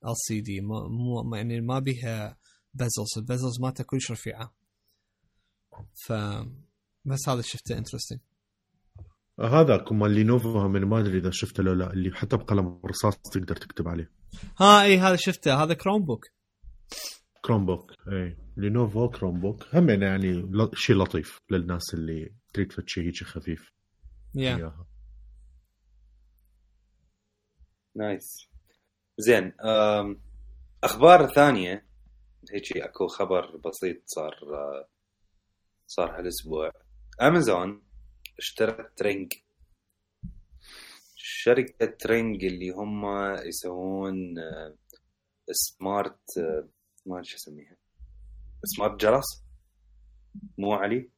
LCD 0.06 0.60
مو 0.60 1.34
يعني 1.34 1.60
ما 1.60 1.78
بيها 1.78 2.38
bezels 2.74 3.18
ال 3.18 3.24
bezels 3.24 3.60
مالتها 3.60 3.84
كلش 3.84 4.10
رفيعه 4.10 4.54
ف 6.06 6.12
بس 7.04 7.28
هذا 7.28 7.40
شفته 7.40 7.78
interesting 7.78 8.20
هذا 9.40 9.76
كمان 9.76 10.10
لينوفو 10.10 10.68
من 10.68 10.84
ما 10.84 11.00
أدري 11.00 11.18
إذا 11.18 11.30
شفته 11.30 11.62
لو 11.62 11.72
لا 11.72 11.92
اللي 11.92 12.10
حتى 12.10 12.36
بقلم 12.36 12.80
رصاص 12.84 13.16
تقدر 13.18 13.56
تكتب 13.56 13.88
عليه. 13.88 14.10
ها 14.60 14.82
إي 14.82 14.98
هذا 14.98 15.16
شفته. 15.16 15.62
هذا 15.62 15.74
Chromebook 15.74 16.24
Chromebook 17.44 17.92
إي. 18.12 18.36
لينوفو 18.56 19.08
Chromebook 19.08 19.74
هم 19.74 19.90
يعني 19.90 20.52
شيء 20.74 20.96
لطيف 20.96 21.38
للناس 21.50 21.94
اللي 21.94 22.34
تريد 22.52 22.72
فد 22.72 22.88
شيء 22.88 23.04
هيك 23.04 23.24
خفيف. 23.24 23.72
yeah 24.34 24.56
إياها. 24.56 24.86
nice 27.94 28.48
زين 29.18 29.52
أخبار 30.84 31.26
ثانية. 31.26 31.86
هيك 32.52 32.76
أكو 32.76 33.06
خبر 33.06 33.56
بسيط 33.56 34.02
صار 34.06 34.34
صار 35.86 36.18
هالأسبوع. 36.18 36.72
امازون 37.22 37.82
اشترت 38.38 39.02
Ring 39.02 39.32
شركة 41.16 41.96
Ring 42.06 42.44
اللي 42.44 42.70
هم 42.70 43.06
يسوون 43.46 44.38
آه، 44.38 44.74
smart 45.52 46.38
آه، 46.38 46.68
ما 47.06 47.14
أدري 47.14 47.24
شو 47.24 47.36
اسميها 47.36 47.76
smart 48.64 49.00
جرس؟ 49.00 49.44
مو 50.58 50.72
علي؟ 50.72 51.10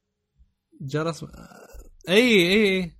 جرس 0.86 1.24
اي 2.08 2.52
اي 2.52 2.92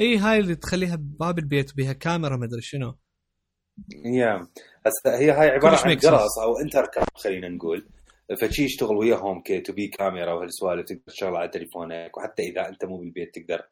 اي 0.00 0.16
هاي 0.16 0.38
اللي 0.38 0.54
تخليها 0.54 0.96
بباب 0.96 1.38
البيت 1.38 1.76
بها 1.76 1.92
كاميرا 1.92 2.36
ما 2.36 2.44
أدري 2.44 2.60
شنو. 2.60 2.98
هي 4.04 4.46
هسه 4.86 5.18
هي 5.18 5.30
هاي 5.30 5.48
عبارة 5.48 5.76
عن. 5.76 5.96
جرس 5.96 6.38
أو 6.42 6.58
انتركم 6.58 7.04
خلينا 7.14 7.48
نقول. 7.48 7.88
فشي 8.40 8.64
يشتغل 8.64 8.96
ويا 8.96 9.16
HomeKit 9.16 9.70
وبي 9.70 9.88
كاميرا 9.88 10.32
وهالسوالف 10.32 10.86
تقدر 10.86 11.02
تشغل 11.06 11.36
على 11.36 11.48
تليفونك 11.48 12.16
وحتى 12.16 12.42
إذا 12.42 12.68
أنت 12.68 12.84
مو 12.84 12.96
بالبيت 12.98 13.34
تقدر 13.34 13.62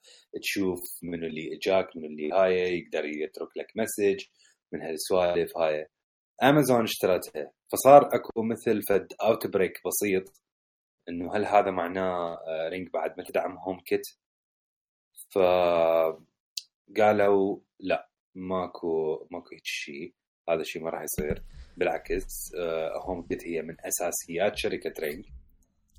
تشوف 0.43 0.81
من 1.03 1.25
اللي 1.25 1.57
إجاك 1.57 1.97
من 1.97 2.05
اللي 2.05 2.31
هاي 2.33 2.79
يقدر 2.79 3.05
يترك 3.05 3.49
لك 3.57 3.67
message 3.77 4.25
من 4.73 4.83
هالسوالف 4.83 5.57
هاي. 5.57 5.87
امازون 6.43 6.83
اشترتها. 6.83 7.53
فصار 7.73 8.07
أكو 8.15 8.43
مثل 8.43 8.83
فد 8.83 9.07
outbreak 9.23 9.73
بسيط 9.87 10.33
إنه 11.09 11.37
هل 11.37 11.45
هذا 11.47 11.71
معناه 11.71 12.35
آه، 12.35 12.69
Ring 12.69 12.89
بعد 12.89 13.15
ما 13.19 13.25
تدعم 13.25 13.59
HomeKit؟ 13.59 14.07
ف 15.31 15.39
قالوا 16.99 17.61
لا 17.81 18.09
ماكو 18.35 19.27
ماكو 19.31 19.49
هيك 19.53 19.65
شيء. 19.65 20.15
هذا 20.49 20.61
الشيء 20.61 20.83
ما 20.83 20.91
راح 20.91 21.03
يصير. 21.03 21.43
بالعكس 21.77 22.55
آه، 22.59 22.93
HomeKit 22.99 23.47
هي 23.47 23.63
من 23.63 23.77
أساسيات 23.81 24.57
شركة 24.57 24.93
Ring 25.01 25.25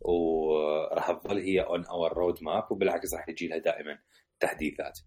وراح 0.02 1.12
تظل 1.12 1.38
هي 1.38 1.62
on 1.62 1.86
our 1.86 2.14
roadmap 2.14 2.72
وبالعكس 2.72 3.14
راح 3.14 3.30
يجي 3.30 3.48
لها 3.48 3.58
دائما 3.58 4.00
تحديثات. 4.40 5.00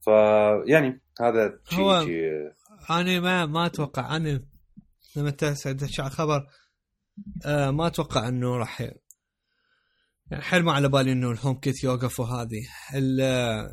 فيعني 0.00 1.00
هذا 1.20 1.60
شيء 1.64 2.04
شيء. 2.04 2.52
أنا 2.90 3.20
ما 3.20 3.46
ما 3.46 3.66
أتوقع. 3.66 4.16
أنا 4.16 4.44
لما 5.16 5.30
تدش 5.30 6.00
على 6.00 6.08
الخبر 6.08 6.46
آه 7.44 7.70
ما 7.70 7.86
أتوقع 7.86 8.28
إنه 8.28 8.56
راح 8.56 8.80
يعني 8.80 10.42
حيل 10.42 10.62
ما 10.62 10.72
على 10.72 10.88
بالي 10.88 11.12
إنه 11.12 11.30
ال 11.30 11.60
HomeKit 11.60 11.84
يوقف 11.84 12.20
وهذه. 12.20 12.68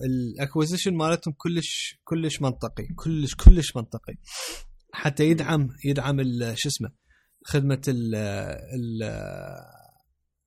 ال 0.05 0.12
acquisition 0.12 0.93
مالتهم 0.93 1.33
كلش 1.37 1.99
كلش 2.03 2.41
منطقي. 2.41 2.87
كلش 2.95 3.35
كلش 3.35 3.75
منطقي. 3.75 4.13
حتى 4.93 5.29
يدعم 5.29 5.69
يدعم 5.85 6.17
شو 6.55 6.69
اسمه 6.69 6.89
خدمة 7.45 7.81
ال 7.87 8.15
ال 8.15 9.03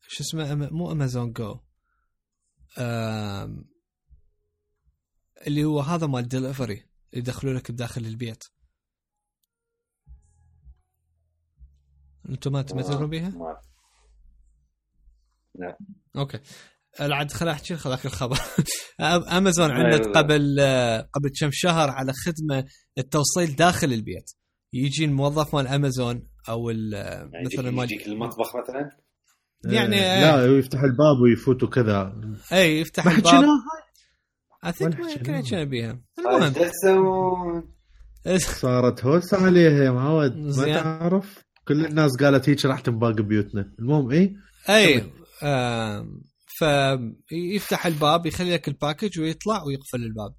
شو 0.09 0.23
اسمه 0.25 0.55
مو 0.55 0.93
Amazon 0.93 1.33
Go 1.33 1.61
اللي 5.47 5.65
هو 5.65 5.81
هذا 5.81 6.07
مال 6.07 6.29
ديليفري 6.29 6.87
يدخلوا 7.13 7.55
لك 7.55 7.71
بداخل 7.71 8.07
البيت. 8.07 8.45
أنتم 12.31 12.53
ما 12.53 12.65
ما 12.75 12.83
تدرون 12.83 13.11
بيها؟ 13.11 13.29
ما- 13.29 13.57
okay. 16.17 16.39
لعد 17.01 17.33
خل 17.33 17.49
أحكي 17.49 17.77
خلاك 17.77 18.07
الخبر. 18.07 18.39
أمازون 19.37 19.71
أعلنت. 19.71 20.07
قبل 20.17 20.61
قبل 21.13 21.31
كم 21.41 21.49
شهر 21.53 21.91
على 21.91 22.13
خدمة 22.13 22.65
التوصيل 22.99 23.57
داخل 23.57 23.93
البيت. 23.93 24.31
يجي 24.73 25.05
الموظف 25.05 25.55
مال 25.55 25.67
أمازون 25.67 26.27
أو 26.49 26.71
ال- 26.71 26.93
يعني 26.93 27.45
مثلا 27.47 27.69
يجيك, 27.69 27.75
مال 27.79 27.85
يجيك 27.93 28.07
المطبخ 28.07 28.53
مثلا؟ 28.57 28.91
يعني- 29.65 30.01
آه، 30.01 30.37
لا 30.47 30.59
يفتح 30.59 30.79
الباب 30.81 31.17
ويفوت 31.23 31.63
وكذا 31.63 32.21
إي 32.53 32.81
يفتح 32.81 33.07
ما 33.07 33.13
الباب. 33.13 33.27
حكيناها 33.27 33.63
I 34.67 34.69
think 34.77 34.83
وين 34.83 34.91
ما 34.91 34.97
حكيناها؟ 34.97 35.11
يمكن 35.39 35.47
حكينا 35.47 35.65
بيها. 35.65 36.01
المهم. 36.19 36.53
تسوون؟ 36.53 37.75
صارت 38.39 39.05
هوس 39.05 39.35
عليها 39.35 39.85
يا 39.85 39.91
معود 39.91 40.37
ما. 40.37 40.65
تعرف؟ 40.81 41.45
كل 41.71 41.87
الناس 41.87 42.17
قالت 42.17 42.49
هيك 42.49 42.65
راح 42.67 42.81
تنباق 42.81 43.11
بيوتنا. 43.21 43.73
المهم 43.79 44.11
إيه؟ 44.11 44.33
أي 44.69 45.11
آم، 45.43 46.23
فيفتح 46.47 47.87
الباب 47.87 48.27
يخلي 48.27 48.53
لك 48.53 48.69
ال 48.69 48.75
package 48.75 49.21
ويطلع 49.21 49.63
ويقفل 49.65 50.03
الباب. 50.05 50.35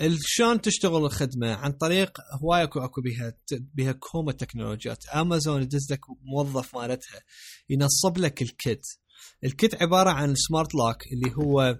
ال- 0.00 0.18
شلون 0.20 0.60
تشتغل 0.60 1.04
الخدمة؟ 1.04 1.54
عن 1.54 1.72
طريق 1.72 2.18
هواي 2.42 2.62
اكو 2.62 2.80
اكو 2.80 3.00
بها 3.00 3.32
بها 3.74 3.92
كومة 3.92 4.32
تكنولوجيات. 4.32 5.06
امازون 5.06 5.62
يدز 5.62 5.92
لك 5.92 6.00
موظف 6.22 6.76
مالتها 6.76 7.20
ينصب 7.68 8.18
لك 8.18 8.42
ال 8.42 8.50
kit. 8.50 8.82
ال 9.44 9.53
kit 9.53 9.82
عبارة 9.82 10.10
عن 10.10 10.34
smart 10.34 10.74
lock 10.74 10.96
اللي 11.12 11.32
هو 11.36 11.78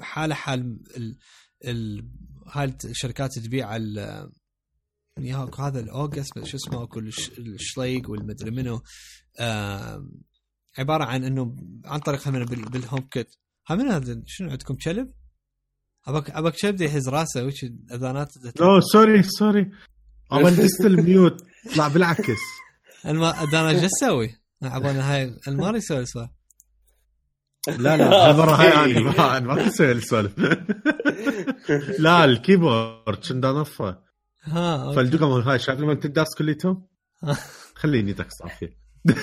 حالة 0.00 0.34
حال 0.34 0.78
ال 0.96 1.16
ال 1.64 2.08
هاي 2.52 2.74
الشركات 2.84 3.38
تبيع 3.38 3.76
ال 3.76 3.98
يعني 5.16 5.32
هاك- 5.32 5.60
هذا 5.60 5.80
ال 5.80 5.89
August 5.89 6.44
شو 6.44 6.56
اسمه 6.56 6.82
أكو 6.82 6.98
الش- 7.00 7.30
ال 7.38 7.47
Schlage 7.47 8.10
والمدري 8.10 8.50
منو 8.50 8.82
عبارة 10.78 11.04
عن 11.04 11.24
إنه 11.24 11.56
عن 11.84 11.98
طريق 12.00 12.28
همنا 12.28 12.44
بال- 12.44 12.64
بال 12.70 13.00
HomeKit 13.10 13.34
ها 13.68 13.74
من 13.74 13.88
هذا؟ 13.88 14.22
شنو 14.26 14.50
عندكم 14.50 14.74
كلب؟ 14.74 15.12
عبالك 16.06 16.30
عبالك 16.30 16.54
كلب 16.56 16.80
يهز 16.80 17.08
راسه 17.08 17.44
وش 17.44 17.64
الأذانات 17.64 18.32
أوه 18.60 18.80
سوري 18.80 19.22
سوري. 19.22 19.70
عمل 20.30 20.56
دست 20.56 20.80
الميوت. 20.86 21.42
طلع 21.74 21.88
بالعكس. 21.88 22.38
الما 23.06 23.42
أنا 23.42 23.70
إيش 23.70 23.84
أسوي؟ 23.84 24.34
عبانا 24.62 25.12
هاي 25.14 25.36
المار 25.48 25.76
يسوي 25.76 26.06
سؤال 26.06 26.28
لا 27.68 27.96
لا 27.96 28.30
هالمره 28.30 28.54
هاي 28.54 28.96
أنا 28.98 29.40
ما 29.40 29.66
أسوي 29.68 29.92
السوالف 29.92 30.38
لا 32.04 32.24
الكيبورد 32.24 33.16
كنت 33.28 33.44
انفه 33.44 33.98
ها 34.44 34.84
أوكي. 34.84 34.96
فالدقم 34.96 35.26
هاي 35.30 35.58
شايف 35.58 35.80
لما 35.80 35.94
تداس 35.94 36.34
كليتهم 36.38 36.86
خليني 37.74 38.12
تقص 38.12 38.42
عافيه 38.42 38.76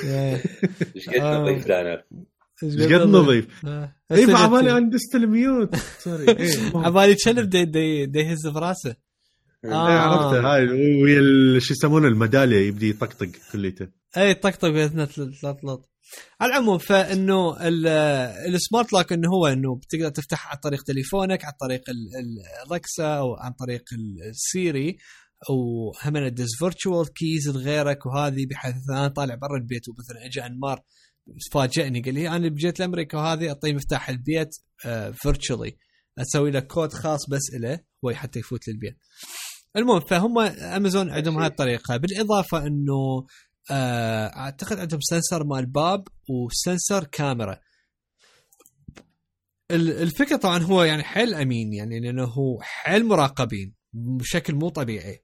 إيه. 0.03 0.43
إيش 0.95 1.09
قد 1.09 1.15
آه. 1.15 1.37
نظيف 1.41 1.67
دانر 1.67 2.03
إيش 2.63 2.93
قد 2.93 3.07
نظيف 3.07 3.65
آه. 3.65 3.95
اي 4.11 4.25
هسه 4.25 4.37
عبالي 4.37 4.63
جت- 4.63 4.69
أنا 4.77 4.89
دست 4.89 5.15
الميوت 5.15 5.75
سوري 5.75 6.29
إيه. 6.29 6.77
عبالي 6.77 7.15
كلب 7.25 7.49
دي 7.49 7.65
دي 7.65 8.05
دي 8.05 8.19
يهز 8.19 8.47
براسه 8.47 8.95
إيه، 9.65 9.71
آه. 9.71 9.99
عرفته 9.99 10.53
هاي 10.55 10.67
ويا 11.03 11.59
شو 11.59 11.73
يسمونه 11.73 12.07
الميدالية 12.07 12.67
يبدي 12.67 12.89
يطقطق 12.89 13.29
كليته 13.53 13.87
اي 14.17 14.33
طقطق 14.33 14.87
تلطلط 15.41 15.89
على 16.41 16.49
العموم 16.51 16.77
فإنه 16.77 17.67
ال- 17.67 17.87
ال 18.55 18.62
smart 18.62 18.93
lock 18.93 19.13
إنه 19.13 19.29
هو 19.29 19.47
إنه 19.47 19.75
بتقدر 19.75 20.09
تفتح 20.09 20.51
عن 20.51 20.57
طريق 20.57 20.83
تليفونك 20.83 21.45
عن 21.45 21.51
طريق 21.59 21.81
ال 21.89 22.08
Alexa 22.08 23.03
أو 23.17 23.35
عن 23.35 23.51
طريق 23.51 23.83
ال 24.29 24.43
Siri 24.43 24.97
وهم 25.49 26.27
تدز 26.29 26.55
virtual 26.59 27.13
keys 27.13 27.49
لغيرك 27.49 28.05
وهذه 28.05 28.45
بحيث 28.49 28.75
أنا 28.89 29.07
طالع 29.07 29.35
برا 29.35 29.57
البيت 29.57 29.81
ومثلا 29.89 30.25
اجى 30.25 30.45
أنمار 30.45 30.81
فاجئني 31.53 32.01
قال 32.01 32.13
لي 32.13 32.29
أنا 32.29 32.47
جيت 32.47 32.79
لأمريكا 32.79 33.17
وهذه 33.17 33.47
اعطيه 33.47 33.73
مفتاح 33.73 34.09
البيت 34.09 34.49
virtually 35.13 35.77
أسوي 36.19 36.51
له 36.51 36.59
كود 36.59 36.93
خاص 36.93 37.29
بس 37.29 37.41
له 37.59 37.79
هو 38.05 38.11
حتى 38.11 38.39
يفوت 38.39 38.67
للبيت. 38.67 38.97
المهم 39.77 39.99
فهم 39.99 40.39
أمازون 40.39 41.09
عندهم 41.09 41.37
هاي 41.37 41.47
الطريقة. 41.47 41.97
بالإضافة 41.97 42.67
إنه 42.67 42.93
آه، 42.93 43.25
أعتقد 43.71 44.79
عندهم 44.79 44.99
sensor 45.01 45.43
مال 45.43 45.65
باب 45.65 46.07
و 46.29 46.40
sensor 46.40 47.03
كاميرا 47.03 47.59
ال- 49.71 50.01
الفكرة 50.01 50.35
طبعا 50.37 50.57
هو 50.63 50.83
يعني 50.83 51.03
حيل 51.03 51.33
أمين 51.33 51.73
يعني 51.73 51.99
لأنه 51.99 52.23
هو 52.23 52.61
حيل 52.61 53.05
مراقبين 53.05 53.73
بشكل 53.93 54.55
مو 54.55 54.69
طبيعي. 54.69 55.23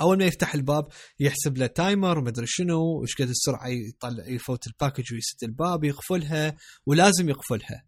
أول 0.00 0.18
ما 0.18 0.24
يفتح 0.24 0.54
الباب 0.54 0.88
يحسب 1.20 1.58
له 1.58 1.66
timer 1.66 2.18
ومدري 2.18 2.46
شنو 2.48 3.02
وش 3.02 3.14
قد 3.22 3.28
السرعة 3.28 3.68
يطلع 3.68 4.26
يفوت 4.28 4.66
ال 4.66 4.72
package 4.72 5.12
ويسد 5.14 5.44
الباب 5.44 5.84
يقفلها 5.84 6.56
ولازم 6.86 7.28
يقفلها. 7.28 7.84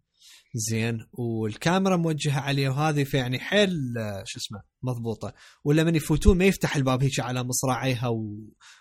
زين. 0.53 1.05
والكاميرا 1.13 1.97
موجهة 1.97 2.39
عليه 2.39 2.69
وهذه 2.69 3.03
فيعني 3.03 3.39
حيل 3.39 3.69
آه، 3.99 4.23
شو 4.25 4.39
اسمه 4.39 4.61
مضبوطة. 4.83 5.33
ولا 5.63 5.83
من 5.83 5.95
يفوتون 5.95 6.37
ما 6.37 6.45
يفتح 6.45 6.75
الباب 6.75 7.03
هيك 7.03 7.19
على 7.19 7.43
مصراعيها 7.43 8.07
و... 8.07 8.39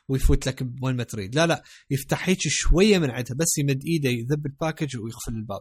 ويفوت 0.09 0.47
لك 0.47 0.67
وين 0.83 0.97
ما 0.97 1.05
تريد. 1.05 1.35
لا 1.35 1.47
لا 1.47 1.63
يفتح 1.91 2.29
هيك 2.29 2.39
شوية 2.41 2.99
من 2.99 3.11
عندها 3.11 3.37
بس 3.37 3.59
يمد 3.59 3.83
إيده 3.85 4.11
يذب 4.11 4.47
ال 4.47 4.53
package 4.53 4.97
ويقفل 4.97 5.33
الباب. 5.33 5.61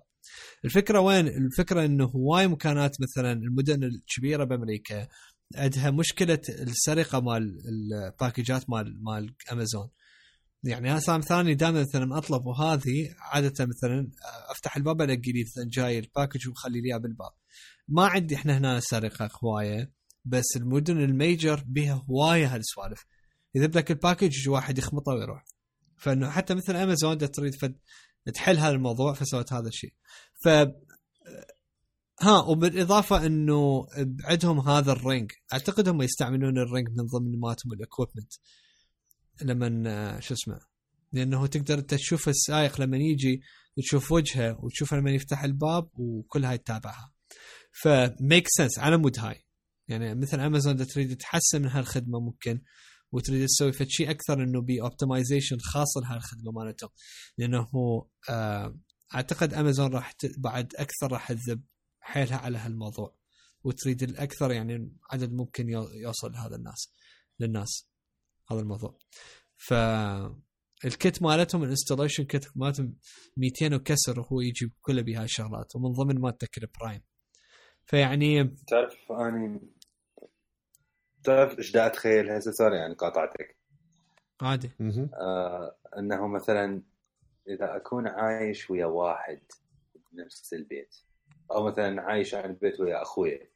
الفكرة 0.65 0.99
وين؟ 0.99 1.27
الفكرة 1.27 1.85
إنه 1.85 2.05
هواي 2.05 2.47
مكانات 2.47 2.97
مثلا 3.01 3.31
المدن 3.33 3.83
الكبيرة 3.83 4.43
بأمريكا 4.43 5.07
عندها 5.55 5.91
مشكلة 5.91 6.41
السرقة 6.49 7.19
مال 7.19 7.57
ال 7.69 7.80
package 7.80 8.58
ات 8.58 8.69
مال 8.69 9.03
مال 9.03 9.35
امازون 9.51 9.89
يعني 10.67 10.97
هسه 10.97 11.19
أني 11.19 11.55
دائما 11.55 11.81
مثلا 11.81 12.17
أطلب 12.17 12.45
وهذه 12.45 13.15
عادة 13.19 13.65
مثلا 13.65 14.11
أفتح 14.49 14.77
الباب 14.77 15.01
ألاقي 15.01 15.31
لي 15.31 15.43
مثلا 15.43 15.69
جاي 15.69 15.99
ال 15.99 16.05
package 16.05 16.47
ومخلي 16.47 16.81
لي 16.81 16.99
بالباب. 16.99 17.31
ما 17.87 18.05
عندي 18.07 18.35
إحنا 18.35 18.57
هنا 18.57 18.79
سرقة 18.79 19.29
هواية 19.43 19.91
بس 20.25 20.45
المدن 20.55 20.97
ال 20.97 21.08
major 21.08 21.63
بها 21.67 22.05
هواية 22.09 22.55
هالسوالف. 22.55 23.05
يذب 23.55 23.77
لك 23.77 23.91
ال 23.91 23.98
package 23.98 24.49
واحد 24.49 24.77
يخمطه 24.77 25.11
ويروح. 25.11 25.45
فإنه 25.97 26.29
حتى 26.29 26.55
مثل 26.55 26.75
أمازون 26.75 27.17
تريد 27.17 27.55
فد 27.55 27.75
تحل 28.33 28.57
هذا 28.57 28.75
الموضوع 28.75 29.13
فسوت 29.13 29.53
هذا 29.53 29.67
الشيء. 29.67 29.93
ف 30.43 30.47
ها 32.21 32.39
وبالإضافة 32.47 33.25
إنه 33.25 33.87
بعدهم 33.97 34.59
هذا 34.59 34.91
ال 34.91 34.98
Ring. 34.98 35.31
أعتقد 35.53 35.89
هم 35.89 36.01
يستعملون 36.01 36.57
ال 36.57 36.63
Ring 36.63 36.87
من 36.89 37.05
ضمن 37.05 37.39
مالتهم 37.39 37.73
ال 37.73 37.79
equipment 37.79 38.33
لما 39.41 39.83
آه، 39.87 40.19
شو 40.19 40.33
اسمه 40.33 40.59
لأنه 41.13 41.47
تقدر 41.47 41.79
أنت 41.79 41.93
تشوف 41.93 42.29
السائق 42.29 42.81
لما 42.81 42.97
يجي 42.97 43.41
تشوف 43.77 44.11
وجهه 44.11 44.57
وتشوف 44.65 44.93
لما 44.93 45.11
يفتح 45.11 45.43
الباب 45.43 45.89
وكل 45.99 46.45
هاي 46.45 46.57
تتابعها. 46.57 47.13
ف 47.83 47.96
make 47.96 48.45
sense 48.47 48.79
على 48.79 48.97
مود 48.97 49.19
هاي. 49.19 49.43
يعني 49.87 50.15
مثل 50.15 50.39
امازون 50.39 50.87
تريد 50.87 51.17
تحسن 51.17 51.61
من 51.61 51.67
هالخدمة 51.67 52.19
ممكن 52.19 52.61
وتريد 53.11 53.45
تسوي 53.47 53.71
فد 53.71 53.87
شيء 53.89 54.09
أكثر 54.11 54.43
إنه 54.43 54.61
بي 54.61 54.81
optimization 54.81 55.57
خاص 55.59 55.97
لهالخدمة 55.97 56.51
مالتهم 56.51 56.89
لأنه 57.37 57.67
آه 58.29 58.79
أعتقد 59.15 59.53
امازون 59.53 59.93
راح 59.93 60.13
بعد 60.37 60.73
أكثر 60.75 61.11
راح 61.11 61.31
تذب 61.31 61.61
حيلها 61.99 62.37
على 62.37 62.57
هالموضوع. 62.57 63.15
وتريد 63.63 64.03
الأكثر 64.03 64.51
يعني 64.51 64.91
عدد 65.11 65.33
ممكن 65.33 65.69
يو- 65.69 65.89
يوصل 65.89 66.31
لهذا 66.31 66.55
الناس 66.55 66.91
للناس. 67.39 67.87
هذا 68.51 68.59
الموضوع. 68.59 68.97
ف 69.57 69.73
ال 70.85 70.94
kit 70.94 71.21
مالتهم 71.21 71.63
ال 71.63 71.68
installation 71.68 72.23
kit 72.23 72.51
مالتهم 72.55 72.95
200 73.37 73.75
وكسر 73.75 74.19
وهو 74.19 74.41
يجي 74.41 74.73
كله 74.81 75.01
بهاي 75.01 75.23
الشغلات 75.23 75.75
ومن 75.75 75.91
ضمن 75.91 76.21
مالتك 76.21 76.57
ال 76.57 76.65
Prime 76.65 77.01
فيعني 77.85 78.55
تعرف 78.67 79.11
أني 79.11 79.59
تعرف 81.23 81.57
إيش 81.57 81.71
دا 81.71 81.87
أتخيل؟ 81.87 82.29
هسه 82.29 82.51
sorry 82.51 82.77
يعني 82.77 82.93
قاطعتك. 82.93 83.57
عادي. 84.41 84.71
آه 85.13 85.77
إنه 85.97 86.27
مثلا 86.27 86.83
إذا 87.47 87.75
أكون 87.75 88.07
عايش 88.07 88.69
ويا 88.69 88.85
واحد 88.85 89.41
بنفس 90.11 90.53
البيت 90.53 90.95
أو 91.51 91.67
مثلا 91.67 92.01
عايش 92.01 92.35
عن 92.35 92.49
البيت 92.49 92.79
ويا 92.79 93.01
اخويا 93.01 93.49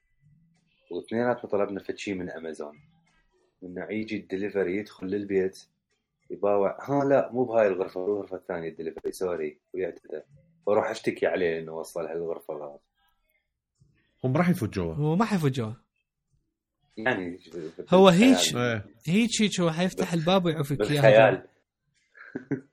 واثنيناتنا 0.92 1.50
طلبنا 1.50 1.84
فد 1.84 1.98
شيء 1.98 2.14
من 2.14 2.30
أمازون. 2.30 2.91
انه 3.64 3.88
يجي 3.90 4.18
الدليفري 4.18 4.78
يدخل 4.78 5.08
للبيت 5.08 5.64
يباوع. 6.30 6.78
ها 6.82 7.06
لا 7.06 7.30
مو 7.34 7.44
بهاي 7.44 7.68
الغرفة 7.68 8.06
الغرفة 8.06 8.38
الثانية 8.38 8.70
ال 8.70 8.74
delivery 8.74 9.12
sorry 9.12 9.58
ويعتذر. 9.74 10.22
وأروح 10.66 10.90
أشتكي 10.90 11.28
عليه 11.28 11.60
إنه 11.60 11.72
وصل 11.72 12.06
هالغرفة 12.06 12.54
غلط 12.54 12.82
هم 14.24 14.38
راح 14.38 14.50
يفوت 14.50 14.74
جوا 14.74 14.94
هو 14.94 15.16
ما 15.16 15.26
حيفوت 15.26 15.52
جوا 15.52 15.74
يعني 16.98 17.40
هو. 17.90 18.10
هيج. 18.10 18.58
إيه. 18.58 18.86
هيك 19.06 19.42
هيك 19.42 19.60
هو 19.60 19.72
حيفتح 19.72 20.14
الباب 20.14 20.46
ويعوفك 20.46 20.82
إياها. 20.82 20.92
بالخيال. 20.92 21.48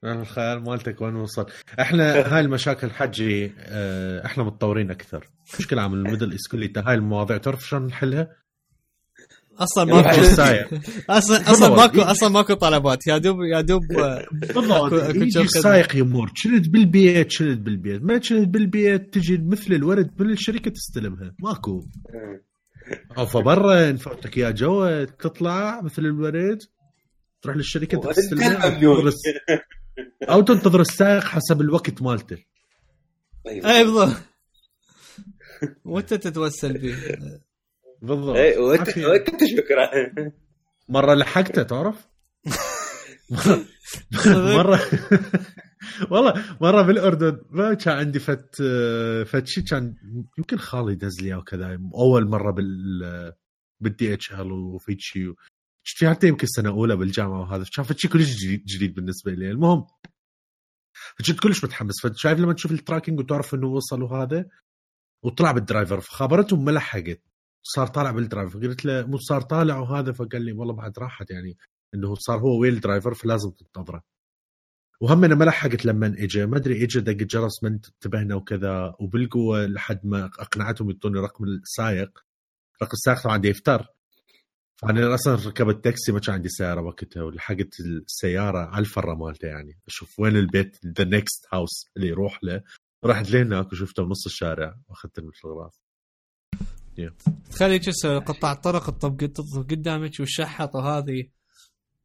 الخيال 0.04 0.62
مالتك 0.62 1.00
وين 1.00 1.14
وصل. 1.14 1.46
إحنا 1.80 2.12
هاي 2.34 2.40
المشاكل 2.40 2.90
حجي 2.90 3.52
آه، 3.58 4.26
إحنا 4.26 4.44
متطورين 4.44 4.90
أكثر. 4.90 5.28
مشكلة 5.58 5.82
عم 5.82 5.94
الميدل 5.94 6.32
إيست 6.32 6.52
كليتها 6.52 6.88
هاي 6.88 6.94
المواضيع 6.94 7.36
تعرف 7.36 7.66
شلون 7.66 7.86
نحلها؟ 7.86 8.36
أصلا 9.58 9.84
ماكو. 9.84 10.20
السايق 10.20 10.68
أصلا 11.10 11.50
أصلا. 11.50 11.68
ماكو 11.68 12.00
أصلا 12.00 12.28
ماكو 12.28 12.54
طلبات. 12.54 13.06
يا 13.06 13.18
دوب 13.18 13.36
يا 13.42 13.60
دوب 13.60 13.82
آه، 13.92 14.26
بالضبط. 14.32 14.92
يجي 15.14 15.26
جو 15.26 15.40
السايق 15.40 15.96
يمر. 15.96 16.30
شلت 16.34 16.68
بالبيت 16.68 17.30
شلت 17.30 17.58
بالبيت. 17.58 18.02
ما 18.02 18.20
شلت 18.22 18.48
بالبيت 18.48 19.14
تجي 19.14 19.38
مثل 19.38 19.72
الورد 19.72 20.10
من 20.22 20.30
الشركة 20.30 20.70
تستلمها. 20.70 21.34
ماكو. 21.38 21.84
أو 23.18 23.26
فبرا 23.26 23.90
نفوتك 23.92 24.36
يا 24.36 24.50
جوا 24.50 25.04
تطلع 25.04 25.80
مثل 25.80 26.02
الورد 26.02 26.58
تروح 27.42 27.56
للشركة 27.56 28.00
تستلمها 28.12 28.80
أو 30.22 30.40
تنتظر 30.40 30.80
السائق 30.80 31.24
حسب 31.24 31.60
الوقت 31.60 32.02
مالته. 32.02 32.36
اي 33.46 33.84
بالضبط 33.84 34.16
وانت 35.84 36.14
تتوسل 36.14 36.78
به 36.78 36.96
بالضبط. 38.02 38.36
اي 38.36 38.58
وانت 38.58 38.88
عافية. 38.88 39.06
وانت 39.06 39.28
شكرا. 39.44 39.90
مرة 40.88 41.14
لحقته 41.14 41.62
تعرف؟ 41.62 42.08
مره 44.56 44.80
والله 46.10 46.56
مرة 46.60 46.82
بالأردن. 46.82 47.40
ما 47.50 47.74
كان 47.74 47.98
عندي 47.98 48.18
فت 48.18 48.56
فت 49.26 49.46
شيء 49.46 49.64
كان 49.64 49.94
يمكن 50.38 50.56
خالي 50.58 50.94
دز 50.94 51.20
لي 51.20 51.34
أو 51.34 51.42
كذا 51.42 51.78
أول 51.94 52.28
مرة 52.28 52.50
بال 52.50 53.32
بال 53.80 54.14
DHL 54.14 54.52
وفي 54.52 54.96
شيء 54.98 55.34
شفت 55.84 56.04
حتى 56.04 56.28
يمكن 56.28 56.46
سنة 56.46 56.68
أولى 56.68 56.96
بالجامعة 56.96 57.40
وهذا. 57.40 57.64
كان 57.76 57.84
فت 57.84 57.98
شيء 57.98 58.10
كلش 58.10 58.36
جديد, 58.44 58.64
جديد 58.64 58.94
بالنسبة 58.94 59.32
لي. 59.32 59.50
المهم 59.50 59.86
كنت 61.18 61.40
كلش 61.40 61.64
متحمس. 61.64 62.06
فشايف 62.06 62.38
لما 62.38 62.52
تشوف 62.52 62.72
ال 62.72 62.77
tracking 62.77 63.18
وتعرف 63.18 63.54
إنه 63.54 63.66
وصل 63.66 64.02
وهذا 64.02 64.46
وطلع 65.22 65.52
بال 65.52 65.63
driver. 65.63 66.00
فخابرتهم 66.00 66.64
ما 66.64 66.70
لحقت. 66.70 67.27
صار 67.62 67.86
طالع 67.86 68.10
بال 68.10 68.22
driver 68.22 68.58
قلت 68.58 68.84
له 68.84 69.06
مو 69.06 69.18
صار 69.18 69.40
طالع 69.40 69.78
وهذا 69.78 70.12
فقال 70.12 70.42
لي 70.42 70.52
والله 70.52 70.74
بعد 70.74 70.98
راحت 70.98 71.30
يعني 71.30 71.56
إنه 71.94 72.14
صار 72.14 72.38
هو 72.38 72.60
ويا 72.60 72.74
ال 72.74 72.80
driver 72.80 73.14
فلازم 73.14 73.50
تنتظره. 73.50 74.02
وهم 75.00 75.24
أنا 75.24 75.34
ما 75.34 75.44
لحقت 75.44 75.84
لما 75.84 76.06
اجى 76.06 76.46
ما 76.46 76.56
أدري 76.56 76.84
اجى 76.84 77.00
دق 77.00 77.10
الجرس 77.10 77.62
ما 77.62 77.68
انتبهنا 77.68 78.34
وكذا 78.34 78.94
وبالقوة 79.00 79.66
لحد 79.66 80.06
ما 80.06 80.24
أقنعتهم 80.24 80.90
يعطوني 80.90 81.20
رقم 81.20 81.44
السائق 81.44 82.24
رقم 82.82 82.92
السائق 82.92 83.22
طبعا 83.22 83.40
يفتر. 83.44 83.86
فانا 84.76 85.14
أصلا 85.14 85.34
ركبت 85.34 85.84
تاكسي 85.84 86.12
ما 86.12 86.20
كان 86.20 86.34
عندي 86.34 86.48
سيارة 86.48 86.80
وقتها 86.80 87.22
ولحقت 87.22 87.80
السيارة 87.80 88.58
على 88.58 88.80
الفرة 88.80 89.14
مالته 89.14 89.46
يعني. 89.48 89.78
أشوف 89.86 90.20
وين 90.20 90.36
البيت 90.36 90.78
ذا 90.86 91.04
next 91.04 91.46
house 91.52 91.86
اللي 91.96 92.08
يروح 92.08 92.44
له. 92.44 92.62
رحت 93.04 93.30
لهناك 93.30 93.72
وشفته 93.72 94.02
بنص 94.02 94.26
الشارع 94.26 94.78
واخذت 94.88 95.18
الفوتوغراف 95.18 95.87
تخلي 97.50 97.78
تسوي 97.78 98.18
قطع 98.18 98.52
الطرق 98.52 98.86
تطب 98.90 99.26
تطب 99.26 99.66
قدامك 99.70 100.20
والشحط 100.20 100.74
وهذه. 100.74 101.28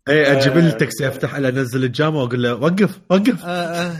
اي 0.10 0.32
أجيب 0.38 0.58
لي 0.58 0.70
التاكسي 0.70 1.08
أفتح 1.08 1.36
له 1.36 1.50
أنزل 1.50 1.84
الجامعة 1.84 2.24
وأقول 2.24 2.44
له 2.44 2.54
وقف 2.56 3.00
وقف. 3.10 3.46
آه 3.46 3.48
آه. 3.50 3.98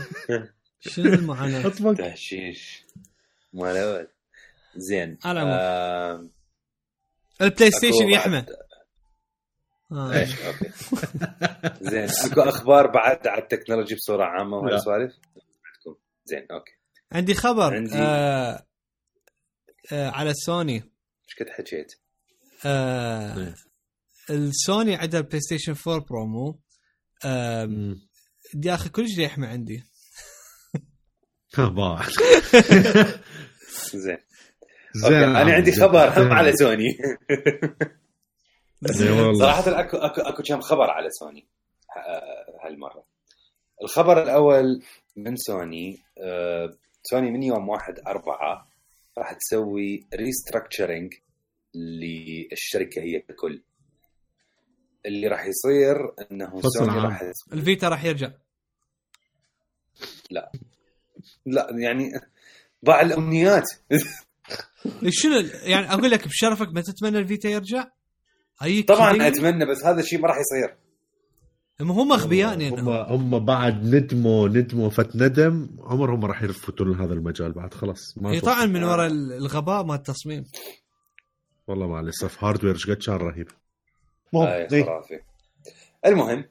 شنو 0.80 1.12
المعاناة؟ 1.14 1.66
أطبق. 1.68 1.92
تهشيش. 1.92 2.84
مال 3.52 3.76
أول. 3.76 4.08
زين. 4.76 5.18
على. 5.24 5.40
آه، 5.42 6.28
البلاي 7.42 7.70
ستيشن 7.70 8.14
آه. 9.92 10.12
إيش؟ 10.12 10.30
أوكي. 10.42 10.70
زين. 11.90 12.08
أكو 12.32 12.40
أخبار 12.40 12.86
بعد 12.86 13.26
على 13.26 13.42
التكنولوجي 13.42 13.94
بصورة 13.94 14.24
عامة 14.24 14.56
وهاي 14.56 14.70
لا. 14.70 14.76
السوالف؟ 14.76 15.12
عندكم. 15.66 16.00
زين 16.24 16.46
أوكي. 16.50 16.72
عندي 17.12 17.34
خبر. 17.34 17.74
عندي- 17.74 17.94
آه 17.98 18.66
آه 19.92 20.10
على 20.10 20.32
سوني. 20.34 20.74
إيش 20.74 21.34
كنت 21.38 21.48
حكيت؟ 21.50 21.92
آه 22.66 23.36
إيه. 23.38 23.54
السوني 24.30 24.96
عندها 24.96 25.20
البلاي 25.20 25.40
ستيشن 25.40 25.74
4 25.88 26.04
برومو 26.10 26.60
آه 27.24 27.64
مم. 27.64 27.94
يا 28.64 28.74
أخي 28.74 28.88
كلش 28.88 29.18
يحمى 29.18 29.46
عندي. 29.46 29.84
زين. 33.94 34.18
زين. 34.94 35.12
أنا 35.12 35.52
عندي 35.54 35.72
خبر 35.72 36.08
هم 36.22 36.32
على 36.32 36.52
سوني. 36.56 36.98
والله. 39.00 39.38
صراحة 39.38 39.80
اكو 39.80 39.96
أكو 39.96 40.20
أكو 40.20 40.42
كم 40.42 40.60
خبر 40.60 40.90
على 40.90 41.08
سوني 41.10 41.48
ه- 41.96 42.66
هالمرة. 42.66 43.06
الخبر 43.82 44.22
الأول 44.22 44.82
من 45.16 45.36
سوني 45.36 45.98
آه، 46.18 46.76
سوني 47.02 47.30
من 47.30 47.42
يوم 47.42 47.68
واحد 47.68 47.94
أربعة 48.06 48.68
راح 49.18 49.32
تسوي 49.32 50.06
restructuring 50.14 51.14
للشركة 51.74 53.02
هي 53.02 53.20
ككل 53.20 53.62
اللي 55.06 55.28
راح 55.28 55.46
يصير 55.46 55.96
إنه 56.30 56.60
سوني. 56.60 57.00
راح 57.00 57.22
الفيتا 57.52 57.88
راح 57.88 58.04
يرجع. 58.04 58.32
لا. 60.30 60.52
يعني 61.78 62.10
ضاع 62.84 63.00
الأمنيات. 63.00 63.70
شنو 65.08 65.40
يعني 65.62 65.92
أقول 65.92 66.10
لك 66.10 66.28
بشرفك 66.28 66.68
ما 66.68 66.80
تتمنى 66.80 67.18
الفيتا 67.18 67.48
يرجع؟ 67.48 67.90
اي 68.62 68.82
طبعا 68.82 69.28
أتمنى 69.28 69.66
بس 69.66 69.84
هذا 69.84 70.00
الشيء 70.00 70.20
ما 70.20 70.28
راح 70.28 70.36
يصير. 70.36 70.76
هم 71.80 71.90
هم 71.90 72.12
اغبياء 72.12 72.54
هم 72.54 72.60
يعني 72.60 72.76
هم 73.08 73.44
بعد 73.44 73.84
ندموا 73.84 74.48
ندموا 74.48 74.90
فت 74.90 75.16
ندم 75.16 75.68
عمرهم 75.80 76.20
ما 76.20 76.26
راح 76.26 76.42
يفوتوا 76.42 76.86
لهذا 76.86 77.12
المجال 77.12 77.52
بعد 77.52 77.74
خلاص 77.74 78.18
ما. 78.18 78.40
طبعا 78.40 78.66
من 78.66 78.84
وراء 78.84 79.06
الغباء 79.06 79.84
مال 79.84 79.94
التصميم. 79.94 80.44
والله 81.66 81.86
مع 81.86 82.00
الاسف 82.00 82.44
hardware 82.44 82.74
إيش 82.74 82.90
قد 82.90 82.96
كان 82.96 83.16
رهيب. 83.16 83.48
هاي 84.34 84.68
إيه. 84.72 84.84
خرافي. 84.84 85.20
المهم 86.06 86.44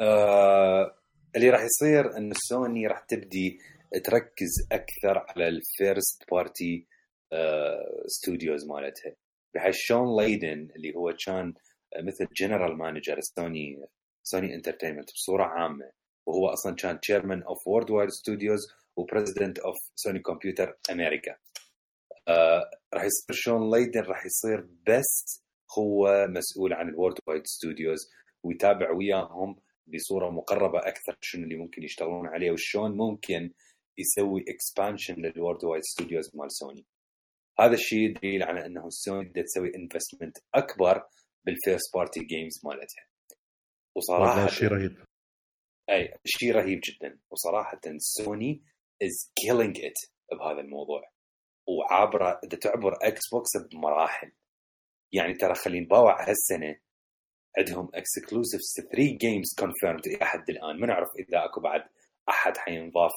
آه 0.00 0.94
اللي 1.36 1.50
راح 1.50 1.60
يصير 1.62 2.16
إن 2.16 2.32
سوني 2.34 2.86
راح 2.86 3.00
تبدي 3.08 3.58
تركز 4.04 4.50
أكثر 4.72 5.24
على 5.28 5.48
ال 5.48 5.61
first 5.61 6.24
party 6.32 6.86
studios 8.06 8.66
مالتها. 8.66 9.12
بحيث 9.54 9.74
شون 9.78 10.16
ليدن 10.20 10.68
اللي 10.76 10.94
هو 10.96 11.14
كان 11.26 11.54
مثل 12.02 12.26
general 12.36 12.78
manager 12.78 13.20
سوني 13.20 13.86
سوني 14.30 14.54
entertainment 14.54 15.12
بصورة 15.14 15.44
عامة. 15.44 15.90
وهو 16.26 16.48
أصلا 16.48 16.74
كان 16.74 17.00
chairman 17.00 17.42
of 17.42 17.66
worldwide 17.66 17.90
studios 17.90 18.08
و 18.08 18.60
president 18.96 19.58
of 19.58 19.76
سوني 19.94 20.18
كمبيوتر 20.18 20.78
أمريكا 20.90 21.36
راح 22.94 23.04
يصير 23.04 23.32
شون 23.32 23.70
ليدن 23.70 24.00
راح 24.00 24.26
يصير 24.26 24.68
بس 24.88 25.42
هو 25.78 26.26
مسؤول 26.28 26.72
عن 26.72 26.88
ال 26.88 27.18
worldwide 27.26 27.42
studios 27.46 28.10
ويتابع 28.42 28.90
وياهم 28.90 29.56
بصورة 29.86 30.30
مقربة 30.30 30.78
أكثر 30.78 31.16
شنو 31.20 31.44
اللي 31.44 31.56
ممكن 31.56 31.82
يشتغلون 31.82 32.26
عليه. 32.26 32.50
وشون 32.50 32.96
ممكن 32.96 33.52
يسوي 33.98 34.44
expansion 34.48 35.14
لل 35.14 35.64
worldwide 35.64 35.82
studios 35.82 36.36
مال 36.36 36.52
سوني 36.52 36.86
هذا 37.60 37.74
الشيء 37.74 38.18
دليل 38.18 38.42
على 38.42 38.66
إنه 38.66 38.86
سوني 38.88 39.28
بدها 39.28 39.42
تسوي 39.42 39.72
investment 39.76 40.36
أكبر 40.54 41.02
بال 41.44 41.58
first 41.58 41.94
party 41.94 42.20
games 42.20 42.60
مالتها. 42.64 43.09
وصراحة 44.00 44.46
شيء 44.46 44.68
رهيب. 44.68 45.04
أي 45.90 46.14
شيء 46.26 46.52
رهيب 46.52 46.80
جدا. 46.84 47.20
وصراحة 47.30 47.80
سوني 47.98 48.64
is 49.02 49.32
killing 49.42 49.80
it 49.80 50.38
بهذا 50.38 50.60
الموضوع. 50.60 51.10
وعابره 51.68 52.40
إذا 52.44 52.58
تعبر 52.58 52.92
إكس 53.02 53.20
بوكس 53.32 53.50
بمراحل. 53.70 54.32
يعني 55.12 55.34
ترى 55.34 55.54
خلينا 55.54 55.84
نباوع 55.84 56.28
هالسنة 56.28 56.80
عندهم 57.58 57.90
exclusives 57.94 58.74
3 58.92 59.16
games 59.16 59.54
confirmed 59.58 60.06
إلى 60.06 60.24
حد 60.24 60.50
الآن. 60.50 60.80
ما 60.80 60.86
نعرف 60.86 61.08
إذا 61.18 61.44
أكو 61.44 61.60
بعد 61.60 61.82
أحد 62.28 62.56
حينضاف 62.56 63.12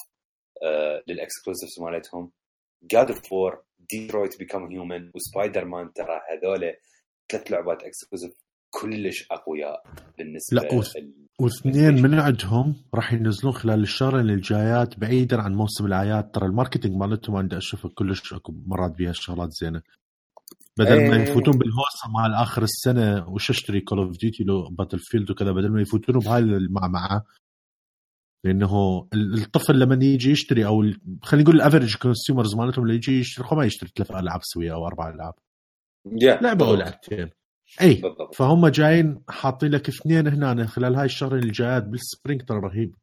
آه 0.64 1.04
لل 1.08 1.20
exclusives 1.20 1.82
مالتهم. 1.82 2.32
God 2.84 3.12
of 3.12 3.32
War 3.34 3.66
Detroit 3.80 4.38
Become 4.40 4.68
Human 4.72 5.12
وسبايدر 5.16 5.66
مان 5.66 5.94
ترى 5.94 6.22
هذول 6.32 6.74
ثلاث 7.32 7.52
لعبات 7.52 7.84
exclusive 7.84 8.34
كلش 8.82 9.28
أقوياء 9.32 9.84
بالنسبة 10.18 10.62
لا 10.62 10.74
وث... 10.74 10.94
واثنين 11.40 12.02
من 12.02 12.20
عندهم 12.20 12.76
راح 12.94 13.14
ينزلون 13.14 13.54
خلال 13.54 13.84
الشهرين 13.84 14.30
الجايات 14.30 15.00
بعيدا 15.00 15.42
عن 15.42 15.56
موسم 15.56 15.86
الأعياد. 15.86 16.32
ترى 16.32 16.46
ال 16.46 16.51
marketing 16.51 16.96
مالتهم 16.96 17.36
عندي 17.36 17.58
اشوفه 17.58 17.90
كلش 17.90 18.34
أكو 18.34 18.54
مرات 18.66 18.92
بيها 18.92 19.12
شغلات 19.12 19.50
زينة. 19.52 19.82
بدل 20.80 21.10
ما 21.10 21.16
يفوتون 21.16 21.58
بالهوسة 21.58 22.10
مال 22.16 22.34
آخر 22.34 22.64
السنة 22.64 23.30
وش 23.30 23.50
أشتري 23.50 23.82
Call 23.82 24.00
of 24.00 24.18
Duty 24.18 24.44
لو 24.44 24.70
Battlefield 24.70 25.32
وكذا؟ 25.32 25.52
بدل 25.52 25.72
ما 25.72 25.82
يفوتون 25.82 26.20
بهاي 26.20 26.40
المعمعه 26.40 27.26
لأنه 28.46 29.08
الطفل 29.14 29.80
لما 29.80 30.06
يجي 30.06 30.32
يشتري 30.32 30.66
أو 30.66 30.84
خلينا 31.22 31.44
نقول 31.44 31.56
ال 31.56 31.61
average 31.61 31.96
consumers 31.96 32.56
مالتهم 32.56 32.84
اللي 32.84 32.96
يجي 32.96 33.20
يشتري 33.20 33.48
ما 33.52 33.66
يشتري 33.66 33.90
ثلاث 33.96 34.12
ألعاب 34.12 34.40
سويه 34.44 34.74
أو 34.74 34.88
أربع 34.88 35.10
ألعاب. 35.10 35.34
Yeah. 36.08 36.44
لعبة 36.44 36.68
أو 36.68 36.76
لعبتين 36.76 37.30
إي 37.82 37.94
بالضبط. 37.94 38.36
فهم 38.36 38.68
جايين 38.68 39.22
حاطين 39.30 39.72
لك 39.72 39.90
اثنين 39.90 40.28
هنا 40.28 40.68
خلال 40.68 40.96
هاي 40.96 41.06
الشهرين 41.06 41.44
الجايات 41.44 41.84
بال 41.84 41.98
spring 41.98 42.42
ترى 42.42 42.60
رهيب. 42.60 42.96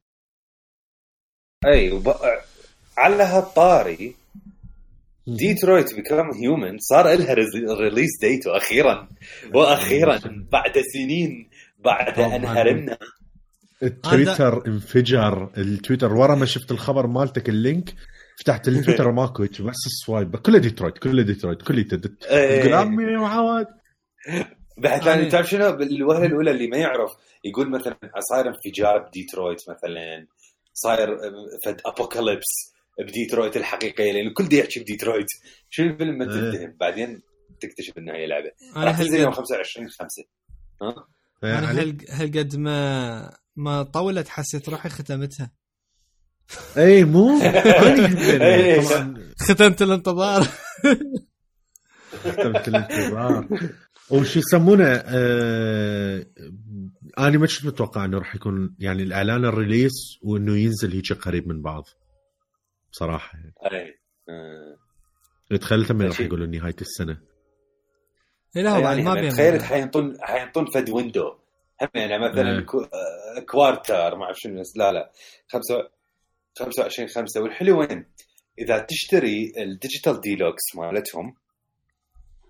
إي 1.66 1.92
وب... 1.92 2.14
على 2.98 3.22
هالطاري 3.22 4.14
Detroit 5.26 5.94
Become 5.94 6.30
Human 6.42 6.78
صار 6.78 7.14
لها 7.14 7.34
release 7.80 8.10
date 8.20 8.46
وأخيرا. 8.46 9.08
وأخيرا 9.54 10.20
بعد 10.52 10.72
سنين 10.94 11.50
بعد 11.78 12.18
ان 12.20 12.44
هرمنا 12.44 12.98
التويتر 13.82 14.66
انفجر. 14.66 15.50
التويتر 15.58 16.12
ورا 16.14 16.34
ما 16.34 16.46
شفت 16.46 16.70
الخبر 16.70 17.06
مالتك 17.06 17.48
ال 17.48 17.58
link 17.58 17.94
فتحت 18.40 18.68
التويتر 18.68 19.12
ماكو 19.12 19.42
بس 19.42 19.86
ال 19.86 19.94
swipe. 19.94 20.36
كله 20.36 20.58
ديترويت 20.58 20.98
كله 20.98 21.22
ديترويت 21.22 21.62
كله 21.62 21.82
تدت 21.82 22.24
تقول 22.24 22.74
عمي 22.74 23.16
معود 23.16 23.66
بعد 24.78 25.06
يعني 25.06 25.26
تعرف 25.26 25.50
شنو؟ 25.50 25.68
الوهلة 25.68 26.26
الأولى 26.26 26.50
اللي 26.50 26.66
ما 26.66 26.76
يعرف 26.76 27.10
يقول 27.44 27.70
مثلا 27.70 27.96
صاير 28.18 28.48
انفجار 28.48 28.98
بديترويت 28.98 29.62
مثلا 29.70 30.26
صاير 30.74 31.16
فد 31.64 31.80
apocalypse 31.86 32.74
بديترويت 32.98 33.56
الحقيقية 33.56 34.12
لأن 34.12 34.26
الكل 34.26 34.54
يحكي 34.54 34.80
بديترويت. 34.80 35.26
شنو 35.70 35.86
الفيلم؟ 35.86 36.18
ما 36.18 36.24
تنتهي. 36.24 36.74
بعدين 36.80 37.22
تكتشف 37.60 37.98
انها 37.98 38.14
هي 38.14 38.26
لعبة. 38.26 38.50
راح 38.76 38.98
تنزل 38.98 39.20
يوم 39.20 39.32
25 39.32 39.88
5 39.88 40.22
ها؟ 40.82 40.94
أنا 41.44 41.72
هالقد 42.10 42.56
ما 42.56 43.36
ما 43.56 43.82
طولت 43.82 44.28
حسيت 44.28 44.68
روحي 44.68 44.88
ختمتها. 44.88 45.50
اي 46.76 47.04
مو؟ 47.04 47.38
ختمت 49.48 49.82
الانتظار. 49.82 50.46
ختمت 52.12 52.68
الانتظار. 52.68 53.48
وش 54.12 54.36
يسمونه 54.36 54.84
آه 54.86 56.26
أنا 57.18 57.38
ما 57.38 57.46
كنت 57.46 57.66
متوقع 57.66 58.04
إنه 58.04 58.18
راح 58.18 58.34
يكون 58.34 58.76
يعني 58.78 59.02
الإعلان 59.02 59.44
الريليس 59.44 60.18
وإنه 60.22 60.56
ينزل 60.56 60.92
هيك 60.92 61.12
قريب 61.12 61.48
من 61.48 61.62
بعض 61.62 61.84
بصراحة 62.92 63.38
يعني. 63.38 63.54
أي 63.72 63.98
آه. 64.28 65.56
تخيلت 65.56 65.92
من 65.92 66.06
راح 66.06 66.20
يقولوا 66.20 66.46
نهاية 66.46 66.76
السنة 66.80 67.20
لا 68.54 68.70
هو 68.70 68.80
يعني 68.80 69.02
ما 69.02 69.28
تخيلت 69.28 69.62
حينطون 69.62 70.16
حينطون 70.20 70.66
فد 70.66 70.90
window 70.90 71.28
هم 71.82 71.88
يعني 71.94 72.30
مثلا 72.30 72.58
إيه. 72.58 72.66
quarter 73.46 74.16
ما 74.16 74.24
أعرف 74.24 74.36
شنو 74.38 74.62
لا 74.76 74.92
لا 74.92 75.12
25 76.58 77.08
5 77.08 77.40
والحلو 77.42 77.80
وين؟ 77.80 78.06
إذا 78.58 78.78
تشتري 78.78 79.52
ال 79.58 79.66
digital 79.66 80.20
deluxe 80.20 80.62
مالتهم 80.76 81.34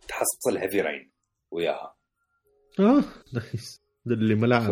تحصل 0.09 0.59
Heavy 0.59 0.81
Rain 0.81 1.10
وياها. 1.51 1.97
آه 2.81 3.05
nice 3.35 3.83
اللي 4.07 4.35
ما 4.35 4.47
لعب 4.47 4.63
ف... 4.63 4.71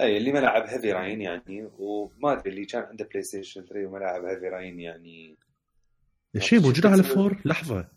اي 0.00 0.16
اللي 0.16 0.32
ما 0.32 0.38
لعب 0.38 0.62
هيفي 0.66 0.92
راين 0.92 1.20
يعني 1.20 1.70
وما 1.78 2.32
أدري 2.32 2.50
اللي 2.50 2.64
كان 2.64 2.82
عنده 2.82 3.04
بلاي 3.04 3.22
ستيشن 3.22 3.60
3 3.66 3.86
وما 3.86 3.98
لعب 3.98 4.24
هيفي 4.24 4.48
راين 4.48 4.80
يعني 4.80 5.38
شيء 6.38 6.60
موجوده 6.60 6.88
على 6.88 7.02
فور 7.02 7.40
لحظة. 7.44 7.88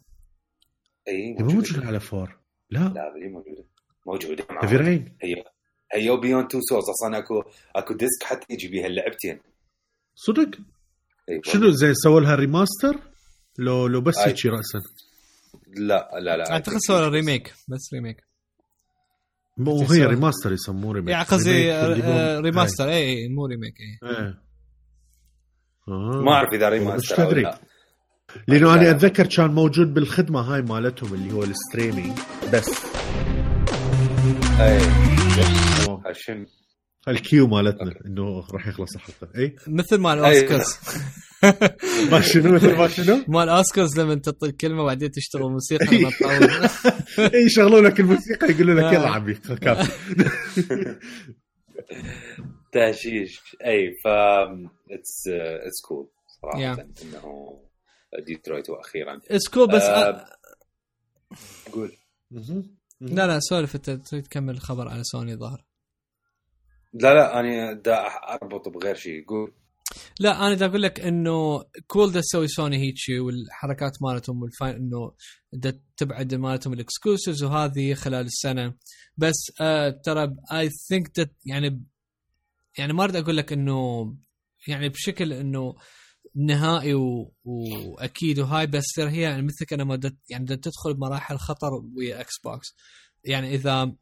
اي 1.07 1.31
موجودة. 1.33 1.55
موجوده 1.55 1.87
على 1.87 1.99
فور 1.99 2.39
لا. 2.69 2.79
لا 2.79 3.13
هي 3.23 3.29
موجوده 3.29 3.65
موجوده 4.07 4.45
هيفي 4.63 4.75
راين 4.75 5.17
هي 5.23 5.43
هي 5.93 6.09
وبيون 6.09 6.47
تو 6.47 6.59
سورس 6.61 6.83
أصلا 6.89 7.17
أكو 7.17 7.43
أكو 7.75 7.93
ديسك 7.93 8.23
حتى 8.23 8.53
يجي 8.53 8.67
بيها 8.67 8.87
اللعبتين. 8.87 9.39
صدق؟ 10.15 10.59
شنو 11.43 11.69
زين 11.71 11.93
سووا 11.93 12.21
لها 12.21 12.35
ريماستر؟ 12.35 12.99
لو 13.57 13.87
لو 13.87 14.01
بس 14.01 14.17
هيك 14.17 14.45
راسا. 14.45 14.79
لا 15.77 16.09
لا 16.19 16.37
لا. 16.37 16.51
اعتقد 16.51 16.77
سووا 16.77 17.07
ريميك 17.07 17.53
بس 17.67 17.89
ريميك. 17.93 18.23
مو 19.57 19.81
هي 19.81 20.05
remaster 20.05 20.53
يسموه 20.53 20.93
remake. 20.93 21.09
يعني 21.09 21.23
قصدي 21.23 21.71
remaster. 22.39 22.89
اي 22.89 23.27
مو 23.27 23.45
remake 23.45 23.73
اي 23.79 24.09
إيه. 24.09 24.41
آه. 25.87 26.21
ما 26.25 26.31
أعرف 26.31 26.53
إذا 26.53 26.69
remaster 26.69 27.23
أو 27.23 27.31
لا. 27.31 27.59
لأنه 28.47 28.73
أنا 28.73 28.91
أتذكر 28.91 29.27
كان 29.27 29.51
موجود 29.51 29.93
بالخدمة 29.93 30.39
هاي 30.41 30.61
مالتهم 30.61 31.13
اللي 31.13 31.33
هو 31.33 31.43
ال 31.43 31.51
streaming 31.51 32.19
بس. 32.53 32.69
اي 34.59 34.79
عشان 36.05 36.45
ال 37.09 37.19
cue 37.19 37.47
مالتنا 37.47 37.93
إنه 38.05 38.47
راح 38.51 38.67
يخلص 38.67 38.95
الحلقة. 38.95 39.29
اي 39.37 39.55
مثل 39.67 39.97
مال 39.97 40.19
أوسكارز. 40.19 40.77
ما 42.11 42.21
شنو 42.21 42.53
مثل 42.53 42.75
ما 42.75 42.87
شنو؟ 42.87 43.23
مال 43.27 43.49
أوسكارز 43.49 43.99
لما 43.99 44.15
تعطي 44.15 44.45
الكلمة 44.45 44.83
وبعدين 44.83 45.11
تشتغل 45.11 45.51
موسيقى 45.51 45.97
لما 45.97 46.09
تطول. 46.09 46.49
اي 47.33 47.45
يشغلون 47.45 47.85
لك 47.85 47.99
الموسيقى 47.99 48.51
يقولوا 48.51 48.75
لك 48.75 48.93
يلا 48.93 49.09
عمي 49.09 49.33
كافي. 49.33 49.91
تهشيش. 52.73 53.41
اي 53.65 53.95
ف 54.03 54.07
it's 54.07 55.27
it's 55.65 55.81
cool 55.87 56.09
صراحة 56.41 56.81
إنه 57.03 57.59
ديترويت 58.25 58.69
وأخيرا. 58.69 59.21
it's 59.31 59.47
cool 59.47 59.67
بس 59.67 59.83
قول. 61.71 61.91
لا 63.01 63.27
لا 63.27 63.39
سولف 63.39 63.75
أنت 63.75 63.89
تريد 63.89 64.23
تكمل 64.23 64.53
الخبر 64.53 64.87
على 64.87 65.03
سوني 65.03 65.35
ظهر 65.35 65.68
لا 66.93 67.13
لا 67.13 67.39
أنا 67.39 67.73
دا 67.73 67.95
أربط 68.07 68.69
بغير 68.69 68.95
شيء 68.95 69.25
قول. 69.25 69.53
لا 70.19 70.47
أنا 70.47 70.55
دا 70.55 70.65
أقول 70.65 70.81
لك 70.81 70.99
إنه 70.99 71.63
cool 71.87 72.11
دا 72.11 72.21
تسوي 72.21 72.47
سوني 72.47 72.77
هيك 72.77 72.95
والحركات 73.25 73.91
مالتهم 74.01 74.41
والفاين 74.41 74.75
إنه 74.75 75.11
دا 75.53 75.79
تبعد 75.97 76.35
مالتهم 76.35 76.73
الاكسكلوسيفز 76.73 77.43
وهذه 77.43 77.93
خلال 77.93 78.25
السنة. 78.25 78.73
بس 79.17 79.51
آه 79.61 79.89
ترى 79.89 80.35
اي 80.53 80.69
ثينك 80.69 81.31
يعني 81.45 81.83
يعني 82.77 82.93
ما 82.93 83.03
أريد 83.03 83.15
أقول 83.15 83.37
لك 83.37 83.53
إنه 83.53 84.15
يعني 84.67 84.89
بشكل 84.89 85.33
إنه 85.33 85.75
نهائي 86.35 86.93
و... 86.93 87.33
وأكيد 87.43 88.39
وهاي 88.39 88.67
بس 88.67 88.99
هي 88.99 89.21
يعني 89.21 89.41
مثل 89.41 89.65
أنا 89.71 89.83
ما 89.83 89.99
يعني 90.29 90.45
تدخل 90.45 90.93
بمراحل 90.93 91.37
خطر 91.37 91.69
ويا 91.97 92.21
إكس 92.21 92.39
بوكس 92.43 92.75
يعني 93.23 93.55
إذا 93.55 93.95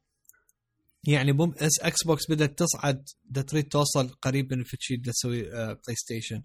يعني 1.04 1.32
بوم 1.32 1.54
اس 1.58 1.80
إكس 1.82 2.04
بوكس 2.06 2.24
بدأت 2.30 2.60
تصعد 2.60 3.06
تريد 3.48 3.68
توصل 3.68 4.10
قريب 4.10 4.54
من 4.54 4.64
دا 4.90 5.12
تسوي 5.12 5.54
آه 5.54 5.66
بلاي 5.66 5.96
ستيشن 5.96 6.44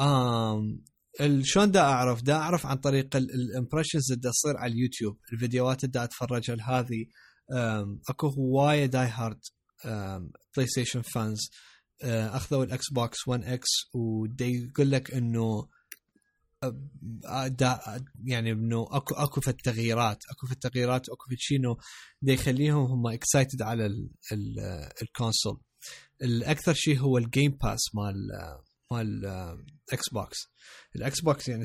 آم 0.00 0.84
شلون 1.42 1.70
دا 1.70 1.80
أعرف؟ 1.80 2.22
دا 2.22 2.34
أعرف 2.34 2.66
عن 2.66 2.76
طريق 2.76 3.16
ال 3.16 3.24
impressions 3.24 4.12
اللي 4.12 4.30
تصير 4.30 4.56
على 4.56 4.72
اليوتيوب 4.72 5.18
الفيديوهات 5.32 5.84
اللي 5.84 5.92
دا 5.92 6.04
أتفرج 6.04 6.50
هذه 6.50 7.06
أكو 8.08 8.26
هواية 8.28 8.86
die 8.86 9.08
hard 9.08 9.40
بلاي 10.56 10.66
ستيشن 10.66 11.02
fans 11.02 11.50
أخذوا 12.04 12.64
الاكس 12.64 12.92
بوكس 12.92 13.28
1 13.28 13.44
إكس 13.44 13.68
ودي 13.94 14.64
يقول 14.64 14.90
لك 14.90 15.14
إنه 15.14 15.42
آه، 15.42 15.68
يعني 18.24 18.52
إنه 18.52 18.86
أكو 18.90 19.14
أكو 19.14 19.40
في 19.40 19.48
التغييرات 19.48 20.18
أكو 20.30 20.46
في 20.46 20.52
التغييرات 20.52 21.08
أكو 21.08 21.24
في 21.28 21.36
شيء 21.38 21.58
إنه 21.58 21.76
يخليهم 22.22 22.84
هم 22.84 23.06
excited 23.06 23.62
على 23.62 24.08
ال 25.02 25.09
console 25.09 25.60
الاكثر 26.22 26.74
شيء 26.74 26.98
هو 26.98 27.18
ال 27.18 27.24
Game 27.24 27.50
Pass 27.50 27.80
مال 27.94 28.28
مال 28.92 29.24
إكس 29.92 30.08
بوكس 30.12 30.38
الاكس 30.96 31.20
بوكس 31.20 31.48
يعني 31.48 31.64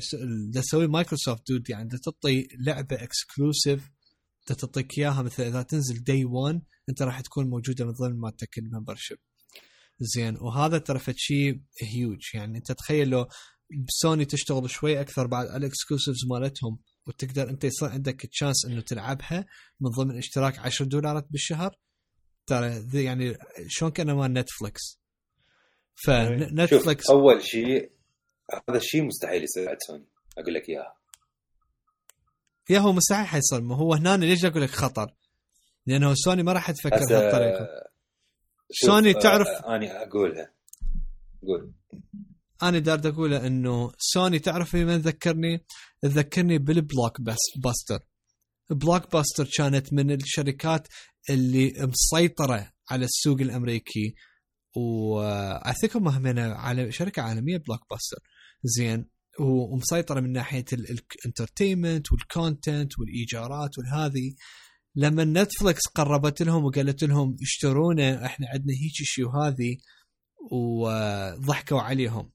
دا 0.52 0.60
تسوي 0.60 0.86
مايكروسوفت 0.86 1.42
dude 1.48 1.70
يعني 1.70 1.88
تعطي 1.88 2.48
لعبة 2.66 2.96
exclusive 3.02 3.90
تعطيك 4.46 4.98
إياها 4.98 5.22
مثل 5.22 5.42
إذا 5.42 5.62
تنزل 5.62 6.04
day 6.04 6.24
1 6.24 6.62
أنت 6.88 7.02
راح 7.02 7.20
تكون 7.20 7.50
موجودة 7.50 7.84
من 7.84 7.92
ضمن 7.92 8.20
مالتك 8.20 8.58
ال 8.58 8.64
membership 8.64 9.18
زين 10.00 10.36
وهذا 10.40 10.78
ترى 10.78 11.00
شيء 11.16 11.60
هيوج 11.82 12.20
يعني 12.34 12.58
أنت 12.58 12.72
تخيل 12.72 13.08
لو 13.08 13.28
سوني 13.88 14.24
تشتغل 14.24 14.70
شوي 14.70 15.00
أكثر 15.00 15.26
بعد 15.26 15.46
على 15.46 15.56
ال 15.56 15.62
exclusives 15.62 16.26
مالتهم 16.30 16.78
وتقدر 17.06 17.50
أنت 17.50 17.64
يصير 17.64 17.88
عندك 17.88 18.26
chance 18.26 18.66
إنه 18.66 18.80
تلعبها 18.80 19.46
من 19.80 19.90
ضمن 19.90 20.18
اشتراك 20.18 20.58
10 20.58 20.84
دولارات 20.86 21.26
بالشهر. 21.30 21.78
ترى 22.46 22.84
يعني 22.94 23.38
شلون 23.68 23.90
كأنه 23.90 24.16
مال 24.16 24.32
نتفلكس 24.32 25.00
فنتفلكس 25.94 27.10
أول 27.10 27.42
شيء 27.44 27.92
هذا 28.68 28.78
الشيء 28.78 29.02
مستحيل 29.02 29.42
يصير 29.42 29.68
عند 29.68 29.78
سوني 29.86 30.06
أقول 30.38 30.54
لك 30.54 30.68
إياها. 30.68 30.96
يا 32.70 32.78
هو 32.78 32.92
مستحيل 32.92 33.26
حيصير 33.26 33.60
ما 33.60 33.76
هو 33.76 33.94
هنا 33.94 34.16
ليش 34.16 34.44
أقول 34.44 34.62
لك 34.62 34.70
خطر؟ 34.70 35.14
لأنه 35.86 36.14
سوني 36.14 36.42
ما 36.42 36.52
راح 36.52 36.70
تفكر 36.70 37.00
بهالطريقة. 37.08 37.68
سوني 38.70 39.14
تعرف 39.14 39.48
آه 39.48 39.76
أنا 39.76 40.02
أقولها. 40.02 40.52
قول. 41.42 41.72
أنا 42.62 42.78
دا 42.78 42.85
أرد 42.85 43.06
أقوله 43.06 43.46
إنه 43.46 43.92
سوني 43.98 44.38
تعرف 44.38 44.76
من 44.76 44.96
ذكرني؟ 44.96 45.64
تذكرني 46.02 46.58
بالبلوك 46.58 47.20
باستر. 47.56 48.00
بلوك 48.70 49.12
باستر 49.12 49.48
كانت 49.56 49.92
من 49.92 50.10
الشركات 50.10 50.88
اللي 51.30 51.74
مسيطرة 51.78 52.72
على 52.90 53.04
السوق 53.04 53.40
الأمريكي 53.40 54.14
واثق 54.76 55.96
هم 55.96 56.38
على 56.38 56.92
شركة 56.92 57.22
عالمية 57.22 57.56
بلوك 57.56 57.80
باستر 57.90 58.18
زين. 58.64 59.10
ومسيطرة 59.40 60.20
من 60.20 60.32
ناحية 60.32 60.64
ال 60.72 60.82
entertainment 60.82 62.12
وال 62.12 62.31
content 62.31 62.98
والإيجارات 62.98 63.78
والهذه 63.78 64.34
لما 64.94 65.24
نتفلكس 65.24 65.86
قربت 65.94 66.42
لهم 66.42 66.64
وقالت 66.64 67.04
لهم 67.04 67.36
اشترونا 67.42 68.26
إحنا 68.26 68.46
عندنا 68.48 68.72
هيك 68.72 68.92
شيء 68.92 69.26
وهذه 69.26 69.76
وضحكوا 70.52 71.80
عليهم. 71.80 72.32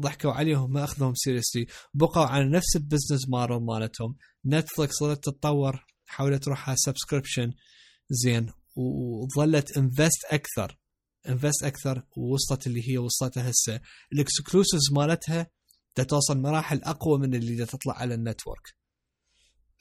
ضحكوا 0.00 0.32
عليهم 0.32 0.72
ما 0.72 0.84
أخذوهم 0.84 1.14
seriously 1.14 1.66
بقوا 1.94 2.26
على 2.26 2.50
نفس 2.50 2.76
ال 2.76 2.82
business 2.82 3.28
model 3.28 3.62
مالتهم. 3.62 4.16
نتفلكس 4.46 4.94
صارت 4.94 5.24
تتطور 5.24 5.86
حاولت 6.06 6.48
على 6.48 6.76
subscription 6.76 7.52
زين. 8.10 8.52
وظلت 8.76 9.76
invest 9.76 10.24
أكثر 10.30 10.78
invest 11.28 11.64
أكثر 11.64 12.02
ووصلت 12.16 12.66
اللي 12.66 12.90
هي 12.90 12.98
وصلتها 12.98 13.50
هسه. 13.50 13.80
ال 14.12 14.19
exclusives 14.19 14.92
مالتها 14.92 15.50
توصل 16.08 16.38
مراحل 16.38 16.82
أقوى 16.82 17.18
من 17.18 17.34
اللي 17.34 17.66
تطلع 17.66 17.94
على 17.94 18.14
ال 18.14 18.22
network 18.22 18.74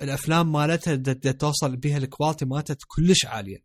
الأفلام 0.02 0.52
مالتها 0.52 1.32
توصل 1.32 1.78
بها 1.78 1.98
ال 1.98 2.04
quality 2.04 2.46
مالتها 2.46 2.78
كلش 2.88 3.26
عالية. 3.26 3.58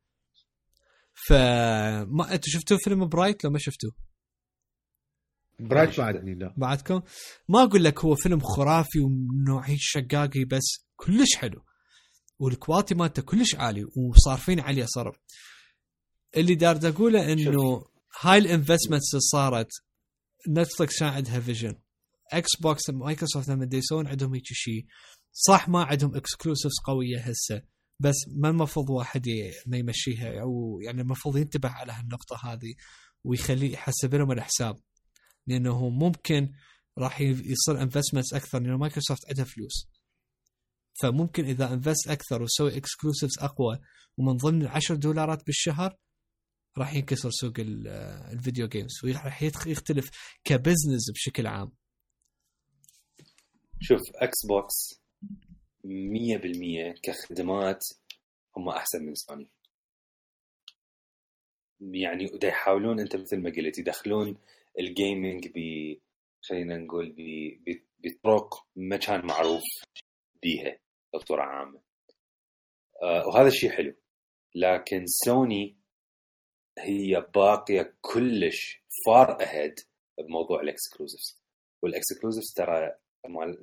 فما 1.29 2.35
أنتوا 2.35 2.53
شفتوا 2.53 2.79
فيلم 2.85 3.09
Bright 3.09 3.45
لو 3.45 3.51
ما 3.51 3.59
شفتوه؟ 3.59 3.93
Bright 5.61 5.99
بعدني 6.01 6.35
لا. 6.35 6.55
بعدكم؟ 6.57 7.03
ما 7.49 7.63
أقول 7.63 7.85
لك 7.85 8.05
هو 8.05 8.15
فيلم 8.15 8.41
خرافي 8.41 9.01
ونوعية 9.01 9.77
شقاقي 9.79 10.45
بس 10.45 10.87
كلش 10.97 11.37
حلو. 11.37 11.65
وال 12.39 12.51
quality 12.51 12.95
مالته 12.95 13.23
كلش 13.23 13.55
عالي 13.55 13.85
وصارفين 13.97 14.61
عليه 14.61 14.85
صرف. 14.87 15.17
اللي 16.37 16.55
دا 16.55 16.61
أرد 16.61 16.79
أقوله 16.89 17.33
إنه 17.33 17.85
هاي 18.21 18.39
ال 18.39 18.45
investments 18.45 19.15
اللي 19.15 19.21
صارت 19.21 19.69
نتفلكس 20.49 20.99
كان 21.01 21.09
عندها 21.09 21.41
vision 21.41 21.75
إكس 22.33 22.57
بوكس 22.61 22.91
مايكروسوفت 22.91 23.49
لما 23.49 23.69
يسوون 23.73 24.07
عندهم 24.07 24.35
هيك 24.35 24.45
شيء 24.47 24.87
صح 25.33 25.69
ما 25.69 25.85
عندهم 25.85 26.17
exclusives 26.17 26.75
قوية 26.87 27.21
هسه 27.21 27.63
بس 28.01 28.15
ما 28.37 28.49
المفروض 28.49 28.91
واحد 28.91 29.29
ما 29.67 29.77
يمشيها 29.77 30.41
أو 30.43 30.81
يعني 30.85 31.01
المفروض 31.01 31.37
ينتبه 31.37 31.69
على 31.69 31.93
هالنقطة 31.93 32.37
هذه 32.45 32.75
ويخليه 33.25 33.73
يحسب 33.73 34.15
لهم 34.15 34.33
الحساب. 34.33 34.77
لأنه 35.49 35.89
ممكن 35.89 36.53
راح 36.99 37.21
يصير 37.21 37.83
investments 37.83 38.35
أكثر 38.35 38.59
لأنه 38.59 38.77
مايكروسوفت 38.77 39.29
عندها 39.29 39.45
فلوس. 39.45 39.89
فممكن 41.03 41.45
إذا 41.45 41.73
invest 41.73 42.09
أكثر 42.09 42.43
وسوي 42.43 42.77
exclusives 42.77 43.39
أقوى 43.39 43.81
ومن 44.17 44.37
ضمن 44.37 44.63
العشر 44.63 44.95
دولارات 44.95 45.47
بالشهر 45.47 45.97
راح 46.79 46.95
ينكسر 46.95 47.31
سوق 47.31 47.53
ال 47.59 47.77
video 47.77 48.69
games 48.69 49.05
وراح 49.05 49.43
يختلف 49.43 50.11
ك 50.45 50.52
business 50.52 51.11
بشكل 51.15 51.47
عام. 51.47 51.73
شوف 53.81 54.01
إكس 54.15 54.47
بوكس 54.47 54.75
100% 55.85 57.01
كخدمات 57.03 57.81
هم 58.57 58.69
أحسن 58.69 59.03
من 59.03 59.15
سوني 59.15 59.51
يعني 61.81 62.31
يحاولون 62.45 63.01
أنت 63.01 63.17
مثل 63.17 63.37
ما 63.37 63.51
قلت 63.51 63.79
يدخلون 63.79 64.39
ال 64.79 64.89
gaming 64.89 65.49
ب 65.55 65.59
خلينا 66.43 66.77
نقول 66.77 67.15
بطرق 67.99 68.67
ما 68.77 68.97
كان 68.97 69.27
معروف 69.27 69.63
بيها 70.43 70.79
بصورة 71.15 71.43
عامة. 71.43 71.81
آه 73.03 73.27
وهذا 73.27 73.49
الشيء 73.49 73.71
حلو. 73.71 73.95
لكن 74.55 75.05
سوني 75.07 75.77
هي 76.79 77.27
باقية 77.35 77.97
كلش 78.01 78.83
far 79.07 79.43
ahead 79.43 79.75
بموضوع 80.19 80.61
ال 80.61 80.68
exclusives. 80.68 81.43
وال 81.83 81.94
exclusives 81.94 82.53
ترى 82.57 82.95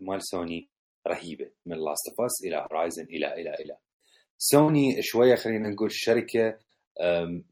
مال 0.02 0.24
سوني 0.24 0.70
رهيبة. 1.08 1.52
من 1.66 1.76
Last 1.78 2.10
of 2.10 2.22
Us 2.22 2.46
إلى 2.46 2.58
Horizon 2.58 3.04
إلى 3.04 3.34
إلى 3.34 3.54
إلى. 3.54 3.78
سوني 4.38 5.02
شوية 5.02 5.36
خلينا 5.36 5.70
نقول 5.70 5.92
شركة 5.92 6.60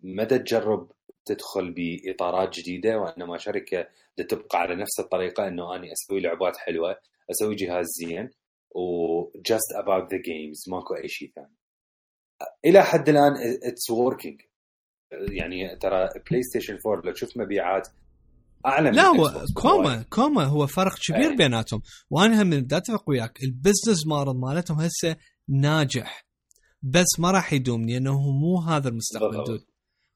ما 0.03 0.21
دا 0.21 0.39
تجرب 0.39 0.91
تدخل 1.25 1.73
بإطارات 1.73 2.59
جديدة 2.59 2.97
وأنما 2.97 3.37
شركة 3.37 3.87
تبقى 4.29 4.59
على 4.59 4.75
نفس 4.75 4.99
الطريقة 4.99 5.47
إنه 5.47 5.75
أني 5.75 5.91
أسوي 5.93 6.19
لعبات 6.19 6.57
حلوة 6.57 6.95
أسوي 7.31 7.55
جهاز 7.55 7.85
زين 7.85 8.29
و 8.75 8.94
just 8.94 9.71
about 9.75 10.13
the 10.13 10.21
games 10.21 10.69
ماكو 10.69 10.95
أي 10.95 11.07
شيء 11.07 11.31
ثاني. 11.35 11.55
إلى 12.65 12.83
حد 12.83 13.09
الآن 13.09 13.33
it's 13.63 13.89
working 13.89 14.41
يعني 15.11 15.75
ترى 15.75 16.09
بلاي 16.29 16.43
ستيشن 16.43 16.77
4 16.87 17.05
لو 17.05 17.11
تشوف 17.11 17.37
مبيعات 17.37 17.87
أعلى 18.65 18.91
لا 18.91 19.03
هو 19.03 19.45
كوما 19.53 20.05
كوما 20.09 20.43
هو 20.43 20.67
فرق 20.67 20.95
كبير 21.07 21.29
أي. 21.29 21.35
بيناتهم. 21.35 21.81
وأنا 22.09 22.41
هم 22.41 22.49
بدي 22.49 22.77
أتفق 22.77 23.09
وياك 23.09 23.43
البزنس 23.43 24.07
مارل 24.07 24.37
مالتهم 24.37 24.79
هسه 24.79 25.15
ناجح. 25.49 26.25
بس 26.81 27.19
ما 27.19 27.31
راح 27.31 27.53
يدوم 27.53 27.89
لأنه 27.89 28.31
مو 28.31 28.59
هذا 28.59 28.89
المستقبل 28.89 29.43
دود. 29.43 29.65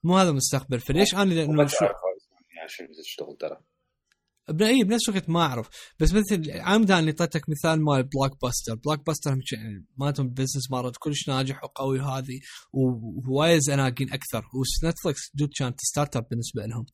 مو 0.04 0.18
هذا 0.18 0.30
المستقبل. 0.30 0.80
فليش 0.80 1.16
أنا 1.16 1.34
لأنه 1.34 1.66
شو 1.66 1.86
عشان 2.64 2.88
تشتغل 3.04 3.38
ترى. 3.40 3.58
اي 4.68 4.84
بنفس 4.84 5.10
الوقت 5.10 5.30
ما 5.30 5.42
أعرف. 5.42 5.70
بس 6.00 6.14
مثل 6.14 6.52
عمدا 6.52 7.00
اللي 7.00 7.12
اعطيتك 7.12 7.50
مثال 7.50 7.84
مال 7.84 8.04
بلوك 8.04 8.42
باستر 8.42 8.76
بلوك 8.76 9.06
باستر 9.06 9.38
يعني 9.54 9.86
مالتهم 9.98 10.30
بزنس 10.30 10.72
مالت 10.72 10.96
كلش 11.00 11.30
ناجح 11.30 11.64
وقوي 11.64 12.00
وهذه 12.00 12.40
وهوايه 12.74 13.60
زناقين 13.60 14.14
أكثر. 14.14 14.46
و 14.84 14.88
Netflix 14.89 15.22
dude 15.34 15.50
كانت 15.58 15.80
startup 15.82 16.28
بالنسبة 16.30 16.66
لهم. 16.66 16.86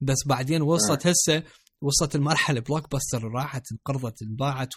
بس 0.00 0.16
بعدين 0.26 0.62
وصلت 0.62 1.06
هسه 1.06 1.42
وصلت 1.80 2.14
المرحلة 2.14 2.60
Blockbuster 2.60 3.22
راحت 3.22 3.62
انقرضت 3.72 4.22
انباعت 4.22 4.68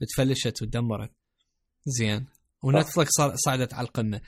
وتفلشت 0.00 0.62
وتدمرت 0.62 1.12
زين. 1.86 2.26
و 2.62 2.68
Netflix 2.68 3.12
صعدت 3.34 3.74
على 3.74 3.86
القمة. 3.86 4.20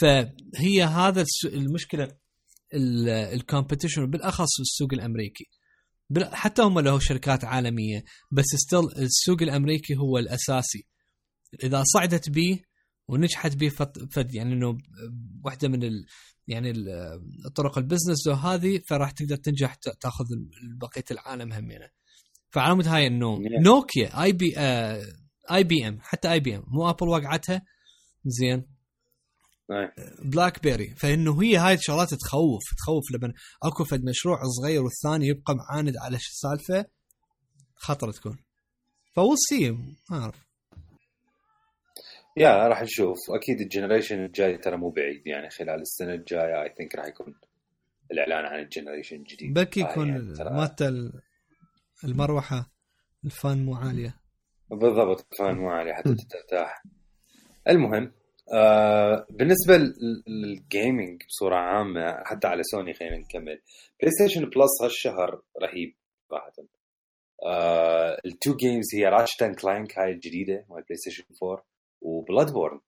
فهي 0.00 0.82
هذا 0.82 1.24
المشكلة. 1.44 2.27
ال 2.74 2.84
competition 2.84 3.98
بالاخص 3.98 4.60
السوق 4.60 4.88
الأمريكي. 4.92 5.44
حتى 6.32 6.62
هم 6.62 6.80
له 6.80 6.98
شركات 6.98 7.44
عالمية 7.44 8.04
بس 8.30 8.44
still 8.44 9.04
السوق 9.04 9.42
الأمريكي 9.42 9.96
هو 9.96 10.18
الأساسي. 10.18 10.86
إذا 11.64 11.82
صعدت 11.84 12.30
به 12.30 12.60
ونجحت 13.08 13.56
به 13.56 13.68
فد 13.68 14.34
يعني 14.34 14.54
إنه 14.54 14.78
واحدة 15.44 15.68
من 15.68 15.82
ال 15.82 16.06
يعني 16.46 16.72
الطرق 17.46 17.78
ال 17.78 17.84
business 17.84 18.28
هذه 18.28 18.80
فراح 18.88 19.10
تقدر 19.10 19.36
تنجح 19.36 19.74
تأخذ 19.74 20.26
بقية 20.80 21.04
العالم 21.10 21.52
همينه. 21.52 21.88
فعلى 22.50 22.74
مود 22.74 22.86
هاي 22.86 23.06
انه 23.06 23.38
نوكيا 23.64 24.22
آي 24.22 24.32
بي 24.32 24.54
آي 25.50 25.64
بي 25.64 25.88
إم 25.88 25.98
حتى 26.00 26.32
آي 26.32 26.40
بي 26.40 26.56
إم. 26.56 26.64
مو 26.66 26.90
Apple 26.90 27.08
وقعتها؟ 27.08 27.62
زين. 28.24 28.77
BlackBerry 30.24 30.94
فإنه 30.94 31.42
هي 31.42 31.56
هاي 31.56 31.74
الشغلات 31.74 32.14
تخوف 32.14 32.62
تخوف 32.78 33.04
لما 33.14 33.32
أكو 33.62 33.84
فد 33.84 34.04
مشروع 34.04 34.38
صغير 34.60 34.82
والثاني 34.82 35.26
يبقى 35.26 35.54
معاند 35.54 35.96
على 35.96 36.16
السالفه 36.16 36.84
خطر 37.76 38.12
تكون. 38.12 38.38
فول 39.14 39.36
سي 39.38 39.70
ما 39.70 39.88
أعرف. 40.12 40.48
يا 42.36 42.68
راح 42.68 42.82
نشوف. 42.82 43.16
أكيد 43.30 43.60
ال 43.60 43.66
generation 43.66 44.24
الجاي 44.24 44.58
ترى 44.58 44.76
مو 44.76 44.90
بعيد 44.90 45.26
يعني 45.26 45.50
خلال 45.50 45.80
السنة 45.80 46.14
الجاية 46.14 46.62
I 46.62 46.74
think 46.78 46.94
راح 46.94 47.06
يكون 47.06 47.34
الإعلان 48.12 48.44
عن 48.44 48.58
ال 48.60 48.65
generation 48.65 49.16
الجديد. 49.16 49.54
بلكي 49.54 49.84
آه 49.84 49.90
يكون 49.90 50.08
يعني 50.08 50.20
ال- 50.80 51.22
المروحة 52.04 52.70
ال 53.24 53.34
fan 53.34 53.64
مو 53.64 53.74
عالية. 53.74 54.16
بالضبط 54.70 55.34
fan 55.38 55.54
مو 55.56 55.70
عليه 55.70 55.92
حتى 55.92 56.14
ترتاح. 56.14 56.82
المهم 57.68 58.12
آه 58.54 59.26
بالنسبة 59.30 59.76
لل- 59.76 60.22
لل 60.26 60.50
gaming 60.50 61.22
بصورة 61.26 61.56
عامة 61.56 62.22
حتى 62.24 62.46
على 62.46 62.62
سوني 62.62 62.94
خلينا 62.94 63.16
نكمل. 63.18 63.60
PlayStation 64.00 64.44
Plus 64.44 64.82
هالشهر 64.82 65.42
رهيب 65.62 65.94
صراحة. 66.30 66.52
آه 67.46 68.18
ال 68.26 68.34
two 68.34 68.56
games 68.56 68.94
هي 68.94 69.04
Ratchet 69.04 69.42
and 69.42 69.54
Clank 69.56 69.98
هاي 69.98 70.10
الجديدة 70.12 70.54
مال 70.70 70.82
PlayStation 70.82 71.24
4 71.42 71.66
و 72.00 72.52
Bloodborne 72.52 72.80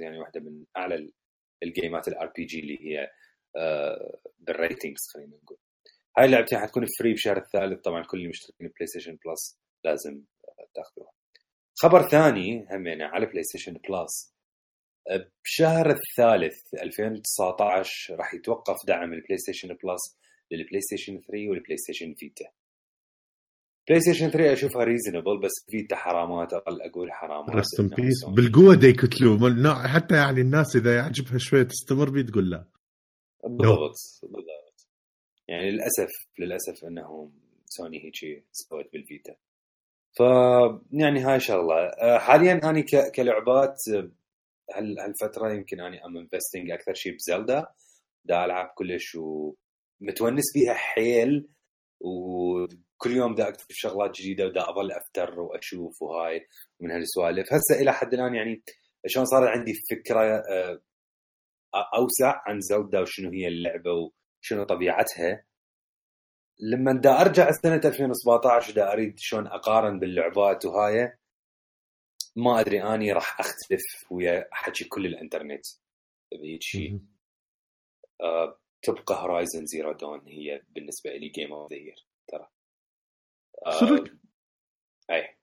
يعني 0.00 0.18
واحدة 0.18 0.40
من 0.40 0.64
أعلى 0.76 0.94
ال- 0.94 1.12
ال 1.62 1.70
game 1.70 2.00
ات 2.00 2.08
ال 2.08 2.32
RPG 2.36 2.60
اللي 2.60 2.78
هي 2.80 3.10
آه 3.56 4.18
بال 4.38 4.52
ratings 4.52 5.00
خلينا 5.14 5.36
نقول. 5.42 5.58
هاي 6.18 6.24
اللعبتين 6.26 6.58
حتكون 6.58 6.86
free 6.98 7.12
بشهر 7.12 7.36
الثالث 7.36 7.80
طبعا 7.80 8.02
كل 8.02 8.18
اللي 8.18 8.28
مشتركين 8.28 8.66
PlayStation 8.76 9.18
Plus 9.26 9.58
لازم 9.84 10.22
تاخذوها. 10.74 11.12
خبر 11.78 12.08
ثاني 12.08 12.66
همينه 12.70 13.04
على 13.04 13.26
PlayStation 13.26 13.72
Plus 13.72 14.34
بشهر 15.44 15.90
الثالث 15.90 16.74
2019 16.82 18.16
راح 18.16 18.34
يتوقف 18.34 18.76
دعم 18.86 19.12
ال 19.12 19.38
PlayStation 19.38 19.68
Plus 19.68 20.18
للبلاي 20.50 20.80
ستيشن 20.80 21.12
3 21.20 21.48
والبلاي 21.50 21.76
ستيشن 21.76 22.14
فيتا. 22.14 22.44
بلاي 23.88 24.00
ستيشن 24.00 24.30
3 24.30 24.52
أشوفها 24.52 24.84
ريزونبل 24.84 25.40
بس 25.40 25.50
فيتا 25.70 25.96
حرامات 25.96 26.52
أقل 26.52 26.82
أقول 26.82 27.12
حرامات 27.12 27.50
رست 27.56 27.80
ان 27.80 27.86
إنه 27.86 27.96
بيس. 27.96 28.24
بالقوة 28.24 28.74
دا 28.74 28.92
مال- 29.40 29.62
نا- 29.62 29.88
حتى 29.88 30.14
يعني 30.14 30.40
الناس 30.40 30.76
إذا 30.76 30.96
يعجبها 30.96 31.38
شوية 31.38 31.62
تستمر 31.62 32.10
بي 32.10 32.22
تقول 32.22 32.50
لا. 32.50 32.64
بالضبط 33.44 33.94
بالضبط. 34.22 34.88
يعني 35.48 35.70
للأسف 35.70 36.08
للأسف 36.38 36.84
إنهم 36.84 37.32
سوني 37.66 38.04
هيك 38.04 38.44
سوت 38.52 38.92
بالفيتا. 38.92 39.34
ف 40.16 40.20
يعني 40.92 41.20
هاي 41.20 41.40
شغلة. 41.40 41.74
أه، 41.74 42.18
حاليا 42.18 42.52
أنا 42.64 42.80
ك- 42.80 43.12
كلعبات 43.14 43.76
هال 44.74 45.00
هالفترة 45.00 45.52
يمكن 45.52 45.80
أني 45.80 46.04
ام 46.04 46.16
انفستنج 46.16 46.70
أكثر 46.70 46.94
شيء 46.94 47.14
بزلدا 47.14 47.66
دا 48.24 48.44
العب 48.44 48.70
كلش 48.74 49.14
ومتونس 49.14 50.44
بيها 50.54 50.74
حيل 50.74 51.48
وكل 52.00 53.10
يوم 53.10 53.34
دا 53.34 53.48
اكتب 53.48 53.66
شغلات 53.70 54.10
جديدة 54.20 54.46
ودا 54.46 54.70
أظل 54.70 54.92
أفتر 54.92 55.40
وأشوف 55.40 56.02
وهاي 56.02 56.46
من 56.80 56.90
هالسوالف. 56.90 57.52
هسه 57.52 57.82
إلى 57.82 57.92
حد 57.92 58.14
الآن 58.14 58.34
يعني 58.34 58.62
شلون 59.06 59.26
صار 59.26 59.48
عندي 59.48 59.72
فكرة 59.90 60.20
أه، 60.20 60.80
أوسع 61.74 62.42
عن 62.46 62.60
زلدا 62.60 63.00
وشنو 63.00 63.30
هي 63.30 63.48
اللعبة 63.48 63.90
وشنو 64.42 64.64
طبيعتها. 64.64 65.44
لما 66.60 66.92
دا 66.92 67.20
أرجع 67.20 67.50
سنه 67.50 67.80
2017 67.84 68.74
دا 68.74 68.92
أريد 68.92 69.14
شلون 69.18 69.46
أقارن 69.46 69.98
باللعبات 69.98 70.64
وهاي 70.64 71.19
ما 72.36 72.60
أدري 72.60 72.82
أني 72.82 73.12
راح 73.12 73.40
اختلف 73.40 73.82
ويا 74.10 74.48
حكي 74.52 74.84
كل 74.84 75.06
الإنترنت 75.06 75.64
بهيك 76.32 76.62
شيء 76.62 77.00
آه 78.20 78.60
تبقى 78.82 79.14
Horizon 79.22 79.66
Zero 79.66 79.92
Dawn 79.92 80.20
هي 80.28 80.62
بالنسبة 80.68 81.10
لي 81.10 81.28
game 81.28 81.52
of 81.52 81.70
the 81.72 81.76
year 81.78 82.06
ترى. 82.28 82.48
آه، 83.66 83.80
صدق؟ 83.80 84.12
اي 85.10 85.36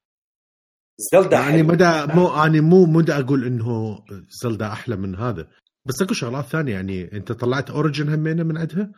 Zelda 1.14 1.38
يعني. 1.38 1.64
مدى 1.64 2.14
مو 2.14 2.28
أنا 2.44 2.62
مو 2.62 2.86
مدى 2.86 3.12
أقول 3.14 3.46
إنه 3.46 4.00
Zelda 4.44 4.68
أحلى 4.72 4.96
من 4.96 5.16
هذا. 5.16 5.52
بس 5.86 6.02
أكو 6.02 6.14
شغلات 6.14 6.46
ثانية 6.46 6.74
يعني 6.74 7.12
أنت 7.14 7.32
طلعت 7.32 7.70
Origins 7.70 8.10
همينة 8.14 8.44
من 8.44 8.58
عندها؟ 8.58 8.92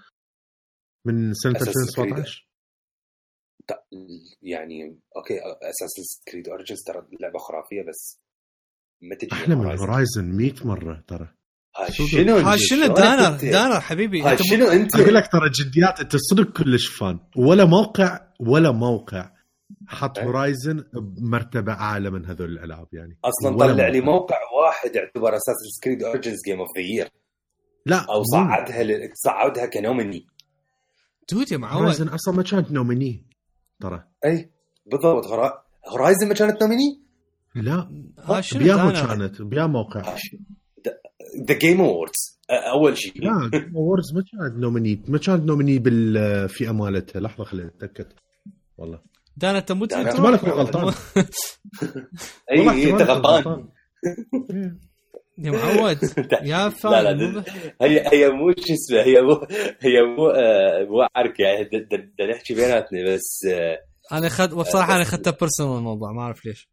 من 1.06 1.34
سنة 1.34 1.54
Assassin's 1.60 1.96
Creed. 1.96 2.00
2017 2.00 2.42
ت- 2.42 2.49
يعني 4.42 5.00
okay 5.18 5.40
أساس 5.70 6.22
كريد 6.32 6.48
اوريجنز 6.50 6.80
ترى 6.88 7.02
لعبة 7.22 7.40
خرافية 7.40 7.82
بس 7.90 8.20
ما 9.02 9.16
تجي 9.16 9.32
أحلى 9.34 9.56
من. 9.56 9.66
هورايزن 9.80 10.26
100 10.26 10.54
مرة 10.66 11.04
ترى. 11.08 11.28
شنو 11.90 12.38
ها؟ 12.38 12.58
شنو 12.58 12.88
دانر؟ 12.94 13.38
دانر 13.52 13.80
حبيبي 13.80 14.32
أنت 14.32 14.42
شنو 14.44 14.68
أنت؟ 14.68 14.96
أقول 14.96 15.14
لك 15.14 15.32
ترى 15.32 15.50
جديات 15.50 16.00
أنت 16.00 16.16
صدق 16.16 16.58
كلش 16.58 16.88
فان 16.88 17.20
ولا 17.38 17.66
موقع 17.66 18.20
ولا 18.40 18.72
موقع 18.72 19.32
حط. 19.88 20.20
هورايزن 20.20 20.84
بمرتبة 20.94 21.74
أعلى 21.74 22.10
من 22.10 22.26
هذول 22.26 22.50
الألعاب 22.52 22.88
يعني 22.94 23.18
أصلا 23.26 23.58
طلع 23.58 23.88
لي 23.88 24.02
موقع. 24.02 24.14
موقع 24.20 24.38
واحد 24.66 24.98
اعتبر 24.98 25.30
أساس 25.36 25.80
كريد 25.84 26.04
اوريجنز 26.04 26.38
جيم 26.46 26.60
اوف 26.60 26.68
ذا 26.78 26.84
يير 26.84 27.10
لا 27.86 28.06
أو 28.10 28.24
صعدها 28.24 28.84
ل... 28.84 29.10
صعدها 29.14 29.66
كنوميني 29.66 30.28
dude 31.32 31.52
يا 31.52 31.58
معود 31.58 31.78
Horizon 31.82 32.08
أصلا 32.08 32.36
ما 32.36 32.44
كانت 32.44 32.72
nominee 32.72 33.26
ترى. 33.82 34.04
أي 34.26 34.52
بالضبط. 34.86 35.28
Hori... 35.28 35.64
Horizon 35.88 36.28
ما 36.28 36.34
كانت 36.34 36.62
nominee؟ 36.64 37.02
لا. 37.56 38.42
شنو 38.42 38.64
بيا 38.64 38.76
دانر 38.76 39.08
كانت 39.08 39.42
بيا 39.42 39.66
موقع. 39.66 40.16
The 41.48 41.58
Game 41.58 41.82
Awards 41.82 42.40
أول 42.74 42.98
شيء. 42.98 43.14
لا 43.24 43.50
Game 43.54 43.76
Awards 43.76 44.14
ما 44.16 44.24
كانت 44.32 44.56
nominee 44.58 45.02
ما 45.08 45.18
كانت 45.18 45.44
nominee 45.44 45.80
بالفئة 45.80 46.72
مالتها. 46.72 47.20
لحظة 47.20 47.44
خليني 47.44 47.70
أتأكد. 47.70 48.08
والله. 48.78 49.00
دانر 49.38 49.58
أنت 49.58 49.72
مو 49.72 49.86
دانر. 49.86 50.12
تروح- 50.12 50.14
احتمال 50.14 50.34
أكون 50.34 50.50
غلطان. 50.50 50.94
أي 52.52 52.60
والله 52.60 52.90
أنت 52.92 53.02
غلطان. 53.02 53.68
يا 55.44 55.52
معود 55.52 55.98
يا 56.52 56.70
fan 56.70 56.92
لا 56.92 57.14
لا 57.14 57.44
هي 57.82 58.08
هي 58.14 58.30
مو 58.30 58.52
شو 58.52 58.74
اسمه 58.74 59.02
هي 59.02 59.22
مو 59.22 59.48
هي 59.82 60.02
مو 60.02 60.30
آه، 60.30 60.84
مو 60.84 61.08
عركه 61.16 61.42
يعني 61.42 61.64
بدنا 61.64 62.32
نحكي 62.32 62.54
بيناتنا 62.54 63.14
بس 63.14 63.46
آه، 63.52 63.80
أنا 64.12 64.30
خد 64.30 64.50
بصراحة 64.50 64.96
أنا 64.96 65.02
اخذته 65.02 65.32
personal 65.32 65.78
الموضوع 65.78 66.12
ما 66.12 66.22
أعرف 66.22 66.46
ليش. 66.46 66.70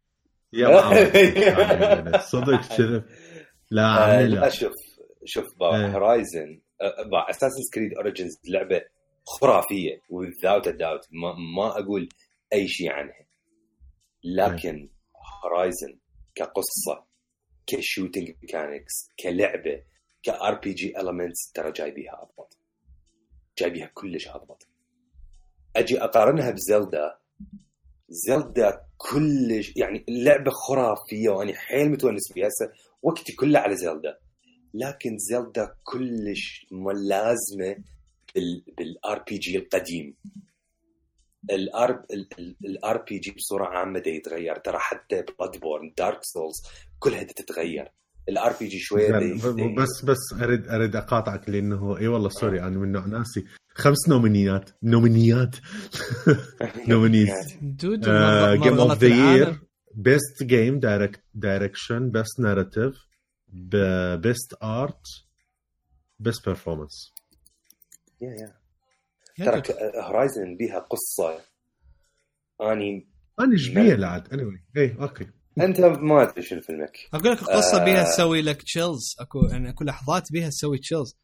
يا 0.53 0.67
معود. 0.67 2.17
صدق 2.33 2.81
لا 3.71 4.17
آه، 4.19 4.21
لا 4.21 4.35
لا. 4.35 4.49
شوف 4.49 4.73
شوف 5.25 5.45
إيه. 5.61 5.87
Horizon 5.87 6.61
Assassin's 7.29 7.61
Creed 7.73 7.93
Origins 7.93 8.39
لعبة 8.49 8.81
خرافية 9.25 9.95
without 9.97 10.63
a 10.63 10.71
doubt 10.73 11.07
ما, 11.11 11.33
ما 11.55 11.79
أقول 11.79 12.09
أي 12.53 12.67
شيء 12.67 12.91
عنها. 12.91 13.27
لكن 14.23 14.89
Horizon 15.43 15.99
كقصة 16.35 17.06
ك 17.67 17.75
shooting 17.75 18.35
mechanics 18.41 19.09
كلعبة 19.19 19.83
ك 20.23 20.59
RPG 20.59 20.99
elements 20.99 21.51
ترى 21.51 21.71
جايبيها 21.71 22.23
اضبط 22.23 22.57
جايبيها 23.59 23.91
كلش 23.93 24.27
اضبط 24.27 24.67
أجي 25.75 26.03
أقارنها 26.03 26.51
ب 26.51 26.60
Zelda. 26.60 27.17
Zelda 28.09 28.81
كلش 28.97 29.73
يعني 29.75 30.05
اللعبة 30.09 30.51
خرافية 30.51 31.29
وأنا 31.29 31.53
حيل 31.53 31.91
متونس 31.91 32.33
فيها. 32.33 32.47
هسه 32.47 32.71
وقتي 33.01 33.33
كله 33.33 33.59
على 33.59 33.75
Zelda. 33.75 34.17
لكن 34.73 35.17
Zelda 35.17 35.75
كلش 35.83 36.67
ملازمة 36.71 37.83
بال 38.77 39.23
RPG 39.27 39.57
القديم. 39.57 40.15
ال 41.51 42.05
R 42.65 42.97
ال 43.09 43.19
RPG 43.19 43.31
بصورة 43.31 43.65
عامة 43.65 43.99
دا 43.99 44.09
يتغير. 44.09 44.55
ترى 44.55 44.77
حتى 44.79 45.15
Bloodborne 45.15 45.93
Dark 45.97 46.19
Souls 46.21 46.55
كلها 46.99 47.23
دا 47.23 47.33
تتغير. 47.33 47.91
ال 48.29 48.53
RPG 48.59 48.79
شوية 48.79 49.11
بس 49.77 50.05
بس 50.05 50.41
اريد 50.41 50.67
أريد 50.67 50.95
أقاطعك 50.95 51.49
لأنه 51.49 51.97
إي 51.97 52.07
والله 52.07 52.29
sorry 52.29 52.59
أنا 52.61 52.77
من 52.77 52.91
نوع 52.91 53.05
ناسي. 53.05 53.45
خمس 53.69 54.09
nominee 54.09 54.56
ات. 54.56 54.69
nominee 54.83 55.39
ات. 55.39 55.55
nominees. 56.89 57.57
game 57.61 58.79
of 58.79 58.97
the 58.97 59.07
year. 59.07 59.59
best 59.93 60.43
game 60.43 60.79
direct 60.79 61.21
direction 61.33 62.11
best 62.11 62.39
narrative 62.39 63.07
best 64.21 64.53
art 64.63 65.01
best 66.19 66.45
performance 66.45 67.13
يا 68.21 68.27
يا 68.29 68.56
ترى. 69.37 69.61
هورايزن 70.03 70.57
بيها 70.59 70.79
قصة. 70.79 71.39
أني 72.61 73.07
أنا 73.39 73.53
إيش 73.53 73.69
بيه 73.69 73.93
لعد 73.93 74.33
اني 74.33 74.43
اي 74.77 74.95
أوكي. 75.01 75.27
أنت 75.61 75.79
ما 75.79 76.23
أدري 76.23 76.41
شنو 76.41 76.61
فيلمك 76.61 76.97
أقول 77.13 77.31
لك 77.31 77.41
القصة 77.41 77.81
آه. 77.81 77.85
بيها 77.85 78.03
تسوي 78.03 78.41
لك 78.41 78.61
chills 78.61 79.15
أكو 79.19 79.39
يعني 79.51 79.69
اكو 79.69 79.83
لحظات 79.83 80.31
بيها 80.31 80.49
تسوي 80.49 80.77
chills 80.77 81.17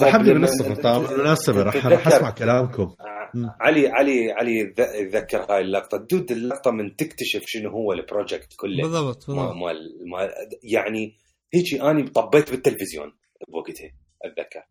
راح 0.00 0.14
ابدا 0.14 0.34
من 0.34 0.44
الصفر 0.44 0.74
طبعا 0.74 0.98
بالمناسبه 0.98 1.62
راح 1.62 1.86
راح 1.86 2.08
اسمع 2.08 2.30
كلامكم. 2.30 2.94
مم. 3.34 3.50
علي 3.60 3.88
علي 3.88 4.32
علي 4.32 4.58
يتذكر 4.58 5.38
هاي 5.50 5.60
اللقطة. 5.60 6.06
dude 6.10 6.30
اللقطة 6.30 6.70
من 6.70 6.96
تكتشف 6.96 7.42
شنو 7.46 7.70
هو 7.70 7.92
ال 7.92 8.00
project 8.00 8.54
كله. 8.56 8.82
بالضبط 8.82 9.30
ما 9.30 9.36
بالضبط. 9.36 9.56
مال 9.56 10.10
ما 10.10 10.28
يعني 10.62 11.16
هيجي 11.54 11.82
أني 11.82 12.02
طبيت 12.02 12.50
بالتلفزيون 12.50 13.12
بوقتها 13.48 13.90
أتذكر. 14.24 14.62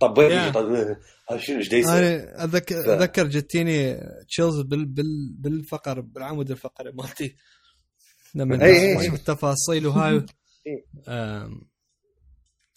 طب 0.00 0.18
وين 0.18 0.52
طب 0.52 1.38
شنو 1.38 1.58
إيش؟ 1.58 1.74
أنا 1.74 2.44
اتذكر 2.44 2.74
ف- 2.74 2.88
اتذكر 2.88 3.26
جتيني 3.26 4.00
chills 4.28 4.60
بال 4.60 4.86
بال 4.86 5.32
بالفقر 5.38 6.00
بالعمود 6.00 6.50
الفقري 6.50 6.92
مالتي. 6.92 7.36
لما 8.34 8.64
إي 8.64 8.70
إي. 8.70 9.00
أشوف 9.00 9.14
التفاصيل 9.14 9.86
وهاي. 9.86 10.26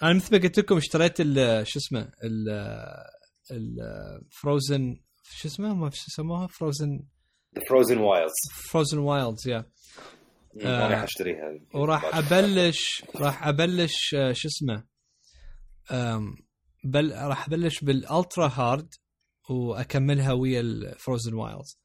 أنا 0.03 0.13
مثل 0.13 0.35
ما 0.35 0.41
قلت 0.43 0.59
لكم 0.59 0.77
اشتريت 0.77 1.17
شو 1.63 1.79
اسمه 1.79 2.11
ال 2.23 2.49
الفروزن 3.51 4.95
شو 5.23 5.47
اسمه؟ 5.47 5.73
ما 5.73 5.89
شو 5.89 6.05
يسموها 6.09 6.47
فروزن 6.47 6.99
فروزن 7.69 7.97
وايلدز 7.97 8.31
فروزن 8.71 8.97
وايلدز 8.97 9.47
يا 9.47 9.65
آه. 10.61 10.87
أنا 10.87 10.97
حاشتريها 10.99 11.59
وراح 11.73 12.15
ابلش 12.17 13.03
راح 13.15 13.47
أبلش 13.47 14.15
آه، 14.15 14.31
شو 14.33 14.47
اسمه؟ 14.47 14.83
بل 16.83 17.13
راح 17.15 17.47
أبلش 17.47 17.83
بالألترا 17.83 18.47
هارد 18.47 18.93
وأكملها 19.49 20.33
ويا 20.33 20.59
الفروزن 20.59 21.33
وايلدز 21.33 21.77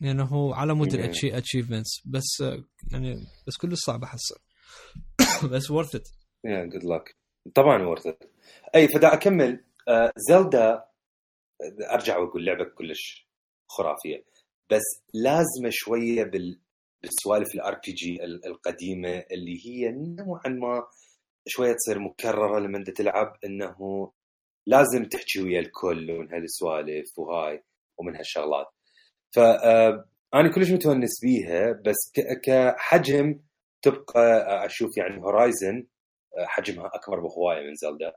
لأنه 0.00 0.24
هو 0.24 0.52
على 0.52 0.74
مود. 0.74 0.94
الاتشيفمنتس 0.94 2.02
بس 2.06 2.40
آه، 2.42 2.64
يعني 2.92 3.16
بس 3.46 3.56
كل 3.56 3.76
صعب 3.76 4.02
احسه 4.02 4.36
بس 5.52 5.70
ورث 5.70 5.94
ات 5.94 6.08
يا 6.44 6.64
جود 6.64 6.84
لك 6.84 7.16
طبعا 7.54 7.82
ورث 7.82 8.06
أي 8.74 8.88
فدا 8.88 9.14
أكمل. 9.14 9.64
آه 9.88 10.12
زلدا 10.16 10.84
أرجع 11.90 12.18
وأقول 12.18 12.44
لعبة 12.46 12.64
كلش 12.64 13.28
خرافية. 13.68 14.24
بس 14.70 14.82
لازمة 15.14 15.70
شوية 15.70 16.24
بال 16.24 16.60
بالسوالف 17.02 17.54
ال 17.54 17.80
RPG 17.86 18.24
القديمة 18.24 19.08
اللي 19.08 19.66
هي 19.66 19.90
نوعا 19.90 20.48
ما 20.48 20.86
شوية 21.46 21.72
تصير 21.72 21.98
مكررة 21.98 22.58
لما 22.58 22.78
أنت 22.78 22.90
تلعب 22.90 23.36
إنه 23.44 23.76
لازم 24.66 25.04
تحكي 25.04 25.42
ويا 25.42 25.60
الكل 25.60 26.10
ومن 26.10 26.34
هالسوالف 26.34 27.18
وهاي 27.18 27.62
ومن 27.98 28.16
هالشغلات. 28.16 28.66
ف 29.34 29.38
آه، 29.38 30.08
أنا 30.34 30.52
كلش 30.54 30.70
متونس 30.70 31.20
بيها 31.22 31.72
بس 31.86 32.12
كحجم 32.42 33.40
تبقى 33.82 34.22
آه، 34.22 34.66
أشوف 34.66 34.96
يعني 34.96 35.22
هورايزن 35.22 35.86
حجمها 36.38 36.90
أكبر 36.94 37.20
بهواية 37.20 37.66
من 37.66 37.74
زلدا 37.74 38.12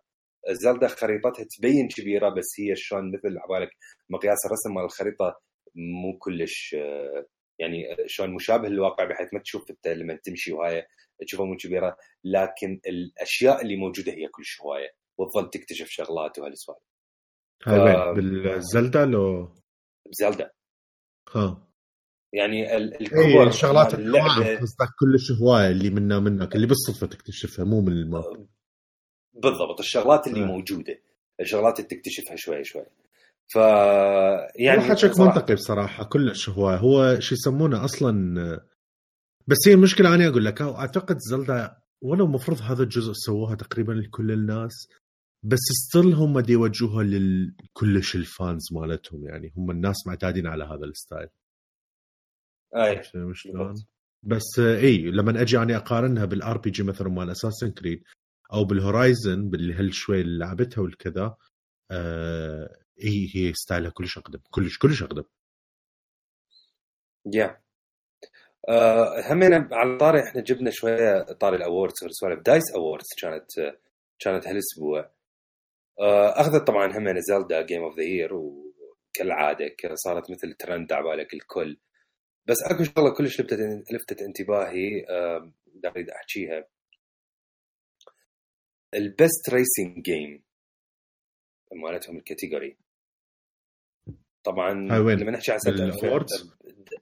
زلدا 0.52 0.88
خريطتها 0.88 1.46
تبين 1.58 1.88
كبيرة 1.88 2.30
بس 2.30 2.46
هي 2.60 2.76
شلون 2.76 3.12
مثل 3.12 3.38
عبالك 3.38 3.70
مقياس 4.10 4.46
الرسم 4.46 4.74
مال 4.76 4.84
الخريطة 4.84 5.40
مو 5.76 6.18
كلش 6.18 6.76
آه، 6.80 7.26
يعني 7.60 7.84
شلون 8.06 8.34
مشابه 8.34 8.70
للواقع 8.70 9.04
بحيث 9.04 9.34
ما 9.34 9.40
تشوف 9.40 9.70
انت 9.70 9.88
لما 9.88 10.16
تمشي 10.24 10.54
وهاي 10.54 10.88
تشوفها 11.26 11.46
مو 11.46 11.58
كبيرة 11.58 11.98
لكن 12.24 12.80
الأشياء 12.88 13.62
اللي 13.62 13.76
موجودة 13.76 14.12
هي 14.12 14.28
كلش 14.28 14.62
هواية 14.62 14.90
وتظل 15.18 15.50
تكتشف 15.50 15.88
شغلات 15.90 16.40
وهالسوالف. 16.40 16.82
هاي 17.66 17.80
آه. 17.80 18.12
وين؟ 18.12 18.14
بالزلدا 18.16 19.06
لو؟ 19.06 19.56
بزلدا 20.10 20.52
ها. 21.36 21.68
يعني 22.34 22.72
اي 22.72 22.78
الكبر 22.78 23.48
الشغلات 23.48 23.94
اللعبة 23.94 24.60
قصدك 24.60 24.88
كلش 25.00 25.32
هواية 25.42 25.68
اللي 25.68 25.90
منا 25.90 26.20
منك 26.20 26.56
اللي 26.56 26.68
بالصدفة 26.68 27.08
تكتشفها 27.08 27.66
مو 27.66 27.82
من 27.82 27.92
الماب 27.92 28.48
بالضبط 29.34 29.80
الشغلات 29.80 30.28
اللي 30.28 30.44
آه. 30.44 30.46
موجودة 30.46 31.02
الشغلات 31.40 31.80
اللي 31.80 31.90
تكتشفها 31.90 32.36
شوي 32.36 32.64
شوي. 32.64 32.86
ف 33.54 33.56
يعني 34.56 34.82
حكيك 34.82 35.20
منطقي 35.20 35.56
بصراحة 35.56 36.04
كلش 36.04 36.50
هوايه 36.50 36.78
هو 36.78 37.20
شو 37.20 37.36
يسمونه 37.36 37.86
أصلا 37.86 38.62
بس 39.48 39.58
هي 39.68 39.74
المشكلة 39.74 40.16
أنا 40.16 40.28
أقول 40.28 40.46
لك 40.46 40.62
أعتقد 40.62 41.18
زلدا 41.20 41.78
ولو 42.02 42.26
المفروض 42.26 42.62
هذا 42.62 42.84
الجزء 42.84 43.14
سووها 43.14 43.56
تقريبا 43.56 43.92
لكل 43.92 44.32
الناس 44.32 44.88
بس 45.44 45.60
still 45.60 46.14
هم 46.14 46.40
دي 46.40 46.54
يوجهوها 46.54 47.04
لكلش 47.04 48.16
ال 48.16 48.27
fans 48.27 48.74
مالتهم 48.74 49.26
يعني 49.26 49.54
هم 49.58 49.72
الناس 49.72 50.08
معتادين 50.08 50.48
على 50.48 50.64
هذا 50.64 50.86
ال 50.86 50.92
style. 50.92 51.30
أي. 52.76 53.02
شلون؟ 53.34 53.74
بس 54.24 54.60
إي 54.60 54.98
لما 54.98 55.42
أجي 55.42 55.58
اني 55.58 55.76
أقارنها 55.76 56.26
بال 56.26 56.58
RPG 56.58 56.84
مثلا 56.84 57.10
مال 57.10 57.30
أساسنز 57.30 57.72
كريد 57.72 58.04
أو 58.54 58.66
بالهورايزن 58.66 59.50
باللي 59.50 59.74
هل 59.74 59.94
شوي 59.94 60.22
اللي 60.22 60.38
لعبتها 60.46 60.82
والكذا 60.82 61.36
آه 61.92 62.87
هي 63.00 63.28
هي 63.36 63.54
style 63.54 63.85
ها 63.85 63.92
كلش 63.92 64.18
أقدم 64.18 64.40
كلش 64.52 64.78
كلش 64.78 65.04
أقدم. 65.04 65.24
يا 67.34 67.62
آه 68.70 69.22
همنا 69.34 69.70
على 69.72 69.98
طاري 69.98 70.24
إحنا 70.24 70.42
جبنا 70.42 70.72
شوية 70.72 71.22
طاري 71.22 71.58
ال 71.58 71.64
awards 71.64 72.04
والسوالف 72.04 72.42
DICE 72.42 72.64
awards 72.76 73.06
كانت 73.22 73.52
كانت 74.20 74.48
هالأسبوع. 74.48 75.12
آه 76.00 76.42
أخذت 76.42 76.68
طبعا 76.68 76.98
همنا 76.98 77.20
زلدا 77.20 77.62
game 77.66 77.84
of 77.84 77.98
the 77.98 78.04
year 78.04 78.34
وكالعادة 78.34 79.76
صارت 79.94 80.32
مثل 80.32 80.54
ترند 80.54 80.94
على 80.94 81.04
بالك 81.04 81.34
الكل. 81.34 81.78
بس 82.46 82.58
أكو 82.64 82.84
شغلة 82.84 83.14
كلش 83.18 83.42
لفتت 83.42 83.60
لفتت 83.94 84.22
انتباهي 84.22 85.06
أريد 85.86 86.10
أحكيها. 86.10 86.68
ال 88.94 89.05
best 89.05 89.50
racing 89.50 90.02
game 90.06 90.44
مالتهم 91.72 92.18
ال 92.18 92.24
category 92.24 92.78
طبعا 94.48 94.88
هاي 94.92 95.00
وين؟ 95.00 95.20
لما 95.20 95.32
نحكي 95.32 95.52
عن 95.52 95.60
سنه 95.60 95.74
بال 95.76 95.94
awards؟ 95.94 96.58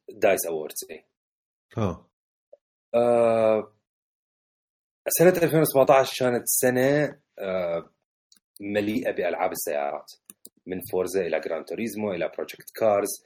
DICE 0.10 0.46
awards 0.46 0.86
اي 0.92 1.06
آه، 2.96 3.74
سنة 5.10 5.30
2017 5.30 6.16
كانت 6.20 6.44
سنة 6.46 7.20
آه، 7.40 7.90
مليئة 8.62 9.12
بألعاب 9.12 9.52
السيارات 9.52 10.12
من 10.66 10.80
فورزا 10.92 11.22
إلى 11.22 11.40
جران 11.40 11.66
توريزمو 11.66 12.12
إلى 12.12 12.32
بروجكت 12.36 12.70
كارز 12.76 13.26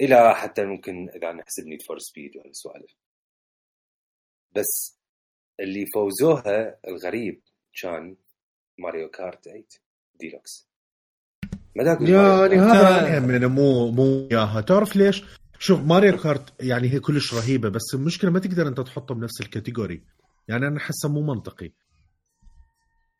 إلى 0.00 0.34
حتى 0.34 0.64
ممكن 0.64 1.08
إذا 1.16 1.32
نحسب 1.32 1.66
نيد 1.66 1.82
فور 1.82 1.98
سبيد 1.98 2.36
وهالسوالف 2.36 2.94
بس 4.52 5.00
اللي 5.60 5.84
فوزوها 5.94 6.78
الغريب 6.88 7.42
كان 7.82 8.16
ماريو 8.78 9.08
كارت 9.08 9.44
8 9.44 9.64
ديلوكس 10.14 10.68
ما 11.44 11.50
دا 11.50 11.50
أقول 11.50 11.50
ماريو 11.50 11.63
يعني. 11.76 12.56
هذا 12.56 13.08
يعني 13.08 13.46
مو 13.46 13.90
مو 13.90 14.28
إياها 14.32 14.60
تعرف 14.60 14.96
ليش؟ 14.96 15.24
شوف 15.58 15.80
ماريو 15.80 16.16
كارت 16.16 16.62
يعني 16.62 16.88
هي 16.88 17.00
كلش 17.00 17.34
رهيبة 17.34 17.68
بس 17.68 17.94
المشكلة 17.94 18.30
ما 18.30 18.38
تقدر 18.38 18.68
أنت 18.68 18.80
تحطه 18.80 19.14
بنفس 19.14 19.40
ال 19.40 19.47
category 19.47 20.02
يعني 20.48 20.66
أنا 20.66 20.76
احسه 20.76 21.08
مو 21.08 21.22
منطقي 21.22 21.70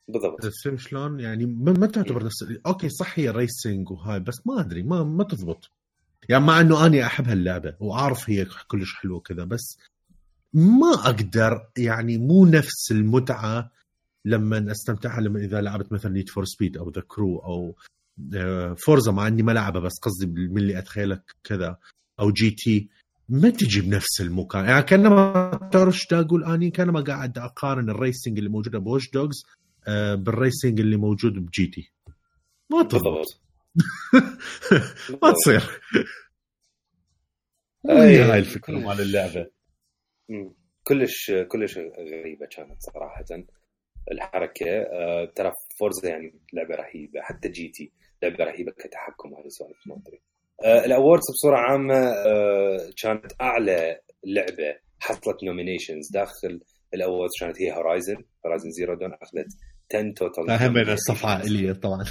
بالضبط 0.08 0.46
بس 0.46 0.52
فهمت 0.64 0.78
شلون؟ 0.78 1.20
يعني 1.20 1.46
ما, 1.46 1.72
ما 1.72 1.86
تعتبر 1.86 2.24
نفس 2.24 2.44
okay 2.66 2.88
صح 2.88 3.18
هي 3.18 3.30
racing 3.30 3.90
وهاي 3.90 4.20
بس 4.20 4.46
ما 4.46 4.60
أدري 4.60 4.82
ما 4.82 5.02
ما 5.02 5.24
تضبط 5.24 5.70
يعني 6.28 6.44
مع 6.44 6.60
إنه 6.60 6.86
أني 6.86 7.06
أحب 7.06 7.28
هاللعبة 7.28 7.74
وأعرف 7.80 8.30
هي 8.30 8.46
كلش 8.68 8.94
حلوة 8.94 9.20
كذا 9.20 9.44
بس 9.44 9.78
ما 10.52 10.94
أقدر 10.94 11.68
يعني 11.76 12.18
مو 12.18 12.46
نفس 12.46 12.92
المتعة 12.92 13.70
لما 14.24 14.70
استمتعها 14.72 15.20
لما 15.20 15.38
إذا 15.38 15.60
لعبت 15.60 15.92
مثلا 15.92 16.12
نيد 16.12 16.28
فور 16.28 16.44
سبيد 16.44 16.76
أو 16.76 16.90
ذا 16.90 17.02
كرو 17.08 17.38
أو 17.38 17.74
فورزا 18.86 19.12
مع 19.12 19.26
إني 19.26 19.42
ما 19.42 19.52
لعبها 19.52 19.80
بس 19.80 19.92
قصدي 20.02 20.26
من 20.26 20.58
اللي 20.58 20.78
أتخيلك 20.78 21.22
كذا. 21.44 21.78
أو 22.20 22.30
جي 22.30 22.50
تي. 22.50 22.88
ما 23.28 23.50
تجي 23.50 23.80
بنفس 23.80 24.20
المكان. 24.20 24.64
يعني 24.64 24.82
كأنما 24.82 25.50
تعرف 25.72 26.00
أقول 26.12 26.44
أني 26.44 26.70
كأنما 26.70 27.00
قاعد 27.00 27.38
أقارن 27.38 27.90
ال 27.90 27.97
racing 27.97 28.38
اللي 28.38 28.50
موجودة 28.50 28.78
بواتش 28.78 29.10
دوجز 29.10 29.44
آه، 29.88 30.14
بال 30.14 30.31
racing 30.31 30.80
اللي 30.80 30.96
موجود 30.96 31.32
بجي 31.32 31.66
تي. 31.66 31.92
ما 32.70 32.82
تضبط. 32.82 33.40
ما 35.22 35.32
تصير. 35.32 35.80
هي 37.90 38.22
هاي 38.22 38.38
الفكرة. 38.38 38.78
مال 38.78 39.00
اللعبة. 39.00 39.50
كلش 40.84 41.32
كلش 41.48 41.78
غريبة 41.78 42.46
كانت 42.46 42.76
صراحة. 42.80 43.24
الحركة 44.12 44.66
آه، 44.70 45.32
ترى 45.34 45.52
فورزا 45.78 46.08
يعني 46.08 46.34
لعبة 46.52 46.74
رهيبة 46.74 47.20
حتى 47.20 47.48
جي 47.48 47.68
تي. 47.68 47.92
لعبة 48.22 48.44
رهيبة 48.44 48.72
كتحكم 48.72 49.32
وهذا 49.32 49.46
السوالف 49.46 49.78
ما 49.86 49.96
أدري. 49.96 50.20
آه، 50.64 50.84
ال 50.84 50.90
awards 50.90 51.24
بصورة 51.32 51.56
عامة 51.56 51.94
آه، 51.96 52.90
كانت 53.02 53.32
أعلى 53.40 54.00
لعبة 54.26 54.76
حصلت 55.00 55.44
nominations 55.44 56.10
داخل 56.12 56.60
ال 56.94 57.00
awards 57.00 57.32
كانت 57.40 57.62
هي 57.62 57.72
هورايزن 57.72 58.24
هورايزن 58.46 58.70
زيرو 58.70 58.94
دون 58.94 59.12
أخذت 59.12 59.46
10 59.94 60.12
توتال 60.12 60.50
اهم 60.50 60.72
من 60.72 60.90
الصفحة 60.90 61.30
عائليه 61.30 61.72
طبعا. 61.72 62.04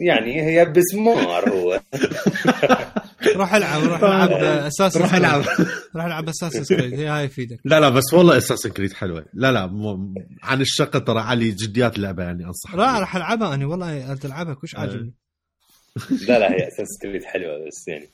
يعني 0.00 0.42
هي 0.42 0.64
بسمار 0.64 1.48
هو. 1.50 1.80
روح 3.36 3.54
العب 3.54 3.82
روح 3.82 4.02
العب 4.02 4.30
أساس 4.32 4.96
روح 4.96 5.14
العب. 5.14 5.44
روح 5.96 6.04
العب 6.04 6.28
أساس 6.28 6.68
كريد 6.68 6.94
هي 6.94 7.06
هاي 7.06 7.24
يفيدك. 7.24 7.60
لا 7.64 7.80
لا 7.80 7.88
بس 7.88 8.14
والله 8.14 8.38
اساسن 8.38 8.70
كريد 8.70 8.92
حلوة. 8.92 9.26
لا 9.34 9.52
لا 9.52 9.66
مو 9.66 10.14
عن 10.42 10.60
الشقه 10.60 10.98
ترى 10.98 11.20
علي 11.20 11.50
جديات 11.50 11.98
لعبة 11.98 12.22
يعني 12.22 12.44
انصح 12.44 12.74
لا 12.74 12.98
راح 12.98 13.16
ألعبها 13.16 13.54
أنا 13.54 13.66
والله 13.66 14.12
العبها 14.24 14.54
كلش 14.54 14.74
آه. 14.76 14.80
عاجبني. 14.80 15.14
لا 16.28 16.38
لا 16.38 16.52
هي 16.52 16.68
أساس 16.68 16.88
كريد 17.02 17.24
حلوة 17.24 17.66
بس 17.66 17.88
يعني. 17.88 18.08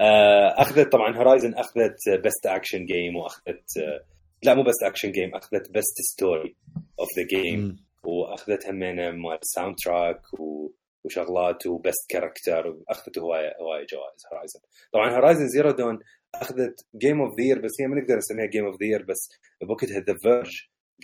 آه، 0.00 0.62
أخذت 0.62 0.92
طبعا 0.92 1.16
هورايزن 1.16 1.54
أخذت 1.54 2.22
بيست 2.22 2.46
اكشن 2.46 2.86
جيم 2.86 3.16
وأخذت 3.16 3.76
آه، 3.78 4.04
لا 4.42 4.54
مو 4.54 4.62
best 4.62 4.82
action 4.82 5.12
game 5.12 5.34
أخذت 5.34 5.70
best 5.70 5.96
story 6.12 6.56
of 7.00 7.08
the 7.18 7.26
game. 7.26 7.76
واخذت 8.02 8.66
همينه 8.68 9.10
مال 9.10 9.38
soundtrack 9.42 10.40
و... 10.40 10.70
وشغلات 11.08 11.66
و 11.66 11.75
best 11.75 12.10
character 12.10 12.76
اخذت 12.88 13.18
هوايه 13.18 13.52
هواية 13.60 13.86
جوائز 13.86 14.22
هورايزن 14.32 14.60
طبعا 14.92 15.10
هورايزن 15.10 15.48
زيرو 15.48 15.70
دون 15.70 15.98
أخذت 16.34 16.86
game 16.96 17.20
of 17.20 17.40
the 17.40 17.60
بس 17.60 17.70
هي 17.80 17.86
ما 17.86 18.00
نقدر 18.00 18.16
نسميها 18.16 18.46
game 18.46 18.64
of 18.64 18.76
the 18.82 19.04
بس 19.08 19.28
بوقتها 19.62 20.00
ذا 20.00 20.14
فيرج 20.22 20.56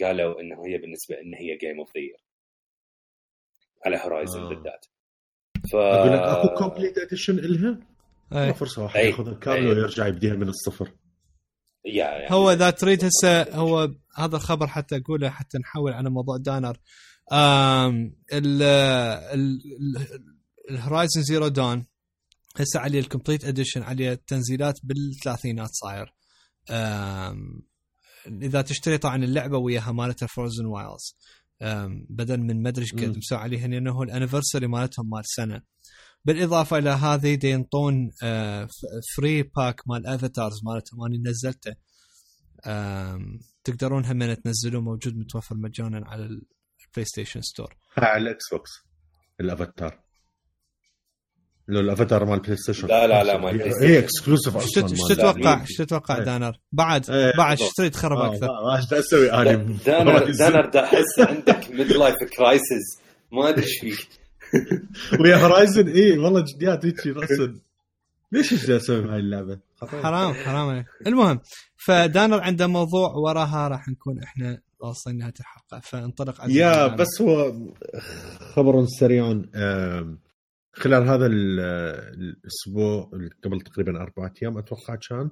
قالوا 0.02 0.40
إنه 0.40 0.66
هي 0.66 0.78
بالنسبة 0.78 1.14
إن 1.14 1.35
هي 1.35 1.56
game 1.56 1.78
of 1.78 1.90
the 1.97 2.02
على 3.86 3.97
هورايزن 3.97 4.40
آه. 4.40 4.48
بالذات 4.48 4.86
ف 5.72 5.76
أقول 5.76 6.12
لك 6.12 6.20
أكو 6.20 6.55
complete 6.55 6.98
edition 6.98 7.39
إلها 7.39 7.81
أي. 8.32 8.55
فرصة 8.55 8.82
واحدة 8.82 9.01
أي. 9.01 9.06
ياخذها 9.06 9.35
كامله 9.35 9.70
أي. 9.70 9.76
ويرجع 9.76 10.06
يبديها 10.06 10.35
من 10.35 10.48
الصفر 10.48 10.93
yeah 11.85 12.05
يعني 12.05 12.35
هو 12.35 12.51
اذا 12.51 12.70
تريد 12.70 13.05
هسه 13.05 13.43
هو 13.43 13.90
هذا 14.16 14.36
الخبر 14.36 14.66
حتى 14.66 14.97
أقوله 14.97 15.31
حتى 15.31 15.59
نحول 15.59 15.93
على 15.93 16.10
موضوع 16.10 16.36
دانر 16.36 16.76
ال 20.70 20.77
Horizon 20.77 21.22
Zero 21.22 21.48
Dawn 21.48 21.86
هسه 22.56 22.80
عليه 22.80 23.01
ال 23.01 23.05
Complete 23.05 23.44
Edition 23.44 23.82
عليه 23.82 24.12
التنزيلات 24.12 24.78
بالثلاثينات 24.82 25.70
صاير. 25.72 26.14
إذا 28.26 28.62
تشتري 28.62 28.98
طبعا 28.98 29.24
اللعبة 29.24 29.59
وياها 29.59 29.92
مالتها 29.92 30.26
Frozen 30.26 30.66
Wilds 30.66 31.16
بدل 32.10 32.40
من 32.40 32.62
ما 32.62 32.68
أدري 32.68 32.82
إيش 32.82 32.92
قد. 32.92 33.16
مسوي 33.16 33.38
عليها 33.38 33.66
لأنه 33.66 33.92
هو 33.92 34.02
ال 34.02 34.08
anniversary 34.08 34.66
مالتهم 34.66 35.10
مال 35.10 35.22
سنة. 35.24 35.62
بالإضافة 36.24 36.78
إلى 36.78 36.90
هذه 36.90 37.46
ينطون 37.46 38.10
free 39.16 39.43
pack 39.43 39.81
مال 39.86 40.06
avatars 40.06 40.60
مالتهم 40.64 41.05
أنا 41.05 41.30
نزلته. 41.30 41.74
تقدرون 43.64 44.05
هم 44.05 44.34
تنزلوه 44.34 44.82
موجود 44.82 45.16
متوفر 45.16 45.56
مجانا 45.56 46.06
على 46.06 46.40
ال 46.94 47.05
PlayStation 47.05 47.40
Store 47.43 47.74
ها 47.98 48.04
على 48.04 48.22
ال 48.22 48.44
Xbox 48.52 48.70
ال 49.40 49.48
avatar. 49.48 50.01
لو 51.68 51.80
الأفاتار 51.80 52.24
مال 52.24 52.40
PlayStation 52.40 52.89
لا، 52.88 53.06
لا، 53.06 53.24
لا، 53.24 53.38
مال 53.38 53.50
هي- 53.50 53.58
Play 53.59 53.68
هي 53.68 53.72
Station. 53.72 53.98
exclusive 54.05 54.56
إيش 54.56 54.64
أصلا 54.64 54.84
إيش 54.90 55.00
مال- 55.00 55.16
تتوقع 55.16 55.60
إيش 55.60 55.76
تتوقع 55.76 56.16
إيه. 56.16 56.22
دانر؟ 56.22 56.58
بعد 56.72 57.10
إيه، 57.10 57.32
بعد 57.36 57.50
بالضبط. 57.56 57.68
اشتري 57.70 57.90
تخرب 57.90 58.18
آه، 58.18 58.34
أكثر؟ 58.34 58.48
إيش 58.76 58.92
أسوي 59.06 59.32
أنا. 59.32 59.52
دانر 59.86 60.30
دانر 60.30 60.70
دا 60.70 60.84
احس 60.84 61.18
عندك 61.18 61.70
midlife 61.70 62.14
crisis 62.36 63.01
ما 63.32 63.48
أدري 63.48 63.64
إيش 63.64 63.78
فيك 63.80 64.08
ويا 65.20 65.36
Horizon 65.36 65.89
اي 65.88 66.18
والله 66.18 66.44
جديات 66.54 66.84
هيك 66.86 67.06
راسا 67.06 67.54
ليش 68.32 68.52
إيش 68.52 68.70
أسوي 68.70 69.00
بهاي 69.00 69.18
اللعبة؟ 69.20 69.58
حرام 69.82 70.34
حرام 70.34 70.68
عليك. 70.68 70.86
المهم 71.06 71.40
فدانر 71.76 72.40
عنده 72.40 72.66
موضوع 72.66 73.10
وراها 73.14 73.68
راح 73.68 73.88
نكون 73.88 74.22
إحنا 74.22 74.58
واصلين 74.89 75.16
نهايه 75.19 75.35
الحلقة 75.40 75.81
فانطلق 75.81 76.40
على 76.40 76.55
يا. 76.55 76.86
بس 76.97 77.23
هو 77.23 77.52
خبر 78.55 78.86
سريع 78.86 79.43
خلال 80.77 81.09
هذا 81.09 81.27
ال- 81.27 81.61
الأسبوع 82.20 83.11
قبل 83.44 83.61
تقريبا 83.61 84.02
أربعة 84.02 84.32
أيام 84.43 84.59
أتوقع 84.59 84.94
كان 85.09 85.31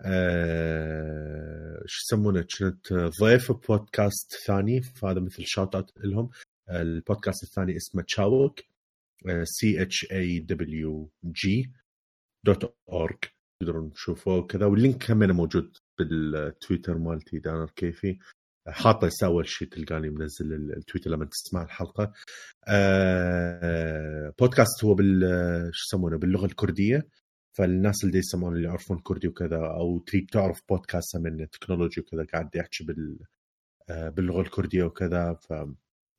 آه، 0.00 1.82
شو 1.86 2.02
يسمونه 2.06 2.46
كنت 2.58 2.92
ضيف 3.22 3.52
بودكاست 3.52 4.34
ثاني 4.46 4.82
فهذا 4.82 5.20
مثل 5.20 5.42
shout 5.46 5.74
out 5.74 5.90
لهم. 6.04 6.30
البودكاست 6.70 7.42
الثاني 7.42 7.76
اسمه 7.76 8.02
تشاوك 8.02 8.60
سي 9.42 9.82
اتش 9.82 10.12
اي 10.12 10.38
دبليو 10.38 11.10
جي 11.24 11.72
دوت 12.46 12.74
اورج 12.88 13.18
تقدرون 13.60 13.92
تشوفوه 13.92 14.46
كذا 14.46 14.66
وال 14.66 14.81
link 14.81 15.10
هم 15.10 15.18
موجود 15.36 15.76
بالتويتر 15.98 16.98
مالتي 16.98 17.38
دانر 17.38 17.70
كيفي. 17.70 18.18
حاطه 18.68 19.10
اول 19.24 19.48
شيء 19.48 19.68
تلقاني 19.68 20.10
منزل 20.10 20.52
ال- 20.52 20.76
التويتر 20.76 21.10
لما 21.10 21.24
تسمع 21.24 21.62
الحلقة. 21.62 22.12
آه 22.68 24.34
بودكاست 24.38 24.84
هو 24.84 24.94
بال 24.94 25.20
شو 25.72 25.84
يسمونه؟ 25.96 26.18
باللغة 26.18 26.46
الكردية. 26.46 27.08
فالناس 27.56 28.04
اللي 28.04 28.18
يسمعون 28.18 28.56
اللي 28.56 28.68
يعرفون 28.68 28.98
كردي 28.98 29.28
وكذا 29.28 29.56
أو 29.56 29.98
تريد 29.98 30.26
تعرف 30.32 30.62
بودكاست 30.68 31.16
من 31.16 31.50
technology 31.50 32.00
وكذا 32.00 32.24
قاعد 32.32 32.56
يحكي 32.56 32.84
بال 32.84 33.18
آه 33.88 34.08
باللغة 34.08 34.40
الكردية 34.40 34.84
وكذا 34.84 35.38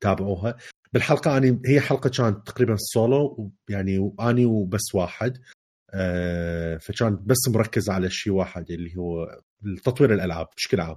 فتابعوها. 0.02 0.56
بالحلقة 0.92 1.36
اني 1.36 1.60
هي 1.66 1.80
حلقة 1.80 2.10
كانت 2.10 2.46
تقريبا 2.46 2.76
سولو 2.78 3.52
يعني 3.68 3.98
واني 3.98 4.46
وبس 4.46 4.94
واحد. 4.94 5.38
آه 5.94 6.76
فكان 6.76 7.16
بس 7.26 7.48
مركز 7.48 7.90
على 7.90 8.10
شيء 8.10 8.32
واحد 8.32 8.70
اللي 8.70 8.96
هو 8.96 9.40
تطوير 9.84 10.14
الألعاب 10.14 10.48
بشكل 10.56 10.80
عام. 10.80 10.96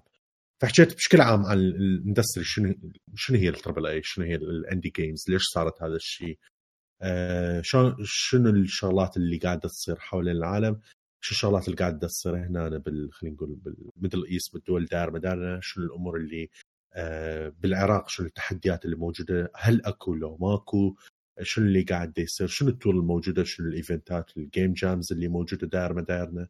فحكيت 0.62 0.96
بشكل 0.96 1.22
عام 1.22 1.46
عن 1.46 1.58
ال 1.58 1.67
industry 1.67 2.44
شنو 2.44 2.76
شنو 3.16 3.38
هي 3.38 3.50
ال 3.50 3.55
triple 3.55 3.86
A 3.86 4.02
شنو 4.04 4.26
هي 4.26 4.36
ال 4.36 4.45
indie 4.45 4.90
games 4.90 5.26
ليش 5.30 5.44
صارت 5.44 5.84
هذا 5.84 5.96
الشيء؟ 5.96 6.40
آه 7.02 7.62
شنو 8.06 8.50
الشغلات 8.50 9.18
اللي 9.18 9.38
قاعدة 9.38 9.70
تصير 9.70 9.96
حول 10.00 10.30
العالم؟ 10.30 10.80
شو 11.22 11.36
الشغلات 11.36 11.66
اللي 11.68 11.78
قاعدة 11.78 12.08
تصير 12.08 12.36
هنا؟ 12.36 12.70
بال 12.78 13.14
خلينا 13.14 13.36
نقول 13.36 13.56
بال 13.56 13.73
Middle 13.73 14.26
East 14.26 14.54
بالدول 14.54 14.86
دار 14.86 15.12
مدارنا 15.12 15.60
شنو 15.64 15.86
الأمور 15.86 16.18
اللي 16.18 16.50
آه 16.94 17.50
بالعراق 17.60 18.10
شنو 18.10 18.28
التحديات 18.28 18.86
اللي 18.86 18.96
موجودة؟ 18.96 19.52
هل 19.56 19.86
أكو 19.86 20.14
لو 20.16 20.38
ماكو؟ 20.38 20.96
شنو 21.42 21.66
اللي 21.66 21.82
قاعد 21.84 22.18
يصير؟ 22.20 22.48
شنو 22.48 22.70
ال 22.70 22.75
tool 22.75 22.96
الموجودة؟ 22.98 23.44
شنو 23.44 23.68
الإيفنتات؟ 23.68 24.38
ال 24.38 24.45
game 24.45 24.74
jams 24.74 25.14
اللي 25.14 25.28
موجودة 25.28 25.68
داير 25.68 25.94
مدارنا؟ 25.94 26.48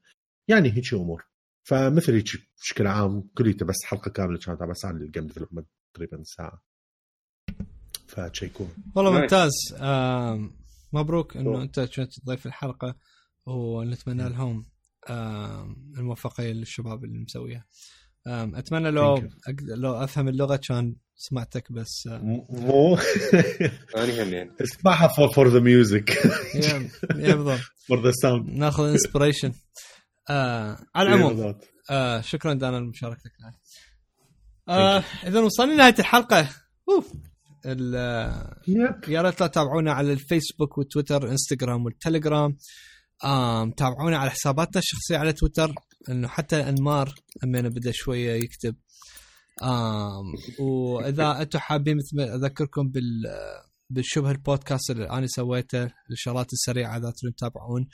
يعني 0.47 0.71
هيك 0.71 0.93
أمور. 0.93 1.25
فمثل 1.69 2.13
هيك 2.13 2.25
بشكل 2.61 2.87
عام 2.87 3.29
حكيته 3.37 3.65
بس 3.65 3.75
حلقة 3.85 4.11
كاملة 4.11 4.37
كانت 4.39 4.63
بس 4.63 4.85
عن 4.85 4.95
ال 4.97 5.03
game 5.03 5.27
development 5.27 5.67
تقريبا 5.93 6.23
ساعة. 6.23 6.63
فتشيكون 8.07 8.69
والله. 8.95 9.11
ممتاز. 9.21 9.51
آم، 9.77 10.51
مبروك 10.93 11.37
إنه. 11.37 11.61
أنت 11.61 11.79
كنت 11.79 12.25
ضيف 12.25 12.45
الحلقة 12.45 12.95
ونتمنى 13.45 14.29
لهم 14.29 14.65
آم، 15.09 15.93
الموفقيه 15.97 16.51
للشباب 16.51 17.03
اللي 17.05 17.19
مسويها. 17.19 17.65
آم، 18.27 18.55
أتمنى 18.55 18.91
لو 18.91 19.29
لو 19.61 20.03
أفهم 20.03 20.27
اللغة 20.27 20.55
كان 20.67 20.95
سمعتك 21.15 21.71
بس 21.71 22.07
آه، 22.07 22.17
مو 22.49 22.97
أنا 23.95 24.23
هم 24.23 24.33
يعني 24.33 24.51
اسمعها 24.61 25.07
for 25.07 25.33
for 25.33 25.47
the 25.47 25.59
music 25.59 26.09
yeah 26.55 26.89
yeah 27.15 27.35
بالضبط. 27.35 27.59
for 27.87 28.01
the 28.03 28.11
sound 28.21 28.49
ناخذ 28.49 28.83
inspiration 28.83 29.51
آه 30.29 30.77
على 30.95 31.09
العموم. 31.13 31.55
آه 31.89 32.21
شكرا 32.21 32.53
دانر 32.53 32.77
لمشاركتك. 32.77 33.31
آه 34.69 35.03
إذا 35.23 35.39
وصلنا 35.39 35.73
لنهاية 35.73 35.95
الحلقة. 35.99 36.49
أوف. 36.89 37.13
آه، 37.65 38.61
يا 39.07 39.21
ريت 39.21 39.41
لا 39.41 39.47
تتابعونا 39.47 39.93
على 39.93 40.13
الفيسبوك 40.13 40.77
والتويتر 40.77 41.31
إنستغرام 41.31 41.85
والتليجرام. 41.85 42.57
آم 43.25 43.71
تابعونا 43.71 44.17
على 44.17 44.31
حساباتنا 44.31 44.79
الشخصية 44.79 45.17
على 45.17 45.33
تويتر 45.33 45.73
انه 46.09 46.27
حتى 46.27 46.69
إنمار 46.69 47.13
همينه 47.43 47.69
بدأ 47.69 47.91
شوية 47.93 48.31
يكتب. 48.31 48.75
آم 49.63 50.33
وإذا 50.59 51.31
أنتم 51.41 51.59
حابين 51.59 51.97
مثل 51.97 52.17
ما 52.17 52.35
أذكركم 52.35 52.89
بال 52.89 53.23
بالشبه 53.89 54.31
البودكاست 54.31 54.91
اللي 54.91 55.09
أنا 55.09 55.27
سويته 55.27 55.91
الشغلات 56.11 56.53
السريعة 56.53 56.97
إذا 56.97 57.11
تريدون 57.11 57.35
تتابعون. 57.35 57.81
آه، 57.81 57.87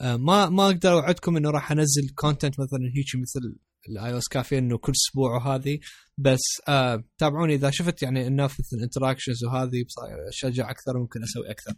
ما 0.00 0.48
ما 0.48 0.66
أقدر 0.66 0.92
اوعدكم 0.92 1.36
انه 1.36 1.50
راح 1.50 1.72
انزل 1.72 2.08
content 2.14 2.60
مثلا 2.60 2.78
هيك 2.96 3.22
مثل 3.22 3.56
ال 3.88 4.12
iOS 4.12 4.28
كافية 4.28 4.58
إنه 4.58 4.78
كل 4.78 4.92
أسبوع 4.92 5.36
وهذه 5.36 5.78
بس 6.18 6.40
آه 6.68 7.04
تابعوني 7.18 7.54
إذا 7.54 7.70
شفت 7.70 8.02
يعني 8.02 8.26
انه 8.26 8.44
مثل 8.44 8.76
ال 8.76 8.81
interactions 8.81 9.44
وهذه 9.44 9.84
أشجع 10.28 10.70
أكثر 10.70 10.98
ممكن 10.98 11.20
أسوي 11.22 11.50
أكثر. 11.50 11.74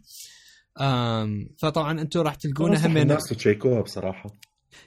فطبعا 1.61 2.01
أنتم 2.01 2.19
راح 2.19 2.35
تلقونه 2.35 2.85
هم 2.85 2.97
الناس 2.97 3.23
تشيكوها 3.23 3.81
بصراحة. 3.81 4.39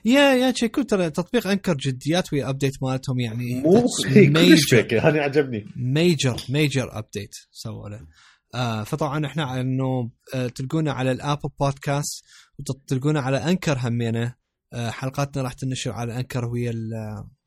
yeah 0.05 0.33
yeah 0.33 0.51
تشيكوا 0.51 0.83
ترى 0.83 1.09
تطبيق 1.09 1.47
Anchor 1.47 1.73
جديات 1.75 2.33
ويا 2.33 2.49
update 2.49 2.73
مالتهم 2.83 3.19
يعني 3.19 3.61
مو 3.61 3.85
كلش 4.35 4.73
هذا 4.73 5.21
عجبني. 5.21 5.65
major 5.75 6.41
major 6.49 6.97
update 6.99 7.31
سووا 7.51 7.89
له. 7.89 8.07
آه 8.55 8.83
فطبعا 8.83 9.25
إحنا 9.25 9.61
إنه 9.61 10.11
آه 10.35 10.47
تلقونا 10.47 10.91
على 10.91 11.11
ال 11.11 11.17
Apple 11.17 11.49
Podcast 11.59 12.25
وتلقونا 12.59 13.19
على 13.21 13.37
Anchor 13.37 13.77
همينة. 13.81 14.35
آه 14.73 14.89
حلقاتنا 14.89 15.43
راح 15.43 15.53
تنشر 15.53 15.91
على 15.91 16.15
Anchor 16.17 16.45
ويا 16.45 16.71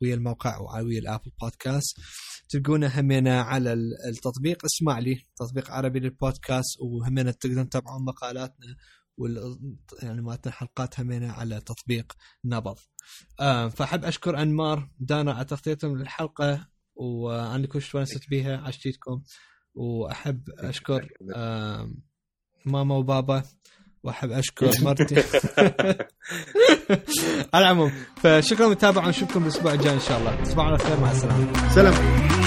ويا 0.01 0.15
الموقع 0.15 0.59
ويا 0.81 0.99
ال 0.99 1.04
Apple 1.04 1.31
Podcast. 1.41 1.97
تلقونا 2.49 2.99
همينة 2.99 3.31
على 3.31 3.73
ال- 3.73 3.93
التطبيق 4.09 4.65
اسمع 4.65 4.99
لي 4.99 5.27
تطبيق 5.35 5.71
عربي 5.71 5.99
للبودكاست 5.99 6.77
وهمينة 6.81 7.31
تقدرون 7.31 7.69
تتابعون 7.69 8.05
مقالاتنا 8.05 8.75
وال 9.17 9.59
يعني 10.03 10.21
مالتنا 10.21 10.51
حلقات 10.53 10.99
همينة 10.99 11.31
على 11.31 11.59
تطبيق 11.61 12.13
نبض. 12.45 12.77
آه 13.39 13.67
فأحب 13.67 14.05
أشكر 14.05 14.41
أنمار 14.41 14.89
دانا 14.99 15.33
على 15.33 15.45
تغطيتهم 15.45 15.97
للحلقة 15.97 16.67
وأنا 16.95 17.67
كنت 17.67 17.83
ستونست 17.83 18.29
بيها 18.29 18.57
عشتيتكم 18.57 19.21
وأحب 19.75 20.41
أشكر 20.69 21.07
ماما 22.65 22.95
وبابا 22.95 23.43
وأحب 24.03 24.31
أشكر 24.31 24.71
مرتي. 24.83 25.15
على 27.53 27.65
العموم 27.65 27.91
فشكرا 28.15 28.65
للمتابعه 28.65 29.05
ونشوفكم 29.05 29.43
الأسبوع 29.43 29.73
الجاي 29.73 29.93
إن 29.93 29.99
شاء 29.99 30.19
الله. 30.19 30.43
تصبحوا 30.43 30.63
على 30.63 30.77
خير 30.77 30.99
مع 30.99 31.11
السلامة. 31.11 31.69
سلام. 31.69 32.40